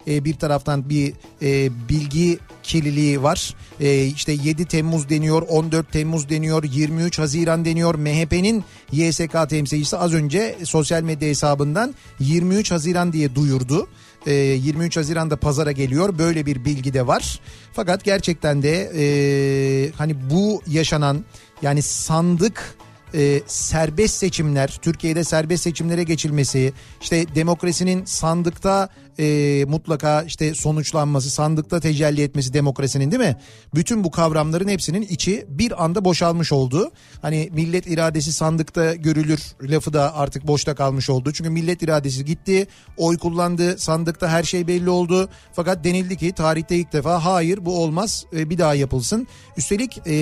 e, 0.08 0.26
bir 0.26 0.34
taraftan 0.34 0.90
bir 0.90 1.14
e, 1.42 1.72
bilgi 1.90 2.40
kirliliği 2.64 3.24
var. 3.24 3.56
E, 3.80 4.06
işte 4.06 4.32
7 4.32 4.66
Temmuz 4.66 5.10
deniyor, 5.10 5.42
14 5.42 5.92
Temmuz 5.92 6.30
deniyor, 6.30 6.64
23 6.64 7.20
Haziran 7.20 7.66
deniyor. 7.66 7.96
MHP'nin 7.96 8.64
YSK 8.92 9.50
temsilcisi 9.50 9.98
az 9.98 10.14
önce 10.14 10.56
sosyal 10.64 11.04
medya 11.04 11.30
hesabından 11.30 11.96
23 12.20 12.72
Haziran 12.72 13.14
diye 13.14 13.36
duyurdu. 13.36 13.88
E, 14.26 14.34
23 14.34 14.98
Haziran'da 14.98 15.36
pazara 15.36 15.72
geliyor. 15.72 16.18
Böyle 16.18 16.46
bir 16.46 16.66
bilgi 16.66 16.94
de 16.94 17.08
var. 17.08 17.40
Fakat 17.74 18.04
gerçekten 18.04 18.64
de 18.64 18.92
e, 18.96 19.92
hani 19.92 20.30
bu 20.30 20.62
yaşanan 20.68 21.26
yani 21.62 21.82
sandık 21.82 22.78
e, 23.16 23.42
serbest 23.48 24.16
seçimler, 24.16 24.80
Türkiye'de 24.82 25.24
serbest 25.24 25.64
seçimlere 25.64 26.04
geçilmesi, 26.04 26.74
işte 27.02 27.36
demokrasinin 27.36 28.06
sandıkta 28.06 28.90
e, 29.20 29.66
mutlaka 29.68 30.24
işte 30.24 30.54
sonuçlanması, 30.54 31.30
sandıkta 31.30 31.80
tecelli 31.80 32.22
etmesi 32.22 32.54
demokrasinin 32.54 33.12
değil 33.12 33.22
mi? 33.22 33.38
Bütün 33.76 34.04
bu 34.04 34.12
kavramların 34.12 34.68
hepsinin 34.68 35.02
içi 35.02 35.46
bir 35.50 35.84
anda 35.84 36.06
boşalmış 36.06 36.52
oldu. 36.52 36.92
Hani 37.22 37.50
millet 37.54 37.88
iradesi 37.88 38.34
sandıkta 38.34 38.96
görülür 38.96 39.42
lafı 39.62 39.94
da 39.94 40.16
artık 40.16 40.48
boşta 40.48 40.76
kalmış 40.76 41.10
oldu. 41.10 41.32
Çünkü 41.34 41.50
millet 41.50 41.82
iradesi 41.82 42.26
gitti, 42.26 42.68
oy 42.98 43.18
kullandı, 43.18 43.78
sandıkta 43.78 44.30
her 44.30 44.44
şey 44.44 44.68
belli 44.68 44.90
oldu. 44.90 45.30
Fakat 45.54 45.84
denildi 45.84 46.18
ki 46.18 46.32
tarihte 46.32 46.76
ilk 46.76 46.94
defa 46.94 47.26
hayır 47.26 47.66
bu 47.66 47.84
olmaz 47.84 48.26
e, 48.34 48.50
bir 48.50 48.58
daha 48.58 48.76
yapılsın. 48.76 49.28
Üstelik 49.58 50.08
e, 50.08 50.14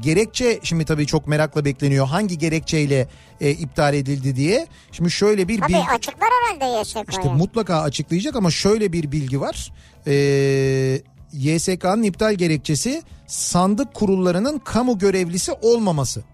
gerekçe 0.00 0.60
şimdi 0.62 0.84
tabii 0.84 1.06
çok 1.06 1.26
merakla 1.26 1.64
bekleniyor. 1.64 2.06
Hangi 2.06 2.38
gerekçeyle 2.38 3.08
e, 3.40 3.50
iptal 3.50 3.94
edildi 3.94 4.36
diye. 4.36 4.66
Şimdi 4.92 5.10
şöyle 5.10 5.48
bir 5.48 5.60
Tabii 5.60 5.72
bilgi... 5.72 5.90
açıklar 5.90 6.28
herhalde 6.42 6.80
YSK'ya. 6.80 7.04
İşte 7.08 7.32
mutlaka 7.32 7.80
açıklayacak 7.80 8.25
ama 8.34 8.50
şöyle 8.50 8.92
bir 8.92 9.12
bilgi 9.12 9.40
var. 9.40 9.72
Ee, 10.06 11.00
YSK'nın 11.32 12.02
iptal 12.02 12.34
gerekçesi 12.34 13.02
sandık 13.26 13.94
kurullarının 13.94 14.58
kamu 14.58 14.98
görevlisi 14.98 15.52
olmaması 15.52 16.24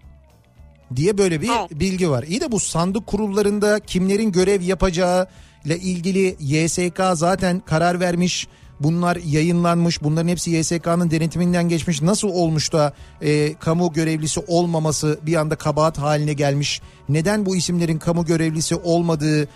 diye 0.95 1.17
böyle 1.17 1.41
bir 1.41 1.49
Evet. 1.59 1.79
bilgi 1.79 2.09
var. 2.09 2.23
İyi 2.23 2.41
de 2.41 2.51
bu 2.51 2.59
sandık 2.59 3.07
kurullarında 3.07 3.79
kimlerin 3.79 4.31
görev 4.31 4.61
yapacağı 4.61 5.27
ile 5.65 5.77
ilgili 5.79 6.35
YSK 6.39 7.01
zaten 7.13 7.59
karar 7.59 7.99
vermiş. 7.99 8.47
Bunlar 8.79 9.15
yayınlanmış. 9.15 10.03
Bunların 10.03 10.27
hepsi 10.27 10.51
YSK'nın 10.51 11.11
denetiminden 11.11 11.69
geçmiş. 11.69 12.01
Nasıl 12.01 12.27
olmuş 12.29 12.73
da 12.73 12.93
e, 13.21 13.53
kamu 13.53 13.93
görevlisi 13.93 14.39
olmaması 14.47 15.19
bir 15.25 15.35
anda 15.35 15.55
kabahat 15.55 15.97
haline 15.97 16.33
gelmiş? 16.33 16.81
Neden 17.09 17.45
bu 17.45 17.55
isimlerin 17.55 17.99
kamu 17.99 18.25
görevlisi 18.25 18.75
olmadığı 18.75 19.47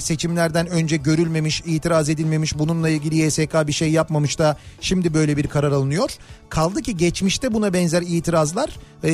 seçimlerden 0.00 0.66
önce 0.66 0.96
görülmemiş, 0.96 1.62
itiraz 1.66 2.08
edilmemiş, 2.08 2.58
bununla 2.58 2.88
ilgili 2.88 3.16
YSK 3.16 3.66
bir 3.66 3.72
şey 3.72 3.90
yapmamış 3.90 4.38
da 4.38 4.56
şimdi 4.80 5.14
böyle 5.14 5.36
bir 5.36 5.46
karar 5.46 5.72
alınıyor. 5.72 6.10
Kaldı 6.48 6.82
ki 6.82 6.96
geçmişte 6.96 7.54
buna 7.54 7.72
benzer 7.72 8.02
itirazlar 8.02 8.70
e, 9.04 9.10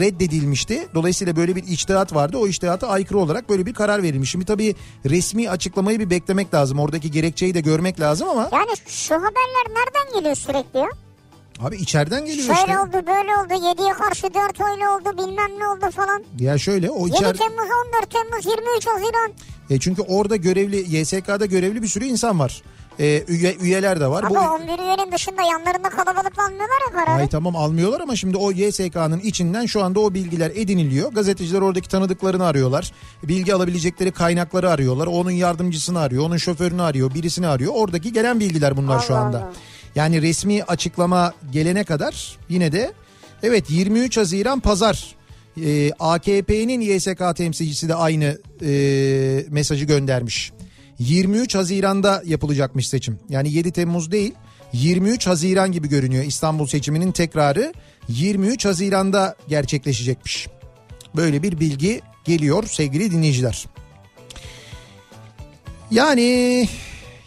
reddedilmişti. 0.00 0.88
Dolayısıyla 0.94 1.36
böyle 1.36 1.56
bir 1.56 1.64
içtihat 1.64 2.14
vardı. 2.14 2.36
O 2.38 2.46
içtihata 2.46 2.88
aykırı 2.88 3.18
olarak 3.18 3.48
böyle 3.48 3.66
bir 3.66 3.74
karar 3.74 4.02
verilmiş. 4.02 4.30
Şimdi 4.30 4.44
tabii 4.44 4.74
resmi 5.06 5.50
açıklamayı 5.50 6.00
bir 6.00 6.10
beklemek 6.10 6.54
lazım. 6.54 6.78
Oradaki 6.78 7.10
gerekçeyi 7.10 7.54
de 7.54 7.60
görmek 7.60 8.00
lazım 8.00 8.28
ama 8.28 8.48
Yani 8.52 8.70
şu 8.86 9.14
haberler 9.14 9.66
nereden 9.68 10.18
geliyor 10.18 10.34
sürekli 10.36 10.78
ya? 10.78 10.88
Abi 11.60 11.76
içeriden 11.76 12.24
geliyor 12.24 12.46
Şöyle 12.46 12.60
işte. 12.60 12.78
oldu 12.78 12.92
böyle 12.92 13.36
oldu 13.36 13.66
7'ye 13.66 13.92
karşı 13.92 14.22
4 14.22 14.60
oyla 14.60 14.96
oldu 14.96 15.18
bilmem 15.18 15.58
ne 15.58 15.66
oldu 15.68 15.90
falan. 15.90 16.24
Ya 16.38 16.58
şöyle 16.58 16.90
o 16.90 17.06
7 17.06 17.16
içer... 17.16 17.34
Temmuz 17.34 17.68
14 17.96 18.10
Temmuz 18.10 18.46
23 18.46 18.86
Haziran. 18.86 19.32
E 19.70 19.78
çünkü 19.78 20.02
orada 20.02 20.36
görevli 20.36 20.96
YSK'da 20.98 21.46
görevli 21.46 21.82
bir 21.82 21.88
sürü 21.88 22.04
insan 22.04 22.38
var. 22.38 22.62
E, 23.00 23.24
üye, 23.28 23.56
üyeler 23.56 24.00
de 24.00 24.06
var. 24.06 24.24
Ama 24.24 24.54
11 24.54 24.66
üyenin 24.66 25.12
dışında 25.12 25.42
yanlarında 25.42 25.88
kalabalıkla 25.88 26.44
almıyorlar 26.44 26.80
ya 26.86 26.92
kararı. 26.92 27.20
Ay 27.20 27.28
tamam 27.28 27.56
almıyorlar 27.56 28.00
ama 28.00 28.16
şimdi 28.16 28.36
o 28.36 28.52
YSK'nın 28.52 29.20
içinden 29.20 29.66
şu 29.66 29.82
anda 29.84 30.00
o 30.00 30.14
bilgiler 30.14 30.52
ediniliyor. 30.54 31.12
Gazeteciler 31.12 31.60
oradaki 31.60 31.88
tanıdıklarını 31.88 32.44
arıyorlar. 32.46 32.92
Bilgi 33.22 33.54
alabilecekleri 33.54 34.12
kaynakları 34.12 34.70
arıyorlar. 34.70 35.06
Onun 35.06 35.30
yardımcısını 35.30 36.00
arıyor, 36.00 36.24
onun 36.24 36.36
şoförünü 36.36 36.82
arıyor, 36.82 37.14
birisini 37.14 37.46
arıyor. 37.46 37.72
Oradaki 37.76 38.12
gelen 38.12 38.40
bilgiler 38.40 38.76
bunlar 38.76 39.00
şu 39.00 39.14
Allah 39.14 39.20
anda. 39.24 39.38
Allah. 39.38 39.52
Yani 39.96 40.22
resmi 40.22 40.62
açıklama 40.62 41.34
gelene 41.52 41.84
kadar 41.84 42.38
yine 42.48 42.72
de 42.72 42.92
evet 43.42 43.70
23 43.70 44.16
Haziran 44.16 44.60
pazar 44.60 45.16
Ee, 45.64 45.90
AKP'nin 45.98 46.80
YSK 46.80 47.36
temsilcisi 47.36 47.88
de 47.88 47.94
aynı 47.94 48.38
e, 48.62 49.44
mesajı 49.50 49.84
göndermiş. 49.84 50.52
23 50.98 51.54
Haziran'da 51.54 52.22
yapılacakmış 52.26 52.88
seçim. 52.88 53.18
Yani 53.28 53.52
7 53.52 53.72
Temmuz 53.72 54.12
değil 54.12 54.34
23 54.72 55.26
Haziran 55.26 55.72
gibi 55.72 55.88
görünüyor 55.88 56.24
İstanbul 56.24 56.66
seçiminin 56.66 57.12
tekrarı 57.12 57.72
23 58.08 58.64
Haziran'da 58.64 59.36
gerçekleşecekmiş. 59.48 60.48
Böyle 61.16 61.42
bir 61.42 61.60
bilgi 61.60 62.00
geliyor 62.24 62.64
sevgili 62.66 63.10
dinleyiciler. 63.10 63.66
Yani 65.90 66.68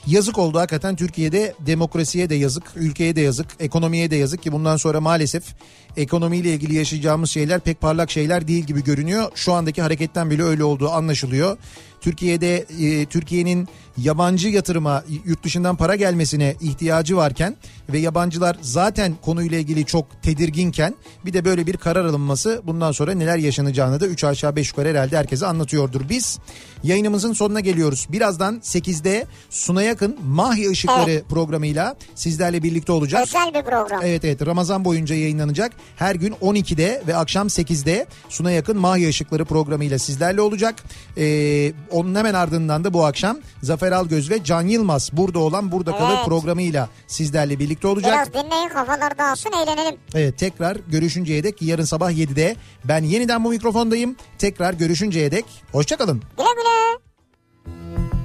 yazık 0.07 0.38
oldu 0.38 0.59
hakikaten 0.59 0.95
Türkiye'de 0.95 1.53
demokrasiye 1.59 2.30
de 2.30 2.35
yazık, 2.35 2.63
ülkeye 2.76 3.15
de 3.15 3.21
yazık, 3.21 3.47
ekonomiye 3.59 4.11
de 4.11 4.15
yazık 4.15 4.43
ki 4.43 4.51
bundan 4.51 4.77
sonra 4.77 5.01
maalesef 5.01 5.43
ekonomiyle 5.97 6.53
ilgili 6.53 6.76
yaşayacağımız 6.76 7.30
şeyler 7.30 7.59
pek 7.59 7.81
parlak 7.81 8.11
şeyler 8.11 8.47
değil 8.47 8.63
gibi 8.63 8.84
görünüyor. 8.84 9.31
Şu 9.35 9.53
andaki 9.53 9.81
hareketten 9.81 10.30
bile 10.30 10.43
öyle 10.43 10.63
olduğu 10.63 10.89
anlaşılıyor. 10.89 11.57
Türkiye'de 12.01 12.65
e, 12.80 13.05
Türkiye'nin 13.05 13.67
yabancı 13.97 14.49
yatırıma 14.49 15.03
yurt 15.26 15.43
dışından 15.43 15.76
para 15.76 15.95
gelmesine 15.95 16.55
ihtiyacı 16.61 17.17
varken 17.17 17.55
ve 17.89 17.99
yabancılar 17.99 18.57
zaten 18.61 19.15
konuyla 19.21 19.57
ilgili 19.57 19.85
çok 19.85 20.23
tedirginken 20.23 20.95
bir 21.26 21.34
de 21.34 21.45
böyle 21.45 21.67
bir 21.67 21.77
karar 21.77 22.05
alınması 22.05 22.61
bundan 22.63 22.91
sonra 22.91 23.13
neler 23.13 23.38
yaşanacağını 23.38 23.99
da 23.99 24.07
3 24.07 24.23
aşağı 24.23 24.55
5 24.55 24.69
yukarı 24.69 24.89
herhalde 24.89 25.17
herkese 25.17 25.45
anlatıyordur. 25.45 26.01
Biz 26.09 26.39
yayınımızın 26.84 27.34
sonuna 27.34 27.59
geliyoruz. 27.59 28.07
Birazdan 28.09 28.55
8'de 28.55 29.26
Suna 29.49 29.84
Yakın 29.84 30.17
Mahya 30.26 30.71
Işıkları 30.71 31.23
programıyla 31.30 31.95
sizlerle 32.15 32.63
birlikte 32.63 32.91
olacağız. 32.91 33.30
Özel 33.30 33.53
bir 33.53 33.69
program. 33.69 34.01
Evet 34.03 34.26
evet 34.26 34.45
Ramazan 34.45 34.85
boyunca 34.85 35.15
yayınlanacak. 35.15 35.71
Her 35.95 36.15
gün 36.15 36.34
12'de 36.34 37.03
ve 37.07 37.15
akşam 37.15 37.47
8'de 37.47 38.05
Suna 38.30 38.51
Yakın 38.51 38.77
Mahya 38.77 39.09
Işıkları 39.09 39.45
programıyla 39.45 39.99
sizlerle 39.99 40.41
olacak. 40.41 40.76
Ee, 41.17 41.73
onun 41.91 42.16
hemen 42.16 42.34
ardından 42.34 42.84
da 42.84 42.94
bu 42.94 43.06
akşam 43.06 43.38
Zafer 43.64 43.91
Algöz 43.91 44.30
ve 44.30 44.44
Can 44.44 44.61
Yılmaz 44.61 45.10
burada 45.14 45.40
olan 45.40 45.72
burada 45.72 45.91
kalır 45.98 46.14
Evet. 46.18 46.26
programıyla 46.26 46.90
sizlerle 47.07 47.60
birlikte 47.60 47.88
olacak. 47.88 48.11
Biraz 48.34 48.45
dinleyin 48.45 48.70
kafalar 48.70 49.18
dağılsın 49.18 49.52
eğlenelim. 49.64 49.99
Evet 50.16 50.38
tekrar 50.38 50.78
görüşünceye 50.88 51.44
dek 51.44 51.61
yarın 51.61 51.84
sabah 51.84 52.11
7'de 52.11 52.56
ben 52.86 53.03
yeniden 53.03 53.44
bu 53.44 53.49
mikrofondayım. 53.49 54.16
Tekrar 54.38 54.74
görüşünceye 54.74 55.32
dek 55.32 55.45
hoşçakalın. 55.72 56.22
Güle 56.38 56.48
güle. 56.56 58.19